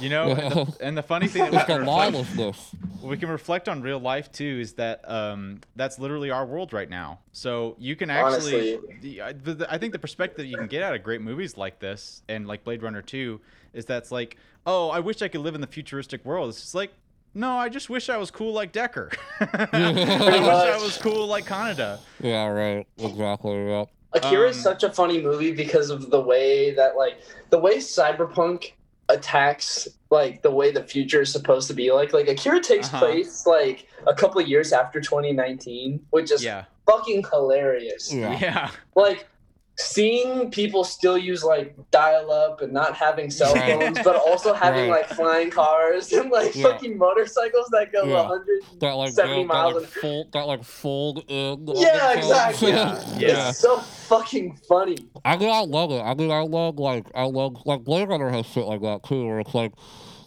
You 0.00 0.08
know, 0.08 0.30
and 0.30 0.52
the, 0.54 0.76
and 0.80 0.96
the 0.96 1.02
funny 1.02 1.28
thing 1.28 1.42
that 1.42 1.50
we 1.52 1.58
It's 1.58 1.66
the 1.66 1.72
can, 1.74 1.80
reflect, 1.80 2.12
lawlessness. 2.14 2.74
we 3.02 3.18
can 3.18 3.28
reflect 3.28 3.68
on 3.68 3.82
real 3.82 3.98
life 3.98 4.32
too 4.32 4.58
is 4.62 4.72
that 4.74 5.06
um, 5.06 5.60
that's 5.76 5.98
literally 5.98 6.30
our 6.30 6.46
world 6.46 6.72
right 6.72 6.88
now. 6.88 7.18
So 7.32 7.76
you 7.78 7.96
can 7.96 8.08
actually, 8.08 8.78
the, 9.02 9.20
I- 9.20 9.32
the, 9.34 9.54
the- 9.54 9.70
I 9.72 9.76
think 9.76 9.92
the 9.92 9.98
perspective 9.98 10.46
you 10.46 10.56
can 10.56 10.68
get 10.68 10.82
out 10.82 10.94
of 10.94 11.02
great 11.02 11.20
movies 11.20 11.58
like 11.58 11.80
this 11.80 12.22
and 12.30 12.46
like 12.46 12.64
Blade 12.64 12.82
Runner 12.82 13.02
2 13.02 13.40
is 13.74 13.84
that's 13.84 14.10
like, 14.10 14.38
oh, 14.66 14.88
I 14.88 15.00
wish 15.00 15.20
I 15.20 15.28
could 15.28 15.42
live 15.42 15.54
in 15.54 15.60
the 15.60 15.66
futuristic 15.66 16.24
world. 16.24 16.48
It's 16.48 16.60
just 16.60 16.74
like, 16.74 16.92
no, 17.34 17.56
I 17.56 17.68
just 17.68 17.88
wish 17.90 18.08
I 18.08 18.16
was 18.16 18.30
cool 18.30 18.52
like 18.52 18.72
Deckard. 18.72 19.16
I 19.40 19.90
wish 19.92 20.08
I 20.08 20.78
was 20.82 20.98
cool 20.98 21.26
like 21.26 21.46
Kaneda. 21.46 21.98
Yeah, 22.20 22.46
right. 22.46 22.86
Exactly. 22.98 23.66
Yeah. 23.68 23.84
Akira 24.12 24.48
is 24.48 24.56
Um, 24.56 24.62
such 24.62 24.82
a 24.82 24.90
funny 24.90 25.22
movie 25.22 25.52
because 25.52 25.90
of 25.90 26.10
the 26.10 26.20
way 26.20 26.74
that 26.74 26.96
like 26.96 27.18
the 27.50 27.58
way 27.58 27.76
cyberpunk 27.76 28.72
attacks 29.08 29.86
like 30.10 30.42
the 30.42 30.50
way 30.50 30.70
the 30.70 30.82
future 30.82 31.20
is 31.22 31.30
supposed 31.32 31.66
to 31.68 31.74
be 31.74 31.92
like 31.92 32.12
like 32.12 32.28
Akira 32.28 32.60
takes 32.60 32.88
Uh-huh. 32.88 32.98
place 33.06 33.46
like 33.46 33.86
a 34.06 34.14
couple 34.14 34.40
of 34.40 34.46
years 34.48 34.72
after 34.72 35.00
2019 35.00 36.00
which 36.10 36.30
is 36.30 36.42
Yeah. 36.44 36.64
fucking 36.86 37.24
hilarious 37.30 38.12
Yeah. 38.12 38.38
Yeah. 38.40 38.70
like 38.94 39.28
seeing 39.80 40.50
people 40.50 40.84
still 40.84 41.16
use 41.18 41.42
like 41.42 41.74
dial 41.90 42.30
up 42.30 42.60
and 42.62 42.72
not 42.72 42.94
having 42.96 43.30
cell 43.30 43.54
Right. 43.54 43.78
phones 43.80 43.98
but 44.04 44.16
also 44.16 44.52
having 44.64 44.90
Right. 44.90 45.08
like 45.08 45.16
flying 45.16 45.50
cars 45.50 46.12
and 46.12 46.30
like 46.30 46.54
Yeah. 46.54 46.64
fucking 46.64 46.98
motorcycles 46.98 47.66
that 47.72 47.92
go 47.92 48.04
Yeah. 48.04 48.22
100 48.28 48.46
That 48.80 48.92
like 48.92 49.12
70 49.12 49.44
miles 49.44 49.74
that 49.74 49.80
like 49.80 49.88
an- 49.94 50.00
fold 50.00 50.32
that 50.32 50.46
like 50.46 50.64
fold 50.64 51.24
in. 51.28 51.66
Yeah, 51.74 52.12
exactly. 52.12 52.70
Yeah, 52.70 53.02
yeah. 53.18 53.48
it's 53.50 53.58
so 53.58 53.78
fucking 53.78 54.56
funny 54.68 54.96
I 55.24 55.36
mean, 55.36 55.50
I 55.50 55.60
love 55.60 55.90
it. 55.92 56.00
I 56.00 56.14
mean, 56.14 56.30
I 56.30 56.40
love 56.40 56.78
like 56.78 57.06
I 57.14 57.24
love 57.24 57.56
like 57.66 57.84
Blade 57.84 58.08
Runner 58.08 58.30
has 58.30 58.46
shit 58.46 58.64
like 58.66 58.82
that 58.82 59.02
too, 59.04 59.26
where 59.26 59.40
it's 59.40 59.54
like 59.54 59.72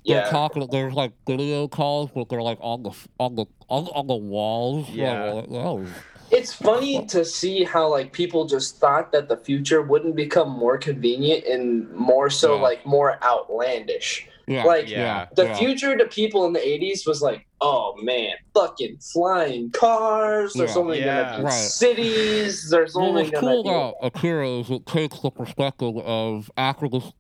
they're 0.06 0.18
yeah 0.24 0.30
talking. 0.30 0.68
There's 0.70 0.94
like 0.94 1.14
video 1.26 1.68
calls, 1.68 2.10
but 2.14 2.28
they're 2.30 2.42
like 2.42 2.58
on 2.62 2.84
the 2.84 2.92
on 3.20 3.36
the 3.36 3.46
on, 3.70 3.86
on 3.88 4.08
the 4.08 4.16
walls. 4.16 4.90
Yeah. 4.90 5.32
Like, 5.32 5.50
that 5.50 5.54
was- 5.54 5.90
It's 6.32 6.54
funny 6.54 7.06
to 7.08 7.24
see 7.24 7.64
how 7.64 7.90
like 7.90 8.12
people 8.12 8.46
just 8.46 8.78
thought 8.78 9.12
that 9.12 9.30
the 9.30 9.38
future 9.38 9.82
wouldn't 9.82 10.16
become 10.16 10.50
more 10.50 10.78
convenient 10.78 11.46
and 11.46 11.92
more 11.94 12.30
so 12.30 12.56
Yeah. 12.56 12.62
like 12.62 12.86
more 12.86 13.20
outlandish. 13.24 14.28
yeah. 14.48 14.64
Like 14.66 14.90
Yeah. 14.90 15.28
the 15.36 15.46
yeah. 15.46 15.56
future 15.56 15.96
to 15.96 16.06
people 16.06 16.46
in 16.46 16.54
the 16.54 16.60
80s 16.60 17.06
was 17.08 17.22
like, 17.22 17.46
oh 17.62 17.96
man, 18.02 18.34
fucking 18.54 18.98
flying 18.98 19.70
cars. 19.72 20.54
There's 20.54 20.76
Yeah. 20.76 20.82
only 20.82 21.00
Yeah. 21.00 21.24
gonna 21.24 21.38
be 21.38 21.44
Right. 21.46 21.54
cities. 21.54 22.70
There's 22.70 22.94
Well, 22.96 23.06
only 23.06 23.24
what's 23.24 23.40
gonna 23.40 23.54
cool 23.54 23.64
be 23.64 23.70
about 23.70 23.96
Akira 24.02 24.50
is 24.50 24.70
it 24.70 24.86
takes 24.86 25.20
the 25.20 25.30
perspective 25.32 25.96
of 25.98 26.52
after 26.58 26.90
this 26.90 27.14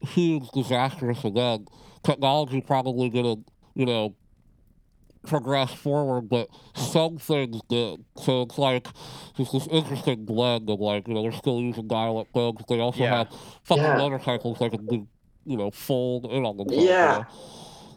huge 0.00 0.48
disastrous 0.52 1.22
event, 1.24 1.68
technology 2.02 2.60
probably 2.62 3.10
gonna, 3.10 3.36
you 3.74 3.84
know, 3.84 4.14
progress 5.26 5.72
forward, 5.72 6.28
but 6.28 6.48
some 6.74 7.18
things 7.18 7.60
did. 7.68 8.04
So 8.16 8.42
it's 8.42 8.56
like 8.58 8.86
just 9.36 9.52
this 9.52 9.66
interesting 9.68 10.24
blend 10.24 10.68
of 10.70 10.80
like, 10.80 11.06
you 11.08 11.14
know, 11.14 11.22
they're 11.22 11.32
still 11.32 11.60
using 11.60 11.86
dial-up 11.88 12.28
phones. 12.32 12.60
They 12.68 12.80
also 12.80 13.00
Yeah. 13.02 13.18
have 13.18 13.28
fucking 13.64 13.84
Yeah. 13.84 13.96
motorcycles 13.98 14.58
that 14.60 14.70
can 14.70 14.86
do, 14.86 15.06
you 15.44 15.56
know, 15.56 15.70
fold 15.70 16.24
in 16.26 16.44
on 16.46 16.56
themselves. 16.56 16.84
Yeah. 16.84 17.24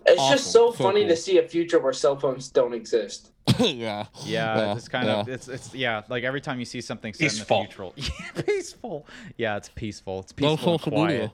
It's 0.06 0.30
just 0.30 0.52
so 0.52 0.72
So 0.72 0.84
funny 0.84 1.02
cool. 1.02 1.10
to 1.10 1.16
see 1.16 1.38
a 1.38 1.48
future 1.48 1.80
where 1.80 1.94
cell 1.94 2.18
phones 2.20 2.50
don't 2.50 2.74
exist. 2.74 3.32
Yeah. 3.60 4.06
Yeah, 4.26 4.58
Yeah, 4.58 4.76
it's 4.76 4.88
kind 4.90 5.08
of 5.10 5.28
it's 5.30 5.48
it's 5.48 5.74
yeah, 5.74 6.02
like 6.10 6.24
every 6.26 6.42
time 6.42 6.60
you 6.60 6.66
see 6.66 6.82
something 6.82 7.14
set 7.14 7.20
Peaceful. 7.30 7.62
in 7.62 7.68
the 7.68 8.02
future. 8.02 8.44
Peaceful. 8.46 9.08
Yeah, 9.38 9.56
it's 9.58 9.70
peaceful. 9.70 10.20
It's 10.20 10.34
No 10.40 10.56
peaceful 10.56 10.74
and 10.74 10.82
social 10.82 10.92
quiet. 10.92 11.12
media. 11.12 11.32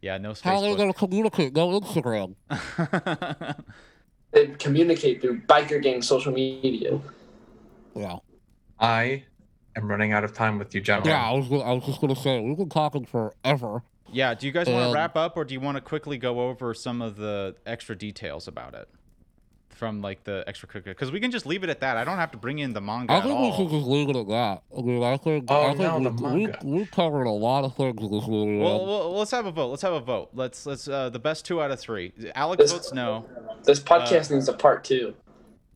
Yeah, 0.00 0.18
no 0.18 0.34
How 0.42 0.56
are 0.56 0.62
they 0.62 0.68
Facebook. 0.72 0.76
gonna 0.78 0.92
communicate? 0.94 1.54
No 1.54 1.78
Instagram. 1.80 2.34
They 4.32 4.46
communicate 4.48 5.20
through 5.20 5.42
biker 5.42 5.82
gang 5.82 6.02
social 6.02 6.32
media. 6.32 6.98
Yeah. 7.94 8.16
I 8.80 9.24
am 9.76 9.88
running 9.88 10.12
out 10.12 10.24
of 10.24 10.32
time 10.32 10.58
with 10.58 10.74
you, 10.74 10.80
gentlemen. 10.80 11.10
Yeah, 11.12 11.28
I 11.28 11.32
was 11.32 11.48
gonna, 11.48 11.62
I 11.62 11.72
was 11.72 11.84
just 11.84 12.00
gonna 12.00 12.16
say 12.16 12.40
we've 12.40 12.56
been 12.56 12.68
talking 12.68 13.04
forever. 13.04 13.82
yeah, 14.10 14.34
do 14.34 14.46
you 14.46 14.52
guys 14.52 14.66
want 14.68 14.90
to 14.90 14.94
wrap 14.94 15.16
up 15.16 15.36
or 15.36 15.44
do 15.44 15.54
you 15.54 15.60
want 15.60 15.76
to 15.76 15.80
quickly 15.80 16.18
go 16.18 16.48
over 16.48 16.74
some 16.74 17.00
of 17.02 17.16
the 17.16 17.54
extra 17.66 17.96
details 17.96 18.48
about 18.48 18.74
it? 18.74 18.88
From 19.82 20.00
like 20.00 20.22
the 20.22 20.44
extra 20.46 20.68
extracurricular, 20.68 20.84
because 20.94 21.10
we 21.10 21.18
can 21.18 21.32
just 21.32 21.44
leave 21.44 21.64
it 21.64 21.68
at 21.68 21.80
that. 21.80 21.96
I 21.96 22.04
don't 22.04 22.16
have 22.18 22.30
to 22.30 22.38
bring 22.38 22.60
in 22.60 22.72
the 22.72 22.80
manga 22.80 23.12
I 23.12 23.16
at 23.16 23.24
think 23.24 23.36
we 23.36 23.46
all. 23.46 23.56
should 23.56 23.68
just 23.70 23.84
leave 23.84 24.08
it 24.10 24.14
at 24.16 24.28
that. 24.28 24.62
I 24.78 24.80
mean, 24.80 25.02
I 25.02 25.16
think, 25.16 25.46
Oh, 25.48 25.62
I 25.62 25.68
think 25.70 25.78
no, 25.80 25.98
we, 25.98 26.04
the 26.04 26.10
we, 26.12 26.22
manga. 26.46 26.58
we 26.62 26.86
covered 26.86 27.24
a 27.24 27.32
lot 27.32 27.64
of 27.64 27.74
things 27.74 28.00
in 28.00 28.08
this 28.12 28.28
movie. 28.28 28.58
Well, 28.58 28.86
well, 28.86 29.12
let's 29.18 29.32
have 29.32 29.46
a 29.46 29.50
vote. 29.50 29.70
Let's 29.70 29.82
have 29.82 29.94
a 29.94 29.98
vote. 30.00 30.28
Let's 30.34 30.66
let's 30.66 30.86
uh, 30.86 31.10
the 31.10 31.18
best 31.18 31.44
two 31.44 31.60
out 31.60 31.72
of 31.72 31.80
three. 31.80 32.12
Alex 32.36 32.62
This- 32.62 32.70
votes 32.72 32.92
no. 32.92 33.24
This 33.64 33.80
podcast 33.80 34.30
needs 34.30 34.48
a 34.48 34.52
part 34.52 34.84
two. 34.84 35.14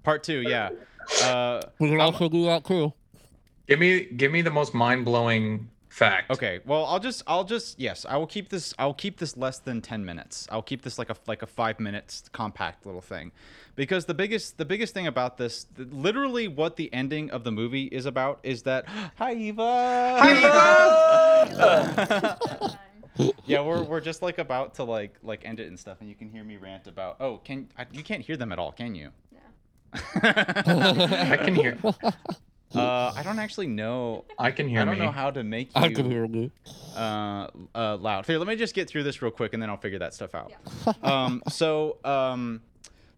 Part 0.05 0.23
two, 0.23 0.43
yeah. 0.43 0.71
Uh, 1.25 1.61
we 1.81 1.89
can 1.89 2.01
also 2.01 2.29
do 2.29 2.45
that 2.45 2.65
too. 2.65 2.93
Give 3.67 3.81
me 3.81 4.05
give 4.05 4.31
me 4.31 4.41
the 4.41 4.53
most 4.53 4.73
mind 4.73 5.05
blowing 5.05 5.69
fact. 5.97 6.31
Okay, 6.31 6.61
well, 6.65 6.85
I'll 6.85 7.01
just, 7.01 7.23
I'll 7.27 7.45
just, 7.45 7.81
yes, 7.81 8.05
I 8.09 8.17
will 8.17 8.27
keep 8.27 8.49
this, 8.51 8.75
I'll 8.79 8.95
keep 8.95 9.19
this 9.19 9.37
less 9.37 9.59
than 9.59 9.81
ten 9.81 10.05
minutes. 10.05 10.47
I'll 10.51 10.63
keep 10.63 10.83
this 10.83 10.99
like 10.99 11.11
a 11.11 11.17
like 11.27 11.43
a 11.43 11.47
five 11.47 11.81
minutes 11.81 12.25
compact 12.33 12.87
little 12.87 13.01
thing, 13.01 13.33
because 13.75 14.05
the 14.05 14.15
biggest, 14.15 14.59
the 14.59 14.65
biggest 14.65 14.95
thing 14.95 15.07
about 15.07 15.39
this, 15.39 15.65
th- 15.77 15.89
literally, 15.91 16.49
what 16.49 16.77
the 16.77 16.93
ending 16.93 17.31
of 17.31 17.45
the 17.45 17.53
movie 17.53 17.85
is 17.85 18.07
about 18.07 18.41
is 18.43 18.63
that, 18.65 18.87
hi 19.17 19.33
Eva, 19.35 20.19
Hi 20.21 21.49
Eva. 21.49 22.79
yeah, 23.47 23.61
we're 23.63 23.83
we're 23.83 24.01
just 24.01 24.23
like 24.23 24.39
about 24.39 24.75
to 24.75 24.85
like 24.85 25.15
like 25.23 25.45
end 25.45 25.61
it 25.61 25.69
and 25.69 25.79
stuff, 25.79 25.99
and 26.01 26.09
you 26.09 26.15
can 26.15 26.29
hear 26.29 26.45
me 26.45 26.57
rant 26.57 26.87
about, 26.87 27.17
oh, 27.21 27.39
can 27.39 27.69
I, 27.79 27.87
you 27.93 28.03
can't 28.03 28.23
hear 28.23 28.37
them 28.37 28.53
at 28.53 28.59
all, 28.59 28.73
can 28.73 28.95
you? 28.95 29.11
No. 29.33 29.41
I 30.23 31.39
can 31.43 31.55
hear 31.55 31.79
Uh, 32.79 33.13
I 33.17 33.23
don't 33.23 33.39
actually 33.39 33.67
know. 33.67 34.25
I 34.39 34.51
can 34.51 34.69
hear 34.69 34.81
I 34.81 34.85
don't 34.85 34.99
me. 34.99 35.05
know 35.05 35.11
how 35.13 35.31
to 35.31 35.43
make 35.43 35.69
you 35.75 35.83
I 35.83 35.89
can 35.93 36.11
hear 36.11 36.25
you. 36.27 36.51
uh, 36.97 37.49
uh, 37.75 37.97
loud. 37.97 38.27
Here, 38.27 38.39
let 38.39 38.47
me 38.49 38.57
just 38.57 38.75
get 38.75 38.89
through 38.89 39.03
this 39.05 39.23
real 39.23 39.31
quick, 39.31 39.53
and 39.55 39.63
then 39.63 39.71
I'll 39.71 39.77
figure 39.77 39.99
that 40.01 40.15
stuff 40.15 40.35
out. 40.35 40.53
um, 41.03 41.43
so, 41.49 41.99
um, 42.05 42.63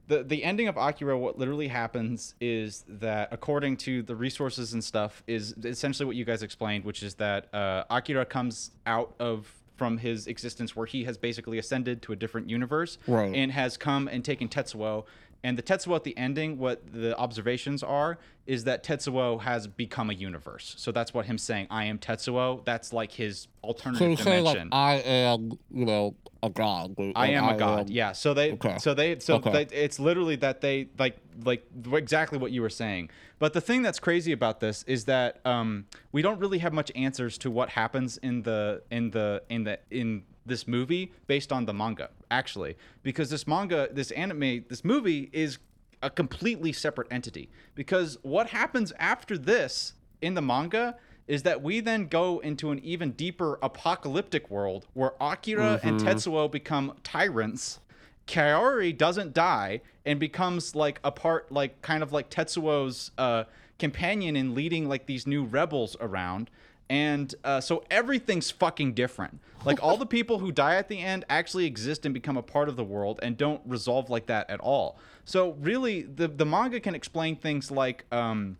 the 0.07 0.23
the 0.23 0.43
ending 0.45 0.69
of 0.69 0.77
Akira, 0.77 1.19
what 1.19 1.39
literally 1.39 1.69
happens 1.69 2.35
is 2.41 2.85
that, 2.89 3.29
according 3.31 3.77
to 3.79 4.03
the 4.03 4.17
resources 4.17 4.73
and 4.73 4.83
stuff, 4.83 5.23
is 5.27 5.55
essentially 5.65 6.07
what 6.07 6.17
you 6.17 6.25
guys 6.25 6.43
explained, 6.43 6.85
which 6.85 7.03
is 7.03 7.15
that 7.17 7.53
uh, 7.55 7.85
Akira 7.91 8.25
comes 8.25 8.71
out 8.87 9.15
of 9.19 9.53
from 9.77 9.97
his 9.99 10.27
existence 10.27 10.75
where 10.75 10.87
he 10.87 11.05
has 11.05 11.17
basically 11.17 11.57
ascended 11.57 12.03
to 12.03 12.13
a 12.13 12.17
different 12.17 12.51
universe 12.51 12.99
Right. 13.07 13.33
and 13.33 13.53
has 13.53 13.77
come 13.77 14.09
and 14.09 14.25
taken 14.25 14.49
Tetsuo 14.49 15.05
And 15.44 15.56
the 15.56 15.62
Tetsuo 15.62 15.94
at 15.94 16.02
the 16.05 16.16
ending, 16.19 16.59
what 16.59 16.93
the 16.93 17.16
observations 17.16 17.82
are, 17.85 18.19
is 18.47 18.65
that 18.65 18.82
Tetsuo 18.82 19.40
has 19.43 19.66
become 19.69 20.10
a 20.10 20.12
universe. 20.12 20.74
So 20.78 20.90
that's 20.90 21.15
what 21.15 21.27
him 21.27 21.39
saying, 21.39 21.69
"I 21.70 21.85
am 21.85 21.98
Tetsuo." 21.98 22.65
That's 22.65 22.93
like 22.93 23.12
his 23.12 23.43
So 23.43 23.48
alternative 23.69 24.09
he's 24.09 24.23
saying 24.23 24.44
like 24.44 24.55
dimension. 24.55 24.69
I 24.73 24.94
am, 24.94 25.52
you 25.70 25.85
know, 25.85 26.15
a 26.43 26.51
god. 26.51 26.97
I 27.15 27.28
am 27.28 27.48
a 27.48 27.56
god. 27.56 27.81
am- 27.82 27.86
Yeah. 27.89 28.12
So 28.12 28.35
they, 28.35 28.52
Okay. 28.52 28.78
so 28.78 28.94
they, 28.94 29.19
so 29.20 29.36
Okay. 29.36 29.65
they, 29.65 29.77
it's 29.77 30.01
literally 30.01 30.36
that 30.36 30.60
they 30.60 30.89
like, 30.98 31.19
like 31.44 31.65
exactly 31.93 32.39
what 32.39 32.51
you 32.51 32.62
were 32.62 32.70
saying. 32.70 33.10
But 33.39 33.52
the 33.52 33.60
thing 33.60 33.82
that's 33.82 34.01
crazy 34.01 34.32
about 34.32 34.59
this 34.59 34.82
is 34.85 35.05
that 35.05 35.39
um, 35.47 35.86
we 36.10 36.23
don't 36.23 36.40
really 36.40 36.59
have 36.59 36.73
much 36.73 36.90
answers 36.97 37.39
to 37.39 37.51
what 37.51 37.69
happens 37.70 38.16
in 38.19 38.43
the, 38.43 38.82
in 38.90 39.10
the, 39.10 39.43
in 39.48 39.62
the, 39.65 39.78
in 39.90 40.24
this 40.47 40.66
movie 40.66 41.12
based 41.28 41.52
on 41.52 41.66
the 41.66 41.74
manga, 41.74 42.09
actually, 42.31 42.77
because 43.03 43.31
this 43.31 43.47
manga, 43.47 43.89
this 43.93 44.11
anime, 44.13 44.65
this 44.69 44.85
movie 44.85 45.31
is 45.33 45.59
a 46.03 46.11
completely 46.11 46.73
separate 46.73 47.09
entity. 47.11 47.49
Because 47.75 48.19
what 48.23 48.49
happens 48.49 48.93
after 48.99 49.37
this 49.37 49.95
in 50.21 50.35
the 50.35 50.43
manga 50.43 50.97
is 51.27 51.43
that 51.43 51.63
we 51.63 51.81
then 51.81 52.07
go 52.07 52.39
into 52.39 52.71
an 52.71 52.79
even 52.81 53.13
deeper 53.13 53.59
apocalyptic 53.63 54.51
world 54.51 54.87
where 54.95 55.13
Akira 55.21 55.79
and 55.83 56.01
Tetsuo 56.01 56.51
become 56.51 56.95
tyrants. 57.03 57.81
Kaori 58.27 58.97
doesn't 58.97 59.35
die 59.35 59.81
and 60.07 60.19
becomes 60.19 60.75
like 60.75 61.01
a 61.05 61.13
part, 61.13 61.53
like 61.53 61.81
kind 61.83 62.03
of 62.03 62.13
like 62.13 62.31
Tetsuo's 62.31 63.11
uh, 63.19 63.45
companion 63.79 64.37
in 64.37 64.55
leading 64.55 64.89
like 64.89 65.07
these 65.07 65.27
new 65.27 65.45
rebels 65.45 65.97
around. 66.01 66.51
And 66.90 67.35
uh, 67.44 67.60
so 67.60 67.85
everything's 67.90 68.51
fucking 68.51 68.94
different. 68.94 69.40
Like 69.65 69.82
all 69.82 69.97
the 69.97 70.06
people 70.16 70.39
who 70.39 70.52
die 70.52 70.77
at 70.77 70.89
the 70.89 71.01
end 71.01 71.24
actually 71.28 71.66
exist 71.66 72.05
and 72.05 72.15
become 72.15 72.36
a 72.36 72.43
part 72.43 72.69
of 72.69 72.77
the 72.77 72.85
world 72.85 73.20
and 73.23 73.36
don't 73.36 73.60
resolve 73.66 74.10
like 74.10 74.27
that 74.27 74.48
at 74.51 74.60
all. 74.60 74.98
So 75.24 75.52
really, 75.60 76.02
the 76.02 76.28
the 76.28 76.47
manga 76.47 76.81
can 76.81 76.94
explain 76.94 77.36
things 77.36 77.70
like. 77.70 78.05
Um, 78.12 78.59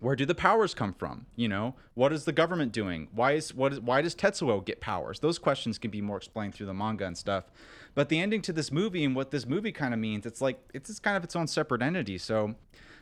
where 0.00 0.16
do 0.16 0.24
the 0.24 0.34
powers 0.34 0.74
come 0.74 0.94
from 0.94 1.26
you 1.36 1.46
know 1.46 1.74
what 1.94 2.12
is 2.12 2.24
the 2.24 2.32
government 2.32 2.72
doing 2.72 3.08
why 3.12 3.32
is 3.32 3.54
what 3.54 3.72
is 3.72 3.80
why 3.80 4.00
does 4.02 4.14
tetsuo 4.14 4.64
get 4.64 4.80
powers 4.80 5.20
those 5.20 5.38
questions 5.38 5.78
can 5.78 5.90
be 5.90 6.00
more 6.00 6.16
explained 6.16 6.54
through 6.54 6.66
the 6.66 6.74
manga 6.74 7.06
and 7.06 7.16
stuff 7.16 7.44
but 7.94 8.08
the 8.08 8.18
ending 8.18 8.40
to 8.40 8.52
this 8.52 8.72
movie 8.72 9.04
and 9.04 9.14
what 9.14 9.30
this 9.30 9.46
movie 9.46 9.72
kind 9.72 9.92
of 9.94 10.00
means 10.00 10.26
it's 10.26 10.40
like 10.40 10.58
it's 10.74 10.88
just 10.88 11.02
kind 11.02 11.16
of 11.16 11.24
its 11.24 11.36
own 11.36 11.46
separate 11.46 11.82
entity 11.82 12.18
so 12.18 12.54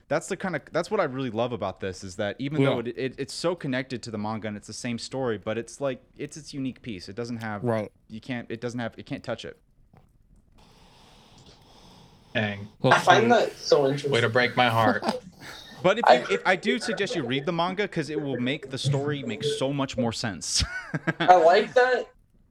that's 0.08 0.26
the 0.26 0.36
kind 0.36 0.56
of 0.56 0.62
that's 0.72 0.90
what 0.90 1.00
i 1.00 1.04
really 1.04 1.30
love 1.30 1.52
about 1.52 1.80
this 1.80 2.02
is 2.02 2.16
that 2.16 2.34
even 2.38 2.62
though 2.64 2.78
it, 2.80 2.88
it, 2.88 3.14
it's 3.18 3.34
so 3.34 3.54
connected 3.54 4.02
to 4.02 4.10
the 4.10 4.18
manga 4.18 4.48
and 4.48 4.56
it's 4.56 4.66
the 4.66 4.72
same 4.72 4.98
story 4.98 5.38
but 5.38 5.56
it's 5.58 5.80
like 5.80 6.02
it's 6.16 6.36
its 6.36 6.52
unique 6.54 6.82
piece 6.82 7.08
it 7.08 7.14
doesn't 7.16 7.38
have 7.38 7.62
Right. 7.62 7.90
you 8.08 8.20
can't 8.20 8.50
it 8.50 8.60
doesn't 8.60 8.80
have 8.80 8.94
it 8.96 9.06
can't 9.06 9.22
touch 9.22 9.44
it 9.44 9.58
Dang. 12.34 12.68
I 12.84 12.98
find 13.00 13.32
that 13.32 13.56
so 13.56 13.86
interesting. 13.86 14.12
Way 14.12 14.20
to 14.20 14.28
break 14.28 14.54
my 14.56 14.68
heart. 14.68 15.02
but 15.82 15.98
if, 15.98 16.04
I- 16.06 16.18
you, 16.18 16.26
if 16.30 16.42
i 16.46 16.54
do 16.54 16.78
suggest 16.78 17.16
you 17.16 17.24
read 17.24 17.46
the 17.46 17.52
manga 17.52 17.84
because 17.84 18.10
it 18.10 18.20
will 18.20 18.36
make 18.38 18.70
the 18.70 18.78
story 18.78 19.22
make 19.22 19.42
so 19.42 19.72
much 19.72 19.96
more 19.96 20.12
sense 20.12 20.62
I 21.18 21.36
like 21.52 21.72
that. 21.74 22.08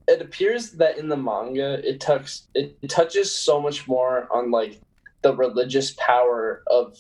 It 0.09 0.21
appears 0.21 0.71
that 0.71 0.97
in 0.97 1.09
the 1.09 1.17
manga, 1.17 1.79
it 1.88 1.99
touches 1.99 2.47
it 2.55 2.75
touches 2.89 3.34
so 3.34 3.61
much 3.61 3.88
more 3.88 4.27
on 4.31 4.51
like 4.51 4.79
the 5.21 5.35
religious 5.35 5.91
power 5.97 6.63
of, 6.67 6.97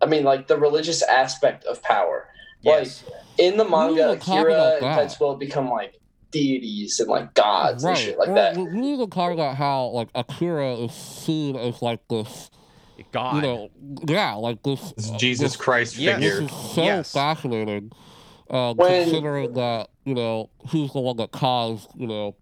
I 0.00 0.06
mean, 0.06 0.24
like 0.24 0.46
the 0.46 0.58
religious 0.58 1.02
aspect 1.02 1.64
of 1.64 1.82
power. 1.82 2.28
yes 2.62 3.04
In 3.38 3.56
the 3.56 3.64
manga, 3.64 4.08
need 4.08 4.18
Akira 4.18 4.52
about 4.52 4.72
and 4.74 4.82
that. 4.84 5.08
Tetsuo 5.10 5.38
become 5.38 5.70
like 5.70 5.98
deities 6.30 7.00
and 7.00 7.08
like 7.08 7.32
gods 7.34 7.84
and 7.84 7.96
shit 7.96 8.18
like 8.18 8.28
Or 8.28 8.34
that. 8.34 8.56
We 8.56 8.64
we 8.64 8.80
need 8.80 8.98
to 8.98 9.06
talk 9.06 9.32
about 9.32 9.56
how 9.56 9.86
like 9.88 10.08
Akira 10.14 10.74
is 10.74 10.92
seen 10.92 11.56
as 11.56 11.80
like 11.82 12.00
this, 12.08 12.50
god 13.12 13.36
you 13.36 13.42
know, 13.42 13.68
yeah, 14.06 14.34
like 14.34 14.62
this. 14.62 14.92
This 14.92 15.10
uh, 15.12 15.16
Jesus 15.18 15.52
this- 15.52 15.56
Christ 15.56 15.96
Yes. 15.96 16.20
This 16.20 16.32
figure. 16.32 16.44
is 16.46 16.74
so 16.74 16.82
Yes. 16.84 17.12
fascinating, 17.12 17.92
uh, 18.50 18.74
When- 18.74 19.04
considering 19.04 19.52
that 19.54 19.88
you 20.04 20.14
know 20.14 20.50
he's 20.70 20.92
the 20.92 21.00
one 21.00 21.16
that 21.18 21.30
caused 21.32 21.88
you 21.96 22.06
know 22.06 22.34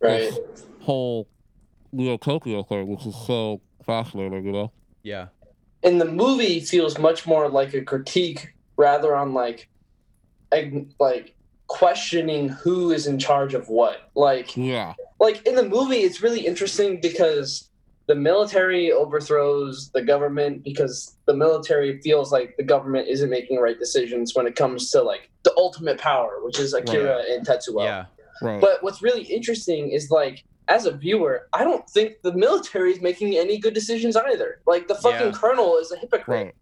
Right. 0.00 0.30
this 0.30 0.38
whole 0.82 1.26
Neotopia 1.94 2.66
thing, 2.68 2.86
which 2.88 3.04
is 3.06 3.16
so 3.26 3.60
fascinating. 3.84 4.44
You 4.44 4.52
know. 4.52 4.72
yeah 5.02 5.26
And 5.82 6.00
the 6.00 6.04
movie 6.04 6.60
feels 6.60 6.98
much 6.98 7.26
more 7.26 7.48
like 7.48 7.72
a 7.74 7.82
critique 7.82 8.52
rather 8.76 9.14
on 9.16 9.32
like, 9.34 9.68
like 10.98 11.34
questioning 11.68 12.48
who 12.48 12.90
is 12.90 13.06
in 13.06 13.18
charge 13.18 13.54
of 13.54 13.68
what. 13.68 14.10
Like, 14.14 14.56
Yeah. 14.56 14.94
like 15.20 15.46
in 15.46 15.54
the 15.54 15.62
movie 15.68 15.98
it's 15.98 16.22
really 16.22 16.44
interesting 16.46 17.00
because 17.00 17.68
the 18.06 18.14
military 18.16 18.90
overthrows 18.90 19.90
the 19.94 20.02
government 20.02 20.64
because 20.64 21.16
the 21.26 21.34
military 21.34 22.00
feels 22.00 22.32
like 22.32 22.56
the 22.56 22.64
government 22.64 23.06
isn't 23.06 23.30
making 23.30 23.58
right 23.60 23.78
decisions 23.78 24.34
when 24.34 24.46
it 24.48 24.56
comes 24.56 24.90
to 24.90 25.00
like 25.02 25.30
the 25.44 25.52
ultimate 25.56 25.96
power 25.98 26.40
which 26.42 26.58
is 26.58 26.74
akira 26.74 27.22
and 27.30 27.46
tetsuo 27.46 27.84
yeah 27.84 28.06
Right. 28.42 28.60
but 28.60 28.82
what's 28.82 29.00
really 29.02 29.22
interesting 29.22 29.90
is 29.90 30.10
like 30.10 30.42
as 30.70 30.86
a 30.86 30.92
viewer 30.92 31.48
i 31.52 31.62
don't 31.62 31.88
think 31.90 32.14
the 32.22 32.32
military 32.32 32.92
is 32.92 33.00
making 33.02 33.36
any 33.36 33.58
good 33.58 33.74
decisions 33.74 34.16
either 34.16 34.60
like 34.66 34.88
the 34.88 34.94
fucking 34.94 35.26
Yeah. 35.32 35.32
colonel 35.42 35.76
is 35.76 35.90
a 35.92 35.96
hypocrite 35.96 36.28
right. 36.46 36.54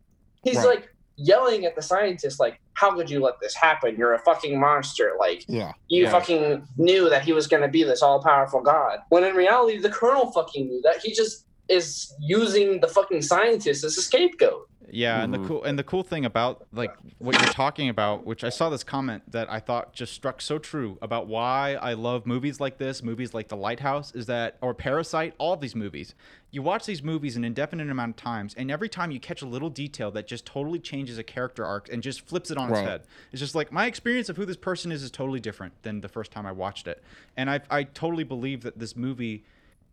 he's 0.43 0.57
Right. 0.57 0.67
like 0.67 0.89
yelling 1.17 1.65
at 1.67 1.75
the 1.77 1.83
scientists 1.83 2.39
like 2.41 2.61
how 2.75 2.95
could 2.95 3.11
you 3.11 3.21
let 3.21 3.35
this 3.41 3.55
happen 3.55 3.97
you're 3.99 4.15
a 4.15 4.19
fucking 4.21 4.59
monster 4.59 5.13
like 5.19 5.45
Yeah. 5.49 5.73
you 5.89 6.05
Yeah. 6.05 6.11
fucking 6.13 6.67
knew 6.77 7.09
that 7.11 7.23
he 7.23 7.33
was 7.33 7.47
going 7.47 7.63
to 7.63 7.69
be 7.69 7.83
this 7.85 8.03
all 8.03 8.23
powerful 8.23 8.61
god. 8.63 9.01
When 9.09 9.25
in 9.25 9.35
reality, 9.35 9.79
the 9.79 9.91
colonel 9.91 10.31
fucking 10.31 10.69
knew 10.69 10.81
that. 10.83 10.99
He 11.03 11.13
just 11.13 11.45
is 11.69 12.15
using 12.21 12.81
the 12.81 12.87
fucking 12.87 13.23
scientist 13.23 13.83
as 13.83 13.99
a 13.99 14.03
scapegoat. 14.03 14.68
Yeah, 14.91 15.23
and 15.23 15.35
the 15.35 15.39
Mhm. 15.39 15.47
cool 15.47 15.65
and 15.65 15.79
the 15.79 15.85
cool 15.85 16.03
thing 16.03 16.25
about 16.25 16.67
like 16.73 16.95
what 17.19 17.39
you're 17.39 17.49
talking 17.49 17.89
about, 17.89 18.25
which 18.25 18.43
I 18.43 18.49
saw 18.49 18.71
this 18.71 18.83
comment 18.85 19.31
that 19.33 19.51
I 19.51 19.61
thought 19.61 19.93
just 19.93 20.13
struck 20.15 20.41
so 20.41 20.59
true 20.59 20.99
about 21.03 21.27
why 21.27 21.75
I 21.75 21.93
love 21.93 22.27
movies 22.27 22.59
like 22.61 22.79
this, 22.79 23.03
movies 23.03 23.35
like 23.35 23.49
The 23.49 23.57
Lighthouse, 23.57 24.15
is 24.15 24.27
that 24.27 24.57
or 24.61 24.73
Parasite, 24.75 25.35
all 25.39 25.53
of 25.53 25.61
these 25.61 25.75
movies. 25.75 26.15
You 26.51 26.63
watch 26.63 26.87
these 26.87 27.03
movies 27.03 27.37
an 27.37 27.45
indefinite 27.45 27.91
amount 27.91 28.11
of 28.13 28.17
times, 28.17 28.55
and 28.55 28.71
every 28.71 28.89
time 28.89 29.11
you 29.11 29.21
catch 29.21 29.43
a 29.43 29.47
little 29.47 29.69
detail 29.69 30.11
that 30.13 30.27
just 30.27 30.47
totally 30.47 30.79
changes 30.79 31.19
a 31.19 31.23
character 31.23 31.65
arc 31.67 31.93
and 31.93 32.03
just 32.03 32.27
flips 32.27 32.51
it 32.51 32.57
on 32.57 32.71
its 32.71 32.79
head. 32.87 33.03
It's 33.33 33.41
just 33.41 33.55
like 33.55 33.71
my 33.71 33.85
experience 33.85 34.31
of 34.31 34.37
who 34.39 34.47
this 34.47 34.57
person 34.57 34.91
is 34.91 35.03
is 35.03 35.11
totally 35.11 35.41
different 35.41 35.75
than 35.83 36.01
the 36.01 36.09
first 36.09 36.31
time 36.33 36.47
I 36.47 36.53
watched 36.53 36.87
it, 36.87 37.03
and 37.37 37.51
I 37.51 37.61
I 37.71 37.83
totally 37.83 38.25
believe 38.25 38.63
that 38.63 38.79
this 38.79 38.97
movie 38.97 39.45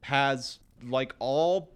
has 0.04 0.60
like 0.84 1.14
all 1.20 1.72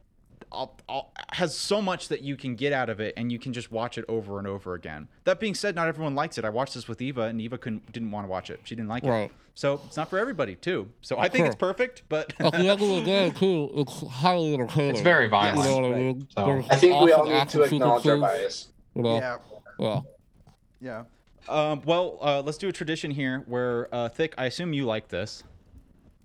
all, 0.52 0.78
all, 0.88 1.14
has 1.34 1.58
so 1.58 1.82
much 1.82 2.08
that 2.08 2.22
you 2.22 2.36
can 2.36 2.56
get 2.56 2.74
out 2.74 2.90
of 2.90 3.00
it 3.00 3.14
and 3.18 3.32
you 3.32 3.40
can 3.40 3.54
just 3.54 3.72
watch 3.72 3.98
it 3.98 4.06
over 4.08 4.40
and 4.40 4.48
over 4.48 4.74
again. 4.74 5.08
That 5.24 5.40
being 5.40 5.54
said, 5.56 5.76
not 5.76 5.88
everyone 5.88 6.16
likes 6.16 6.38
it. 6.38 6.46
I 6.46 6.50
watched 6.50 6.74
this 6.74 6.88
with 6.88 7.02
Eva 7.02 7.24
and 7.24 7.40
Eva 7.42 7.58
couldn't 7.58 7.92
didn't 7.92 8.12
want 8.12 8.26
to 8.26 8.30
watch 8.30 8.50
it. 8.50 8.60
She 8.64 8.76
didn't 8.76 8.90
like 8.90 9.04
it. 9.04 9.10
Right. 9.10 9.32
So 9.56 9.82
it's 9.86 9.98
not 9.98 10.10
for 10.10 10.18
everybody 10.18 10.56
too. 10.56 10.90
So 11.02 11.18
I 11.18 11.28
think 11.28 11.46
it's 11.48 11.56
perfect, 11.56 12.04
but 12.08 12.34
At 12.40 12.54
the 12.54 12.60
end 12.60 12.70
of 12.70 12.80
the 12.80 13.04
day, 13.04 13.30
too, 13.32 13.70
it's 13.76 14.08
highly 14.08 14.54
entertaining. 14.54 14.92
It's 14.92 15.02
very 15.02 15.26
You 15.26 15.30
violent. 15.32 15.70
know 15.70 15.80
what 15.82 15.92
I 15.94 15.98
mean? 15.98 16.28
So- 16.36 16.64
I 16.70 16.76
think 16.78 17.02
we 17.02 17.12
all 17.12 17.26
need 17.28 17.50
to 17.50 17.64
acknowledge 17.64 18.08
our 18.08 18.16
sequences, 18.16 18.22
bias. 18.22 18.68
You 18.96 19.02
know? 19.04 19.16
yeah. 19.18 19.38
Yeah. 19.80 20.02
Yeah. 20.82 21.04
Um, 21.50 21.82
well, 21.86 22.20
uh, 22.22 22.42
let's 22.46 22.58
do 22.58 22.70
a 22.70 22.72
tradition 22.72 23.12
here 23.12 23.44
where 23.48 23.94
uh, 23.94 24.08
Thick, 24.08 24.34
I 24.38 24.46
assume 24.46 24.72
you 24.72 24.86
like 24.86 25.10
this. 25.10 25.44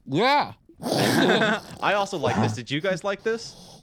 Yeah. 0.07 0.53
I 0.82 1.95
also 1.95 2.19
like 2.19 2.36
this. 2.36 2.53
Did 2.53 2.70
you 2.70 2.81
guys 2.81 3.05
like 3.05 3.23
this? 3.23 3.74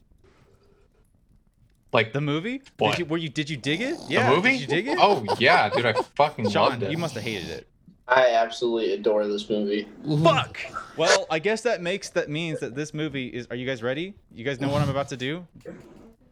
Like 1.93 2.13
The 2.13 2.21
movie? 2.21 2.61
What? 2.77 2.91
Did 2.91 2.99
you, 2.99 3.05
were 3.05 3.17
you 3.17 3.29
did 3.29 3.49
you 3.49 3.57
dig 3.57 3.81
it? 3.81 3.95
Yeah. 4.07 4.27
the 4.27 4.29
Yeah. 4.31 4.35
movie? 4.35 4.51
Did 4.51 4.61
you 4.61 4.67
dig 4.67 4.87
it? 4.87 4.97
Oh 5.01 5.23
yeah, 5.39 5.69
dude, 5.69 5.85
I 5.85 5.93
fucking 6.15 6.49
Sean, 6.49 6.69
loved 6.69 6.83
it. 6.83 6.91
you 6.91 6.97
must 6.97 7.15
have 7.15 7.23
hated 7.23 7.49
it. 7.49 7.67
I 8.07 8.31
absolutely 8.33 8.93
adore 8.93 9.25
this 9.27 9.49
movie. 9.49 9.87
Fuck. 10.23 10.59
Well, 10.97 11.25
I 11.29 11.39
guess 11.39 11.61
that 11.61 11.81
makes 11.81 12.09
that 12.09 12.29
means 12.29 12.59
that 12.59 12.75
this 12.75 12.93
movie 12.93 13.27
is. 13.27 13.47
Are 13.49 13.55
you 13.55 13.65
guys 13.65 13.81
ready? 13.83 14.15
You 14.33 14.43
guys 14.43 14.59
know 14.59 14.67
what 14.69 14.81
I'm 14.81 14.89
about 14.89 15.09
to 15.09 15.17
do? 15.17 15.45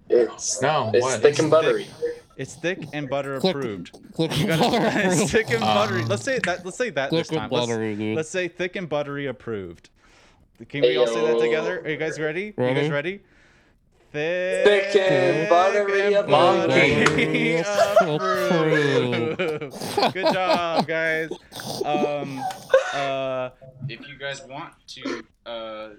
It's 0.10 0.62
No, 0.62 0.92
it's 0.94 1.04
what? 1.04 1.22
thick 1.22 1.40
and 1.40 1.50
buttery. 1.52 1.88
It's 2.36 2.56
thick 2.56 2.80
and 2.94 3.10
butter 3.10 3.40
Click- 3.40 3.56
approved. 3.56 4.00
Click 4.14 4.38
You 4.38 4.48
gotta, 4.48 4.68
it's 5.12 5.32
thick 5.32 5.50
and 5.52 5.60
buttery. 5.60 6.04
Uh, 6.04 6.08
let's 6.08 6.24
say 6.24 6.40
that. 6.46 6.66
Let's 6.66 6.78
say 6.78 6.90
that 6.92 7.12
this 7.12 7.28
Thick 7.28 7.38
time. 7.38 7.44
and 7.46 7.52
Let's, 7.52 7.68
buttery, 7.68 7.96
dude. 7.96 8.16
let's 8.16 8.30
say 8.30 8.48
thick 8.48 8.76
and 8.78 8.88
buttery 8.90 9.28
approved. 9.28 9.90
Can 10.70 10.82
we 10.82 10.98
all 10.98 11.06
say 11.08 11.16
that 11.16 11.36
Ayo. 11.36 11.40
together? 11.42 11.80
Are 11.82 11.90
you 11.90 11.98
guys 11.98 12.20
ready? 12.20 12.54
Are 12.58 12.68
you 12.70 12.76
guys 12.76 12.90
Ready? 12.90 13.22
Ready? 14.14 14.64
Thick, 14.64 14.92
Thick 14.92 15.12
and 15.12 15.50
buttery 15.50 16.14
and 16.14 16.28
monkey. 16.28 17.62
buttery. 17.98 19.36
Good 20.14 20.34
job, 20.34 20.88
guys. 20.88 21.30
Um, 21.86 22.42
uh, 22.94 23.50
if 23.88 24.08
you 24.08 24.18
guys 24.18 24.42
want 24.48 24.74
to 24.88 25.24
uh, 25.46 25.90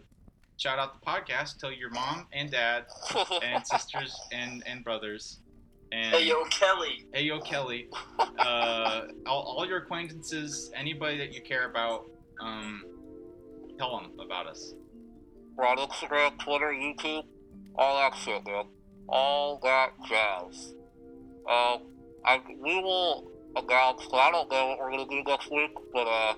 shout 0.57 0.79
out 0.79 1.01
the 1.01 1.07
podcast, 1.07 1.59
tell 1.59 1.73
your 1.73 1.91
mom 1.91 2.27
and 2.33 2.51
dad 2.51 2.87
and 3.43 3.67
sisters 3.73 4.17
and 4.33 4.63
and 4.67 4.85
brothers. 4.85 5.41
And 5.93 6.15
hey 6.15 6.27
yo 6.29 6.45
Kelly. 6.45 7.07
Hey 7.13 7.23
yo, 7.25 7.41
Kelly. 7.41 7.89
Uh, 8.39 9.03
all, 9.27 9.43
all 9.43 9.67
your 9.67 9.79
acquaintances, 9.79 10.71
anybody 10.75 11.19
that 11.19 11.35
you 11.35 11.43
care 11.43 11.69
about, 11.69 12.07
um, 12.41 12.85
tell 13.79 13.99
them 14.01 14.13
about 14.19 14.47
us. 14.47 14.75
We're 15.57 15.67
on 15.67 15.77
Instagram, 15.77 16.39
Twitter, 16.39 16.69
YouTube, 16.73 17.25
all 17.77 17.97
that 17.99 18.17
shit, 18.19 18.45
man. 18.47 18.65
all 19.09 19.59
that 19.63 19.91
jazz. 20.09 20.75
Uh, 21.49 21.79
I, 22.25 22.41
we 22.63 22.81
will 22.83 23.31
announce, 23.57 24.07
I 24.13 24.31
don't 24.31 24.51
know 24.51 24.67
what 24.69 24.79
we're 24.79 24.91
going 24.93 25.09
to 25.09 25.17
do 25.17 25.23
next 25.29 25.51
week, 25.51 25.71
but 25.93 26.07
uh, 26.07 26.35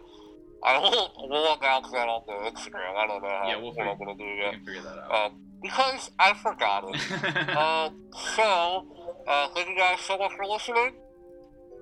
I 0.64 0.78
will 0.78 1.12
we'll 1.28 1.54
announce 1.58 1.90
that 1.90 2.08
on 2.08 2.22
the 2.26 2.50
Instagram. 2.50 2.96
I 2.96 3.06
don't 3.06 3.22
know 3.22 3.28
how, 3.28 3.48
Yeah, 3.48 3.56
we'll 3.56 3.72
what 3.72 3.88
I'm 3.88 3.98
going 3.98 4.16
to 4.16 4.24
do 4.24 4.30
We 4.30 4.36
yet. 4.38 4.52
can 4.54 4.64
figure 4.64 4.82
that 4.82 4.98
out. 4.98 5.26
Um, 5.32 5.40
because 5.62 6.10
I 6.18 6.34
forgot 6.34 6.84
it. 6.88 7.56
um, 7.56 8.02
so, 8.36 8.86
uh, 9.28 9.48
thank 9.54 9.68
you 9.68 9.76
guys 9.76 10.00
so 10.00 10.16
much 10.18 10.32
for 10.36 10.44
listening. 10.46 10.92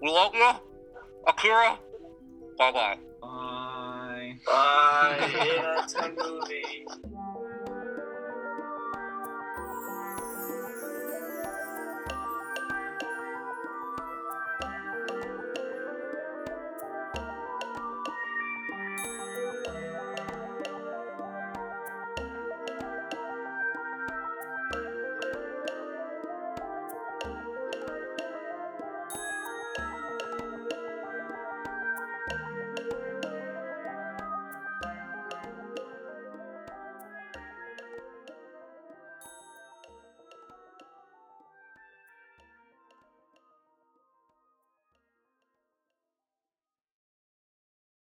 We 0.02 0.11
love 0.11 0.35
you. 0.35 0.51
Akira, 1.27 1.78
bye 2.59 2.73
bye. 2.73 2.97
Bye. 3.20 4.36
Bye. 4.47 5.31
yeah, 5.35 5.82
it's 5.85 5.94
a 5.94 6.09
movie. 6.09 6.86